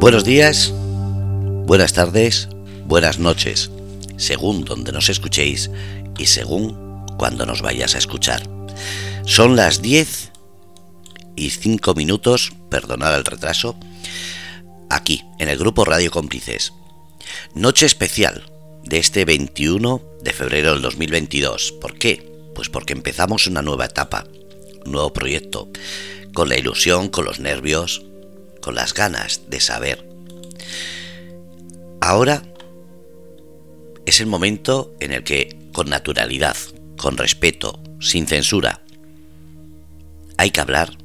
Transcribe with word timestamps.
Buenos 0.00 0.24
días, 0.24 0.70
buenas 0.74 1.94
tardes, 1.94 2.48
buenas 2.84 3.18
noches, 3.18 3.70
según 4.18 4.64
donde 4.66 4.92
nos 4.92 5.08
escuchéis 5.08 5.70
y 6.18 6.26
según 6.26 7.06
cuando 7.16 7.46
nos 7.46 7.62
vayas 7.62 7.94
a 7.94 7.98
escuchar. 7.98 8.42
Son 9.24 9.56
las 9.56 9.80
10 9.80 10.32
y 11.36 11.50
5 11.50 11.94
minutos, 11.94 12.52
perdonad 12.68 13.14
el 13.14 13.24
retraso, 13.24 13.76
aquí, 14.90 15.22
en 15.38 15.48
el 15.48 15.56
grupo 15.56 15.86
Radio 15.86 16.10
Cómplices. 16.10 16.74
Noche 17.54 17.86
especial 17.86 18.42
de 18.84 18.98
este 18.98 19.24
21 19.24 20.02
de 20.22 20.32
febrero 20.34 20.74
del 20.74 20.82
2022. 20.82 21.72
¿Por 21.80 21.96
qué? 21.96 22.30
Pues 22.54 22.68
porque 22.68 22.92
empezamos 22.92 23.46
una 23.46 23.62
nueva 23.62 23.86
etapa, 23.86 24.26
un 24.84 24.92
nuevo 24.92 25.14
proyecto, 25.14 25.70
con 26.34 26.50
la 26.50 26.58
ilusión, 26.58 27.08
con 27.08 27.24
los 27.24 27.40
nervios, 27.40 28.04
las 28.72 28.94
ganas 28.94 29.42
de 29.48 29.60
saber. 29.60 30.08
Ahora 32.00 32.42
es 34.06 34.20
el 34.20 34.26
momento 34.26 34.94
en 35.00 35.12
el 35.12 35.24
que, 35.24 35.70
con 35.72 35.88
naturalidad, 35.88 36.56
con 36.96 37.16
respeto, 37.16 37.80
sin 38.00 38.26
censura, 38.26 38.82
hay 40.36 40.50
que 40.50 40.60
hablar 40.60 40.96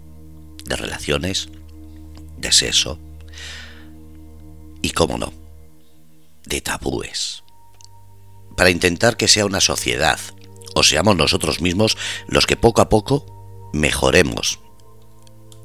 de 0.66 0.76
relaciones, 0.76 1.50
de 2.38 2.52
sexo 2.52 3.00
y, 4.82 4.92
cómo 4.92 5.18
no, 5.18 5.34
de 6.45 6.62
tabúes. 6.62 7.44
Para 8.56 8.70
intentar 8.70 9.18
que 9.18 9.28
sea 9.28 9.45
una 9.45 9.59
sociedad, 9.59 10.20
o 10.73 10.84
seamos 10.84 11.16
nosotros 11.16 11.62
mismos 11.62 11.98
los 12.28 12.48
que 12.48 12.56
poco 12.56 12.82
a 12.82 12.90
poco 12.90 13.70
mejoremos 13.73 14.59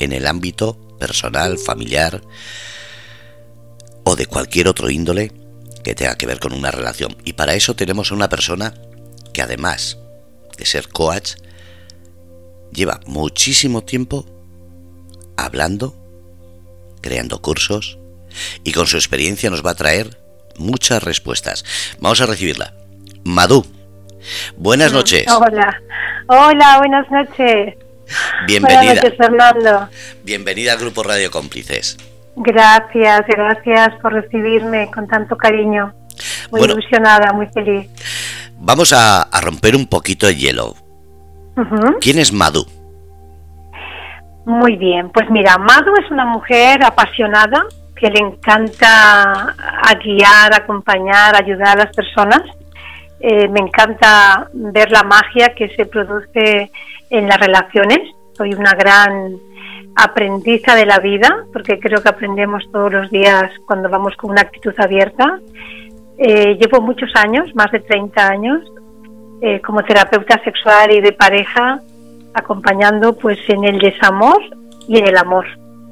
en 0.00 0.12
el 0.12 0.26
ámbito 0.26 0.89
personal, 1.00 1.58
familiar 1.58 2.20
o 4.04 4.14
de 4.14 4.26
cualquier 4.26 4.68
otro 4.68 4.88
índole 4.88 5.32
que 5.82 5.96
tenga 5.96 6.16
que 6.16 6.26
ver 6.26 6.38
con 6.38 6.52
una 6.52 6.70
relación. 6.70 7.16
Y 7.24 7.32
para 7.32 7.54
eso 7.54 7.74
tenemos 7.74 8.12
a 8.12 8.14
una 8.14 8.28
persona 8.28 8.74
que 9.32 9.42
además 9.42 9.98
de 10.56 10.66
ser 10.66 10.88
coach, 10.88 11.32
lleva 12.70 13.00
muchísimo 13.06 13.82
tiempo 13.82 14.26
hablando, 15.36 15.96
creando 17.00 17.40
cursos 17.40 17.98
y 18.62 18.72
con 18.72 18.86
su 18.86 18.96
experiencia 18.96 19.50
nos 19.50 19.64
va 19.64 19.72
a 19.72 19.74
traer 19.74 20.18
muchas 20.58 21.02
respuestas. 21.02 21.64
Vamos 21.98 22.20
a 22.20 22.26
recibirla. 22.26 22.74
Madu, 23.24 23.64
buenas 24.56 24.92
noches. 24.92 25.26
Hola, 25.28 25.82
hola, 26.28 26.78
buenas 26.78 27.10
noches. 27.10 27.74
Bienvenida. 28.46 29.02
Fernando. 29.16 29.88
Bienvenida 30.24 30.72
al 30.72 30.78
Grupo 30.78 31.02
Radio 31.02 31.30
Cómplices. 31.30 31.96
Gracias, 32.36 33.22
gracias 33.26 33.94
por 34.00 34.12
recibirme 34.12 34.90
con 34.90 35.06
tanto 35.06 35.36
cariño. 35.36 35.92
Muy 36.50 36.62
ilusionada, 36.62 37.32
muy 37.32 37.46
feliz. 37.48 37.88
Vamos 38.58 38.92
a, 38.92 39.28
romper 39.42 39.74
un 39.74 39.86
poquito 39.86 40.28
el 40.28 40.36
hielo. 40.36 40.74
¿Quién 42.00 42.18
es 42.18 42.32
Madu? 42.32 42.66
Muy 44.46 44.76
bien, 44.76 45.10
pues 45.10 45.28
mira, 45.30 45.58
Madu 45.58 45.92
es 46.02 46.10
una 46.10 46.24
mujer 46.24 46.82
apasionada 46.84 47.64
que 47.94 48.08
le 48.08 48.18
encanta 48.18 49.54
guiar, 50.02 50.54
acompañar, 50.54 51.36
ayudar 51.36 51.78
a 51.78 51.84
las 51.84 51.94
personas. 51.94 52.42
Eh, 53.20 53.48
me 53.48 53.60
encanta 53.60 54.48
ver 54.54 54.90
la 54.90 55.02
magia 55.02 55.54
que 55.54 55.68
se 55.76 55.84
produce 55.84 56.70
en 57.10 57.28
las 57.28 57.38
relaciones. 57.38 58.00
Soy 58.32 58.54
una 58.54 58.72
gran 58.72 59.36
aprendiza 59.96 60.74
de 60.74 60.86
la 60.86 60.98
vida, 60.98 61.28
porque 61.52 61.78
creo 61.78 62.02
que 62.02 62.08
aprendemos 62.08 62.64
todos 62.72 62.92
los 62.92 63.10
días 63.10 63.50
cuando 63.66 63.88
vamos 63.88 64.16
con 64.16 64.30
una 64.30 64.42
actitud 64.42 64.72
abierta. 64.78 65.40
Eh, 66.18 66.56
llevo 66.58 66.80
muchos 66.80 67.10
años, 67.16 67.54
más 67.54 67.70
de 67.72 67.80
30 67.80 68.28
años, 68.28 68.60
eh, 69.42 69.60
como 69.60 69.82
terapeuta 69.82 70.40
sexual 70.44 70.92
y 70.92 71.00
de 71.00 71.12
pareja, 71.12 71.80
acompañando 72.34 73.16
pues 73.16 73.38
en 73.48 73.64
el 73.64 73.78
desamor 73.78 74.38
y 74.86 74.98
en 74.98 75.08
el 75.08 75.16
amor, 75.16 75.46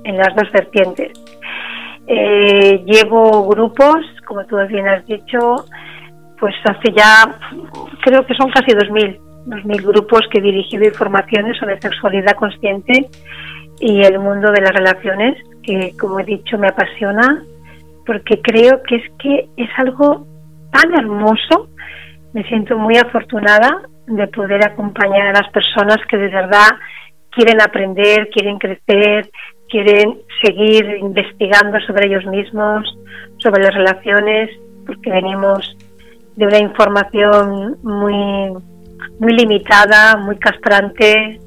en 0.05 0.17
las 0.17 0.35
dos 0.37 0.51
vertientes. 0.53 1.13
Eh, 2.07 2.83
llevo 2.87 3.47
grupos, 3.49 3.99
como 4.27 4.45
tú 4.47 4.57
bien 4.69 4.89
has 4.89 5.05
dicho, 5.07 5.65
pues 6.39 6.55
hace 6.65 6.93
ya, 6.93 7.35
creo 8.03 8.25
que 8.25 8.35
son 8.35 8.51
casi 8.51 8.73
2.000 8.73 9.28
mil 9.65 9.83
grupos 9.83 10.23
que 10.31 10.39
he 10.39 10.43
dirigido 10.43 10.85
informaciones 10.85 11.57
sobre 11.59 11.81
sexualidad 11.81 12.37
consciente 12.37 13.09
y 13.81 14.03
el 14.03 14.19
mundo 14.19 14.51
de 14.51 14.61
las 14.61 14.73
relaciones, 14.73 15.37
que 15.63 15.95
como 15.99 16.21
he 16.21 16.25
dicho 16.25 16.59
me 16.59 16.69
apasiona, 16.69 17.45
porque 18.07 18.41
creo 18.41 18.83
que 18.83 18.97
es 18.97 19.03
que 19.19 19.49
es 19.57 19.69
algo 19.77 20.27
tan 20.73 20.93
hermoso, 20.95 21.69
me 22.33 22.43
siento 22.45 22.79
muy 22.79 22.97
afortunada 22.97 23.83
de 24.07 24.27
poder 24.29 24.65
acompañar 24.65 25.29
a 25.29 25.41
las 25.41 25.51
personas 25.51 25.99
que 26.09 26.17
de 26.17 26.29
verdad 26.29 26.69
quieren 27.31 27.61
aprender, 27.61 28.29
quieren 28.31 28.59
crecer, 28.59 29.31
quieren 29.69 30.19
seguir 30.43 30.85
investigando 31.01 31.79
sobre 31.81 32.07
ellos 32.09 32.25
mismos, 32.27 32.85
sobre 33.39 33.63
las 33.63 33.75
relaciones, 33.75 34.51
porque 34.87 35.11
venimos 35.11 35.77
de 36.37 36.47
una 36.47 36.59
información 36.59 37.77
muy 37.83 38.53
muy 39.19 39.33
limitada, 39.33 40.17
muy 40.17 40.37
castrante. 40.39 41.41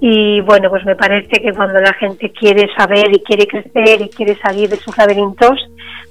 Y 0.00 0.40
bueno, 0.40 0.70
pues 0.70 0.84
me 0.84 0.96
parece 0.96 1.42
que 1.42 1.52
cuando 1.52 1.78
la 1.78 1.92
gente 1.94 2.32
quiere 2.32 2.68
saber 2.74 3.12
y 3.12 3.22
quiere 3.22 3.46
crecer 3.46 4.00
y 4.00 4.08
quiere 4.08 4.36
salir 4.36 4.68
de 4.68 4.76
sus 4.76 4.96
laberintos, 4.96 5.58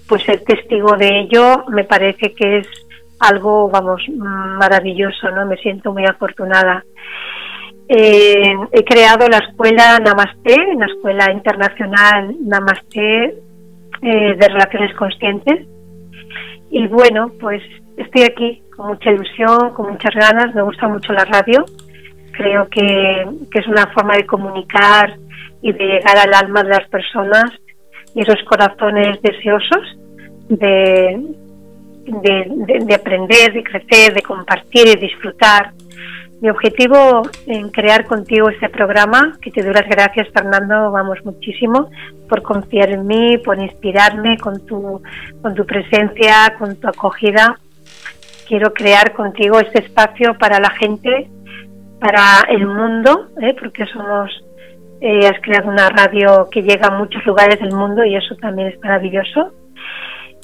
pues 0.08 0.24
ser 0.24 0.42
testigo 0.42 0.96
de 0.96 1.22
ello 1.22 1.66
me 1.70 1.84
parece 1.84 2.34
que 2.34 2.60
es 2.60 2.68
algo, 3.20 3.70
vamos, 3.70 4.02
maravilloso, 4.10 5.30
¿no? 5.32 5.46
Me 5.46 5.58
siento 5.58 5.92
muy 5.92 6.06
afortunada. 6.06 6.84
Eh, 7.88 8.56
he 8.72 8.84
creado 8.84 9.28
la 9.28 9.40
escuela 9.40 9.98
Namaste, 10.00 10.56
la 10.78 10.86
escuela 10.86 11.32
internacional 11.32 12.36
Namaste 12.46 13.36
eh, 14.02 14.36
de 14.38 14.48
Relaciones 14.48 14.96
Conscientes. 14.96 15.68
Y 16.70 16.88
bueno, 16.88 17.32
pues 17.40 17.64
estoy 17.98 18.24
aquí 18.24 18.62
con 18.80 18.88
mucha 18.88 19.12
ilusión, 19.12 19.74
con 19.74 19.92
muchas 19.92 20.16
ganas, 20.16 20.56
me 20.56 20.62
gusta 20.62 20.88
mucho 20.88 21.12
la 21.12 21.26
radio, 21.26 21.66
creo 22.32 22.66
que, 22.70 23.28
es 23.54 23.68
una 23.68 23.88
forma 23.88 24.16
de 24.16 24.26
comunicar 24.26 25.18
y 25.62 25.74
de 25.74 25.84
llegar 25.84 26.18
al 26.18 26.34
alma 26.34 26.64
de 26.64 26.70
las 26.70 26.88
personas 26.88 27.52
y 28.16 28.22
esos 28.22 28.42
corazones 28.48 29.22
deseosos 29.22 29.98
de, 30.48 31.22
de, 32.06 32.96
aprender, 32.96 33.52
de 33.52 33.64
crecer, 33.64 34.14
de 34.14 34.22
compartir 34.22 34.88
y 34.88 34.96
disfrutar. 34.96 35.74
Mi 36.42 36.50
objetivo 36.50 37.24
en 37.48 37.70
crear 37.72 38.06
contigo 38.06 38.50
este 38.50 38.70
programa, 38.70 39.38
que 39.42 39.52
te 39.52 39.62
doy 39.62 39.74
las 39.74 39.90
gracias 39.90 40.30
Fernando, 40.30 40.90
vamos 40.90 41.18
muchísimo, 41.26 41.90
por 42.30 42.42
confiar 42.44 42.92
en 42.92 43.06
mí, 43.06 43.38
por 43.40 43.60
inspirarme 43.60 44.38
con 44.38 44.66
tu, 44.66 45.02
con 45.42 45.54
tu 45.54 45.66
presencia, 45.66 46.56
con 46.58 46.78
tu 46.78 46.88
acogida 46.88 47.58
quiero 48.50 48.74
crear 48.74 49.14
contigo 49.14 49.60
este 49.60 49.86
espacio 49.86 50.36
para 50.40 50.60
la 50.60 50.72
gente, 50.72 51.30
para 52.00 52.42
el 52.50 52.66
mundo, 52.66 53.28
¿eh? 53.42 53.56
porque 53.60 53.86
somos, 53.86 54.32
eh, 55.00 55.28
has 55.28 55.40
creado 55.42 55.70
una 55.70 55.88
radio 55.90 56.50
que 56.52 56.64
llega 56.64 56.88
a 56.88 56.98
muchos 56.98 57.24
lugares 57.26 57.60
del 57.60 57.72
mundo 57.72 58.04
y 58.04 58.16
eso 58.16 58.36
también 58.42 58.70
es 58.70 58.80
maravilloso. 58.82 59.54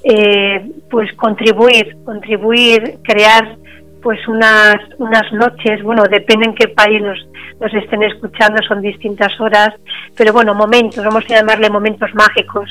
Eh, 0.03 0.71
pues 0.91 1.11
contribuir, 1.13 1.97
contribuir, 2.05 2.99
crear 3.03 3.57
pues 4.03 4.19
unas, 4.27 4.75
unas 4.99 5.33
noches, 5.33 5.81
bueno, 5.81 6.03
depende 6.03 6.45
en 6.45 6.53
qué 6.53 6.67
país 6.67 7.01
nos, 7.01 7.17
nos 7.59 7.73
estén 7.73 8.03
escuchando, 8.03 8.61
son 8.67 8.81
distintas 8.83 9.31
horas, 9.41 9.69
pero 10.15 10.31
bueno, 10.31 10.53
momentos, 10.53 11.03
vamos 11.03 11.23
a 11.25 11.37
llamarle 11.37 11.71
momentos 11.71 12.13
mágicos. 12.13 12.69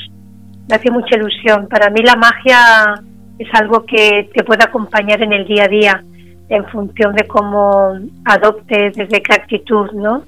Me 0.69 0.77
hace 0.77 0.89
mucha 0.89 1.17
ilusión. 1.17 1.67
Para 1.67 1.89
mí 1.89 2.01
la 2.03 2.15
magia 2.15 2.95
es 3.39 3.47
algo 3.53 3.85
que 3.85 4.29
te 4.33 4.43
puede 4.43 4.63
acompañar 4.63 5.21
en 5.21 5.33
el 5.33 5.45
día 5.45 5.65
a 5.65 5.67
día 5.67 6.03
en 6.49 6.65
función 6.67 7.15
de 7.15 7.25
cómo 7.27 7.97
adoptes, 8.23 8.95
desde 8.95 9.21
qué 9.21 9.33
actitud, 9.33 9.91
¿no? 9.93 10.23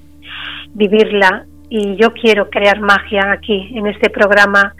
Vivirla. 0.73 1.45
Y 1.69 1.95
yo 1.97 2.13
quiero 2.13 2.49
crear 2.49 2.79
magia 2.79 3.31
aquí, 3.31 3.71
en 3.75 3.87
este 3.87 4.09
programa 4.09 4.73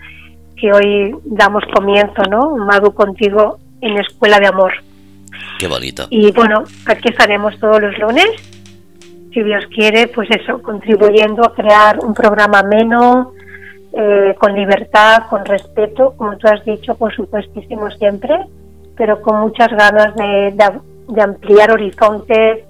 que 0.56 0.72
hoy 0.72 1.16
damos 1.26 1.64
comienzo, 1.74 2.24
¿no? 2.30 2.56
Madu 2.58 2.94
contigo 2.94 3.60
en 3.82 3.98
Escuela 3.98 4.40
de 4.40 4.48
Amor. 4.48 4.74
Qué 5.60 5.68
bonito. 5.68 6.08
Y 6.10 6.32
bueno, 6.32 6.64
aquí 6.86 7.10
estaremos 7.10 7.60
todos 7.60 7.82
los 7.82 7.98
lunes, 8.00 8.30
si 9.34 9.44
Dios 9.44 9.66
quiere, 9.68 10.08
pues 10.08 10.30
eso, 10.32 10.62
contribuyendo 10.62 11.46
a 11.46 11.54
crear 11.54 12.00
un 12.00 12.14
programa 12.14 12.64
menos, 12.64 13.28
eh, 13.94 14.36
con 14.38 14.54
libertad, 14.54 15.24
con 15.30 15.46
respeto, 15.46 16.14
como 16.18 16.38
tú 16.38 16.48
has 16.48 16.64
dicho, 16.66 16.96
por 16.96 17.14
supuestísimo 17.16 17.90
siempre, 17.92 18.36
pero 18.96 19.22
con 19.22 19.40
muchas 19.40 19.70
ganas 19.70 20.14
de, 20.16 21.22
ampliar 21.22 21.72
horizontes, 21.72 22.66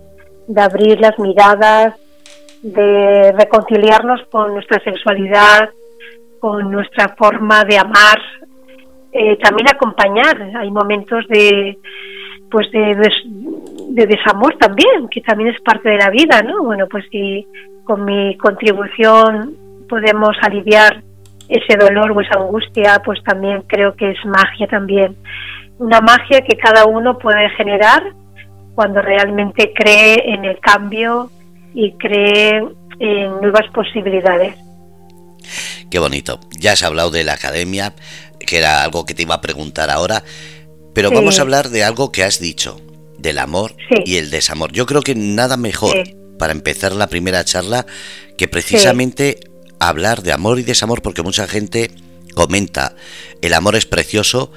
de 0.48 0.62
abrir 0.62 1.00
las 1.02 1.18
miradas, 1.18 1.96
de 2.62 3.34
reconciliarnos 3.38 4.22
con 4.32 4.54
nuestra 4.54 4.82
sexualidad, 4.84 5.70
con 6.40 6.72
nuestra 6.72 7.16
forma 7.18 7.64
de 7.64 7.78
amar, 7.78 8.20
eh, 9.12 9.38
también 9.38 9.70
acompañar. 9.70 10.52
Hay 10.56 10.70
momentos 10.70 11.28
de 11.30 11.78
pues 12.50 12.72
de, 12.72 12.96
de, 13.90 14.06
desamor 14.06 14.56
también, 14.58 15.10
que 15.12 15.20
también 15.20 15.50
es 15.50 15.60
parte 15.62 15.90
de 15.90 15.98
la 15.98 16.10
vida, 16.10 16.42
¿no? 16.44 16.64
Bueno, 16.64 16.88
pues 16.90 17.06
si 17.12 17.46
con 17.84 18.06
mi 18.06 18.38
contribución 18.38 19.58
podemos 19.90 20.32
aliviar 20.42 21.04
ese 21.50 21.78
dolor 21.78 22.12
o 22.12 22.22
esa 22.22 22.40
angustia, 22.40 23.02
pues 23.04 23.24
también 23.24 23.64
creo 23.68 23.96
que 23.96 24.12
es 24.12 24.18
magia 24.26 24.68
también. 24.68 25.16
Una 25.80 26.02
magia 26.02 26.42
que 26.42 26.58
cada 26.58 26.86
uno 26.86 27.18
puede 27.18 27.50
generar 27.52 28.04
cuando 28.76 29.02
realmente 29.02 29.74
cree 29.74 30.34
en 30.34 30.46
el 30.46 30.60
cambio 30.60 31.32
y 31.74 31.94
cree 31.94 32.64
en 33.00 33.42
nuevas 33.42 33.68
posibilidades. 33.74 34.56
Qué 35.90 36.00
bonito. 36.00 36.40
Ya 36.60 36.74
has 36.74 36.84
hablado 36.84 37.12
de 37.12 37.24
la 37.24 37.34
academia, 37.34 37.94
que 38.40 38.58
era 38.58 38.84
algo 38.84 39.06
que 39.06 39.14
te 39.14 39.22
iba 39.24 39.36
a 39.36 39.42
preguntar 39.42 39.90
ahora, 39.90 40.24
pero 40.94 41.12
vamos 41.12 41.40
a 41.40 41.44
hablar 41.44 41.70
de 41.70 41.84
algo 41.84 42.12
que 42.12 42.24
has 42.24 42.40
dicho, 42.40 42.82
del 43.18 43.38
amor 43.38 43.76
y 44.06 44.18
el 44.18 44.30
desamor. 44.30 44.72
Yo 44.72 44.86
creo 44.86 45.02
que 45.02 45.16
nada 45.16 45.56
mejor 45.56 45.96
para 46.38 46.54
empezar 46.54 46.92
la 46.92 47.08
primera 47.08 47.44
charla 47.44 47.86
que 48.38 48.48
precisamente 48.48 49.40
hablar 49.80 50.22
de 50.22 50.34
amor 50.34 50.60
y 50.60 50.64
desamor, 50.64 51.02
porque 51.02 51.24
mucha 51.24 51.48
gente 51.48 51.92
comenta, 52.36 52.94
el 53.42 53.54
amor 53.54 53.76
es 53.76 53.86
precioso, 53.86 54.52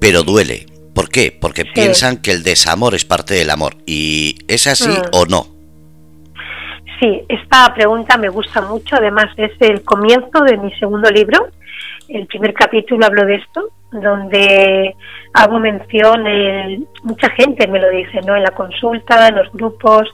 pero 0.00 0.22
duele. 0.22 0.66
¿Por 0.94 1.08
qué? 1.08 1.36
Porque 1.38 1.64
piensan 1.64 2.16
que 2.16 2.32
el 2.32 2.42
desamor 2.42 2.94
es 2.94 3.04
parte 3.04 3.34
del 3.34 3.50
amor. 3.50 3.76
¿Y 3.86 4.36
es 4.48 4.66
así 4.66 4.88
mm. 4.88 5.14
o 5.14 5.26
no? 5.26 5.46
Sí, 7.00 7.22
esta 7.28 7.72
pregunta 7.74 8.16
me 8.16 8.28
gusta 8.28 8.60
mucho. 8.62 8.96
Además, 8.96 9.26
es 9.36 9.52
el 9.60 9.82
comienzo 9.84 10.40
de 10.44 10.56
mi 10.56 10.72
segundo 10.74 11.08
libro. 11.10 11.50
El 12.08 12.26
primer 12.26 12.52
capítulo 12.52 13.06
hablo 13.06 13.24
de 13.26 13.36
esto, 13.36 13.68
donde 13.92 14.96
hago 15.34 15.60
mención, 15.60 16.24
mucha 17.04 17.30
gente 17.30 17.68
me 17.68 17.78
lo 17.78 17.90
dice, 17.90 18.20
¿no? 18.26 18.34
En 18.34 18.42
la 18.42 18.50
consulta, 18.50 19.28
en 19.28 19.36
los 19.36 19.52
grupos, 19.52 20.08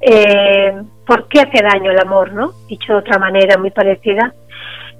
eh, 0.00 0.72
¿por 1.06 1.28
qué 1.28 1.40
hace 1.40 1.62
daño 1.62 1.90
el 1.90 2.00
amor, 2.00 2.32
no? 2.32 2.52
Dicho 2.68 2.92
de 2.92 2.98
otra 2.98 3.18
manera, 3.18 3.58
muy 3.58 3.70
parecida. 3.70 4.34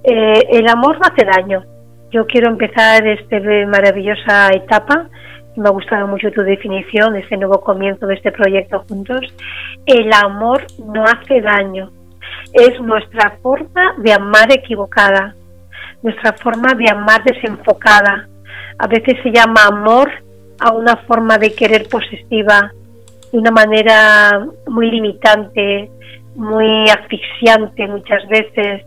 Eh, 0.04 0.46
el 0.50 0.69
amor 0.69 0.99
no 0.99 1.06
hace 1.06 1.25
daño. 1.25 1.64
Yo 2.10 2.26
quiero 2.26 2.49
empezar 2.50 3.06
esta 3.06 3.38
maravillosa 3.66 4.50
etapa 4.52 5.08
me 5.56 5.69
ha 5.69 5.72
gustado 5.72 6.06
mucho 6.06 6.31
tu 6.31 6.43
definición 6.43 7.12
de 7.12 7.20
este 7.20 7.37
nuevo 7.37 7.60
comienzo 7.60 8.06
de 8.06 8.14
este 8.14 8.32
proyecto 8.32 8.84
juntos. 8.88 9.20
El 9.84 10.10
amor 10.12 10.66
no 10.87 11.04
hace 11.04 11.40
daño. 11.40 11.90
Es 12.52 12.81
nuestra 12.81 13.37
forma 13.43 13.94
de 13.98 14.12
amar 14.12 14.50
equivocada, 14.50 15.34
nuestra 16.02 16.32
forma 16.34 16.75
de 16.75 16.90
amar 16.90 17.22
desenfocada. 17.25 18.28
A 18.78 18.87
veces 18.87 19.16
se 19.22 19.31
llama 19.31 19.66
amor 19.66 20.10
a 20.58 20.72
una 20.72 20.96
forma 20.96 21.38
de 21.38 21.55
querer 21.55 21.88
posesiva, 21.88 22.72
de 23.32 23.38
una 23.38 23.50
manera 23.50 24.46
muy 24.69 24.90
limitante, 24.90 25.90
muy 26.37 26.88
asfixiante 26.90 27.88
muchas 27.88 28.26
veces. 28.29 28.84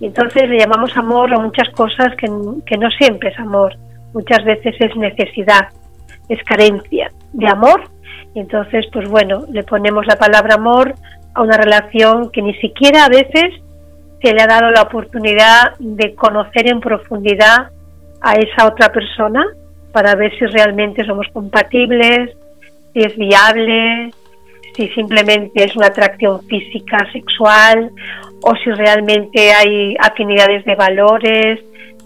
Y 0.00 0.06
entonces 0.06 0.48
le 0.48 0.58
llamamos 0.58 0.96
amor 0.96 1.32
a 1.32 1.38
muchas 1.38 1.68
cosas 1.70 2.14
que, 2.16 2.28
que 2.66 2.76
no 2.76 2.90
siempre 2.90 3.30
es 3.30 3.38
amor, 3.38 3.76
muchas 4.12 4.44
veces 4.44 4.74
es 4.78 4.96
necesidad 4.96 5.68
es 6.28 6.42
carencia 6.44 7.10
de 7.32 7.46
amor. 7.48 7.82
Y 8.34 8.40
entonces, 8.40 8.86
pues 8.92 9.08
bueno, 9.08 9.44
le 9.50 9.62
ponemos 9.62 10.06
la 10.06 10.16
palabra 10.16 10.54
amor 10.54 10.94
a 11.34 11.42
una 11.42 11.56
relación 11.56 12.30
que 12.30 12.42
ni 12.42 12.54
siquiera 12.54 13.04
a 13.04 13.08
veces 13.08 13.60
se 14.22 14.32
le 14.32 14.42
ha 14.42 14.46
dado 14.46 14.70
la 14.70 14.82
oportunidad 14.82 15.76
de 15.78 16.14
conocer 16.14 16.68
en 16.68 16.80
profundidad 16.80 17.70
a 18.20 18.34
esa 18.34 18.66
otra 18.66 18.90
persona 18.90 19.44
para 19.92 20.14
ver 20.14 20.32
si 20.38 20.46
realmente 20.46 21.04
somos 21.04 21.26
compatibles, 21.32 22.30
si 22.92 23.00
es 23.00 23.16
viable, 23.16 24.10
si 24.74 24.88
simplemente 24.88 25.64
es 25.64 25.76
una 25.76 25.86
atracción 25.86 26.42
física, 26.46 26.98
sexual, 27.12 27.90
o 28.42 28.54
si 28.56 28.70
realmente 28.70 29.52
hay 29.52 29.96
afinidades 30.00 30.64
de 30.64 30.74
valores, 30.74 31.60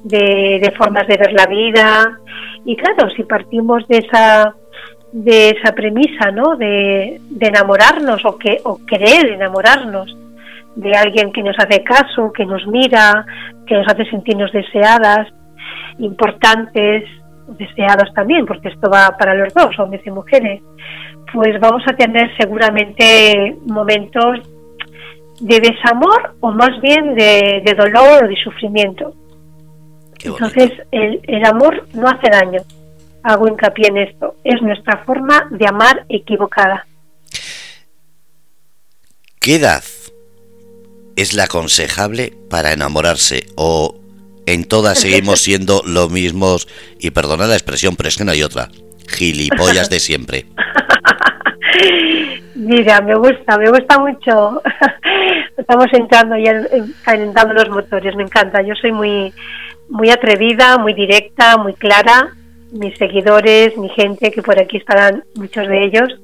de, 0.05 0.61
de 0.63 0.73
formas 0.77 1.07
de 1.07 1.17
ver 1.17 1.33
la 1.33 1.47
vida, 1.47 2.19
y 2.65 2.77
claro, 2.77 3.11
si 3.11 3.23
partimos 3.25 3.87
de 3.89 3.99
esa 3.99 4.55
de 5.13 5.51
esa 5.51 5.73
premisa, 5.73 6.31
¿no? 6.31 6.57
De, 6.57 7.21
enamorarnos 7.41 8.25
o 8.25 8.37
que 8.37 8.59
o 8.65 8.79
querer 8.87 9.29
enamorarnos 9.33 10.15
de 10.75 10.93
alguien 10.93 11.33
que 11.33 11.43
nos 11.43 11.57
hace 11.59 11.83
caso, 11.83 12.33
que 12.33 12.45
nos 12.45 12.67
mira, 12.67 13.25
que 13.67 13.77
nos 13.77 13.87
hace 13.89 14.05
sentirnos 14.11 14.53
deseadas, 14.53 15.29
importantes, 15.99 17.05
deseados 17.49 18.13
también, 18.15 18.47
porque 18.47 18.69
esto 18.69 18.91
va 18.91 19.17
para 19.19 19.35
los 19.35 19.53
dos, 19.55 19.79
hombres 19.79 20.03
y 20.07 20.11
mujeres, 20.11 20.63
pues 21.33 21.59
vamos 21.61 21.83
a 21.87 21.97
tener 21.97 22.35
seguramente 22.37 23.57
momentos 23.67 24.41
de 25.41 25.61
desamor 25.61 26.35
o 26.41 26.51
más 26.53 26.81
bien 26.81 27.15
de, 27.15 27.63
de 27.65 27.75
dolor 27.75 28.25
o 28.25 28.29
de 28.29 28.37
sufrimiento. 28.37 29.13
Entonces, 30.23 30.73
el, 30.91 31.21
el 31.25 31.45
amor 31.45 31.87
no 31.95 32.09
hace 32.09 32.31
daño. 32.31 32.61
Hago 33.23 33.49
hincapié 33.49 33.89
en 33.89 33.99
esto. 33.99 34.37
Es 34.45 34.61
nuestra 34.63 35.05
forma 35.05 35.49
de 35.51 35.67
amar 35.67 36.05
equivocada. 36.09 36.87
¿Qué 39.41 39.57
edad 39.57 39.85
es 41.17 41.35
la 41.35 41.45
aconsejable 41.45 42.33
para 42.51 42.73
enamorarse? 42.73 43.47
¿O 43.57 43.95
en 44.47 44.65
todas 44.65 44.99
seguimos 44.99 45.41
siendo 45.41 45.83
lo 45.85 46.09
mismos? 46.09 46.69
Y 46.99 47.11
perdona 47.11 47.47
la 47.47 47.55
expresión, 47.55 47.97
pero 47.97 48.09
es 48.09 48.17
que 48.17 48.25
no 48.25 48.33
hay 48.33 48.43
otra. 48.43 48.69
Gilipollas 49.09 49.91
de 49.91 50.01
siempre. 50.01 50.47
Mira, 52.55 53.01
me 53.01 53.15
gusta, 53.17 53.59
me 53.59 53.69
gusta 53.69 53.99
mucho. 53.99 54.63
Estamos 55.57 55.87
entrando 55.93 56.37
ya 56.37 56.55
calentando 57.05 57.55
los 57.55 57.69
motores, 57.69 58.17
me 58.17 58.23
encanta. 58.23 58.63
Yo 58.63 58.75
soy 58.81 58.93
muy 58.93 59.33
muy 59.89 60.11
atrevida, 60.11 60.79
muy 60.79 60.95
directa, 60.95 61.57
muy 61.57 61.75
clara. 61.75 62.33
Mis 62.73 62.97
seguidores, 62.99 63.77
mi 63.77 63.89
gente, 63.91 64.31
que 64.31 64.43
por 64.43 64.59
aquí 64.59 64.79
estarán 64.79 65.23
muchos 65.37 65.69
de 65.69 65.85
ellos, 65.85 66.21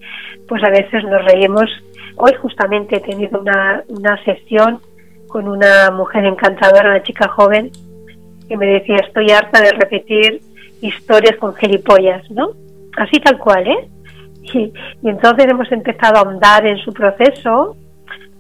pues 0.49 0.63
a 0.65 0.71
veces 0.71 1.05
nos 1.05 1.25
reímos. 1.25 1.71
Hoy 2.17 2.33
justamente 2.41 2.97
he 2.97 3.01
tenido 3.01 3.41
una 3.41 4.25
sesión 4.25 4.81
con 5.29 5.49
una 5.49 5.91
mujer 5.91 6.25
encantadora, 6.25 6.91
una 6.91 7.03
chica 7.03 7.29
joven, 7.29 7.71
que 8.53 8.59
me 8.59 8.67
decía, 8.67 8.97
estoy 8.97 9.31
harta 9.31 9.63
de 9.63 9.71
repetir 9.73 10.43
historias 10.83 11.39
con 11.39 11.55
gilipollas, 11.55 12.31
¿no? 12.31 12.51
Así 12.99 13.19
tal 13.21 13.39
cual, 13.39 13.67
¿eh? 13.67 13.89
Y, 14.43 14.73
entonces 15.05 15.47
hemos 15.49 15.73
empezado 15.73 16.17
a 16.17 16.21
ahondar 16.21 16.67
en 16.67 16.77
su 16.79 16.93
proceso 16.93 17.77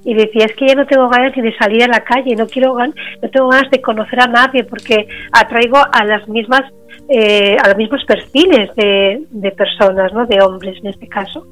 y 0.05 0.13
decía 0.13 0.45
es 0.45 0.53
que 0.55 0.67
ya 0.67 0.75
no 0.75 0.85
tengo 0.85 1.09
ganas 1.09 1.35
ni 1.35 1.43
de 1.43 1.57
salir 1.57 1.85
a 1.85 1.87
la 1.87 2.01
calle 2.01 2.35
no 2.35 2.49
quiero 2.49 2.77
no 2.77 3.31
tengo 3.31 3.49
ganas 3.49 3.71
de 3.71 3.81
conocer 3.81 4.21
a 4.21 4.27
nadie 4.27 4.65
porque 4.65 5.07
atraigo 5.31 5.79
a 5.79 6.05
las 6.05 6.29
mismas 6.29 6.63
eh, 7.09 7.57
a 7.63 7.69
los 7.69 7.77
mismos 7.77 8.05
perfiles 8.05 8.75
de, 8.75 9.23
de, 9.31 9.51
personas 9.53 10.13
no 10.13 10.27
de 10.27 10.43
hombres 10.43 10.77
en 10.83 10.89
este 10.89 11.07
caso 11.07 11.47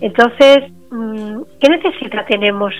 entonces 0.00 0.70
mm, 0.92 1.40
qué 1.58 1.68
necesidad 1.70 2.24
tenemos 2.28 2.72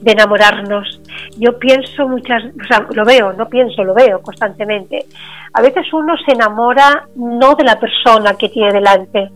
de 0.00 0.12
enamorarnos 0.12 1.00
yo 1.38 1.58
pienso 1.58 2.08
muchas 2.08 2.42
o 2.44 2.64
sea 2.66 2.86
lo 2.92 3.04
veo 3.04 3.32
no 3.32 3.48
pienso 3.48 3.82
lo 3.84 3.94
veo 3.94 4.20
constantemente 4.22 5.06
a 5.52 5.62
veces 5.62 5.84
uno 5.92 6.14
se 6.24 6.32
enamora 6.32 7.08
no 7.16 7.54
de 7.54 7.64
la 7.64 7.78
persona 7.80 8.34
que 8.34 8.48
tiene 8.48 8.72
delante 8.72 9.30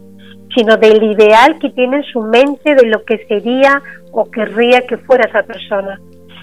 sino 0.55 0.77
del 0.77 1.03
ideal 1.03 1.59
que 1.59 1.71
tiene 1.71 1.99
en 1.99 2.05
su 2.05 2.21
mente 2.23 2.75
de 2.75 2.87
lo 2.87 3.05
que 3.05 3.25
sería 3.27 3.83
o 4.13 4.31
querría 4.31 4.87
que 4.87 4.99
fuera 4.99 5.29
esa 5.29 5.43
persona. 5.43 5.99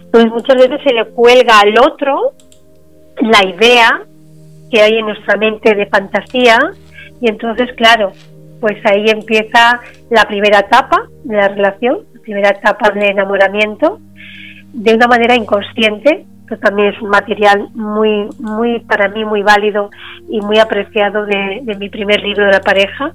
Entonces 0.06 0.32
muchas 0.32 0.56
veces 0.56 0.82
se 0.84 0.94
le 0.94 1.06
cuelga 1.06 1.60
al 1.60 1.78
otro 1.80 2.34
la 3.22 3.46
idea 3.46 4.02
que 4.72 4.82
hay 4.82 4.98
en 4.98 5.06
nuestra 5.06 5.38
mente 5.38 5.76
de 5.76 5.86
fantasía 5.88 6.58
y 7.22 7.30
entonces 7.30 7.70
claro, 7.76 8.12
pues 8.60 8.78
ahí 8.86 9.06
empieza 9.08 9.80
la 10.10 10.26
primera 10.26 10.60
etapa 10.60 11.08
de 11.24 11.36
la 11.36 11.48
relación, 11.50 12.00
la 12.09 12.09
primera 12.30 12.52
etapa 12.52 12.92
de 12.92 13.08
enamoramiento, 13.08 14.00
de 14.72 14.94
una 14.94 15.08
manera 15.08 15.36
inconsciente, 15.36 16.26
que 16.48 16.58
también 16.58 16.94
es 16.94 17.02
un 17.02 17.10
material 17.10 17.70
muy, 17.74 18.28
muy 18.38 18.82
para 18.82 19.10
mí 19.10 19.26
muy 19.26 19.42
válido 19.42 19.90
y 20.30 20.40
muy 20.42 20.60
apreciado 20.60 21.26
de, 21.26 21.64
mi 21.80 21.90
primer 21.90 22.22
libro 22.22 22.46
de 22.46 22.52
la 22.52 22.62
pareja, 22.62 23.14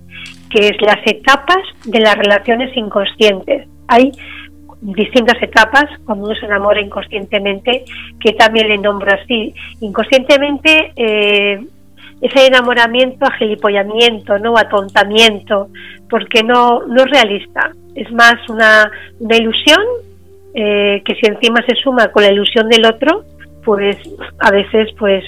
que 0.51 0.69
es 0.69 0.83
las 0.83 0.99
etapas 1.07 1.63
de 1.85 2.01
las 2.01 2.17
relaciones 2.17 2.77
inconscientes. 2.77 3.69
Hay 3.87 4.11
distintas 4.81 5.41
etapas 5.41 5.85
cuando 6.05 6.27
uno 6.27 6.35
se 6.35 6.47
enamora 6.47 6.81
inconscientemente, 6.81 7.85
que 8.19 8.33
también 8.33 8.69
le 8.69 8.79
nombro 8.79 9.15
así. 9.15 9.55
Inconscientemente, 9.81 10.93
eh, 10.97 11.61
ese 12.21 12.47
enamoramiento, 12.47 13.27
agilipollamiento, 13.27 14.39
¿no? 14.41 14.59
atontamiento, 14.59 15.69
porque 16.11 16.43
no, 16.43 16.85
no 16.89 17.05
es 17.05 17.11
realista. 17.11 17.71
Es 17.95 18.11
más 18.13 18.35
una, 18.49 18.91
una 19.21 19.37
ilusión 19.37 19.81
eh, 20.55 21.03
que 21.05 21.15
si 21.17 21.27
encima 21.27 21.61
se 21.67 21.75
suma 21.77 22.09
con 22.13 22.23
la 22.23 22.33
ilusión 22.33 22.69
del 22.69 22.87
otro, 22.87 23.25
pues 23.65 23.97
a 24.39 24.51
veces 24.51 24.91
pues 24.99 25.25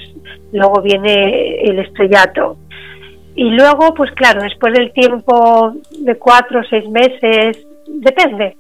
luego 0.53 0.83
viene 0.83 1.61
el 1.63 1.79
estrellato. 1.81 2.57
Y 3.35 3.51
luego, 3.51 3.93
pues 3.95 4.11
claro, 4.13 4.43
después 4.43 4.73
del 4.73 4.93
tiempo 4.93 5.75
de 5.99 6.17
cuatro 6.17 6.61
o 6.61 6.65
seis 6.65 6.89
meses, 6.89 7.59
depende. 7.87 8.57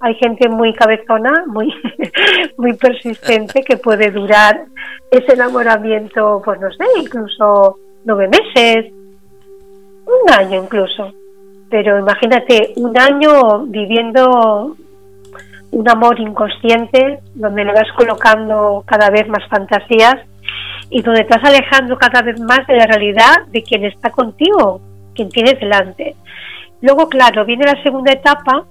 Hay 0.00 0.14
gente 0.14 0.48
muy 0.48 0.72
cabezona, 0.72 1.44
muy, 1.46 1.72
muy 2.56 2.74
persistente 2.74 3.62
que 3.62 3.76
puede 3.76 4.10
durar 4.10 4.64
ese 5.10 5.32
enamoramiento, 5.32 6.40
pues 6.44 6.60
no 6.60 6.70
sé, 6.70 6.84
incluso 6.98 7.76
nueve 8.04 8.28
meses, 8.28 8.92
un 10.06 10.32
año 10.32 10.62
incluso. 10.62 11.12
Pero 11.70 11.98
imagínate, 11.98 12.72
un 12.76 12.98
año 12.98 13.60
viviendo 13.66 14.76
un 15.72 15.88
amor 15.88 16.18
inconsciente, 16.18 17.20
donde 17.34 17.64
le 17.64 17.72
vas 17.72 17.90
colocando 17.96 18.82
cada 18.86 19.08
vez 19.10 19.28
más 19.28 19.46
fantasías 19.48 20.16
y 20.90 21.00
donde 21.02 21.20
estás 21.22 21.42
alejando 21.44 21.96
cada 21.96 22.22
vez 22.22 22.40
más 22.40 22.66
de 22.66 22.76
la 22.76 22.86
realidad 22.86 23.46
de 23.48 23.62
quien 23.62 23.84
está 23.84 24.10
contigo, 24.10 24.80
quien 25.14 25.28
tienes 25.28 25.60
delante. 25.60 26.16
Luego, 26.80 27.08
claro, 27.08 27.44
viene 27.44 27.64
la 27.66 27.80
segunda 27.82 28.12
etapa, 28.12 28.64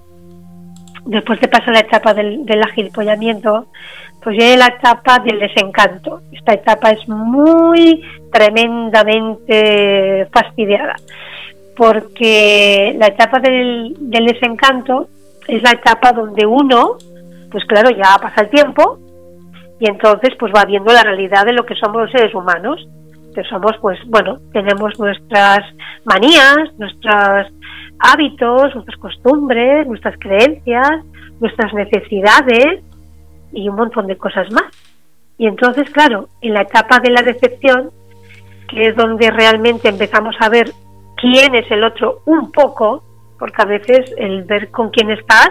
después 1.06 1.39
de 1.39 1.48
pasar 1.48 1.74
la 1.74 1.79
etapa 1.79 2.13
del, 2.13 2.46
del 2.46 2.62
agilpollamiento, 2.62 3.68
pues 4.22 4.36
viene 4.36 4.58
la 4.58 4.68
etapa 4.68 5.20
del 5.20 5.39
desencanto. 5.39 6.22
Esta 6.32 6.53
etapa 6.53 6.89
es 6.91 7.08
muy 7.08 8.03
tremendamente 8.32 10.27
fastidiada, 10.34 10.96
porque 11.79 12.93
la 13.00 13.07
etapa 13.07 13.39
del, 13.39 13.95
del 13.98 14.25
desencanto 14.25 15.07
es 15.48 15.63
la 15.63 15.71
etapa 15.71 16.12
donde 16.12 16.45
uno, 16.45 16.98
pues 17.50 17.63
claro, 17.69 17.89
ya 17.91 18.17
pasa 18.21 18.41
el 18.41 18.50
tiempo 18.50 19.00
y 19.79 19.88
entonces 19.89 20.31
pues 20.38 20.51
va 20.53 20.65
viendo 20.65 20.91
la 20.91 21.03
realidad 21.03 21.45
de 21.45 21.53
lo 21.53 21.65
que 21.65 21.75
somos 21.75 22.01
los 22.01 22.12
seres 22.12 22.36
humanos, 22.36 22.86
que 23.33 23.45
somos 23.45 23.71
pues 23.79 23.98
bueno, 24.07 24.39
tenemos 24.51 25.00
nuestras 25.00 25.59
manías, 26.03 26.57
nuestros 26.77 27.48
hábitos, 28.00 28.75
nuestras 28.75 29.00
costumbres, 29.00 29.88
nuestras 29.88 30.19
creencias, 30.19 31.05
nuestras 31.39 31.74
necesidades 31.74 32.83
y 33.53 33.69
un 33.69 33.77
montón 33.77 34.05
de 34.07 34.17
cosas 34.17 34.51
más. 34.51 34.67
Y 35.38 35.48
entonces, 35.48 35.89
claro, 35.91 36.27
en 36.41 36.55
la 36.55 36.63
etapa 36.63 37.00
de 37.00 37.12
la 37.12 37.21
decepción, 37.21 37.91
que 38.67 38.88
es 38.88 38.98
donde 38.98 39.31
realmente 39.31 39.88
empezamos 39.88 40.36
a 40.41 40.50
ver 40.50 40.74
quién 41.19 41.55
es 41.55 41.69
el 41.71 41.83
otro 41.83 42.21
un 42.25 42.51
poco, 42.51 43.03
porque 43.38 43.61
a 43.61 43.65
veces 43.65 44.13
el 44.17 44.43
ver 44.43 44.69
con 44.71 44.89
quién 44.89 45.11
estás, 45.11 45.49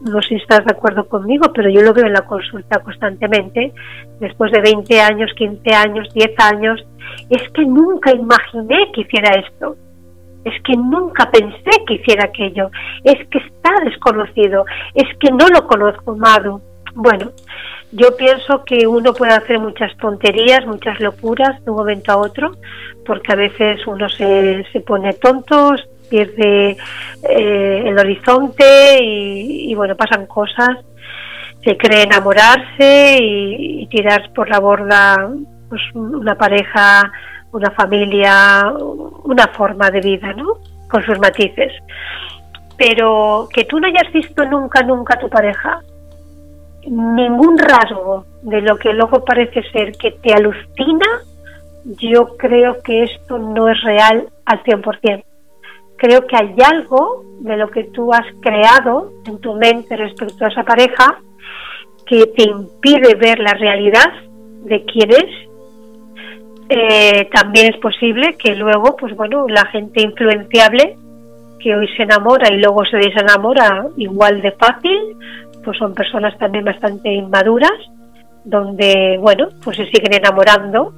no 0.00 0.22
sé 0.22 0.28
si 0.28 0.34
estás 0.36 0.64
de 0.64 0.72
acuerdo 0.72 1.08
conmigo, 1.08 1.52
pero 1.52 1.68
yo 1.68 1.82
lo 1.82 1.92
veo 1.92 2.06
en 2.06 2.12
la 2.12 2.26
consulta 2.26 2.80
constantemente, 2.80 3.72
después 4.20 4.52
de 4.52 4.60
20 4.60 5.00
años, 5.00 5.32
15 5.36 5.74
años, 5.74 6.08
10 6.14 6.30
años, 6.38 6.86
es 7.30 7.42
que 7.52 7.64
nunca 7.64 8.12
imaginé 8.12 8.92
que 8.92 9.00
hiciera 9.00 9.30
esto, 9.40 9.76
es 10.44 10.62
que 10.62 10.76
nunca 10.76 11.30
pensé 11.30 11.70
que 11.86 11.94
hiciera 11.94 12.26
aquello, 12.26 12.70
es 13.04 13.26
que 13.28 13.38
está 13.38 13.72
desconocido, 13.84 14.64
es 14.94 15.08
que 15.18 15.30
no 15.30 15.48
lo 15.48 15.66
conozco, 15.66 16.16
Madu. 16.16 16.60
Bueno, 16.94 17.32
yo 17.92 18.16
pienso 18.16 18.64
que 18.64 18.86
uno 18.86 19.14
puede 19.14 19.32
hacer 19.32 19.58
muchas 19.58 19.96
tonterías, 19.96 20.66
muchas 20.66 21.00
locuras 21.00 21.62
de 21.64 21.70
un 21.70 21.76
momento 21.78 22.12
a 22.12 22.18
otro, 22.18 22.52
porque 23.06 23.32
a 23.32 23.36
veces 23.36 23.86
uno 23.86 24.08
se, 24.08 24.64
se 24.72 24.80
pone 24.80 25.14
tonto, 25.14 25.74
pierde 26.08 26.76
eh, 27.28 27.82
el 27.86 27.98
horizonte 27.98 28.98
y, 29.00 29.74
bueno, 29.74 29.96
pasan 29.96 30.26
cosas, 30.26 30.78
se 31.64 31.76
cree 31.76 32.02
enamorarse 32.02 33.18
y, 33.20 33.86
tirar 33.88 34.32
por 34.34 34.50
la 34.50 34.60
borda 34.60 35.30
pues, 35.68 35.80
una 35.94 36.36
pareja, 36.36 37.10
una 37.52 37.70
familia, 37.70 38.70
una 39.24 39.46
forma 39.48 39.90
de 39.90 40.00
vida, 40.00 40.32
¿no? 40.34 40.58
Con 40.90 41.02
sus 41.04 41.18
matices. 41.18 41.72
Pero 42.76 43.48
que 43.52 43.64
tú 43.64 43.80
no 43.80 43.88
hayas 43.88 44.12
visto 44.12 44.44
nunca, 44.44 44.82
nunca 44.82 45.14
a 45.14 45.18
tu 45.18 45.28
pareja, 45.28 45.80
ningún 46.90 47.58
rasgo 47.58 48.24
de 48.42 48.60
lo 48.62 48.76
que 48.76 48.92
luego 48.92 49.24
parece 49.24 49.62
ser 49.70 49.92
que 49.92 50.12
te 50.12 50.32
alucina, 50.32 51.06
yo 51.84 52.36
creo 52.36 52.82
que 52.82 53.04
esto 53.04 53.38
no 53.38 53.68
es 53.68 53.80
real 53.82 54.28
al 54.44 54.62
100% 54.62 55.24
creo 55.98 56.26
que 56.26 56.36
hay 56.36 56.54
algo 56.64 57.24
de 57.40 57.56
lo 57.56 57.70
que 57.70 57.84
tú 57.84 58.12
has 58.12 58.24
creado 58.40 59.12
en 59.26 59.38
tu 59.40 59.54
mente 59.54 59.96
respecto 59.96 60.44
a 60.44 60.48
esa 60.48 60.62
pareja 60.62 61.20
que 62.06 62.26
te 62.26 62.44
impide 62.44 63.14
ver 63.16 63.38
la 63.40 63.52
realidad 63.52 64.10
de 64.64 64.84
quién 64.84 65.10
es. 65.10 65.48
Eh, 66.70 67.28
también 67.32 67.74
es 67.74 67.80
posible 67.80 68.36
que 68.38 68.54
luego, 68.54 68.96
pues 68.96 69.14
bueno, 69.16 69.46
la 69.48 69.66
gente 69.66 70.02
influenciable 70.02 70.96
que 71.58 71.74
hoy 71.74 71.88
se 71.96 72.04
enamora 72.04 72.54
y 72.54 72.58
luego 72.58 72.84
se 72.84 72.98
desenamora 72.98 73.88
igual 73.96 74.40
de 74.40 74.52
fácil, 74.52 75.16
pues 75.68 75.76
son 75.76 75.92
personas 75.92 76.32
también 76.38 76.64
bastante 76.64 77.12
inmaduras, 77.12 77.78
donde, 78.42 79.18
bueno, 79.20 79.50
pues 79.62 79.76
se 79.76 79.84
siguen 79.84 80.14
enamorando 80.14 80.94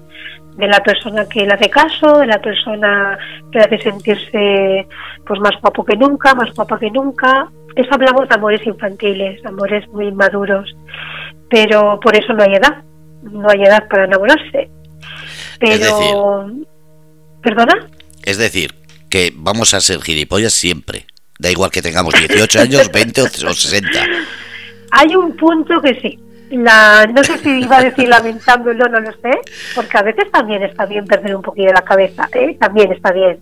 de 0.57 0.69
la 0.69 0.81
persona 0.81 1.29
que 1.29 1.45
le 1.45 1.55
hace 1.55 1.69
caso, 1.69 2.19
de 2.19 2.29
la 2.29 2.41
persona 2.41 3.19
que 3.51 3.59
le 3.59 3.65
hace 3.65 3.79
sentirse 3.81 4.87
pues 5.27 5.41
más 5.41 5.61
guapo 5.61 5.85
que 5.85 5.97
nunca, 5.97 6.37
más 6.37 6.55
guapa 6.55 6.79
que 6.79 6.89
nunca. 6.89 7.49
Eso 7.75 7.89
hablamos 7.91 8.29
de 8.29 8.35
amores 8.37 8.65
infantiles, 8.65 9.45
amores 9.45 9.89
muy 9.89 10.07
inmaduros, 10.07 10.73
pero 11.51 11.99
por 11.99 12.17
eso 12.17 12.33
no 12.33 12.45
hay 12.45 12.55
edad, 12.55 12.85
no 13.23 13.51
hay 13.51 13.65
edad 13.65 13.89
para 13.89 14.05
enamorarse. 14.05 14.71
Pero, 15.59 16.49
¿perdona? 17.43 17.89
Es 18.23 18.39
decir, 18.39 18.73
que 19.11 19.33
vamos 19.35 19.75
a 19.75 19.81
ser 19.81 20.01
gilipollas 20.01 20.53
siempre, 20.53 21.07
da 21.41 21.51
igual 21.51 21.73
que 21.73 21.83
tengamos 21.83 22.15
18 22.15 22.61
años, 22.61 22.93
20 22.93 23.23
o 23.23 23.27
60. 23.27 23.89
Hay 24.91 25.15
un 25.15 25.37
punto 25.37 25.81
que 25.81 25.95
sí, 26.01 26.19
la, 26.51 27.07
no 27.07 27.23
sé 27.23 27.39
si 27.39 27.63
iba 27.63 27.79
a 27.79 27.85
decir 27.85 28.09
lamentándolo, 28.09 28.89
no 28.89 29.01
lo 29.01 29.13
sé, 29.13 29.31
porque 29.75 29.99
a 29.99 30.03
veces 30.03 30.31
también 30.31 30.63
está 30.63 30.87
bien 30.87 31.07
perder 31.07 31.37
un 31.37 31.43
poquillo 31.43 31.73
la 31.73 31.83
cabeza, 31.83 32.29
¿eh? 32.35 32.57
también 32.59 32.93
está 32.93 33.13
bien. 33.13 33.39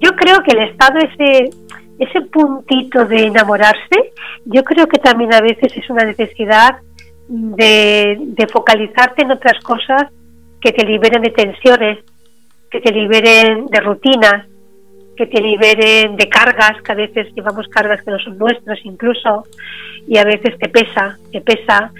Yo 0.00 0.10
creo 0.16 0.42
que 0.42 0.52
el 0.52 0.68
estado, 0.68 0.98
ese, 0.98 1.50
ese 1.98 2.20
puntito 2.22 3.04
de 3.04 3.26
enamorarse, 3.26 4.12
yo 4.44 4.64
creo 4.64 4.88
que 4.88 4.98
también 4.98 5.32
a 5.32 5.40
veces 5.40 5.72
es 5.76 5.88
una 5.88 6.04
necesidad 6.04 6.78
de, 7.28 8.18
de 8.18 8.46
focalizarte 8.48 9.22
en 9.22 9.30
otras 9.30 9.62
cosas 9.62 10.08
que 10.60 10.72
te 10.72 10.84
liberen 10.84 11.22
de 11.22 11.30
tensiones, 11.30 11.98
que 12.70 12.80
te 12.80 12.90
liberen 12.90 13.66
de 13.66 13.80
rutinas, 13.80 14.46
que 15.16 15.26
te 15.26 15.40
liberen 15.40 16.16
de 16.16 16.28
cargas, 16.28 16.80
que 16.82 16.92
a 16.92 16.96
veces 16.96 17.28
llevamos 17.34 17.68
cargas 17.68 18.02
que 18.02 18.10
no 18.10 18.18
son 18.18 18.38
nuestras 18.38 18.78
incluso, 18.84 19.44
y 20.06 20.18
a 20.18 20.24
veces 20.24 20.58
te 20.58 20.68
pesa, 20.68 21.18
te 21.30 21.40
pesa 21.40 21.92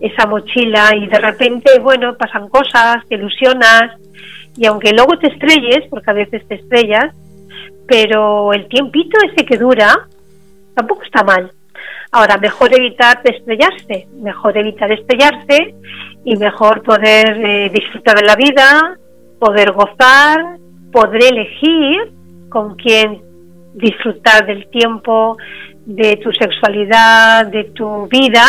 esa 0.00 0.26
mochila 0.26 0.94
y 0.94 1.06
de 1.06 1.18
repente, 1.18 1.78
bueno, 1.80 2.16
pasan 2.16 2.48
cosas, 2.48 3.06
te 3.08 3.14
ilusionas 3.14 3.92
y 4.56 4.66
aunque 4.66 4.92
luego 4.92 5.18
te 5.18 5.28
estrelles, 5.28 5.88
porque 5.90 6.10
a 6.10 6.14
veces 6.14 6.46
te 6.48 6.56
estrellas, 6.56 7.14
pero 7.86 8.52
el 8.52 8.68
tiempito 8.68 9.18
ese 9.30 9.44
que 9.44 9.56
dura 9.56 9.94
tampoco 10.74 11.02
está 11.02 11.22
mal. 11.22 11.50
Ahora, 12.12 12.38
mejor 12.38 12.74
evitar 12.74 13.20
estrellarse, 13.24 14.06
mejor 14.20 14.56
evitar 14.56 14.90
estrellarse 14.92 15.74
y 16.24 16.36
mejor 16.36 16.82
poder 16.82 17.44
eh, 17.44 17.70
disfrutar 17.72 18.16
de 18.16 18.24
la 18.24 18.36
vida, 18.36 18.96
poder 19.38 19.72
gozar, 19.72 20.56
poder 20.92 21.24
elegir 21.24 22.15
con 22.56 22.74
quién 22.76 23.20
disfrutar 23.74 24.46
del 24.46 24.66
tiempo, 24.70 25.36
de 25.84 26.16
tu 26.16 26.32
sexualidad, 26.32 27.44
de 27.48 27.64
tu 27.64 28.08
vida, 28.08 28.44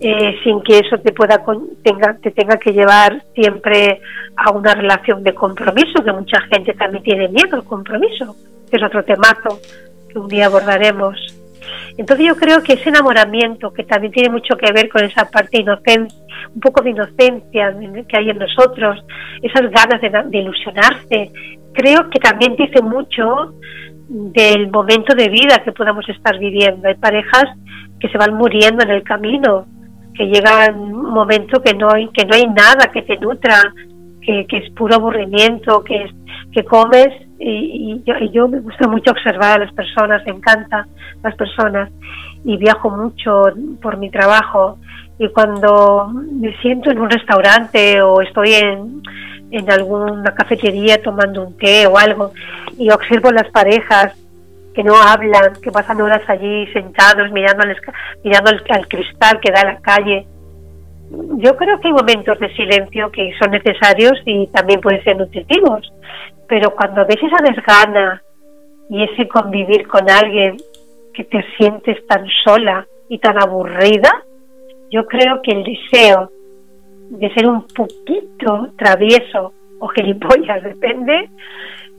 eh, 0.00 0.34
sin 0.42 0.62
que 0.62 0.78
eso 0.78 0.96
te 0.96 1.12
pueda 1.12 1.44
tenga, 1.82 2.16
te 2.22 2.30
tenga 2.30 2.56
que 2.56 2.72
llevar 2.72 3.22
siempre 3.34 4.00
a 4.34 4.50
una 4.52 4.72
relación 4.74 5.22
de 5.22 5.34
compromiso, 5.34 6.02
que 6.02 6.10
mucha 6.10 6.40
gente 6.50 6.72
también 6.72 7.04
tiene 7.04 7.28
miedo 7.28 7.56
al 7.56 7.64
compromiso, 7.64 8.34
que 8.70 8.78
es 8.78 8.82
otro 8.82 9.04
temazo 9.04 9.60
que 10.08 10.18
un 10.18 10.28
día 10.28 10.46
abordaremos. 10.46 11.18
Entonces 11.98 12.28
yo 12.28 12.34
creo 12.34 12.62
que 12.62 12.74
ese 12.74 12.88
enamoramiento, 12.88 13.74
que 13.74 13.84
también 13.84 14.14
tiene 14.14 14.30
mucho 14.30 14.56
que 14.56 14.72
ver 14.72 14.88
con 14.88 15.04
esa 15.04 15.28
parte 15.28 15.60
inocente, 15.60 16.14
un 16.54 16.60
poco 16.62 16.82
de 16.82 16.90
inocencia 16.90 17.76
que 18.08 18.16
hay 18.16 18.30
en 18.30 18.38
nosotros, 18.38 19.04
esas 19.42 19.70
ganas 19.70 20.00
de, 20.00 20.08
de 20.30 20.38
ilusionarse, 20.38 21.30
creo 21.72 22.08
que 22.10 22.18
también 22.18 22.56
dice 22.56 22.82
mucho 22.82 23.54
del 24.08 24.70
momento 24.70 25.14
de 25.14 25.28
vida 25.28 25.62
que 25.64 25.72
podamos 25.72 26.08
estar 26.08 26.38
viviendo. 26.38 26.88
Hay 26.88 26.94
parejas 26.94 27.44
que 28.00 28.08
se 28.08 28.18
van 28.18 28.34
muriendo 28.34 28.82
en 28.84 28.90
el 28.90 29.02
camino, 29.02 29.66
que 30.14 30.26
llega 30.26 30.72
un 30.74 31.10
momento 31.10 31.62
que 31.62 31.74
no 31.74 31.90
hay, 31.90 32.08
que 32.08 32.24
no 32.24 32.34
hay 32.34 32.46
nada 32.46 32.90
que 32.92 33.02
te 33.02 33.16
nutra, 33.18 33.74
que, 34.22 34.46
es 34.50 34.70
puro 34.72 34.96
aburrimiento, 34.96 35.82
que, 35.84 36.04
es, 36.04 36.10
que 36.52 36.64
comes 36.64 37.08
y, 37.38 38.02
yo, 38.04 38.14
y, 38.20 38.30
yo, 38.30 38.48
me 38.48 38.60
gusta 38.60 38.88
mucho 38.88 39.12
observar 39.12 39.60
a 39.60 39.64
las 39.64 39.72
personas, 39.72 40.22
me 40.26 40.32
encanta 40.32 40.86
las 41.22 41.34
personas 41.36 41.90
y 42.44 42.56
viajo 42.56 42.90
mucho 42.90 43.42
por 43.80 43.96
mi 43.96 44.10
trabajo 44.10 44.78
Y 45.18 45.28
cuando 45.28 46.08
me 46.08 46.56
siento 46.60 46.90
en 46.90 47.00
un 47.00 47.10
restaurante 47.10 48.00
o 48.02 48.20
estoy 48.20 48.54
en, 48.54 49.02
en 49.50 49.70
alguna 49.70 50.34
cafetería 50.34 51.02
tomando 51.02 51.46
un 51.46 51.56
té 51.56 51.86
o 51.86 51.96
algo 51.96 52.32
y 52.76 52.90
observo 52.90 53.30
las 53.30 53.50
parejas 53.50 54.14
que 54.74 54.84
no 54.84 54.94
hablan, 54.96 55.54
que 55.62 55.72
pasan 55.72 56.00
horas 56.00 56.22
allí 56.28 56.66
sentados 56.72 57.32
mirando 57.32 57.64
al, 57.64 57.76
mirando 58.22 58.50
al, 58.50 58.88
cristal 58.88 59.40
que 59.40 59.50
da 59.50 59.62
a 59.62 59.72
la 59.72 59.80
calle. 59.80 60.26
Yo 61.38 61.56
creo 61.56 61.80
que 61.80 61.88
hay 61.88 61.94
momentos 61.94 62.38
de 62.38 62.54
silencio 62.54 63.10
que 63.10 63.32
son 63.40 63.50
necesarios 63.50 64.20
y 64.24 64.46
también 64.48 64.80
pueden 64.80 65.02
ser 65.02 65.16
nutritivos, 65.16 65.92
pero 66.46 66.74
cuando 66.74 67.04
ves 67.06 67.16
esa 67.16 67.42
desgana 67.42 68.22
y 68.90 69.02
ese 69.02 69.26
convivir 69.26 69.88
con 69.88 70.08
alguien 70.08 70.58
que 71.14 71.24
te 71.24 71.42
sientes 71.56 72.06
tan 72.06 72.26
sola 72.44 72.86
y 73.08 73.18
tan 73.18 73.42
aburrida, 73.42 74.12
yo 74.90 75.06
creo 75.06 75.42
que 75.42 75.52
el 75.52 75.64
deseo 75.64 76.30
de 77.10 77.32
ser 77.34 77.46
un 77.46 77.66
poquito 77.66 78.72
travieso 78.76 79.52
o 79.78 79.88
gilipollas, 79.88 80.62
depende, 80.62 81.30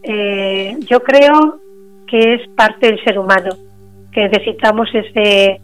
eh, 0.03 0.77
yo 0.81 1.01
creo 1.01 1.59
que 2.07 2.35
es 2.35 2.47
parte 2.49 2.87
del 2.87 3.03
ser 3.03 3.19
humano, 3.19 3.51
que 4.11 4.27
necesitamos 4.27 4.89
ese, 4.93 5.61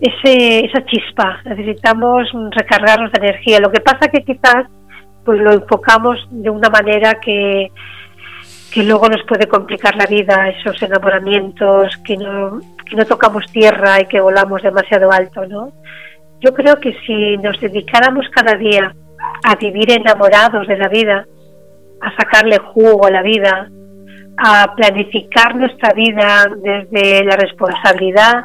ese, 0.00 0.66
esa 0.66 0.84
chispa, 0.84 1.40
necesitamos 1.44 2.28
recargarnos 2.50 3.10
de 3.12 3.26
energía. 3.26 3.60
Lo 3.60 3.70
que 3.70 3.80
pasa 3.80 4.08
que 4.08 4.22
quizás 4.22 4.66
pues 5.24 5.40
lo 5.40 5.52
enfocamos 5.52 6.18
de 6.30 6.50
una 6.50 6.68
manera 6.68 7.14
que, 7.14 7.72
que 8.72 8.82
luego 8.84 9.08
nos 9.08 9.24
puede 9.24 9.48
complicar 9.48 9.96
la 9.96 10.06
vida, 10.06 10.50
esos 10.50 10.80
enamoramientos, 10.82 11.96
que 12.04 12.16
no, 12.16 12.60
que 12.88 12.94
no 12.94 13.04
tocamos 13.06 13.44
tierra 13.50 14.00
y 14.00 14.06
que 14.06 14.20
volamos 14.20 14.62
demasiado 14.62 15.10
alto, 15.10 15.46
¿no? 15.46 15.72
Yo 16.40 16.52
creo 16.52 16.76
que 16.80 16.94
si 17.06 17.36
nos 17.38 17.58
dedicáramos 17.60 18.26
cada 18.30 18.54
día 18.54 18.94
a 19.44 19.54
vivir 19.56 19.90
enamorados 19.90 20.66
de 20.66 20.76
la 20.76 20.88
vida, 20.88 21.26
a 22.00 22.16
sacarle 22.16 22.58
jugo 22.58 23.06
a 23.06 23.10
la 23.10 23.22
vida, 23.22 23.70
a 24.38 24.74
planificar 24.74 25.56
nuestra 25.56 25.94
vida 25.94 26.46
desde 26.62 27.24
la 27.24 27.36
responsabilidad, 27.36 28.44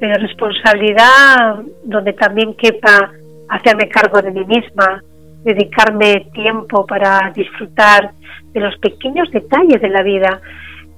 pero 0.00 0.14
responsabilidad 0.14 1.60
donde 1.84 2.12
también 2.14 2.54
quepa 2.54 3.12
hacerme 3.48 3.88
cargo 3.88 4.20
de 4.22 4.32
mí 4.32 4.44
misma, 4.44 5.02
dedicarme 5.44 6.30
tiempo 6.32 6.84
para 6.86 7.32
disfrutar 7.34 8.12
de 8.52 8.60
los 8.60 8.76
pequeños 8.78 9.30
detalles 9.30 9.80
de 9.80 9.88
la 9.88 10.02
vida. 10.02 10.40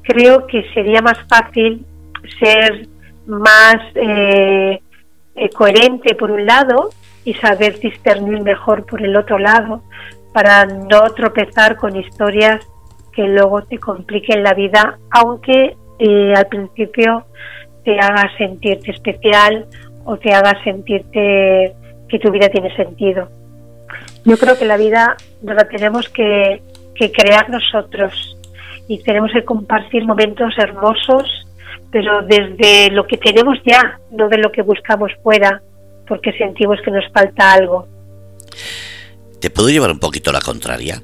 Creo 0.03 0.47
que 0.47 0.65
sería 0.73 1.03
más 1.03 1.19
fácil 1.29 1.85
ser 2.39 2.89
más 3.27 3.77
eh, 3.95 4.81
eh, 5.35 5.49
coherente 5.51 6.15
por 6.15 6.31
un 6.31 6.47
lado 6.47 6.91
y 7.25 7.35
saber 7.35 7.79
discernir 7.79 8.43
mejor 8.43 8.85
por 8.87 9.03
el 9.03 9.17
otro 9.17 9.39
lado 9.39 9.83
para 10.33 10.65
no 10.67 11.03
tropezar 11.15 11.77
con 11.77 11.97
historias 11.97 12.67
que 13.12 13.23
luego 13.25 13.62
te 13.62 13.79
compliquen 13.79 14.43
la 14.43 14.55
vida, 14.55 14.99
aunque 15.11 15.77
eh, 15.99 16.35
al 16.35 16.47
principio 16.47 17.27
te 17.85 17.99
haga 17.99 18.31
sentirte 18.39 18.91
especial 18.91 19.67
o 20.05 20.17
te 20.17 20.33
haga 20.33 20.62
sentirte 20.65 21.75
que 22.09 22.19
tu 22.19 22.31
vida 22.31 22.49
tiene 22.49 22.75
sentido. 22.77 23.29
Yo 24.25 24.37
creo 24.39 24.59
que 24.59 24.65
la 24.65 24.77
vida 24.77 25.17
nos 25.43 25.57
la 25.57 25.69
tenemos 25.69 26.09
que, 26.09 26.62
que 26.95 27.12
crear 27.12 27.51
nosotros 27.51 28.37
y 28.89 29.03
tenemos 29.03 29.31
que 29.33 29.45
compartir 29.45 30.05
momentos 30.05 30.53
hermosos 30.59 31.47
pero 31.93 32.23
desde 32.23 32.91
lo 32.91 33.07
que 33.07 33.19
tenemos 33.19 33.59
ya, 33.67 34.01
no 34.11 34.29
de 34.29 34.39
lo 34.39 34.51
que 34.51 34.63
buscamos 34.63 35.13
fuera, 35.23 35.63
porque 36.09 36.33
sentimos 36.33 36.79
que 36.83 36.91
nos 36.91 37.05
falta 37.13 37.53
algo. 37.53 37.87
¿Te 39.41 39.51
puedo 39.51 39.69
llevar 39.69 39.91
un 39.91 40.01
poquito 40.01 40.33
la 40.33 40.41
contraria? 40.41 41.03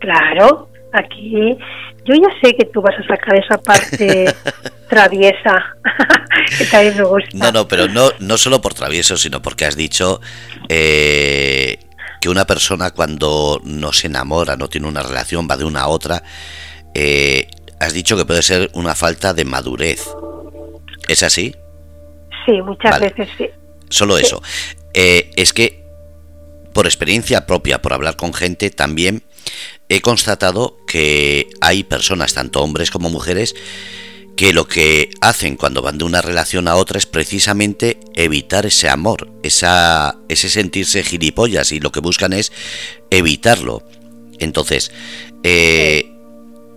Claro, 0.00 0.68
aquí 0.92 1.56
yo 2.04 2.14
ya 2.14 2.28
sé 2.42 2.56
que 2.56 2.66
tú 2.66 2.82
vas 2.82 2.94
a 2.98 3.06
sacar 3.06 3.36
esa 3.36 3.58
parte 3.58 4.26
traviesa, 4.88 5.76
que 6.58 6.64
también 6.66 6.96
me 6.96 7.04
gusta. 7.04 7.30
No, 7.34 7.52
no, 7.52 7.68
pero 7.68 7.86
no, 7.86 8.10
no 8.18 8.38
solo 8.38 8.60
por 8.60 8.74
travieso, 8.74 9.16
sino 9.16 9.40
porque 9.40 9.66
has 9.66 9.76
dicho 9.76 10.20
eh, 10.68 11.78
que 12.20 12.28
una 12.28 12.44
persona 12.44 12.90
cuando 12.90 13.60
no 13.62 13.92
se 13.92 14.08
enamora, 14.08 14.56
no 14.56 14.68
tiene 14.68 14.88
una 14.88 15.02
relación, 15.02 15.46
va 15.48 15.56
de 15.56 15.64
una 15.64 15.82
a 15.82 15.88
otra, 15.88 16.22
eh, 16.92 17.48
has 17.80 17.92
dicho 17.92 18.16
que 18.16 18.24
puede 18.24 18.42
ser 18.42 18.70
una 18.74 18.94
falta 18.94 19.34
de 19.34 19.44
madurez. 19.44 20.08
¿Es 21.08 21.22
así? 21.22 21.54
Sí, 22.44 22.52
muchas 22.62 23.00
veces 23.00 23.28
sí. 23.36 23.46
Solo 23.88 24.18
eso. 24.18 24.42
Eh, 24.94 25.30
es 25.36 25.52
que, 25.52 25.84
por 26.72 26.86
experiencia 26.86 27.46
propia, 27.46 27.82
por 27.82 27.92
hablar 27.92 28.16
con 28.16 28.34
gente, 28.34 28.70
también 28.70 29.22
he 29.88 30.00
constatado 30.00 30.76
que 30.86 31.48
hay 31.60 31.84
personas, 31.84 32.34
tanto 32.34 32.62
hombres 32.62 32.90
como 32.90 33.10
mujeres, 33.10 33.54
que 34.36 34.52
lo 34.52 34.68
que 34.68 35.10
hacen 35.20 35.56
cuando 35.56 35.80
van 35.80 35.98
de 35.98 36.04
una 36.04 36.20
relación 36.20 36.68
a 36.68 36.76
otra 36.76 36.98
es 36.98 37.06
precisamente 37.06 37.98
evitar 38.14 38.66
ese 38.66 38.88
amor, 38.88 39.30
esa, 39.42 40.16
ese 40.28 40.50
sentirse 40.50 41.02
gilipollas 41.02 41.72
y 41.72 41.80
lo 41.80 41.90
que 41.90 42.00
buscan 42.00 42.32
es 42.32 42.52
evitarlo. 43.10 43.82
Entonces, 44.38 44.92
eh, 45.42 46.12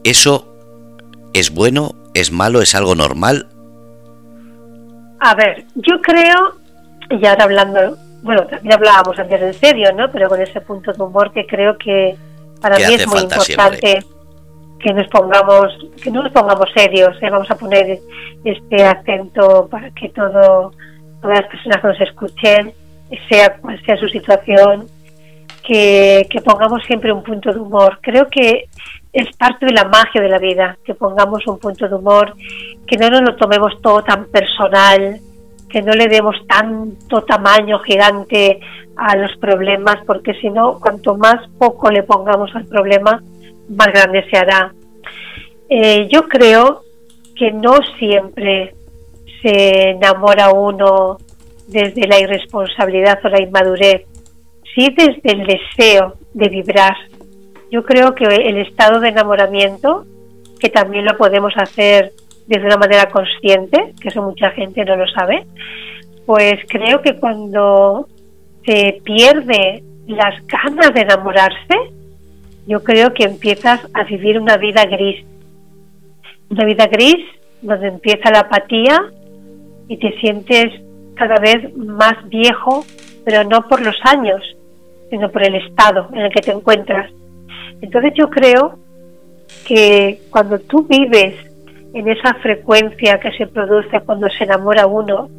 eso 0.06 0.59
¿Es 1.34 1.54
bueno? 1.54 1.96
¿Es 2.14 2.32
malo? 2.32 2.62
¿Es 2.62 2.76
algo 2.76 2.96
normal? 2.96 3.48
A 5.20 5.36
ver, 5.36 5.66
yo 5.76 6.02
creo, 6.02 6.56
y 7.10 7.26
ahora 7.26 7.44
hablando, 7.44 7.98
bueno, 8.24 8.46
también 8.48 8.74
hablábamos 8.74 9.18
antes 9.20 9.42
en 9.42 9.54
serio, 9.54 9.92
¿no? 9.94 10.10
Pero 10.12 10.30
con 10.30 10.42
ese 10.42 10.62
punto 10.62 10.94
de 10.94 11.04
humor 11.04 11.32
que 11.34 11.46
creo 11.46 11.78
que 11.78 12.16
para 12.62 12.78
mí 12.78 12.94
es 12.94 13.08
muy 13.08 13.22
importante 13.22 14.00
que 14.80 14.94
nos 14.94 15.08
pongamos, 15.08 15.68
que 16.02 16.10
no 16.10 16.24
nos 16.24 16.32
pongamos 16.32 16.70
serios, 16.74 17.16
¿eh? 17.22 17.30
vamos 17.30 17.52
a 17.52 17.56
poner 17.56 18.00
este 18.44 18.84
acento 18.84 19.68
para 19.70 19.92
que 19.92 20.10
todo, 20.10 20.72
todas 21.22 21.42
las 21.42 21.48
personas 21.48 21.82
que 21.82 21.88
nos 21.88 22.02
escuchen, 22.02 22.74
sea 23.30 23.58
cual 23.58 23.82
sea 23.86 23.98
su 23.98 24.08
situación, 24.08 24.88
que, 25.64 26.26
que 26.30 26.42
pongamos 26.42 26.82
siempre 26.86 27.12
un 27.12 27.24
punto 27.24 27.52
de 27.52 27.60
humor. 27.60 28.00
Creo 28.02 28.28
que 28.28 28.70
es 29.12 29.36
parte 29.38 29.66
de 29.66 29.74
la 29.74 29.86
magia 29.86 30.22
de 30.22 30.30
la 30.30 30.38
vida, 30.38 30.78
que 30.84 30.94
pongamos 30.94 31.46
un 31.48 31.60
punto 31.60 31.88
de 31.88 31.96
humor, 31.96 32.36
que 32.86 32.98
no 32.98 33.10
nos 33.10 33.22
lo 33.22 33.36
tomemos 33.36 33.82
todo 33.82 34.04
tan 34.04 34.26
personal, 34.26 35.20
que 35.70 35.82
no 35.82 35.94
le 35.94 36.08
demos 36.08 36.36
tanto 36.48 37.24
tamaño 37.24 37.80
gigante 37.80 38.60
a 38.96 39.16
los 39.16 39.36
problemas, 39.38 39.98
porque 40.06 40.34
si 40.36 40.50
no, 40.50 40.80
cuanto 40.80 41.16
más 41.16 41.48
poco 41.58 41.90
le 41.90 42.04
pongamos 42.04 42.54
al 42.56 42.66
problema, 42.66 43.22
más 43.70 43.88
grande 43.88 44.26
se 44.30 44.38
hará. 44.38 44.74
Eh, 45.70 46.08
yo 46.12 46.28
creo 46.28 46.84
que 47.36 47.52
no 47.52 47.78
siempre 47.98 48.76
se 49.42 49.92
enamora 49.92 50.52
uno 50.52 51.18
desde 51.68 52.08
la 52.08 52.20
irresponsabilidad 52.20 53.20
o 53.24 53.30
la 53.30 53.42
inmadurez, 53.42 54.06
sí 54.76 54.94
desde 54.96 55.32
el 55.32 55.46
deseo 55.46 56.16
de 56.34 56.50
vibrar, 56.50 56.96
yo 57.72 57.84
creo 57.84 58.16
que 58.16 58.26
el 58.26 58.58
estado 58.58 59.00
de 59.00 59.10
enamoramiento, 59.10 60.06
que 60.60 60.70
también 60.70 61.06
lo 61.06 61.18
podemos 61.18 61.54
hacer 61.56 62.14
de 62.48 62.60
una 62.60 62.78
manera 62.78 63.10
consciente, 63.10 63.94
que 64.02 64.08
eso 64.10 64.24
mucha 64.24 64.50
gente 64.52 64.84
no 64.84 64.96
lo 64.96 65.08
sabe, 65.08 65.46
pues 66.26 66.60
creo 66.68 67.02
que 67.02 67.16
cuando 67.16 68.08
se 68.66 69.02
pierde 69.04 69.84
las 70.08 70.36
ganas 70.48 70.94
de 70.94 71.02
enamorarse, 71.02 71.76
yo 72.68 72.84
creo 72.84 73.14
que 73.14 73.24
empiezas 73.24 73.82
a 73.94 74.04
vivir 74.04 74.40
una 74.40 74.58
vida 74.58 74.86
gris. 74.86 75.24
Una 76.50 76.66
vida 76.66 76.88
gris 76.88 77.26
donde 77.62 77.88
empieza 77.88 78.32
la 78.32 78.42
apatía 78.42 79.12
y 79.88 79.98
te 79.98 80.20
sientes 80.20 80.82
cada 81.16 81.36
vez 81.40 81.76
más 81.76 82.28
viejo, 82.30 82.86
pero 83.26 83.44
no 83.44 83.68
por 83.68 83.82
los 83.82 83.96
años, 84.04 84.42
sino 85.10 85.30
por 85.32 85.44
el 85.44 85.56
estado 85.56 86.10
en 86.14 86.20
el 86.22 86.32
que 86.32 86.42
te 86.42 86.52
encuentras. 86.52 87.12
Entonces 87.82 88.14
yo 88.16 88.30
creo 88.30 88.80
que 89.66 90.22
cuando 90.30 90.60
tú 90.60 90.84
vives 90.84 91.36
en 91.94 92.08
esa 92.08 92.34
frecuencia 92.36 93.20
que 93.20 93.32
se 93.32 93.48
produce 93.48 94.02
cuando 94.02 94.30
se 94.30 94.44
enamora 94.44 94.86
uno, 94.86 95.30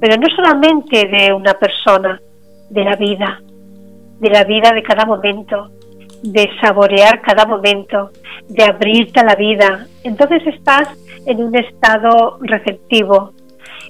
pero 0.00 0.16
no 0.16 0.26
solamente 0.34 1.06
de 1.06 1.32
una 1.32 1.54
persona, 1.54 2.20
de 2.70 2.84
la 2.84 2.96
vida, 2.96 3.40
de 4.20 4.30
la 4.30 4.44
vida 4.44 4.72
de 4.72 4.82
cada 4.82 5.04
momento, 5.04 5.70
de 6.22 6.48
saborear 6.60 7.20
cada 7.20 7.46
momento, 7.46 8.10
de 8.48 8.64
abrirte 8.64 9.20
a 9.20 9.24
la 9.24 9.36
vida, 9.36 9.86
entonces 10.02 10.46
estás 10.46 10.88
en 11.26 11.42
un 11.42 11.54
estado 11.54 12.38
receptivo. 12.40 13.32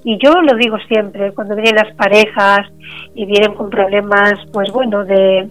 Y 0.05 0.19
yo 0.23 0.33
lo 0.43 0.55
digo 0.57 0.77
siempre, 0.87 1.33
cuando 1.33 1.55
vienen 1.55 1.77
las 1.77 1.95
parejas 1.95 2.69
y 3.15 3.25
vienen 3.25 3.55
con 3.55 3.71
problemas, 3.71 4.35
pues 4.53 4.71
bueno, 4.71 5.05
de, 5.05 5.49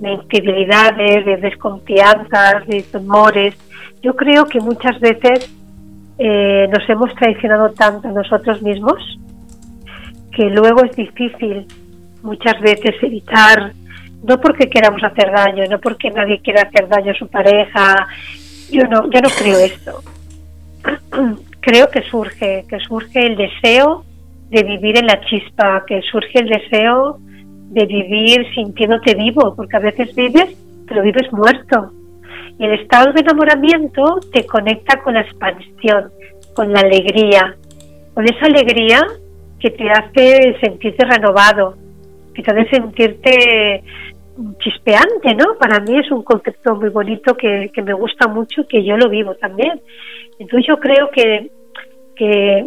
de 0.00 0.12
infidelidades, 0.12 1.24
de 1.24 1.36
desconfianzas, 1.38 2.66
de 2.66 2.82
temores. 2.82 3.54
Yo 4.02 4.14
creo 4.14 4.46
que 4.46 4.60
muchas 4.60 4.98
veces 5.00 5.50
eh, 6.18 6.68
nos 6.70 6.88
hemos 6.88 7.14
traicionado 7.14 7.70
tanto 7.72 8.08
nosotros 8.08 8.62
mismos 8.62 9.18
que 10.32 10.44
luego 10.50 10.84
es 10.84 10.94
difícil 10.94 11.66
muchas 12.22 12.60
veces 12.60 12.94
evitar, 13.02 13.72
no 14.22 14.40
porque 14.40 14.68
queramos 14.68 15.02
hacer 15.02 15.32
daño, 15.32 15.64
no 15.68 15.78
porque 15.80 16.10
nadie 16.10 16.40
quiera 16.40 16.62
hacer 16.62 16.88
daño 16.88 17.12
a 17.12 17.14
su 17.14 17.28
pareja, 17.28 18.06
yo 18.70 18.84
no, 18.84 19.10
yo 19.10 19.20
no 19.20 19.28
creo 19.30 19.58
esto. 19.58 20.00
creo 21.60 21.90
que 21.90 22.02
surge, 22.02 22.64
que 22.68 22.78
surge 22.80 23.26
el 23.26 23.36
deseo 23.36 24.04
de 24.50 24.62
vivir 24.62 24.96
en 24.98 25.06
la 25.06 25.20
chispa, 25.20 25.84
que 25.86 26.00
surge 26.02 26.38
el 26.40 26.48
deseo 26.48 27.18
de 27.68 27.86
vivir 27.86 28.46
sintiéndote 28.54 29.14
vivo, 29.14 29.54
porque 29.54 29.76
a 29.76 29.80
veces 29.80 30.14
vives, 30.14 30.56
pero 30.86 31.02
vives 31.02 31.32
muerto. 31.32 31.92
Y 32.58 32.64
el 32.64 32.80
estado 32.80 33.12
de 33.12 33.20
enamoramiento 33.20 34.20
te 34.32 34.44
conecta 34.46 35.00
con 35.02 35.14
la 35.14 35.20
expansión, 35.20 36.10
con 36.54 36.72
la 36.72 36.80
alegría, 36.80 37.56
con 38.14 38.24
esa 38.24 38.46
alegría 38.46 39.06
que 39.60 39.70
te 39.70 39.90
hace 39.90 40.56
sentirte 40.60 41.04
renovado, 41.04 41.76
que 42.34 42.42
te 42.42 42.50
hace 42.50 42.70
sentirte 42.70 43.82
chispeante, 44.58 45.34
¿no? 45.34 45.56
Para 45.58 45.80
mí 45.80 45.98
es 45.98 46.10
un 46.10 46.22
concepto 46.22 46.76
muy 46.76 46.90
bonito 46.90 47.36
que, 47.36 47.70
me 47.82 47.92
gusta 47.92 48.28
mucho, 48.28 48.66
que 48.68 48.84
yo 48.84 48.96
lo 48.96 49.08
vivo 49.08 49.34
también. 49.34 49.80
Entonces 50.38 50.66
yo 50.68 50.78
creo 50.78 51.10
que, 51.10 51.50
que, 52.14 52.64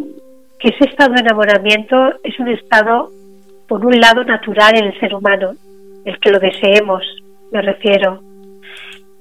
que 0.60 0.70
ese 0.70 0.90
estado 0.90 1.14
de 1.14 1.22
enamoramiento 1.22 1.96
es 2.24 2.38
un 2.40 2.50
estado, 2.50 3.10
por 3.72 3.86
un 3.86 3.98
lado, 4.02 4.26
natural 4.26 4.76
en 4.76 4.88
el 4.88 5.00
ser 5.00 5.16
humano, 5.16 5.54
el 6.04 6.20
que 6.20 6.30
lo 6.30 6.40
deseemos, 6.40 7.02
me 7.54 7.62
refiero. 7.62 8.20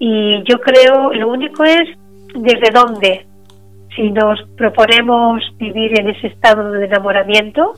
Y 0.01 0.43
yo 0.43 0.61
creo, 0.61 1.13
lo 1.13 1.29
único 1.29 1.63
es 1.63 1.89
desde 2.35 2.73
dónde. 2.75 3.27
Si 3.95 4.11
nos 4.11 4.43
proponemos 4.57 5.41
vivir 5.57 6.01
en 6.01 6.09
ese 6.09 6.27
estado 6.27 6.73
de 6.73 6.85
enamoramiento, 6.85 7.75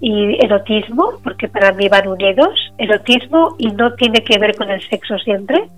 y 0.00 0.36
erotismo, 0.40 1.14
porque 1.24 1.48
para 1.48 1.72
mí 1.72 1.88
van 1.88 2.06
unidos, 2.06 2.54
erotismo 2.78 3.56
y 3.58 3.66
no 3.72 3.92
tiene 3.94 4.22
que 4.22 4.38
ver 4.38 4.54
con 4.54 4.70
el 4.70 4.80
sexo 4.88 5.18
siempre, 5.18 5.68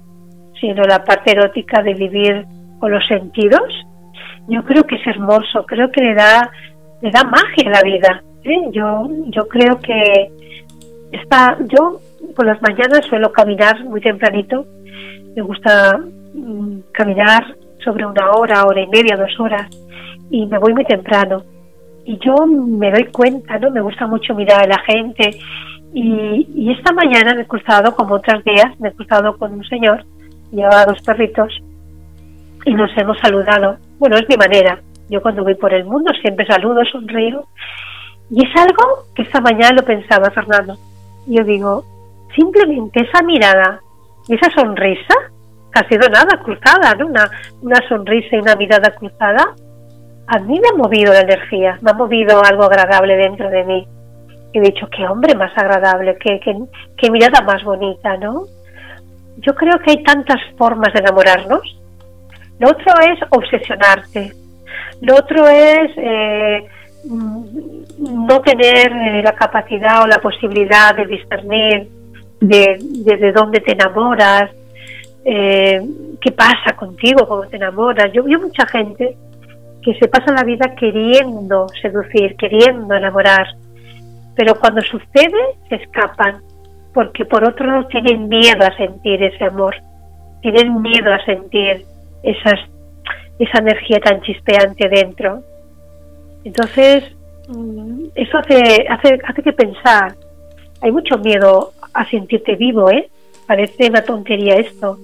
sino 0.61 0.83
la 0.83 1.02
parte 1.02 1.30
erótica 1.30 1.83
de 1.83 1.94
vivir 1.94 2.44
con 2.78 2.92
los 2.92 3.06
sentidos. 3.06 3.72
Yo 4.48 4.62
creo 4.64 4.85
que 4.85 4.96
es 4.96 5.06
hermoso, 5.06 5.64
creo 5.64 5.90
que 5.90 6.02
le 6.02 6.12
da, 6.12 6.50
le 7.00 7.11
da 7.11 7.24
magia 7.24 7.68
a 7.68 7.70
la 7.70 7.83
vida. 7.83 8.22
¿Eh? 8.44 8.68
Yo, 8.72 9.09
yo 9.26 9.48
creo 9.48 9.79
que 9.81 10.31
está, 11.12 11.59
yo 11.61 12.00
por 12.37 12.46
las 12.46 12.61
mañanas 12.62 13.07
suelo 13.07 13.33
caminar 13.33 13.85
muy 13.85 14.00
tempranito, 14.00 14.66
me 15.35 15.42
gusta 15.42 15.98
mm, 16.35 16.79
caminar 16.92 17.57
sobre 17.85 18.07
una 18.07 18.31
hora, 18.33 18.66
hora 18.66 18.81
y 18.81 18.87
media, 18.87 19.16
dos 19.16 19.38
horas, 19.38 19.68
y 20.31 20.46
me 20.46 20.59
voy 20.59 20.74
muy 20.74 20.85
temprano 20.85 21.42
y 22.05 22.18
yo 22.18 22.35
me 22.46 22.90
doy 22.90 23.05
cuenta, 23.07 23.59
¿no? 23.59 23.70
Me 23.70 23.81
gusta 23.81 24.07
mucho 24.07 24.35
mirar 24.35 24.64
a 24.64 24.66
la 24.66 24.79
gente. 24.81 25.31
Y, 25.92 26.70
esta 26.70 26.92
mañana 26.92 27.35
me 27.35 27.42
he 27.42 27.46
cruzado, 27.46 27.94
como 27.94 28.14
otros 28.14 28.42
días, 28.44 28.79
me 28.79 28.88
he 28.88 28.92
cruzado 28.92 29.37
con 29.37 29.53
un 29.53 29.64
señor, 29.64 30.05
llevaba 30.50 30.87
dos 30.87 31.00
perritos, 31.03 31.53
y 32.64 32.74
nos 32.74 32.90
hemos 32.96 33.18
saludado. 33.18 33.76
Bueno, 33.98 34.16
es 34.16 34.29
mi 34.29 34.37
manera. 34.37 34.81
Yo 35.09 35.20
cuando 35.22 35.42
voy 35.42 35.55
por 35.55 35.72
el 35.74 35.85
mundo 35.85 36.12
siempre 36.20 36.46
saludo, 36.46 36.85
sonrío. 36.85 37.44
Y 38.31 38.47
es 38.47 38.57
algo 38.57 39.05
que 39.14 39.23
esta 39.23 39.40
mañana 39.40 39.77
lo 39.77 39.85
pensaba 39.85 40.31
Fernando. 40.31 40.77
Yo 41.27 41.45
digo, 41.45 41.85
simplemente 42.35 43.01
esa 43.01 43.23
mirada 43.23 43.81
esa 44.35 44.51
sonrisa, 44.51 45.14
que 45.73 45.81
ha 45.81 45.88
sido 45.88 46.09
nada, 46.09 46.40
cruzada, 46.43 46.95
¿no? 46.95 47.07
Una, 47.07 47.31
una 47.62 47.88
sonrisa 47.88 48.37
y 48.37 48.40
una 48.40 48.57
mirada 48.57 48.90
cruzada, 48.95 49.55
a 50.27 50.38
mí 50.38 50.61
me 50.61 50.69
ha 50.69 50.77
movido 50.77 51.12
la 51.12 51.21
energía, 51.21 51.79
me 51.83 51.90
ha 51.90 51.95
movido 51.95 52.43
algo 52.45 52.64
agradable 52.64 53.16
dentro 53.16 53.51
de 53.51 53.64
mí. 53.64 53.88
He 54.53 54.61
dicho, 54.61 54.88
qué 54.88 55.07
hombre 55.07 55.35
más 55.35 55.57
agradable, 55.57 56.16
qué, 56.19 56.40
qué, 56.97 57.11
mirada 57.11 57.40
más 57.43 57.62
bonita, 57.62 58.16
¿no? 58.16 58.45
Yo 59.38 59.55
creo 59.55 59.79
que 59.79 59.93
hay 59.93 60.03
tantas 60.03 60.40
formas 60.57 60.93
de 60.93 61.01
enamorarnos. 61.01 61.62
Lo 62.59 62.69
otro 62.69 62.93
es 63.01 63.19
obsesionarte. 63.31 64.33
Lo 65.01 65.14
otro 65.14 65.49
es 65.49 65.90
eh, 65.97 66.66
no 67.08 68.40
tener 68.40 68.92
eh, 68.92 69.22
la 69.22 69.32
capacidad 69.32 70.02
o 70.02 70.06
la 70.06 70.18
posibilidad 70.18 70.94
de 70.94 71.06
discernir 71.06 71.88
de, 72.40 72.78
de, 72.80 73.32
dónde 73.32 73.60
te 73.60 73.72
enamoras, 73.72 74.50
eh, 75.24 75.80
qué 76.20 76.32
pasa 76.32 76.74
contigo 76.76 77.26
cuando 77.26 77.48
te 77.48 77.56
enamoras. 77.56 78.12
Yo 78.12 78.24
veo 78.24 78.40
mucha 78.40 78.66
gente 78.66 79.16
que 79.82 79.94
se 79.94 80.08
pasa 80.08 80.32
la 80.32 80.44
vida 80.44 80.74
queriendo 80.74 81.66
seducir, 81.80 82.36
queriendo 82.36 82.94
enamorar, 82.94 83.46
pero 84.34 84.54
cuando 84.58 84.80
sucede 84.82 85.56
se 85.68 85.76
escapan, 85.76 86.42
porque 86.94 87.24
por 87.24 87.44
otro 87.44 87.66
lado 87.66 87.86
tienen 87.86 88.28
miedo 88.28 88.64
a 88.64 88.76
sentir 88.76 89.22
ese 89.22 89.44
amor, 89.44 89.74
tienen 90.42 90.80
miedo 90.80 91.12
a 91.12 91.24
sentir 91.24 91.84
esas, 92.22 92.60
esa 93.38 93.58
energía 93.58 94.00
tan 94.00 94.20
chispeante 94.22 94.88
dentro. 94.88 95.42
Entonces, 96.44 97.05
mm, 97.48 98.07
eso 98.14 98.38
hace, 98.38 98.87
hace, 98.88 99.18
hace 99.26 99.42
que 99.42 99.53
pensar, 99.53 100.14
hay 100.81 100.92
mucho 100.92 101.18
miedo 101.18 101.72
a 101.92 102.09
sentirte 102.09 102.57
vivo, 102.57 102.90
¿eh? 102.90 103.11
Parece 103.46 103.88
una 103.88 104.03
tontería 104.03 104.55
esto, 104.57 104.98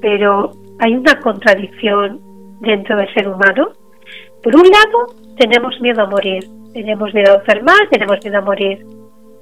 pero 0.00 0.52
hay 0.78 0.94
una 0.94 1.18
contradicción 1.20 2.20
dentro 2.60 2.96
del 2.96 3.12
ser 3.14 3.28
humano 3.28 3.72
por 4.42 4.54
un 4.54 4.62
lado, 4.62 5.14
tenemos 5.36 5.80
miedo 5.80 6.02
a 6.02 6.06
morir, 6.06 6.44
tenemos 6.72 7.12
miedo 7.12 7.32
a 7.32 7.36
enfermar, 7.36 7.88
tenemos 7.90 8.22
miedo 8.22 8.38
a 8.38 8.42
morir. 8.42 8.86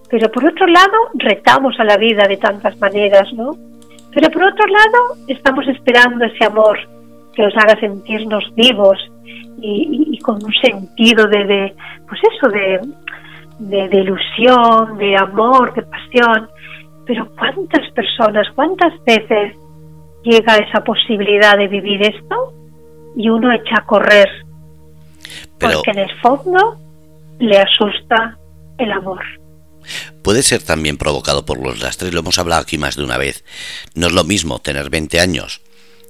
Pero 0.09 0.31
por 0.31 0.45
otro 0.47 0.67
lado, 0.67 0.97
retamos 1.15 1.79
a 1.79 1.85
la 1.85 1.99
vida 1.99 2.27
de 2.27 2.39
tantas 2.39 2.79
maneras, 2.79 3.31
¿no? 3.35 3.51
Pero 4.15 4.31
por 4.31 4.45
otro 4.45 4.67
lado, 4.67 5.17
estamos 5.29 5.69
esperando 5.69 6.25
ese 6.25 6.45
amor 6.45 6.79
que 7.35 7.43
nos 7.43 7.55
haga 7.57 7.79
sentirnos 7.79 8.45
vivos 8.55 8.97
y, 9.61 10.19
con 10.19 10.37
un 10.45 10.53
sentido 10.63 11.27
de, 11.27 11.75
pues 12.09 12.21
eso, 12.33 12.49
de, 12.49 13.89
de, 13.89 14.01
ilusión, 14.01 14.99
de 14.99 15.17
amor, 15.17 15.75
de 15.75 15.83
pasión. 15.83 16.49
Pero 17.07 17.29
¿cuántas 17.37 17.91
personas, 17.93 18.47
cuántas 18.55 18.93
veces 19.05 19.57
llega 20.25 20.57
esa 20.57 20.83
posibilidad 20.83 21.57
de 21.57 21.69
vivir 21.69 22.03
esto 22.03 22.53
y 23.17 23.29
uno 23.29 23.53
echa 23.53 23.77
a 23.79 23.87
correr 23.87 24.29
porque 25.59 25.91
en 25.91 25.99
el 25.99 26.21
fondo 26.21 26.79
le 27.39 27.59
asusta 27.59 28.39
el 28.79 28.93
amor. 28.93 29.23
Puede 30.23 30.43
ser 30.43 30.63
también 30.63 30.97
provocado 30.97 31.45
por 31.45 31.63
los 31.63 31.81
lastres, 31.81 32.13
lo 32.13 32.21
hemos 32.21 32.39
hablado 32.39 32.63
aquí 32.63 32.79
más 32.79 32.97
de 32.97 33.05
una 33.05 33.17
vez. 33.17 33.45
No 33.95 34.09
es 34.09 34.13
lo 34.13 34.25
mismo 34.25 34.59
tener 34.59 34.91
20 34.91 35.21
años, 35.21 35.61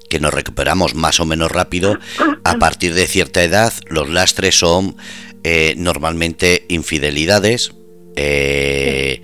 que 0.08 0.20
nos 0.20 0.32
recuperamos 0.32 0.94
más 0.94 1.20
o 1.20 1.26
menos 1.26 1.50
rápido. 1.50 1.98
A 2.44 2.54
partir 2.58 2.94
de 2.94 3.06
cierta 3.06 3.42
edad, 3.42 3.72
los 3.88 4.08
lastres 4.08 4.58
son 4.58 4.96
eh, 5.44 5.74
normalmente 5.76 6.64
infidelidades, 6.68 7.72
eh, 8.16 9.22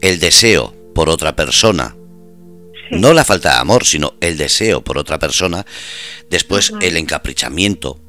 el 0.00 0.18
deseo 0.18 0.74
por 0.94 1.08
otra 1.08 1.36
persona, 1.36 1.96
no 2.90 3.12
la 3.12 3.24
falta 3.24 3.54
de 3.54 3.60
amor, 3.60 3.84
sino 3.84 4.14
el 4.20 4.36
deseo 4.36 4.82
por 4.82 4.98
otra 4.98 5.18
persona, 5.18 5.64
después 6.28 6.72
el 6.80 6.96
encaprichamiento 6.96 8.00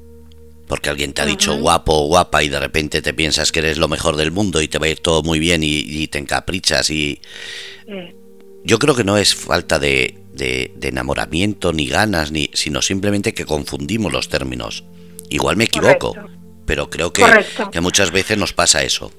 porque 0.72 0.90
alguien 0.90 1.12
te 1.12 1.22
ha 1.22 1.26
dicho 1.26 1.58
guapo 1.58 1.92
o 1.94 2.08
guapa 2.08 2.44
y 2.44 2.48
de 2.48 2.58
repente 2.58 3.02
te 3.02 3.14
piensas 3.14 3.52
que 3.52 3.60
eres 3.60 3.78
lo 3.78 3.90
mejor 3.90 4.16
del 4.16 4.32
mundo 4.32 4.62
y 4.62 4.70
te 4.70 4.80
va 4.80 4.86
a 4.86 4.90
ir 4.90 5.02
todo 5.02 5.22
muy 5.22 5.38
bien 5.38 5.64
y, 5.66 6.08
te 6.08 6.18
encaprichas 6.18 6.90
y... 6.90 7.20
Yo 8.64 8.80
creo 8.80 8.96
que 8.96 9.04
no 9.04 9.18
es 9.18 9.36
falta 9.36 9.80
de, 9.80 10.21
de, 10.34 10.72
enamoramiento 10.82 11.74
ni 11.74 11.88
ganas, 11.88 12.32
ni, 12.32 12.50
sino 12.54 12.82
simplemente 12.82 13.34
que 13.34 13.46
confundimos 13.46 14.12
los 14.12 14.30
términos. 14.30 14.84
Igual 15.30 15.58
me 15.58 15.66
equivoco, 15.66 16.16
pero 16.66 16.90
creo 16.90 17.14
que, 17.14 17.24
que, 17.72 17.82
muchas 17.82 18.12
veces 18.12 18.38
nos 18.38 18.54
pasa 18.54 18.84
eso. 18.84 19.12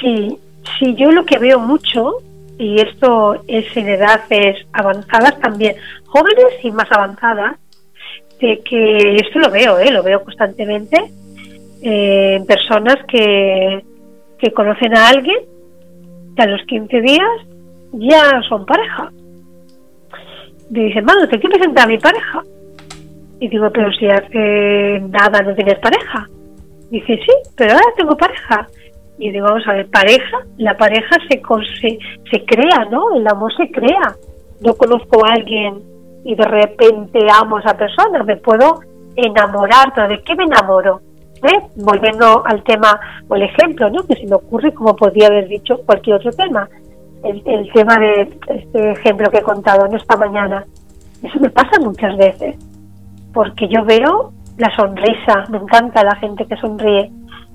Sí, 0.00 0.38
sí, 0.78 0.94
yo 0.96 1.10
lo 1.10 1.24
que 1.24 1.38
veo 1.38 1.58
mucho, 1.58 2.18
y 2.58 2.80
esto 2.80 3.42
es 3.48 3.76
en 3.76 3.88
edades 3.88 4.64
avanzadas 4.72 5.38
también, 5.40 5.76
jóvenes 6.06 6.52
y 6.62 6.70
más 6.70 6.90
avanzadas, 6.90 7.56
que, 8.64 9.16
esto 9.16 9.38
lo 9.38 9.50
veo, 9.50 9.78
¿eh? 9.78 9.90
lo 9.90 10.02
veo 10.02 10.22
constantemente 10.24 10.96
eh, 11.82 12.34
en 12.36 12.46
personas 12.46 12.96
que, 13.08 13.84
que 14.38 14.52
conocen 14.52 14.96
a 14.96 15.08
alguien 15.08 15.38
y 16.36 16.42
a 16.42 16.46
los 16.46 16.62
15 16.66 17.00
días 17.00 17.28
ya 17.92 18.40
son 18.48 18.66
pareja. 18.66 19.12
Me 20.72 20.84
dicen, 20.84 21.04
mano, 21.04 21.28
te 21.28 21.38
quiero 21.38 21.56
presentar 21.56 21.84
a 21.84 21.88
mi 21.88 21.98
pareja. 21.98 22.42
Y 23.40 23.48
digo, 23.48 23.70
pero 23.72 23.92
si 23.92 24.08
hace 24.08 25.00
nada 25.00 25.42
no 25.42 25.54
tienes 25.54 25.78
pareja. 25.78 26.26
Dice, 26.90 27.14
sí, 27.14 27.32
pero 27.56 27.74
ahora 27.74 27.86
tengo 27.96 28.16
pareja. 28.16 28.66
Y 29.18 29.30
digo, 29.30 29.46
vamos 29.46 29.68
a 29.68 29.74
ver, 29.74 29.88
pareja, 29.90 30.38
la 30.56 30.76
pareja 30.76 31.16
se, 31.28 31.40
se, 31.80 31.98
se 32.30 32.44
crea, 32.44 32.86
¿no? 32.90 33.14
El 33.14 33.26
amor 33.28 33.54
se 33.56 33.70
crea. 33.70 34.16
No 34.60 34.74
conozco 34.74 35.24
a 35.24 35.34
alguien 35.34 35.80
y 36.24 36.34
de 36.34 36.44
repente 36.44 37.18
amo 37.32 37.58
a 37.58 37.60
esa 37.60 37.76
persona, 37.76 38.22
me 38.22 38.36
puedo 38.36 38.80
enamorar, 39.16 39.92
¿de 40.08 40.22
qué 40.22 40.34
me 40.34 40.44
enamoro? 40.44 41.00
sé, 41.42 41.60
volviendo 41.76 42.44
al 42.46 42.62
tema 42.64 42.98
o 43.28 43.34
el 43.34 43.42
ejemplo, 43.42 43.90
¿no? 43.90 44.02
Que 44.04 44.14
se 44.14 44.26
me 44.26 44.36
ocurre 44.36 44.72
como 44.72 44.96
podría 44.96 45.26
haber 45.26 45.48
dicho 45.48 45.78
cualquier 45.84 46.16
otro 46.16 46.30
tema. 46.32 46.68
El, 47.24 47.42
el 47.46 47.72
tema 47.72 47.96
de 47.98 48.22
este 48.48 48.92
ejemplo 48.92 49.30
que 49.30 49.38
he 49.38 49.42
contado 49.42 49.86
en 49.86 49.94
esta 49.94 50.16
mañana. 50.16 50.64
Eso 51.22 51.38
me 51.38 51.50
pasa 51.50 51.78
muchas 51.80 52.16
veces, 52.16 52.56
porque 53.32 53.68
yo 53.68 53.84
veo 53.84 54.32
la 54.58 54.74
sonrisa, 54.74 55.44
me 55.50 55.58
encanta 55.58 56.02
la 56.02 56.16
gente 56.16 56.46
que 56.46 56.56
sonríe, 56.56 57.10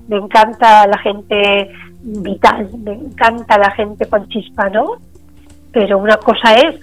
me 0.08 0.16
encanta 0.16 0.86
la 0.86 0.98
gente 0.98 1.70
vital, 2.02 2.70
me 2.78 2.92
encanta 2.92 3.58
la 3.58 3.70
gente 3.72 4.06
con 4.06 4.28
chispa, 4.28 4.68
¿no? 4.70 4.96
Pero 5.72 5.98
una 5.98 6.16
cosa 6.16 6.54
es 6.54 6.80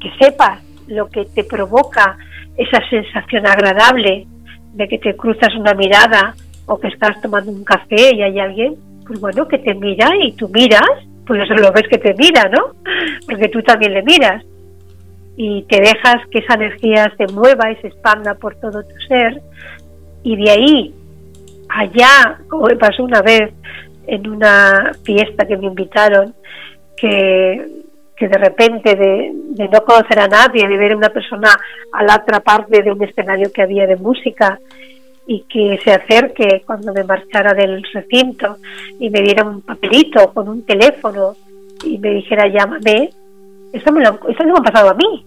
que 0.00 0.10
sepas 0.18 0.62
lo 0.86 1.08
que 1.08 1.24
te 1.24 1.44
provoca 1.44 2.18
esa 2.56 2.80
sensación 2.88 3.46
agradable 3.46 4.26
de 4.74 4.88
que 4.88 4.98
te 4.98 5.16
cruzas 5.16 5.54
una 5.56 5.74
mirada 5.74 6.34
o 6.66 6.78
que 6.78 6.88
estás 6.88 7.20
tomando 7.20 7.50
un 7.50 7.64
café 7.64 8.14
y 8.14 8.22
hay 8.22 8.38
alguien, 8.38 8.76
pues 9.06 9.20
bueno, 9.20 9.48
que 9.48 9.58
te 9.58 9.74
mira 9.74 10.08
y 10.22 10.32
tú 10.32 10.48
miras, 10.48 10.88
pues 11.26 11.42
eso 11.42 11.54
lo 11.54 11.72
ves 11.72 11.84
que 11.88 11.98
te 11.98 12.14
mira, 12.14 12.48
¿no? 12.48 12.72
Porque 13.26 13.48
tú 13.48 13.62
también 13.62 13.94
le 13.94 14.02
miras 14.02 14.44
y 15.36 15.62
te 15.64 15.80
dejas 15.80 16.16
que 16.30 16.38
esa 16.38 16.54
energía 16.54 17.12
se 17.16 17.32
mueva 17.32 17.72
y 17.72 17.76
se 17.76 17.88
expanda 17.88 18.34
por 18.34 18.54
todo 18.56 18.82
tu 18.82 18.96
ser 19.08 19.42
y 20.22 20.36
de 20.36 20.50
ahí 20.50 20.94
allá, 21.68 22.38
como 22.48 22.66
me 22.66 22.76
pasó 22.76 23.02
una 23.02 23.20
vez 23.22 23.52
en 24.06 24.28
una 24.28 24.92
fiesta 25.02 25.46
que 25.46 25.56
me 25.56 25.66
invitaron, 25.66 26.34
que, 26.96 27.66
que 28.16 28.28
de 28.28 28.38
repente 28.38 28.94
de, 28.94 29.32
de, 29.32 29.68
no 29.68 29.80
conocer 29.84 30.20
a 30.20 30.28
nadie, 30.28 30.68
de 30.68 30.76
ver 30.76 30.92
a 30.92 30.96
una 30.96 31.08
persona 31.08 31.48
a 31.92 32.04
la 32.04 32.16
otra 32.16 32.40
parte 32.40 32.82
de 32.82 32.92
un 32.92 33.02
escenario 33.02 33.50
que 33.52 33.62
había 33.62 33.86
de 33.86 33.96
música 33.96 34.58
y 35.26 35.40
que 35.42 35.78
se 35.82 35.92
acerque 35.92 36.62
cuando 36.66 36.92
me 36.92 37.04
marchara 37.04 37.54
del 37.54 37.82
recinto 37.92 38.58
y 38.98 39.10
me 39.10 39.22
diera 39.22 39.44
un 39.44 39.62
papelito 39.62 40.32
con 40.32 40.48
un 40.48 40.64
teléfono 40.64 41.34
y 41.84 41.98
me 41.98 42.10
dijera 42.10 42.46
llámame, 42.46 43.10
eso 43.72 43.92
me 43.92 44.04
lo, 44.04 44.18
eso 44.28 44.44
me 44.44 44.52
ha 44.52 44.62
pasado 44.62 44.90
a 44.90 44.94
mí, 44.94 45.24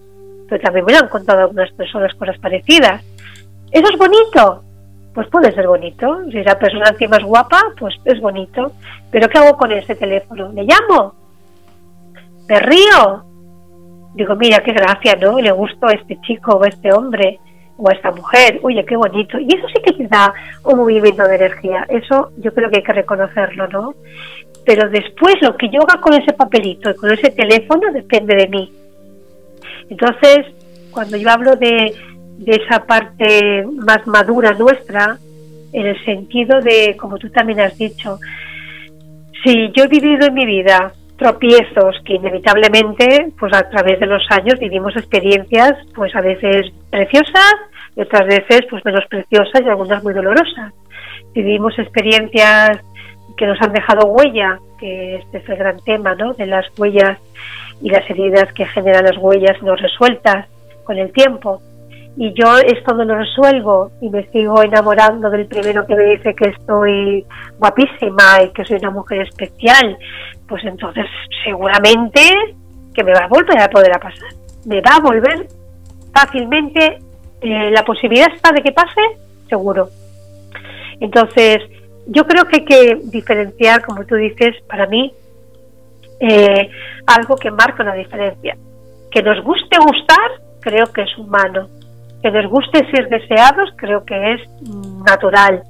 pero 0.48 0.62
también 0.62 0.86
me 0.86 0.94
lo 0.94 1.00
han 1.00 1.10
contado 1.10 1.42
algunas 1.42 1.72
personas 1.72 2.14
cosas 2.16 2.38
parecidas. 2.40 3.04
Eso 3.72 3.92
es 3.92 3.98
bonito, 3.98 4.64
pues 5.14 5.28
puede 5.30 5.52
ser 5.52 5.68
bonito. 5.68 6.24
Si 6.32 6.44
la 6.44 6.58
persona 6.58 6.90
encima 6.90 7.18
es 7.18 7.24
guapa, 7.24 7.62
pues 7.80 7.96
es 8.06 8.20
bonito. 8.22 8.72
Pero 9.12 9.28
¿qué 9.28 9.38
hago 9.40 9.58
con 9.58 9.72
ese 9.72 9.96
teléfono? 9.96 10.52
¿Le 10.54 10.64
llamo? 10.64 11.16
¿Me 12.48 12.60
río? 12.60 13.26
Digo, 14.14 14.36
mira, 14.36 14.64
qué 14.64 14.74
gracia, 14.74 15.16
¿no? 15.16 15.40
Le 15.40 15.52
gustó 15.52 15.88
a 15.88 15.94
este 15.94 16.20
chico 16.22 16.54
o 16.54 16.64
a 16.64 16.68
este 16.68 16.94
hombre 16.94 17.40
o 17.78 17.90
a 17.90 17.94
esta 17.94 18.12
mujer. 18.12 18.60
Oye, 18.64 18.84
qué 18.86 18.96
bonito. 18.96 19.40
Y 19.40 19.48
eso 19.48 19.68
sí 19.68 19.82
que 19.84 19.94
te 19.94 20.08
da 20.08 20.34
un 20.64 20.78
movimiento 20.78 21.24
de 21.24 21.36
energía. 21.36 21.86
Eso 21.88 22.32
yo 22.38 22.54
creo 22.54 22.70
que 22.70 22.78
hay 22.78 22.84
que 22.84 22.94
reconocerlo, 22.94 23.68
¿no? 23.68 23.94
Pero 24.66 24.90
después 24.90 25.36
lo 25.42 25.56
que 25.56 25.70
yo 25.70 25.82
haga 25.82 26.02
con 26.02 26.14
ese 26.14 26.34
papelito 26.34 26.90
y 26.90 26.96
con 26.96 27.12
ese 27.12 27.30
teléfono 27.32 27.92
depende 27.94 28.36
de 28.36 28.48
mí. 28.48 28.74
Entonces, 29.90 30.46
cuando 30.92 31.18
yo 31.18 31.30
hablo 31.30 31.56
de, 31.56 31.94
de 32.38 32.62
esa 32.64 32.86
parte 32.86 33.66
más 33.74 34.06
madura 34.08 34.52
nuestra, 34.54 35.18
en 35.72 35.86
el 35.86 36.06
sentido 36.06 36.60
de, 36.62 36.96
como 36.98 37.18
tú 37.18 37.30
también 37.30 37.60
has 37.60 37.78
dicho, 37.78 38.20
si 39.44 39.72
yo 39.76 39.84
he 39.84 39.88
vivido 39.88 40.28
en 40.28 40.34
mi 40.34 40.46
vida 40.46 40.94
tropiezos 41.18 41.96
que 42.06 42.16
inevitablemente, 42.16 43.32
pues 43.40 43.54
a 43.54 43.70
través 43.70 44.00
de 44.00 44.06
los 44.06 44.24
años 44.30 44.60
vivimos 44.60 44.96
experiencias, 44.96 45.74
pues 45.96 46.16
a 46.16 46.22
veces 46.22 46.72
preciosas 46.90 47.56
y 47.96 48.02
otras 48.02 48.28
veces 48.28 48.62
pues 48.70 48.86
menos 48.86 49.06
preciosas 49.10 49.62
y 49.66 49.70
algunas 49.70 50.04
muy 50.04 50.14
dolorosas. 50.14 50.74
Vivimos 51.34 51.78
experiencias 51.80 52.80
que 53.36 53.46
nos 53.46 53.62
han 53.62 53.74
dejado 53.74 54.08
huella, 54.08 54.60
que 54.80 55.16
este 55.16 55.40
es 55.40 55.50
el 55.50 55.58
gran 55.58 55.80
tema, 55.84 56.16
¿no? 56.16 56.34
De 56.34 56.46
las 56.46 56.66
huellas 56.78 57.20
y 57.82 57.90
las 57.90 58.10
heridas 58.10 58.52
que 58.54 58.66
generan 58.66 59.06
las 59.06 59.18
huellas 59.18 59.62
no 59.62 59.76
resueltas 59.76 60.48
con 60.84 60.98
el 60.98 61.12
tiempo. 61.12 61.62
Y 62.20 62.34
yo 62.34 62.58
esto 62.58 62.96
no 62.96 63.04
lo 63.04 63.16
resuelvo 63.16 63.92
y 64.02 64.10
me 64.10 64.26
sigo 64.32 64.64
enamorando 64.64 65.30
del 65.30 65.46
primero 65.46 65.86
que 65.86 65.96
me 65.96 66.04
dice 66.04 66.34
que 66.34 66.50
estoy 66.50 67.24
guapísima 67.60 68.42
y 68.44 68.50
que 68.54 68.66
soy 68.66 68.78
una 68.78 68.90
mujer 68.90 69.22
especial, 69.22 69.98
pues 70.48 70.64
entonces 70.64 71.06
seguramente 71.44 72.22
que 72.94 73.04
me 73.04 73.14
va 73.14 73.26
a 73.26 73.28
volver 73.28 73.60
a 73.60 73.70
poder 73.70 73.96
a 73.96 74.00
pasar. 74.00 74.30
Me 74.66 74.82
va 74.82 74.96
a 74.96 75.02
volver 75.02 75.48
fácilmente. 76.14 77.00
Eh, 77.42 77.72
la 77.72 77.84
posibilidad 77.84 78.34
está 78.34 78.52
de 78.52 78.62
que 78.62 78.72
pase, 78.72 79.02
seguro. 79.48 79.90
Entonces, 81.00 81.60
yo 82.08 82.26
creo 82.26 82.46
que 82.46 82.58
hay 82.58 82.66
que 82.66 83.00
diferenciar, 83.04 83.86
como 83.86 84.04
tú 84.06 84.16
dices, 84.16 84.56
para 84.68 84.88
mí, 84.88 85.14
eh, 86.20 86.70
algo 87.06 87.36
que 87.36 87.52
marca 87.52 87.84
una 87.84 87.94
diferencia. 87.94 88.58
Que 89.12 89.22
nos 89.22 89.44
guste 89.44 89.78
gustar, 89.78 90.42
creo 90.60 90.88
que 90.88 91.04
es 91.04 91.18
humano. 91.18 91.70
Que 92.22 92.32
nos 92.32 92.48
guste 92.48 92.90
ser 92.92 93.10
deseados, 93.10 93.70
creo 93.76 94.04
que 94.06 94.34
es 94.34 94.42
natural. 95.06 95.64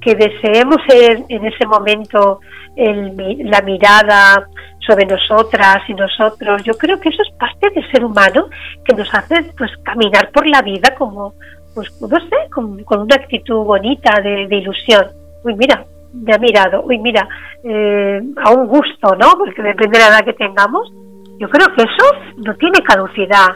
Que 0.00 0.14
deseemos 0.14 0.78
en, 0.92 1.24
en 1.28 1.46
ese 1.46 1.66
momento 1.66 2.40
el, 2.76 3.38
la 3.50 3.60
mirada 3.62 4.46
sobre 4.86 5.06
nosotras 5.06 5.78
y 5.88 5.94
nosotros, 5.94 6.62
yo 6.64 6.74
creo 6.74 7.00
que 7.00 7.08
eso 7.08 7.22
es 7.22 7.34
parte 7.38 7.70
del 7.70 7.90
ser 7.90 8.04
humano 8.04 8.48
que 8.84 8.94
nos 8.94 9.12
hace 9.14 9.52
pues 9.56 9.70
caminar 9.82 10.30
por 10.30 10.46
la 10.46 10.62
vida 10.62 10.94
como, 10.96 11.34
pues 11.74 11.90
no 12.00 12.08
sé, 12.08 12.50
con, 12.52 12.84
una 13.00 13.16
actitud 13.16 13.64
bonita 13.64 14.20
de, 14.20 14.42
ilusión. 14.50 15.06
Uy, 15.42 15.54
mira, 15.54 15.84
me 16.12 16.34
ha 16.34 16.38
mirado, 16.38 16.82
uy, 16.82 16.98
mira, 16.98 17.26
eh, 17.62 18.20
a 18.44 18.50
un 18.50 18.66
gusto, 18.66 19.14
¿no? 19.18 19.32
Porque 19.38 19.62
de 19.62 19.98
la 19.98 20.08
edad 20.08 20.24
que 20.24 20.34
tengamos. 20.34 20.92
Yo 21.38 21.48
creo 21.48 21.66
que 21.74 21.82
eso 21.82 22.36
no 22.44 22.54
tiene 22.54 22.80
caducidad. 22.82 23.48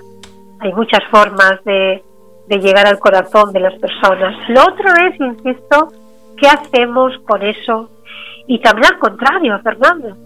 Hay 0.60 0.72
muchas 0.72 1.00
formas 1.10 1.62
de, 1.64 2.02
de 2.48 2.58
llegar 2.58 2.86
al 2.86 2.98
corazón 2.98 3.52
de 3.52 3.60
las 3.60 3.74
personas. 3.78 4.34
Lo 4.48 4.62
otro 4.62 4.90
es, 5.06 5.20
insisto, 5.20 5.88
¿qué 6.36 6.48
hacemos 6.48 7.12
con 7.26 7.42
eso? 7.42 7.90
Y 8.46 8.58
también 8.60 8.92
al 8.92 8.98
contrario, 8.98 9.58
Fernando. 9.62 10.16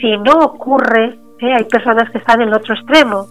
Si 0.00 0.16
no 0.18 0.32
ocurre, 0.44 1.18
¿eh? 1.38 1.54
hay 1.56 1.64
personas 1.64 2.10
que 2.10 2.18
están 2.18 2.42
en 2.42 2.48
el 2.48 2.54
otro 2.54 2.74
extremo. 2.74 3.26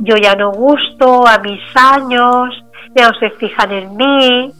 Yo 0.00 0.16
ya 0.16 0.34
no 0.34 0.50
gusto 0.50 1.26
a 1.26 1.38
mis 1.38 1.60
años, 1.76 2.50
ya 2.96 3.08
no 3.08 3.18
se 3.18 3.30
fijan 3.30 3.70
en 3.70 3.96
mí, 3.96 4.52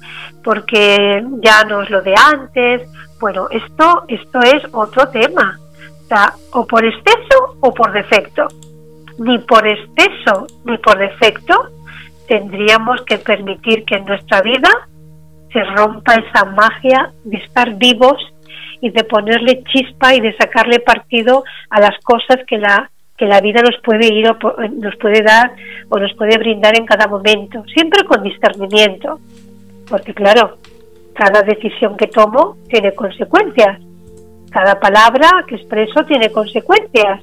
porque 0.45 1.25
ya 1.41 1.65
no 1.65 1.83
es 1.83 1.91
lo 1.91 2.03
de 2.03 2.15
antes, 2.17 2.89
bueno, 3.23 3.47
esto, 3.51 4.05
esto 4.09 4.41
es 4.41 4.63
otro 4.73 5.09
tema. 5.09 5.59
O 6.03 6.07
sea, 6.07 6.35
o 6.53 6.67
por 6.67 6.85
exceso 6.85 7.57
o 7.61 7.73
por 7.73 7.93
defecto. 7.93 8.47
Ni 9.19 9.39
por 9.39 9.67
exceso 9.67 10.47
ni 10.65 10.77
por 10.79 10.99
defecto 10.99 11.71
tendríamos 12.29 13.03
que 13.03 13.19
permitir 13.19 13.85
que 13.85 13.97
en 13.97 14.05
nuestra 14.05 14.43
vida 14.43 14.71
se 15.53 15.63
rompa 15.65 16.15
esa 16.15 16.45
magia 16.47 17.13
de 17.25 17.37
estar 17.39 17.75
vivos 17.77 18.17
y 18.81 18.91
de 18.91 19.05
ponerle 19.05 19.63
chispa 19.65 20.15
y 20.15 20.21
de 20.21 20.37
sacarle 20.37 20.81
partido 20.81 21.45
a 21.71 21.81
las 21.81 21.99
cosas 22.03 22.39
que 22.47 22.59
la 22.59 22.91
que 23.17 23.27
la 23.27 23.41
vida 23.41 23.61
nos 23.63 23.81
puede 23.85 24.13
ir 24.13 24.27
o 24.29 24.37
nos 24.71 24.97
puede 24.97 25.23
dar 25.23 25.53
o 25.91 25.99
nos 25.99 26.13
puede 26.15 26.39
brindar 26.39 26.77
en 26.77 26.87
cada 26.87 27.07
momento, 27.07 27.63
siempre 27.73 28.05
con 28.05 28.23
discernimiento, 28.23 29.21
porque 29.89 30.13
claro, 30.13 30.59
cada 31.15 31.43
decisión 31.43 31.97
que 31.97 32.07
tomo 32.09 32.57
tiene 32.69 32.93
consecuencias. 32.95 33.81
Cada 34.51 34.79
palabra 34.81 35.45
que 35.47 35.57
expreso 35.57 36.05
tiene 36.07 36.31
consecuencias. 36.33 37.23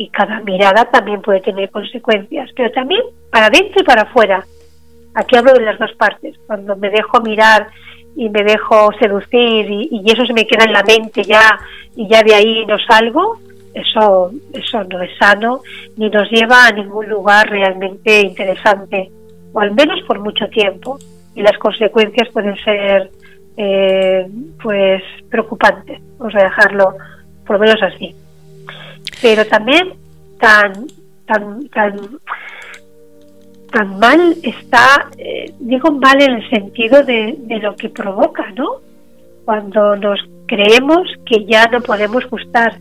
Y 0.00 0.08
cada 0.08 0.40
mirada 0.40 0.86
también 0.86 1.20
puede 1.20 1.42
tener 1.42 1.68
consecuencias. 1.68 2.48
Pero 2.56 2.70
también 2.72 3.02
para 3.30 3.48
adentro 3.48 3.82
y 3.82 3.84
para 3.84 4.02
afuera. 4.02 4.42
Aquí 5.14 5.36
hablo 5.36 5.52
de 5.52 5.60
las 5.60 5.78
dos 5.78 5.92
partes. 5.92 6.38
Cuando 6.46 6.74
me 6.74 6.88
dejo 6.88 7.20
mirar 7.20 7.66
y 8.16 8.30
me 8.30 8.42
dejo 8.42 8.90
seducir 8.98 9.70
y, 9.70 10.02
eso 10.06 10.24
se 10.24 10.32
me 10.32 10.46
queda 10.46 10.64
en 10.64 10.72
la 10.72 10.82
mente 10.84 11.22
ya 11.22 11.58
y 11.94 12.08
ya 12.08 12.22
de 12.22 12.34
ahí 12.34 12.64
no 12.64 12.78
salgo, 12.78 13.40
eso, 13.74 14.30
eso 14.54 14.84
no 14.84 15.02
es 15.02 15.10
sano 15.18 15.60
ni 15.98 16.08
nos 16.08 16.30
lleva 16.30 16.66
a 16.66 16.72
ningún 16.72 17.06
lugar 17.06 17.50
realmente 17.50 18.22
interesante, 18.22 19.10
o 19.52 19.60
al 19.60 19.72
menos 19.72 20.00
por 20.06 20.18
mucho 20.18 20.48
tiempo 20.48 20.98
y 21.34 21.42
las 21.42 21.56
consecuencias 21.58 22.28
pueden 22.30 22.56
ser 22.56 23.10
eh, 23.58 24.26
pues 24.62 25.02
preocupantes, 25.30 26.00
vamos 26.18 26.34
a 26.36 26.44
dejarlo 26.44 26.94
por 27.46 27.56
lo 27.56 27.66
menos 27.66 27.82
así. 27.82 28.14
Pero 29.20 29.46
también 29.46 29.94
tan 30.38 30.86
tan 31.26 31.68
tan 31.68 32.18
tan 33.70 33.98
mal 33.98 34.34
está, 34.42 35.08
eh, 35.16 35.52
digo 35.60 35.92
mal 35.92 36.20
en 36.20 36.32
el 36.32 36.50
sentido 36.50 37.04
de, 37.04 37.36
de 37.38 37.58
lo 37.58 37.76
que 37.76 37.88
provoca, 37.88 38.50
¿no? 38.52 38.80
Cuando 39.44 39.96
nos 39.96 40.18
creemos 40.46 41.02
que 41.24 41.44
ya 41.44 41.66
no 41.66 41.80
podemos 41.80 42.28
gustar. 42.28 42.78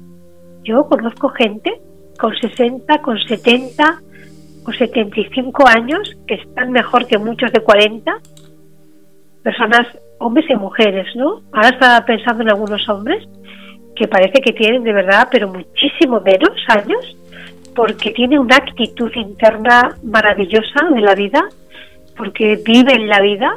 Yo 0.64 0.84
conozco 0.86 1.30
gente 1.30 1.80
con 2.20 2.36
60, 2.36 3.02
con 3.02 3.18
70, 3.20 4.02
con 4.64 4.74
75 4.74 5.68
años 5.68 6.18
que 6.28 6.36
están 6.36 6.72
mejor 6.72 7.06
que 7.06 7.18
muchos 7.18 7.52
de 7.52 7.62
40 7.62 8.12
personas 9.44 9.88
hombres 10.20 10.46
y 10.50 10.56
mujeres, 10.56 11.08
¿no? 11.16 11.42
Ahora 11.54 11.70
estaba 11.70 12.06
pensando 12.06 12.44
en 12.44 12.50
algunos 12.50 12.88
hombres 12.90 13.26
que 14.00 14.08
parece 14.08 14.42
que 14.42 14.54
tienen 14.54 14.84
de 14.84 14.94
verdad, 14.94 15.28
pero 15.30 15.50
muchísimo 15.50 16.22
menos 16.22 16.56
años, 16.70 17.18
porque 17.76 18.12
tienen 18.12 18.40
una 18.40 18.56
actitud 18.56 19.12
interna 19.14 19.98
maravillosa 20.04 20.90
de 20.94 21.02
la 21.02 21.16
vida, 21.16 21.44
porque 22.16 22.62
viven 22.66 23.10
la 23.10 23.20
vida, 23.20 23.52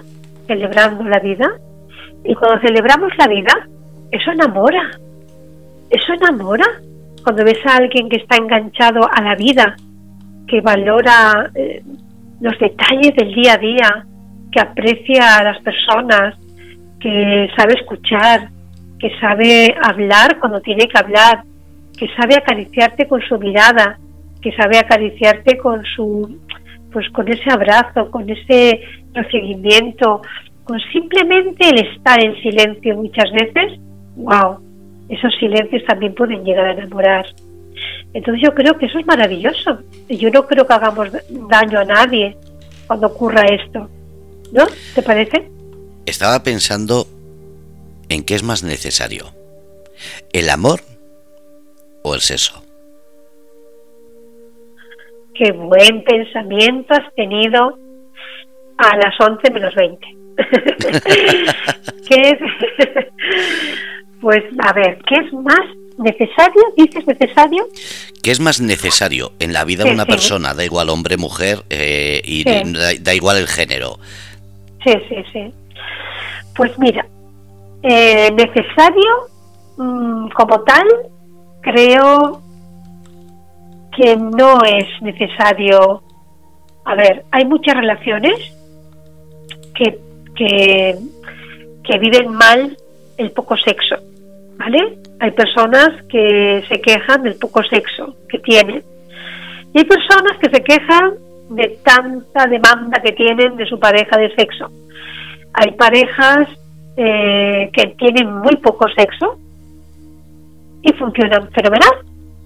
celebrando 0.49 1.05
la 1.05 1.21
vida, 1.21 1.49
y 2.25 2.35
cuando 2.35 2.61
celebramos 2.61 3.13
la 3.19 3.29
vida, 3.29 3.69
eso 4.11 4.33
enamora, 4.33 4.91
eso 5.89 6.13
enamora. 6.13 6.67
Cuando 7.23 7.45
ves 7.45 7.65
a 7.65 7.77
alguien 7.77 8.09
que 8.09 8.17
está 8.17 8.37
enganchado 8.37 9.09
a 9.13 9.23
la 9.23 9.37
vida, 9.37 9.77
que 10.49 10.61
valora 10.61 11.53
eh, 11.55 11.85
los 12.41 12.59
detalles 12.59 13.15
del 13.15 13.33
día 13.33 13.55
a 13.55 13.59
día, 13.59 14.07
que 14.51 14.61
aprecia 14.61 15.37
a 15.37 15.45
las 15.45 15.63
personas, 15.63 16.35
que 16.99 17.49
sabe 17.57 17.75
escuchar, 17.75 18.49
que 19.03 19.11
sabe 19.19 19.75
hablar 19.83 20.39
cuando 20.39 20.61
tiene 20.61 20.87
que 20.87 20.97
hablar, 20.97 21.43
que 21.99 22.07
sabe 22.15 22.37
acariciarte 22.37 23.09
con 23.09 23.21
su 23.21 23.37
mirada, 23.37 23.99
que 24.41 24.53
sabe 24.53 24.79
acariciarte 24.79 25.59
con 25.59 25.83
su 25.97 26.39
pues 26.93 27.09
con 27.11 27.27
ese 27.27 27.51
abrazo, 27.51 28.11
con 28.13 28.31
ese 28.31 28.81
recibimiento, 29.13 30.23
con 30.63 30.79
simplemente 30.93 31.69
el 31.69 31.87
estar 31.89 32.23
en 32.23 32.41
silencio 32.43 32.97
muchas 32.97 33.33
veces, 33.33 33.81
wow, 34.15 34.59
esos 35.09 35.35
silencios 35.41 35.83
también 35.85 36.15
pueden 36.15 36.45
llegar 36.45 36.67
a 36.67 36.73
enamorar. 36.73 37.27
Entonces 38.15 38.43
yo 38.45 38.55
creo 38.55 38.79
que 38.79 38.87
eso 38.87 39.01
es 39.01 39.07
maravilloso. 39.07 39.81
Yo 40.09 40.31
no 40.31 40.47
creo 40.47 40.65
que 40.65 40.75
hagamos 40.75 41.09
daño 41.49 41.81
a 41.81 41.85
nadie 41.85 42.37
cuando 42.87 43.09
ocurra 43.09 43.43
esto. 43.47 43.89
¿No? 44.53 44.67
¿Te 44.95 45.03
parece? 45.03 45.51
Estaba 46.05 46.43
pensando 46.43 47.07
en 48.13 48.25
qué 48.25 48.35
es 48.35 48.43
más 48.43 48.63
necesario, 48.63 49.33
el 50.33 50.51
amor 50.51 50.81
o 52.03 52.15
el 52.15 52.21
sexo. 52.21 52.63
Qué 55.35 55.51
buen 55.53 56.05
pensamiento 56.05 56.93
has 56.95 57.15
tenido 57.15 57.79
a 58.77 58.97
las 58.97 59.19
11 59.19 59.51
menos 59.51 59.75
20. 59.75 60.07
¿Qué 62.09 62.21
es? 62.21 62.39
pues 64.21 64.43
a 64.59 64.73
ver, 64.73 64.99
¿qué 65.09 65.17
es 65.17 65.33
más 65.33 65.61
necesario? 65.99 66.63
¿Dices 66.77 67.07
necesario? 67.07 67.67
¿Qué 68.23 68.31
es 68.31 68.41
más 68.41 68.61
necesario 68.61 69.33
en 69.41 69.53
la 69.53 69.65
vida 69.65 69.85
de 69.85 69.93
una 69.93 70.07
persona? 70.07 70.55
Da 70.55 70.65
igual 70.65 70.91
hombre, 70.91 71.17
mujer 71.17 71.65
eh, 71.71 72.21
y 72.25 72.45
da, 72.45 73.15
igual 73.15 73.39
el 73.39 73.49
género. 73.49 73.99
Sí, 74.85 74.93
sí, 75.09 75.17
sí. 75.33 75.53
Pues 76.55 76.79
mira, 76.79 77.07
eh, 77.83 78.31
necesario 78.33 79.29
mm, 79.77 80.29
como 80.31 80.61
tal, 80.63 80.87
creo 81.61 82.41
que 83.97 84.17
no 84.17 84.63
es 84.65 84.87
necesario. 85.03 86.03
A 86.85 86.95
ver, 86.95 87.25
hay 87.31 87.45
muchas 87.45 87.77
relaciones 87.77 88.39
que, 89.75 89.99
que, 90.35 90.99
que 91.85 91.99
viven 91.99 92.33
mal 92.33 92.77
el 93.17 93.31
poco 93.33 93.57
sexo, 93.57 93.97
¿vale? 94.57 94.99
Hay 95.21 95.31
personas 95.33 95.91
que 96.09 96.65
se 96.69 96.81
quejan 96.81 97.23
del 97.23 97.37
poco 97.37 97.63
sexo 97.63 98.17
que 98.29 98.39
tienen. 98.39 98.83
Y 99.73 99.79
hay 99.79 99.85
personas 99.85 100.37
que 100.41 100.51
se 100.51 100.63
quejan 100.63 101.15
de 101.51 101.79
tanta 101.85 102.47
demanda 102.47 103.01
que 103.01 103.13
tienen 103.13 103.57
de 103.57 103.67
su 103.67 103.79
pareja 103.79 104.17
de 104.19 104.35
sexo. 104.35 104.69
Hay 105.55 105.73
parejas 105.73 106.49
eh, 106.97 107.71
que 107.73 107.87
tienen 107.99 108.33
muy 108.37 108.57
poco 108.57 108.87
sexo 108.97 109.39
y 110.83 110.93
funcionan 110.95 111.51
fenomenal. 111.53 111.91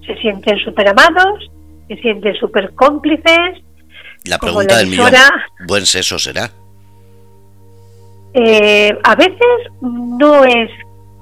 Se 0.05 0.15
sienten 0.17 0.57
súper 0.59 0.87
amados, 0.87 1.51
se 1.87 1.95
sienten 1.97 2.35
súper 2.35 2.73
cómplices. 2.73 3.61
La 4.25 4.37
pregunta 4.37 4.77
del 4.77 4.87
millón, 4.87 5.11
¿buen 5.67 5.85
sexo 5.85 6.17
será? 6.17 6.49
Eh, 8.33 8.97
a 9.03 9.15
veces 9.15 9.71
no 9.81 10.43
es 10.43 10.69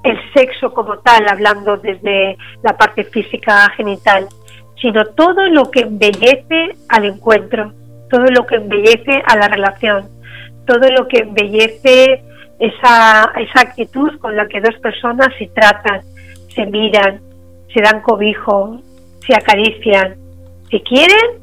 el 0.04 0.18
sexo 0.34 0.72
como 0.72 0.98
tal, 0.98 1.26
hablando 1.28 1.76
desde 1.78 2.36
la 2.62 2.76
parte 2.76 3.04
física 3.04 3.68
genital, 3.76 4.28
sino 4.80 5.04
todo 5.06 5.46
lo 5.46 5.70
que 5.70 5.80
embellece 5.80 6.76
al 6.88 7.06
encuentro, 7.06 7.72
todo 8.10 8.26
lo 8.26 8.46
que 8.46 8.56
embellece 8.56 9.22
a 9.26 9.36
la 9.36 9.48
relación, 9.48 10.08
todo 10.66 10.88
lo 10.90 11.08
que 11.08 11.18
embellece 11.18 12.22
esa, 12.58 13.32
esa 13.36 13.60
actitud 13.60 14.18
con 14.18 14.36
la 14.36 14.46
que 14.48 14.60
dos 14.60 14.74
personas 14.80 15.28
se 15.38 15.46
tratan, 15.48 16.00
se 16.54 16.66
miran, 16.66 17.20
se 17.72 17.82
dan 17.82 18.00
cobijo, 18.02 18.80
se 19.26 19.34
acarician, 19.34 20.16
se 20.70 20.80
quieren 20.82 21.42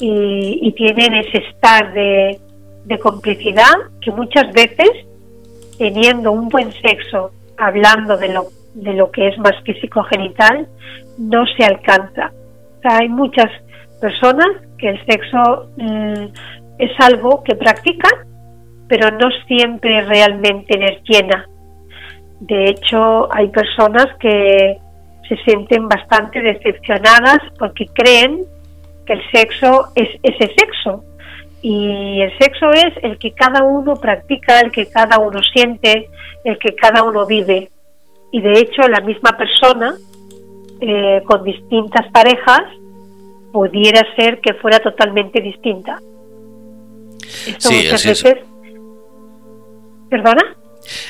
y, 0.00 0.72
tienen 0.72 1.14
ese 1.14 1.38
estar 1.38 1.92
de, 1.92 2.38
de 2.84 2.98
complicidad 2.98 3.74
que 4.00 4.10
muchas 4.10 4.52
veces, 4.52 4.90
teniendo 5.78 6.32
un 6.32 6.48
buen 6.48 6.72
sexo, 6.72 7.30
hablando 7.58 8.16
de 8.16 8.32
lo, 8.32 8.46
de 8.74 8.94
lo 8.94 9.10
que 9.10 9.28
es 9.28 9.38
más 9.38 9.54
físico-genital, 9.64 10.68
no 11.18 11.44
se 11.56 11.64
alcanza. 11.64 12.32
hay 12.82 13.08
muchas 13.08 13.50
personas 14.00 14.48
que 14.78 14.90
el 14.90 15.04
sexo 15.04 15.70
mm, 15.76 16.24
es 16.78 16.90
algo 16.98 17.42
que 17.44 17.54
practican, 17.54 18.29
pero 18.90 19.08
no 19.12 19.28
siempre 19.46 20.02
realmente 20.02 20.76
les 20.76 21.00
llena. 21.04 21.48
De 22.40 22.70
hecho, 22.70 23.32
hay 23.32 23.46
personas 23.48 24.08
que 24.18 24.78
se 25.28 25.36
sienten 25.44 25.88
bastante 25.88 26.40
decepcionadas 26.40 27.38
porque 27.56 27.86
creen 27.86 28.42
que 29.06 29.12
el 29.12 29.22
sexo 29.30 29.92
es 29.94 30.08
ese 30.24 30.52
sexo. 30.58 31.04
Y 31.62 32.20
el 32.20 32.36
sexo 32.38 32.72
es 32.72 32.92
el 33.04 33.16
que 33.18 33.30
cada 33.30 33.62
uno 33.62 33.94
practica, 33.94 34.58
el 34.58 34.72
que 34.72 34.86
cada 34.86 35.20
uno 35.20 35.40
siente, 35.52 36.08
el 36.42 36.58
que 36.58 36.74
cada 36.74 37.04
uno 37.04 37.26
vive. 37.26 37.70
Y 38.32 38.40
de 38.40 38.58
hecho, 38.58 38.82
la 38.88 39.00
misma 39.02 39.36
persona, 39.36 39.94
eh, 40.80 41.22
con 41.26 41.44
distintas 41.44 42.10
parejas, 42.10 42.62
pudiera 43.52 44.04
ser 44.16 44.40
que 44.40 44.54
fuera 44.54 44.80
totalmente 44.80 45.40
distinta. 45.40 46.00
Esto 47.46 47.70
muchas 47.70 48.04
veces 48.04 48.49
¿Perdona? 50.10 50.56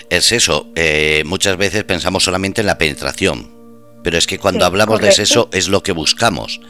Es 0.08 0.32
eso. 0.32 0.68
Eh, 0.76 1.22
muchas 1.26 1.56
veces 1.56 1.84
pensamos 1.84 2.24
solamente 2.24 2.60
en 2.60 2.66
la 2.66 2.78
penetración, 2.78 3.50
pero 4.02 4.18
es 4.18 4.26
que 4.26 4.38
cuando 4.38 4.64
hablamos 4.64 5.00
de 5.00 5.12
sexo 5.12 5.48
es 5.52 5.68
lo 5.68 5.82
que 5.82 5.92
buscamos. 5.92 6.60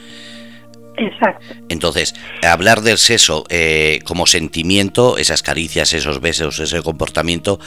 Exacto. 0.97 1.55
Entonces, 1.69 2.15
hablar 2.43 2.83
del 2.83 2.99
sexo 2.99 3.45
eh, 3.49 4.01
como 4.05 4.27
sentimiento, 4.27 5.17
esas 5.19 5.43
caricias, 5.43 5.93
esos 5.95 6.21
besos, 6.21 6.59
ese 6.61 6.83
comportamiento, 6.83 7.59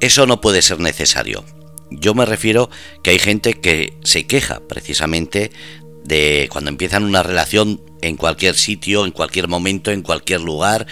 eso 0.00 0.26
no 0.26 0.40
puede 0.40 0.62
ser 0.62 0.78
necesario. 0.78 1.44
Yo 1.90 2.14
me 2.14 2.24
refiero 2.24 2.70
que 3.02 3.10
hay 3.10 3.18
gente 3.18 3.54
que 3.54 3.94
se 4.04 4.26
queja 4.26 4.60
precisamente 4.68 5.50
de 6.04 6.48
cuando 6.50 6.70
empiezan 6.70 7.04
una 7.04 7.22
relación 7.22 7.80
en 8.02 8.16
cualquier 8.16 8.56
sitio, 8.56 9.04
en 9.04 9.12
cualquier 9.12 9.48
momento, 9.48 9.90
en 9.90 10.02
cualquier 10.02 10.40
lugar, 10.40 10.86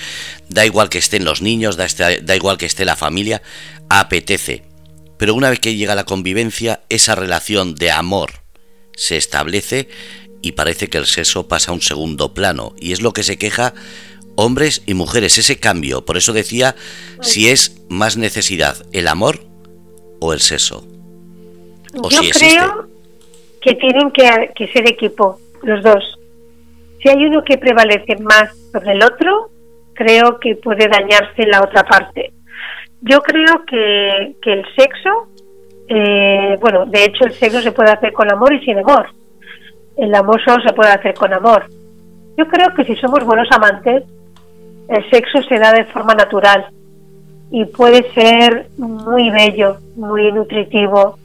da 0.49 0.67
igual 0.67 0.89
que 0.89 0.99
estén 0.99 1.25
los 1.25 1.43
niños, 1.43 1.77
da, 1.77 1.85
este, 1.85 2.21
da 2.21 2.37
igual 2.37 2.59
que 2.59 2.67
esté 2.67 2.85
la 2.85 2.97
familia, 2.97 3.43
apetece. 3.89 4.65
Pero 5.17 5.35
una 5.35 5.51
vez 5.51 5.61
que 5.61 5.75
llega 5.75 5.95
la 5.95 6.05
convivencia, 6.05 6.83
esa 6.89 7.15
relación 7.15 7.75
de 7.75 7.91
amor 7.91 8.43
se 8.95 9.17
establece 9.17 9.89
y 10.43 10.53
parece 10.53 10.89
que 10.89 10.99
el 10.99 11.07
sexo 11.07 11.49
pasa 11.49 11.73
a 11.73 11.75
un 11.75 11.83
segundo 11.83 12.35
plano. 12.35 12.75
Y 12.79 12.93
es 12.93 13.01
lo 13.01 13.13
que 13.13 13.25
se 13.25 13.39
queja 13.39 13.75
hombres 14.37 14.83
y 14.87 14.95
mujeres, 14.95 15.37
ese 15.39 15.59
cambio. 15.59 16.05
Por 16.05 16.17
eso 16.17 16.33
decía 16.33 16.77
si 17.21 17.49
es 17.49 17.81
más 17.89 18.17
necesidad 18.17 18.87
el 18.93 19.09
amor 19.09 19.49
o 20.21 20.33
el 20.33 20.41
sexo. 20.41 20.87
O 21.95 22.11
Yo 22.11 22.21
creo 22.31 22.88
que 23.61 23.75
tienen 23.75 24.11
que, 24.11 24.51
que 24.55 24.69
ser 24.69 24.89
equipo, 24.89 25.39
los 25.63 25.83
dos 25.83 26.19
si 27.03 27.09
hay 27.09 27.25
uno 27.25 27.43
que 27.45 27.59
prevalece 27.59 28.17
más 28.17 28.57
sobre 28.73 28.93
el 28.93 29.03
otro, 29.03 29.51
creo 29.95 30.39
que 30.41 30.57
puede 30.57 30.89
dañarse 30.89 31.47
la 31.47 31.63
otra 31.63 31.85
parte. 31.85 32.33
Yo 33.03 33.21
creo 33.21 33.65
que, 33.67 34.35
el 34.43 34.65
sexo, 34.77 35.29
eh, 35.89 36.57
bueno, 36.61 36.87
de 36.87 37.05
hecho 37.05 37.25
el 37.25 37.33
sexo 37.33 37.61
se 37.61 37.73
puede 37.73 37.91
hacer 37.91 38.13
con 38.13 38.31
amor 38.31 38.53
y 38.53 38.65
sin 38.65 38.79
amor. 38.79 39.07
El 39.97 40.15
amor 40.15 40.43
solo 40.45 40.63
se 40.65 40.73
puede 40.73 40.91
hacer 40.91 41.15
con 41.15 41.33
amor. 41.33 41.67
Yo 42.37 42.47
creo 42.49 42.75
que 42.75 42.85
si 42.85 42.97
somos 42.97 43.25
buenos 43.25 43.49
amantes, 43.53 44.05
el 44.89 45.11
sexo 45.11 45.43
se 45.43 45.59
da 45.59 45.73
de 45.73 45.85
forma 45.85 46.15
natural 46.15 46.67
y 47.51 47.65
puede 47.67 48.11
ser 48.13 48.67
muy 48.77 49.31
bello, 49.31 49.77
muy 49.97 50.33
nutritivo, 50.33 51.19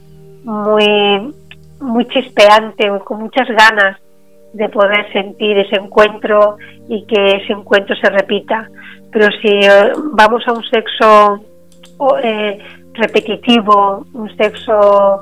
muy, 0.44 1.34
muy 1.84 2.08
chispeante, 2.08 2.90
con 3.04 3.20
muchas 3.20 3.48
ganas 3.50 3.98
de 4.54 4.70
poder 4.70 5.12
sentir 5.12 5.58
ese 5.58 5.76
encuentro 5.76 6.58
y 6.88 7.06
que 7.06 7.38
ese 7.38 7.54
encuentro 7.54 7.96
se 7.96 8.10
repita. 8.10 8.70
Pero 9.12 9.30
si 9.42 9.48
eh, 9.48 9.92
vamos 10.14 10.48
a 10.48 10.54
un 10.54 10.64
sexo 10.64 11.44
eh, 12.24 12.60
repetitivo, 12.94 14.06
un 14.14 14.36
sexo 14.38 15.22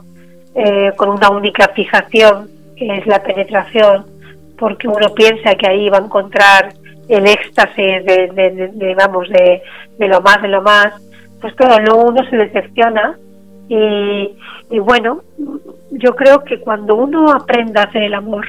eh, 0.55 0.91
con 0.95 1.09
una 1.09 1.29
única 1.29 1.69
fijación, 1.69 2.49
que 2.75 2.97
es 2.97 3.05
la 3.07 3.23
penetración, 3.23 4.05
porque 4.57 4.87
uno 4.87 5.13
piensa 5.15 5.55
que 5.55 5.67
ahí 5.67 5.89
va 5.89 5.97
a 5.97 6.05
encontrar 6.05 6.73
el 7.07 7.27
éxtasis 7.27 8.05
de, 8.05 8.71
de, 8.73 8.95
vamos, 8.95 9.27
de, 9.29 9.61
lo 10.07 10.21
más, 10.21 10.41
de 10.41 10.47
lo 10.47 10.61
más, 10.61 10.93
pues 11.41 11.53
claro, 11.55 11.83
luego 11.83 12.09
uno 12.09 12.29
se 12.29 12.37
decepciona 12.37 13.17
y, 13.73 14.37
y 14.69 14.79
bueno, 14.79 15.21
yo 15.91 16.13
creo 16.13 16.43
que 16.43 16.59
cuando 16.59 16.95
uno 16.95 17.31
aprenda 17.31 17.81
a 17.81 17.85
hacer 17.85 18.03
el 18.03 18.13
amor 18.13 18.45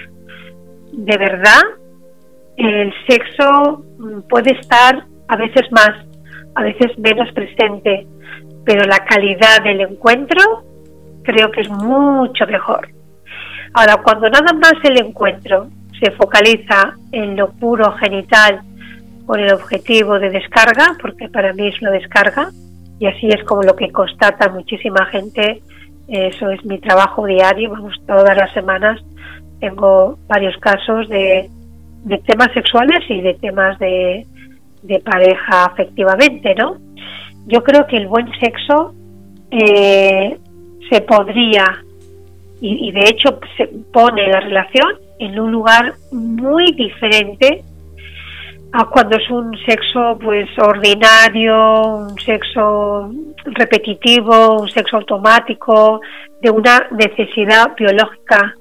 de 0.93 1.17
verdad, 1.17 1.63
el 2.57 2.93
sexo 3.07 3.85
puede 4.29 4.59
estar 4.59 5.05
a 5.29 5.37
veces 5.37 5.71
más, 5.71 5.91
a 6.57 6.63
veces 6.65 6.99
menos 6.99 7.31
presente, 7.35 8.05
pero 8.65 8.85
la 8.85 8.99
calidad 9.05 9.63
del 9.63 9.83
encuentro 9.83 10.65
creo 11.23 11.53
que 11.53 11.61
es 11.61 11.69
mucho 11.69 12.45
mejor. 12.49 12.89
Ahora, 13.75 13.99
cuando 14.03 14.29
nada 14.29 14.53
más 14.55 14.75
el 14.83 15.07
encuentro 15.07 15.69
se 16.03 16.11
focaliza 16.11 16.97
en 17.13 17.37
lo 17.37 17.53
puro 17.53 17.93
genital 17.93 18.61
con 19.25 19.39
el 19.39 19.53
objetivo 19.53 20.19
de 20.19 20.31
descarga, 20.31 20.97
porque 21.01 21.29
para 21.29 21.53
mí 21.53 21.69
es 21.69 21.81
una 21.81 21.93
descarga, 21.93 22.51
y 23.03 23.07
así 23.09 23.27
es 23.27 23.43
como 23.43 23.63
lo 23.63 23.75
que 23.75 23.91
constata 23.91 24.49
muchísima 24.49 25.05
gente, 25.07 25.61
eso 26.07 26.51
es 26.51 26.65
mi 26.65 26.79
trabajo 26.79 27.27
diario, 27.27 27.71
vamos, 27.71 28.01
todas 28.07 28.37
las 28.37 28.53
semanas 28.53 29.01
tengo 29.59 30.19
varios 30.29 30.57
casos 30.59 31.09
de, 31.09 31.51
de 32.05 32.19
temas 32.19 32.53
sexuales 32.55 33.01
y 33.09 33.21
de 33.21 33.35
temas 33.35 33.77
de, 33.81 34.25
de 34.85 35.01
pareja 35.01 35.65
afectivamente, 35.65 36.55
¿no? 36.55 36.77
Yo 37.49 37.65
creo 37.65 37.89
que 37.89 37.97
el 37.97 38.07
buen 38.07 38.31
sexo 38.39 38.95
eh, 39.51 40.39
se 40.89 41.01
podría, 41.01 41.83
y, 42.61 42.93
de 42.93 43.05
hecho 43.07 43.41
se 43.57 43.67
pone 43.93 44.29
la 44.29 44.39
relación 44.39 44.93
en 45.19 45.41
un 45.41 45.51
lugar 45.51 45.95
muy 46.13 46.71
diferente 46.71 47.65
a 48.73 48.87
cuando 48.87 49.17
es 49.17 49.31
un 49.31 49.57
sexo 49.67 50.19
pues 50.23 50.49
ordinario, 50.59 51.83
un 51.83 52.19
sexo 52.19 53.11
repetitivo, 53.45 54.61
un 54.61 54.69
sexo 54.71 54.97
automático, 54.97 56.01
de 56.41 56.51
una 56.51 56.89
necesidad 56.91 57.75
biológica, 57.77 58.55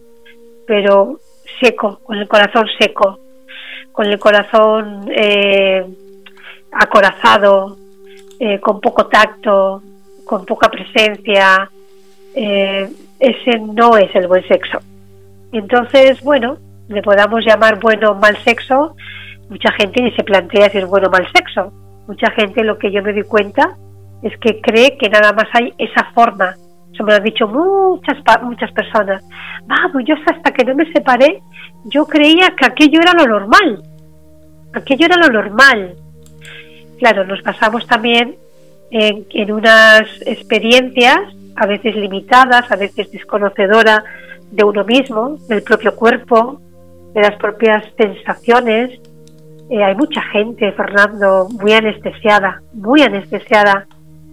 pero 0.67 1.19
seco, 1.59 1.99
con 2.03 2.17
el 2.17 2.27
corazón 2.27 2.67
seco, 2.77 3.19
con 3.91 4.05
el 4.05 4.19
corazón 4.19 5.09
eh, 5.15 5.85
acorazado, 6.71 7.77
eh, 8.39 8.59
con 8.59 8.81
poco 8.81 9.07
tacto, 9.07 9.81
con 10.25 10.45
poca 10.45 10.69
presencia, 10.69 11.69
eh, 12.35 12.89
ese 13.19 13.59
no 13.59 13.97
es 13.97 14.13
el 14.15 14.27
buen 14.27 14.45
sexo. 14.47 14.79
Entonces, 15.51 16.21
bueno, 16.21 16.57
le 16.87 17.01
podamos 17.01 17.45
llamar 17.45 17.79
bueno 17.79 18.11
o 18.11 18.15
mal 18.15 18.37
sexo, 18.43 18.95
mucha 19.51 19.69
gente 19.73 20.01
ni 20.01 20.11
se 20.13 20.23
plantea 20.23 20.69
si 20.69 20.77
es 20.77 20.87
bueno 20.87 21.09
o 21.09 21.11
mal 21.11 21.27
sexo. 21.33 21.73
Mucha 22.07 22.31
gente 22.31 22.63
lo 22.63 22.79
que 22.79 22.89
yo 22.89 23.03
me 23.03 23.11
doy 23.11 23.23
cuenta 23.23 23.77
es 24.23 24.31
que 24.39 24.61
cree 24.61 24.97
que 24.97 25.09
nada 25.09 25.33
más 25.33 25.47
hay 25.53 25.73
esa 25.77 26.05
forma. 26.15 26.55
Eso 26.93 27.03
me 27.03 27.11
lo 27.11 27.17
han 27.17 27.23
dicho 27.23 27.47
muchas, 27.47 28.17
muchas 28.43 28.71
personas. 28.71 29.21
Vamos, 29.67 30.03
yo 30.05 30.15
hasta 30.25 30.51
que 30.51 30.63
no 30.63 30.73
me 30.73 30.89
separé, 30.93 31.41
yo 31.85 32.05
creía 32.05 32.55
que 32.57 32.65
aquello 32.65 33.01
era 33.01 33.11
lo 33.13 33.27
normal. 33.27 33.83
Aquello 34.73 35.05
era 35.05 35.17
lo 35.17 35.27
normal. 35.27 35.95
Claro, 36.99 37.25
nos 37.25 37.43
basamos 37.43 37.85
también 37.87 38.37
en, 38.89 39.25
en 39.31 39.51
unas 39.51 40.03
experiencias 40.25 41.19
a 41.57 41.65
veces 41.65 41.93
limitadas, 41.95 42.71
a 42.71 42.77
veces 42.77 43.11
desconocedora 43.11 44.05
de 44.49 44.63
uno 44.63 44.85
mismo, 44.85 45.37
del 45.49 45.61
propio 45.61 45.93
cuerpo, 45.93 46.61
de 47.13 47.21
las 47.21 47.35
propias 47.35 47.83
sensaciones. 47.97 48.99
Eh, 49.71 49.81
hay 49.81 49.95
mucha 49.95 50.21
gente, 50.33 50.69
Fernando, 50.73 51.47
muy 51.49 51.71
anestesiada, 51.71 52.61
muy 52.73 53.03
anestesiada, 53.03 53.87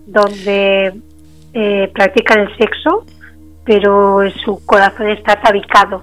donde 0.04 0.92
eh, 1.52 1.90
practican 1.94 2.40
el 2.40 2.56
sexo, 2.56 3.04
pero 3.64 4.28
su 4.44 4.66
corazón 4.66 5.08
está 5.10 5.40
tabicado. 5.40 6.02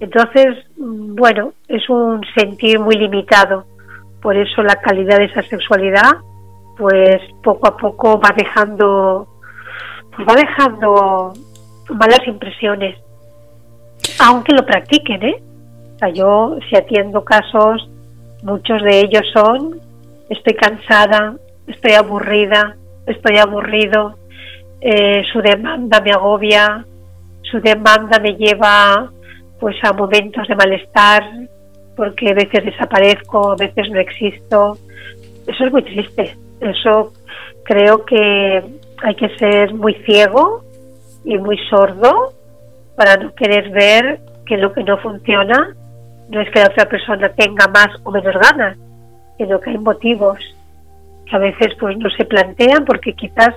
Entonces, 0.00 0.66
bueno, 0.76 1.52
es 1.68 1.88
un 1.88 2.20
sentir 2.36 2.80
muy 2.80 2.96
limitado. 2.96 3.66
Por 4.20 4.36
eso 4.36 4.64
la 4.64 4.80
calidad 4.80 5.18
de 5.18 5.26
esa 5.26 5.42
sexualidad, 5.42 6.16
pues 6.76 7.22
poco 7.44 7.68
a 7.68 7.76
poco 7.76 8.20
va 8.20 8.34
dejando 8.36 9.28
va 10.28 10.34
dejando 10.34 11.34
malas 11.90 12.26
impresiones, 12.26 12.98
aunque 14.18 14.52
lo 14.54 14.66
practiquen, 14.66 15.22
¿eh? 15.22 15.40
O 15.94 15.98
sea, 15.98 16.08
yo 16.08 16.56
si 16.68 16.76
atiendo 16.76 17.24
casos, 17.24 17.88
muchos 18.42 18.82
de 18.82 19.00
ellos 19.00 19.22
son, 19.32 19.80
estoy 20.28 20.54
cansada, 20.54 21.34
estoy 21.66 21.92
aburrida, 21.92 22.76
estoy 23.06 23.38
aburrido, 23.38 24.14
eh, 24.80 25.22
su 25.32 25.40
demanda 25.40 26.00
me 26.00 26.12
agobia, 26.12 26.84
su 27.42 27.60
demanda 27.60 28.18
me 28.20 28.36
lleva 28.36 29.10
pues 29.58 29.76
a 29.82 29.92
momentos 29.92 30.46
de 30.46 30.54
malestar, 30.54 31.24
porque 31.96 32.30
a 32.30 32.34
veces 32.34 32.64
desaparezco, 32.64 33.52
a 33.52 33.56
veces 33.56 33.90
no 33.90 33.98
existo. 33.98 34.78
Eso 35.46 35.64
es 35.64 35.72
muy 35.72 35.82
triste. 35.82 36.36
Eso 36.60 37.12
creo 37.64 38.04
que 38.04 38.62
hay 39.02 39.14
que 39.16 39.36
ser 39.36 39.74
muy 39.74 39.94
ciego 40.06 40.62
y 41.24 41.36
muy 41.38 41.58
sordo 41.68 42.32
para 42.96 43.16
no 43.16 43.34
querer 43.34 43.70
ver 43.70 44.20
que 44.46 44.56
lo 44.56 44.72
que 44.72 44.84
no 44.84 44.96
funciona 44.98 45.74
no 46.28 46.40
es 46.40 46.50
que 46.50 46.60
la 46.60 46.66
otra 46.66 46.88
persona 46.88 47.28
tenga 47.30 47.68
más 47.68 47.88
o 48.04 48.10
menos 48.10 48.34
ganas, 48.34 48.76
sino 49.36 49.60
que 49.60 49.70
hay 49.70 49.78
motivos 49.78 50.38
que 51.26 51.36
a 51.36 51.38
veces 51.38 51.74
pues 51.78 51.96
no 51.98 52.08
se 52.10 52.24
plantean 52.24 52.84
porque 52.84 53.12
quizás 53.12 53.54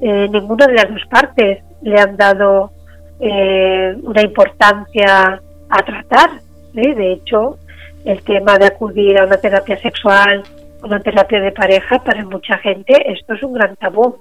eh, 0.00 0.28
ninguna 0.30 0.66
de 0.66 0.74
las 0.74 0.88
dos 0.90 1.02
partes 1.08 1.62
le 1.82 1.98
han 1.98 2.16
dado 2.16 2.72
eh, 3.20 3.96
una 4.02 4.22
importancia 4.22 5.40
a 5.68 5.82
tratar. 5.84 6.30
¿eh? 6.74 6.94
De 6.94 7.12
hecho, 7.12 7.58
el 8.04 8.22
tema 8.22 8.58
de 8.58 8.66
acudir 8.66 9.18
a 9.18 9.24
una 9.24 9.36
terapia 9.36 9.78
sexual, 9.80 10.42
una 10.82 11.00
terapia 11.00 11.40
de 11.40 11.52
pareja, 11.52 12.02
para 12.04 12.24
mucha 12.24 12.58
gente 12.58 13.12
esto 13.12 13.34
es 13.34 13.42
un 13.42 13.54
gran 13.54 13.74
tabú 13.76 14.16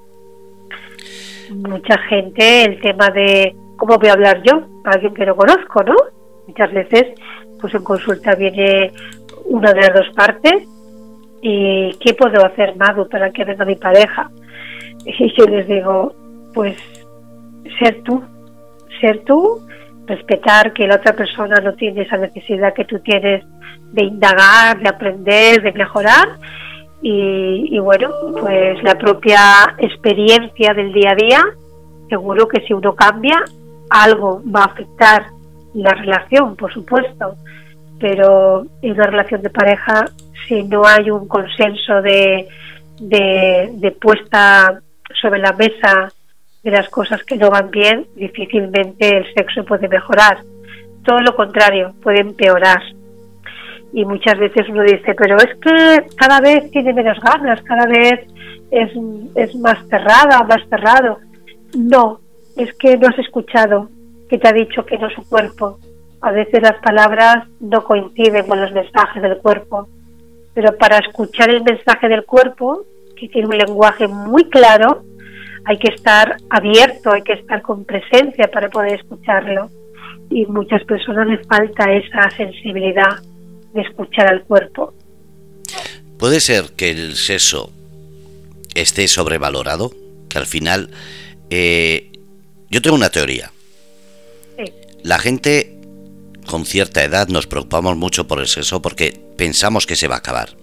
mucha 1.54 1.98
gente 2.10 2.66
el 2.66 2.82
tema 2.82 3.10
de 3.10 3.56
cómo 3.78 3.98
voy 3.98 4.10
a 4.10 4.14
hablar 4.14 4.42
yo 4.44 4.64
alguien 4.86 5.14
que 5.14 5.26
no 5.26 5.36
conozco, 5.36 5.84
¿no? 5.84 5.96
Muchas 6.48 6.72
veces, 6.74 7.04
pues 7.64 7.74
en 7.76 7.84
consulta 7.86 8.36
viene 8.36 8.92
una 9.46 9.72
de 9.72 9.80
las 9.80 9.94
dos 9.94 10.10
partes. 10.14 10.68
Y 11.42 11.94
¿qué 12.02 12.14
puedo 12.14 12.46
hacer, 12.46 12.76
Madu, 12.76 13.08
para 13.08 13.32
que 13.32 13.46
venga 13.46 13.64
mi 13.64 13.78
pareja? 13.78 14.30
Y 15.06 15.34
yo 15.38 15.46
les 15.46 15.66
digo, 15.66 16.14
pues 16.54 16.76
ser 17.80 18.04
tú, 18.04 18.22
ser 19.00 19.24
tú, 19.24 19.66
respetar 20.06 20.74
que 20.74 20.88
la 20.88 20.98
otra 20.98 21.14
persona 21.14 21.56
no 21.64 21.74
tiene 21.76 22.02
esa 22.02 22.18
necesidad 22.18 22.74
que 22.74 22.84
tú 22.84 23.00
tienes 23.00 23.46
de 23.94 24.04
indagar, 24.04 24.82
de 24.82 24.90
aprender, 24.90 25.62
de 25.62 25.72
mejorar. 25.72 26.28
Y, 27.02 27.80
bueno, 27.80 28.10
pues 28.42 28.84
la 28.84 28.96
propia 28.96 29.76
experiencia 29.78 30.74
del 30.74 30.92
día 30.92 31.12
a 31.12 31.16
día, 31.16 31.44
seguro 32.10 32.46
que 32.50 32.60
si 32.68 32.74
uno 32.74 32.94
cambia, 32.94 33.42
algo 33.90 34.42
va 34.54 34.64
a 34.64 34.66
afectar 34.66 35.28
la 35.74 35.92
relación, 35.92 36.56
por 36.56 36.74
supuesto, 36.74 37.36
pero 38.04 38.66
en 38.82 38.92
una 38.92 39.06
relación 39.06 39.42
de 39.42 39.50
pareja, 39.50 40.04
si 40.46 40.62
no 40.64 40.86
hay 40.86 41.10
un 41.10 41.26
consenso 41.26 42.02
de, 42.02 42.50
de, 43.00 43.92
puesta 43.92 44.82
sobre 45.22 45.40
la 45.40 45.54
mesa 45.54 46.12
de 46.64 46.72
las 46.72 46.90
cosas 46.90 47.24
que 47.24 47.38
no 47.38 47.50
van 47.50 47.72
bien, 47.72 48.06
difícilmente 48.18 49.08
el 49.08 49.34
sexo 49.34 49.64
puede 49.64 49.88
mejorar. 49.88 50.40
Todo 51.06 51.20
lo 51.20 51.34
contrario, 51.34 51.94
puede 52.04 52.20
empeorar 52.20 52.82
y 53.94 54.04
muchas 54.04 54.38
veces 54.38 54.68
uno 54.68 54.84
dice, 54.84 55.16
pero 55.16 55.38
es 55.38 55.56
que 55.62 56.06
cada 56.18 56.42
vez 56.42 56.70
tiene 56.72 56.92
menos 56.92 57.18
ganas, 57.22 57.62
cada 57.62 57.86
vez 57.86 58.20
es, 58.70 58.92
es 59.36 59.56
más 59.56 59.78
cerrada, 59.88 60.44
más 60.44 60.68
cerrado. 60.70 61.20
No, 61.78 62.20
es 62.58 62.74
que 62.74 62.98
no 62.98 63.08
has 63.08 63.20
escuchado 63.20 63.88
que 64.30 64.38
te 64.38 64.50
ha 64.50 64.52
dicho 64.52 64.86
que 64.86 64.98
no 64.98 65.10
su 65.10 65.26
cuerpo. 65.30 65.80
A 66.24 66.32
veces 66.32 66.62
las 66.62 66.80
palabras 66.82 67.48
no 67.60 67.84
coinciden 67.84 68.48
con 68.48 68.62
los 68.62 68.72
mensajes 68.72 69.22
del 69.22 69.38
cuerpo, 69.38 69.90
pero 70.54 70.78
para 70.78 71.00
escuchar 71.00 71.50
el 71.50 71.64
mensaje 71.64 72.08
del 72.08 72.24
cuerpo, 72.24 72.86
que 73.20 73.28
tiene 73.28 73.48
un 73.50 73.58
lenguaje 73.58 74.08
muy 74.08 74.50
claro, 74.50 75.04
hay 75.66 75.78
que 75.78 75.90
estar 75.90 76.38
abierto, 76.50 77.12
hay 77.12 77.24
que 77.24 77.34
estar 77.34 77.62
con 77.62 77.84
presencia 77.84 78.48
para 78.48 78.70
poder 78.70 78.94
escucharlo. 78.94 79.70
Y 80.30 80.46
muchas 80.46 80.84
personas 80.86 81.28
les 81.28 81.46
falta 81.46 81.92
esa 81.94 82.30
sensibilidad 82.32 83.22
de 83.74 83.82
escuchar 83.82 84.28
al 84.28 84.44
cuerpo. 84.44 84.94
Puede 86.18 86.40
ser 86.40 86.72
que 86.78 86.92
el 86.92 87.16
sexo 87.16 87.70
esté 88.76 89.08
sobrevalorado? 89.08 89.92
Que 90.30 90.38
al 90.38 90.46
final... 90.46 90.90
Eh, 91.50 92.12
yo 92.70 92.82
tengo 92.82 92.96
una 92.96 93.10
teoría. 93.10 93.52
La 95.04 95.20
gente 95.20 95.73
con 96.46 96.66
cierta 96.66 97.04
edad 97.04 97.28
nos 97.28 97.48
preocupamos 97.48 97.98
mucho 97.98 98.28
por 98.28 98.40
el 98.40 98.48
sexo 98.48 98.82
porque 98.82 99.20
pensamos 99.38 99.86
que 99.86 99.96
se 99.96 100.08
va 100.08 100.16
a 100.16 100.20
acabar. 100.20 100.56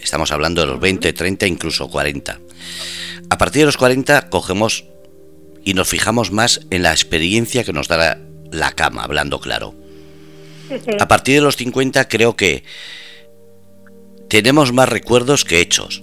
Estamos 0.00 0.32
hablando 0.32 0.62
de 0.62 0.66
los 0.66 0.80
20, 0.80 1.12
30, 1.12 1.46
incluso 1.46 1.88
40. 1.88 2.40
A 3.30 3.38
partir 3.38 3.60
de 3.60 3.66
los 3.66 3.76
40 3.76 4.28
cogemos 4.30 4.84
y 5.64 5.74
nos 5.74 5.88
fijamos 5.88 6.32
más 6.32 6.60
en 6.70 6.82
la 6.82 6.90
experiencia 6.90 7.64
que 7.64 7.72
nos 7.72 7.88
da 7.88 8.18
la, 8.50 8.72
cama, 8.72 9.04
hablando 9.04 9.40
claro. 9.40 9.74
A 10.98 11.08
partir 11.08 11.36
de 11.36 11.40
los 11.42 11.56
50 11.56 12.08
creo 12.08 12.34
que 12.34 12.64
tenemos 14.28 14.72
más 14.72 14.88
recuerdos 14.88 15.44
que 15.44 15.60
hechos. 15.60 16.02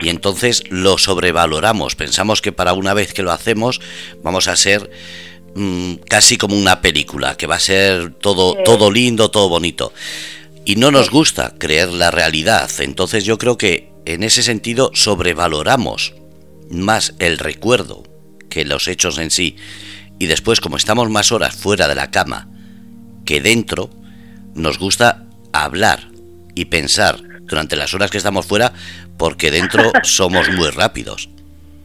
Y 0.00 0.10
entonces 0.10 0.64
lo 0.68 0.98
sobrevaloramos. 0.98 1.94
Pensamos 1.94 2.42
que 2.42 2.52
para 2.52 2.74
una 2.74 2.94
vez 2.94 3.14
que 3.14 3.22
lo 3.22 3.32
hacemos 3.32 3.80
vamos 4.22 4.48
a 4.48 4.56
ser 4.56 4.90
mm, 5.56 5.94
casi 6.08 6.36
como 6.38 6.56
una 6.56 6.80
película, 6.80 7.36
que 7.36 7.48
va 7.48 7.56
a 7.56 7.60
ser 7.60 8.14
todo, 8.14 8.54
todo 8.62 8.92
lindo, 8.92 9.30
todo 9.30 9.48
bonito 9.48 9.92
y 10.66 10.74
no 10.74 10.90
nos 10.90 11.10
gusta 11.10 11.54
creer 11.58 11.88
la 11.90 12.10
realidad. 12.10 12.68
Entonces 12.80 13.24
yo 13.24 13.38
creo 13.38 13.56
que 13.56 13.92
en 14.04 14.24
ese 14.24 14.42
sentido 14.42 14.90
sobrevaloramos 14.92 16.14
más 16.70 17.14
el 17.20 17.38
recuerdo 17.38 18.02
que 18.50 18.64
los 18.64 18.88
hechos 18.88 19.18
en 19.18 19.30
sí. 19.30 19.56
Y 20.18 20.26
después, 20.26 20.60
como 20.60 20.76
estamos 20.76 21.08
más 21.08 21.30
horas 21.30 21.56
fuera 21.56 21.86
de 21.86 21.94
la 21.94 22.10
cama 22.10 22.48
que 23.24 23.40
dentro, 23.40 23.90
nos 24.54 24.78
gusta 24.78 25.24
hablar 25.52 26.08
y 26.54 26.66
pensar 26.66 27.16
durante 27.42 27.76
las 27.76 27.94
horas 27.94 28.10
que 28.10 28.18
estamos 28.18 28.46
fuera 28.46 28.72
porque 29.16 29.52
dentro 29.52 29.92
somos 30.02 30.50
muy 30.50 30.70
rápidos. 30.70 31.28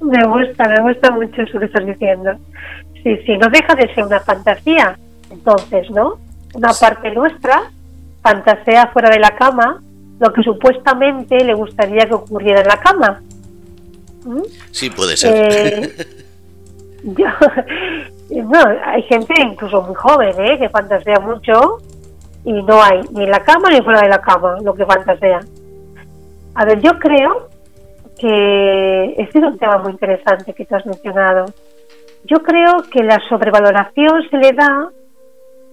Me 0.02 0.26
gusta, 0.26 0.68
me 0.68 0.82
gusta 0.82 1.12
mucho 1.12 1.44
eso 1.44 1.60
que 1.60 1.66
estás 1.66 1.86
diciendo. 1.86 2.32
Sí, 3.04 3.18
sí, 3.26 3.38
no 3.38 3.50
deja 3.50 3.76
de 3.76 3.94
ser 3.94 4.06
una 4.06 4.20
fantasía, 4.20 4.98
entonces, 5.30 5.90
¿no? 5.90 6.20
Una 6.54 6.72
parte 6.74 7.12
nuestra 7.12 7.72
fantasea 8.22 8.88
fuera 8.88 9.10
de 9.10 9.20
la 9.20 9.36
cama 9.36 9.82
lo 10.22 10.32
que 10.32 10.44
supuestamente 10.44 11.44
le 11.44 11.56
gustaría 11.56 12.06
que 12.06 12.14
ocurriera 12.14 12.62
en 12.62 12.68
la 12.68 12.78
cama. 12.78 13.22
¿Mm? 14.24 14.44
Sí, 14.70 14.92
puede 14.92 15.18
ser. 15.18 15.52
Eh, 15.52 15.96
hay 18.86 19.02
gente 19.04 19.34
incluso 19.42 19.82
muy 19.82 19.96
joven 19.96 20.36
¿eh? 20.40 20.60
que 20.60 20.70
fantasea 20.70 21.20
mucho 21.20 21.80
y 22.46 22.54
no 22.54 22.84
hay 22.84 23.02
ni 23.14 23.24
en 23.24 23.32
la 23.32 23.44
cama 23.44 23.72
ni 23.72 23.82
fuera 23.82 24.02
de 24.02 24.10
la 24.10 24.22
cama 24.22 24.58
lo 24.64 24.76
que 24.76 24.86
fantasea. 24.86 25.40
A 26.54 26.66
ver, 26.66 26.80
yo 26.82 26.92
creo 27.00 27.50
que 28.20 29.16
este 29.18 29.40
es 29.40 29.44
un 29.44 29.58
tema 29.58 29.80
muy 29.80 29.94
interesante 29.94 30.54
que 30.54 30.66
tú 30.66 30.76
has 30.76 30.86
mencionado. 30.86 31.46
Yo 32.26 32.38
creo 32.44 32.84
que 32.92 33.04
la 33.04 33.20
sobrevaloración 33.30 34.30
se 34.30 34.38
le 34.38 34.52
da 34.54 34.90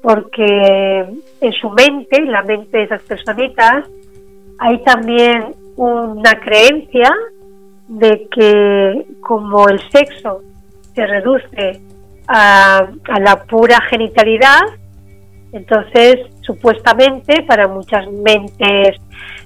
porque 0.03 1.05
en 1.41 1.53
su 1.61 1.71
mente, 1.71 2.19
en 2.19 2.33
la 2.33 2.43
mente 2.43 2.79
de 2.79 2.85
esas 2.85 3.03
personitas, 3.03 3.85
hay 4.59 4.83
también 4.85 5.55
una 5.77 6.39
creencia 6.41 7.11
de 7.89 8.29
que 8.31 9.07
como 9.21 9.69
el 9.69 9.81
sexo 9.91 10.43
se 10.95 11.07
reduce 11.07 11.81
a, 12.27 12.89
la 13.21 13.45
pura 13.45 13.81
genitalidad, 13.89 14.61
entonces 15.53 16.17
supuestamente 16.43 17.43
para 17.45 17.69
muchas 17.69 18.11
mentes 18.11 18.97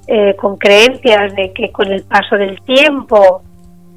eh, 0.08 0.34
con 0.36 0.56
creencias 0.56 1.34
de 1.34 1.52
que 1.52 1.70
con 1.70 1.92
el 1.92 2.02
paso 2.04 2.36
del 2.36 2.60
tiempo 2.62 3.42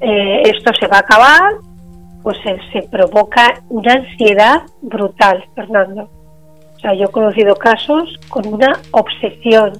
eh, 0.00 0.42
esto 0.44 0.72
se 0.78 0.86
va 0.86 0.98
a 0.98 1.00
acabar, 1.00 1.54
pues 2.26 2.38
se 2.72 2.82
provoca 2.90 3.62
una 3.68 3.92
ansiedad 3.92 4.62
brutal, 4.82 5.44
Fernando. 5.54 6.10
O 6.74 6.78
sea, 6.80 6.92
yo 6.92 7.04
he 7.04 7.12
conocido 7.12 7.54
casos 7.54 8.18
con 8.28 8.52
una 8.52 8.80
obsesión 8.90 9.74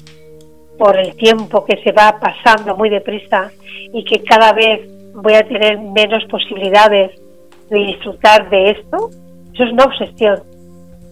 por 0.78 0.97
el 0.97 1.16
tiempo 1.16 1.64
que 1.64 1.82
se 1.82 1.90
va 1.90 2.20
pasando 2.20 2.76
muy 2.76 2.88
deprisa 2.88 3.51
y 3.92 4.05
que 4.05 4.22
cada 4.22 4.53
vez 4.53 4.80
voy 5.12 5.34
a 5.34 5.42
tener 5.42 5.80
menos 5.80 6.24
posibilidades 6.26 7.20
de 7.68 7.78
disfrutar 7.80 8.49
de 8.49 8.70
esto. 8.70 9.11
Eso 9.53 9.64
es 9.64 9.72
una 9.72 9.84
obsesión. 9.84 10.42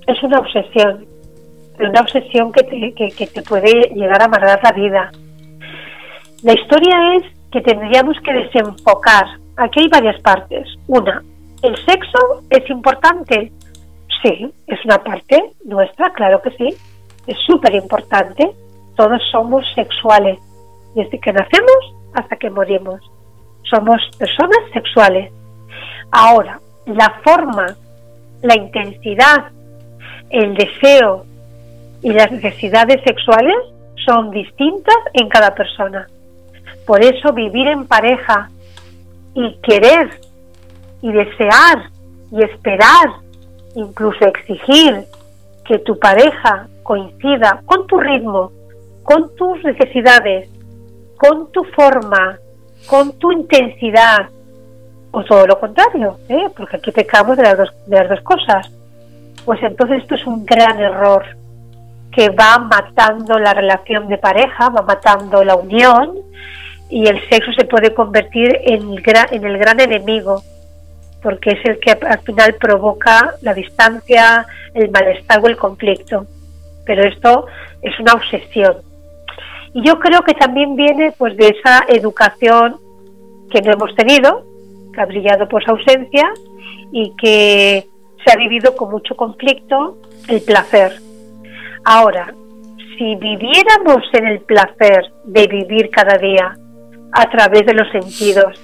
Es 0.07 0.23
una 0.23 0.39
obsesión. 0.39 1.05
Una 1.81 2.01
obsesión 2.01 2.53
que 2.53 2.63
te, 2.63 3.13
que, 3.13 3.27
te 3.27 3.43
puede 3.43 3.93
llegar 3.93 4.23
a 4.23 4.27
amargar 4.27 4.61
la 4.63 4.71
vida. 4.71 5.11
La 6.45 6.53
historia 6.53 7.17
es 7.17 7.25
que 7.51 7.61
tendríamos 7.61 8.17
que 8.25 8.35
desenfocar. 8.35 9.44
Aquí 9.57 9.81
hay 9.81 9.89
varias 9.89 10.21
partes. 10.23 10.69
Una, 10.89 11.23
el 11.63 11.77
sexo 11.85 12.43
es 12.51 12.69
importante, 12.71 13.53
Sí, 14.25 14.51
es 14.67 14.83
una 14.87 15.05
parte 15.05 15.53
nuestra, 15.67 16.11
claro 16.15 16.41
que 16.41 16.51
sí. 16.53 16.75
Es 17.27 17.37
súper 17.47 17.75
importante. 17.75 18.51
Todos 18.97 19.21
somos 19.31 19.67
sexuales. 19.75 20.39
Desde 20.95 21.21
que 21.21 21.33
nacemos 21.33 21.95
hasta 22.15 22.37
que 22.37 22.49
morimos. 22.49 23.01
Somos 23.65 24.01
personas 24.19 24.59
sexuales. 24.73 25.31
Ahora, 26.11 26.59
la 26.87 27.21
forma, 27.23 27.77
la 28.43 28.57
intensidad, 28.57 29.51
el 30.31 30.55
deseo 30.55 31.27
y 32.03 32.11
las 32.13 32.31
necesidades 32.33 33.03
sexuales 33.05 33.57
son 34.07 34.31
distintas 34.31 34.97
en 35.13 35.29
cada 35.29 35.55
persona. 35.55 36.09
Por 36.87 37.03
eso 37.03 37.33
vivir 37.33 37.69
en 37.69 37.87
pareja 37.87 38.51
y 39.35 39.57
querer 39.63 40.21
y 41.03 41.13
desear 41.13 41.91
y 42.31 42.43
esperar 42.43 43.09
incluso 43.75 44.25
exigir 44.27 45.05
que 45.65 45.79
tu 45.81 45.99
pareja 45.99 46.69
coincida 46.83 47.63
con 47.67 47.87
tu 47.87 47.99
ritmo, 47.99 48.53
con 49.03 49.35
tus 49.37 49.63
necesidades, 49.65 50.49
con 51.19 51.51
tu 51.53 51.65
forma, 51.65 52.39
con 52.87 53.19
tu 53.19 53.33
intensidad, 53.33 54.29
o 55.11 55.23
todo 55.25 55.47
lo 55.47 55.59
contrario, 55.61 56.19
¿eh? 56.29 56.49
porque 56.57 56.77
aquí 56.77 56.91
pecamos 56.91 57.37
de 57.37 57.45
las, 57.45 57.57
dos, 57.57 57.73
de 57.87 57.97
las 57.97 58.09
dos 58.09 58.21
cosas, 58.23 58.71
pues 59.45 59.63
entonces 59.63 60.03
esto 60.03 60.17
es 60.17 60.27
un 60.27 60.45
gran 60.45 60.79
error 60.81 61.25
que 62.11 62.31
va 62.31 62.59
matando 62.59 63.39
la 63.39 63.55
relación 63.55 64.09
de 64.09 64.19
pareja, 64.19 64.71
va 64.71 64.83
matando 64.83 65.45
la 65.45 65.57
unión 65.57 66.19
y 66.91 67.07
el 67.07 67.21
sexo 67.29 67.53
se 67.53 67.65
puede 67.65 67.95
convertir 67.95 68.59
en 68.65 68.93
el 68.93 69.59
gran 69.59 69.81
enemigo 69.81 70.43
porque 71.25 71.53
es 71.53 71.65
el 71.65 71.81
que 71.81 71.93
al 71.93 72.19
final 72.21 72.55
provoca 72.61 73.35
la 73.41 73.55
distancia, 73.55 74.47
el 74.75 74.91
malestar 74.91 75.41
o 75.43 75.47
el 75.47 75.57
conflicto. 75.57 76.27
Pero 76.85 77.03
esto 77.09 77.47
es 77.81 77.99
una 77.99 78.13
obsesión. 78.13 78.77
Y 79.73 79.83
yo 79.87 79.99
creo 79.99 80.21
que 80.21 80.35
también 80.35 80.77
viene 80.77 81.15
pues 81.17 81.35
de 81.39 81.49
esa 81.49 81.87
educación 81.89 82.77
que 83.51 83.63
no 83.63 83.73
hemos 83.73 83.97
tenido, 83.97 84.45
que 84.93 85.01
ha 85.01 85.07
brillado 85.07 85.49
por 85.49 85.65
su 85.65 85.71
ausencia 85.71 86.31
y 86.93 87.15
que 87.17 87.87
se 88.23 88.33
ha 88.33 88.37
vivido 88.37 88.77
con 88.77 88.91
mucho 88.91 89.17
conflicto 89.17 89.97
el 90.29 90.43
placer. 90.43 90.93
Ahora, 91.87 92.35
si 92.99 93.17
viviéramos 93.17 94.03
en 94.13 94.27
el 94.27 94.41
placer 94.41 95.11
de 95.25 95.47
vivir 95.47 95.89
cada 95.89 96.19
día 96.19 96.55
a 97.15 97.31
través 97.31 97.65
de 97.65 97.75
los 97.75 97.89
sentidos, 97.91 98.61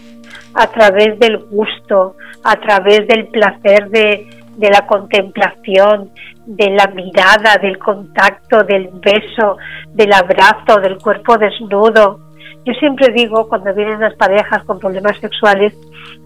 a 0.54 0.66
través 0.66 1.18
del 1.18 1.38
gusto, 1.38 2.16
a 2.42 2.56
través 2.56 3.06
del 3.06 3.28
placer 3.28 3.88
de, 3.90 4.28
la 4.58 4.86
contemplación, 4.86 6.10
de 6.46 6.70
la 6.70 6.88
mirada, 6.88 7.56
del 7.62 7.78
contacto, 7.78 8.64
del 8.64 8.90
beso, 8.94 9.56
del 9.94 10.12
abrazo, 10.12 10.80
del 10.80 10.98
cuerpo 10.98 11.38
desnudo. 11.38 12.20
Yo 12.64 12.74
siempre 12.74 13.12
digo, 13.14 13.48
cuando 13.48 13.72
vienen 13.72 14.00
las 14.00 14.14
parejas 14.16 14.64
con 14.64 14.80
problemas 14.80 15.16
sexuales, 15.18 15.72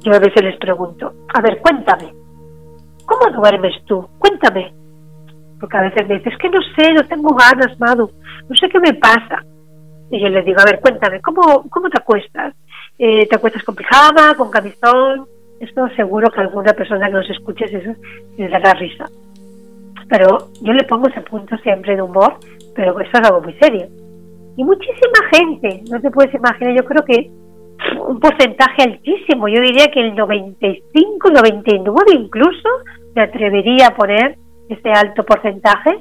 yo 0.02 0.14
a 0.14 0.18
veces 0.18 0.42
les 0.42 0.56
pregunto, 0.56 1.12
a 1.34 1.40
ver, 1.42 1.58
cuéntame, 1.58 2.12
¿cómo 3.04 3.36
duermes 3.36 3.74
tú? 3.84 4.08
Cuéntame. 4.18 4.72
Porque 5.60 5.76
a 5.76 5.82
veces 5.82 6.08
me 6.08 6.16
dices, 6.16 6.34
que 6.38 6.48
no 6.48 6.60
sé, 6.76 6.92
no 6.92 7.04
tengo 7.04 7.34
ganas, 7.34 7.78
Madu, 7.78 8.10
no 8.48 8.56
sé 8.56 8.68
qué 8.68 8.80
me 8.80 8.94
pasa. 8.94 9.44
Y 10.14 10.20
yo 10.20 10.28
les 10.28 10.44
digo, 10.44 10.60
a 10.60 10.64
ver, 10.64 10.78
cuéntame, 10.78 11.20
¿cómo, 11.20 11.68
cómo 11.68 11.90
te 11.90 11.98
acuestas? 12.00 12.54
Eh, 12.96 13.26
¿Te 13.26 13.34
acuestas 13.34 13.64
con 13.64 13.74
pijama, 13.74 14.36
con 14.36 14.48
camisón? 14.48 15.26
Esto 15.58 15.88
seguro 15.96 16.30
que 16.30 16.40
alguna 16.40 16.72
persona 16.72 17.06
que 17.08 17.14
nos 17.14 17.28
escuche 17.28 17.64
eso 17.64 17.98
le 18.38 18.48
dará 18.48 18.74
risa. 18.74 19.06
Pero 20.08 20.50
yo 20.62 20.72
le 20.72 20.84
pongo 20.84 21.08
ese 21.08 21.20
punto 21.22 21.56
siempre 21.64 21.96
de 21.96 22.02
humor, 22.02 22.34
pero 22.76 23.00
eso 23.00 23.10
es 23.12 23.28
algo 23.28 23.40
muy 23.40 23.54
serio. 23.54 23.88
Y 24.56 24.62
muchísima 24.62 25.18
gente, 25.32 25.82
no 25.90 26.00
te 26.00 26.12
puedes 26.12 26.32
imaginar, 26.32 26.76
yo 26.76 26.84
creo 26.84 27.04
que 27.04 27.32
un 28.06 28.20
porcentaje 28.20 28.84
altísimo, 28.84 29.48
yo 29.48 29.60
diría 29.62 29.88
que 29.88 29.98
el 29.98 30.14
95, 30.14 31.28
99 31.28 32.12
incluso, 32.12 32.68
me 33.16 33.22
atrevería 33.22 33.88
a 33.88 33.96
poner 33.96 34.38
ese 34.68 34.90
alto 34.90 35.24
porcentaje, 35.24 35.98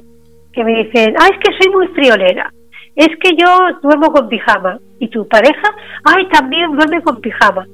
que 0.52 0.62
me 0.62 0.84
dicen, 0.84 1.16
ah, 1.18 1.30
es 1.32 1.38
que 1.40 1.56
soy 1.58 1.72
muy 1.74 1.88
friolera, 1.88 2.52
es 2.96 3.08
que 3.20 3.36
yo 3.36 3.46
duermo 3.82 4.12
con 4.12 4.28
pijama, 4.28 4.78
y 4.98 5.08
tu 5.08 5.26
pareja, 5.28 5.74
ay, 6.04 6.26
también 6.28 6.72
duerme 6.72 7.02
con 7.02 7.20
pijama. 7.20 7.66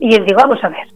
Y 0.00 0.14
él 0.14 0.24
digo, 0.24 0.40
vamos 0.40 0.62
a 0.62 0.68
ver, 0.68 0.86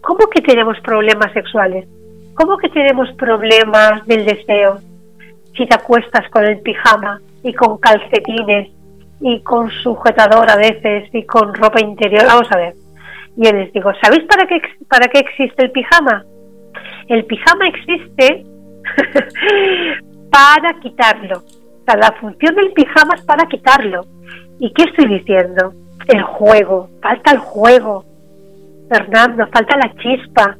¿cómo 0.00 0.26
que 0.28 0.40
tenemos 0.42 0.78
problemas 0.80 1.32
sexuales? 1.32 1.86
¿Cómo 2.34 2.56
que 2.56 2.68
tenemos 2.68 3.10
problemas 3.12 4.06
del 4.06 4.24
deseo? 4.24 4.78
Si 5.56 5.66
te 5.66 5.74
acuestas 5.74 6.28
con 6.30 6.44
el 6.44 6.60
pijama 6.60 7.20
y 7.42 7.52
con 7.52 7.78
calcetines 7.78 8.70
y 9.20 9.40
con 9.40 9.70
sujetador 9.70 10.50
a 10.50 10.56
veces 10.56 11.10
y 11.12 11.24
con 11.24 11.52
ropa 11.54 11.80
interior, 11.80 12.24
vamos 12.26 12.48
a 12.50 12.56
ver. 12.56 12.74
Y 13.36 13.46
él 13.46 13.56
les 13.56 13.72
digo, 13.72 13.92
¿sabéis 14.00 14.24
para 14.24 14.46
qué, 14.46 14.60
para 14.88 15.08
qué 15.08 15.18
existe 15.18 15.64
el 15.64 15.70
pijama? 15.72 16.24
El 17.08 17.24
pijama 17.24 17.68
existe 17.68 18.44
para 20.30 20.80
quitarlo. 20.80 21.42
La 21.86 22.12
función 22.20 22.54
del 22.54 22.72
pijama 22.72 23.14
es 23.14 23.22
para 23.22 23.46
quitarlo. 23.46 24.06
¿Y 24.58 24.72
qué 24.72 24.84
estoy 24.84 25.06
diciendo? 25.18 25.74
El 26.06 26.22
juego, 26.22 26.88
falta 27.02 27.32
el 27.32 27.38
juego. 27.38 28.04
Fernando, 28.88 29.46
falta 29.52 29.76
la 29.76 29.92
chispa, 29.94 30.56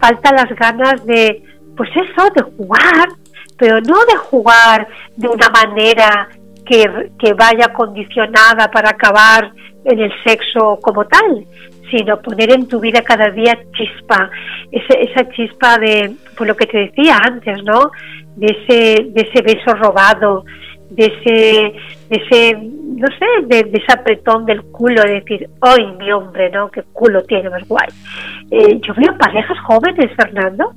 falta 0.00 0.32
las 0.32 0.48
ganas 0.58 1.04
de, 1.06 1.42
pues 1.76 1.88
eso, 1.90 2.28
de 2.34 2.42
jugar, 2.56 3.08
pero 3.56 3.80
no 3.80 4.04
de 4.04 4.16
jugar 4.16 4.88
de 5.16 5.28
una 5.28 5.48
manera 5.48 6.28
que, 6.66 7.10
que 7.18 7.34
vaya 7.34 7.72
condicionada 7.72 8.70
para 8.70 8.90
acabar 8.90 9.52
en 9.84 10.00
el 10.00 10.12
sexo 10.24 10.78
como 10.82 11.06
tal, 11.06 11.46
sino 11.90 12.20
poner 12.20 12.52
en 12.52 12.66
tu 12.68 12.80
vida 12.80 13.00
cada 13.02 13.30
día 13.30 13.58
chispa, 13.72 14.30
esa 14.70 15.28
chispa 15.30 15.78
de, 15.78 16.14
por 16.36 16.46
lo 16.46 16.56
que 16.56 16.66
te 16.66 16.78
decía 16.78 17.18
antes, 17.22 17.62
¿no? 17.64 17.90
De 18.38 18.46
ese, 18.46 19.10
de 19.10 19.20
ese 19.22 19.42
beso 19.42 19.74
robado, 19.74 20.44
de 20.90 21.04
ese, 21.04 21.72
de 22.08 22.16
ese 22.16 22.58
no 22.98 23.06
sé, 23.06 23.46
de, 23.46 23.70
ese 23.72 23.92
apretón 23.92 24.44
del 24.44 24.62
culo, 24.62 25.02
de 25.02 25.20
decir, 25.20 25.48
¡ay, 25.60 25.86
mi 25.98 26.10
hombre, 26.10 26.50
¿no? 26.50 26.68
¡Qué 26.70 26.82
culo 26.92 27.22
tiene 27.24 27.48
más 27.48 27.66
guay! 27.68 27.86
Eh, 28.50 28.80
yo 28.80 28.92
veo 28.94 29.16
parejas 29.16 29.56
jóvenes, 29.66 30.10
Fernando, 30.16 30.72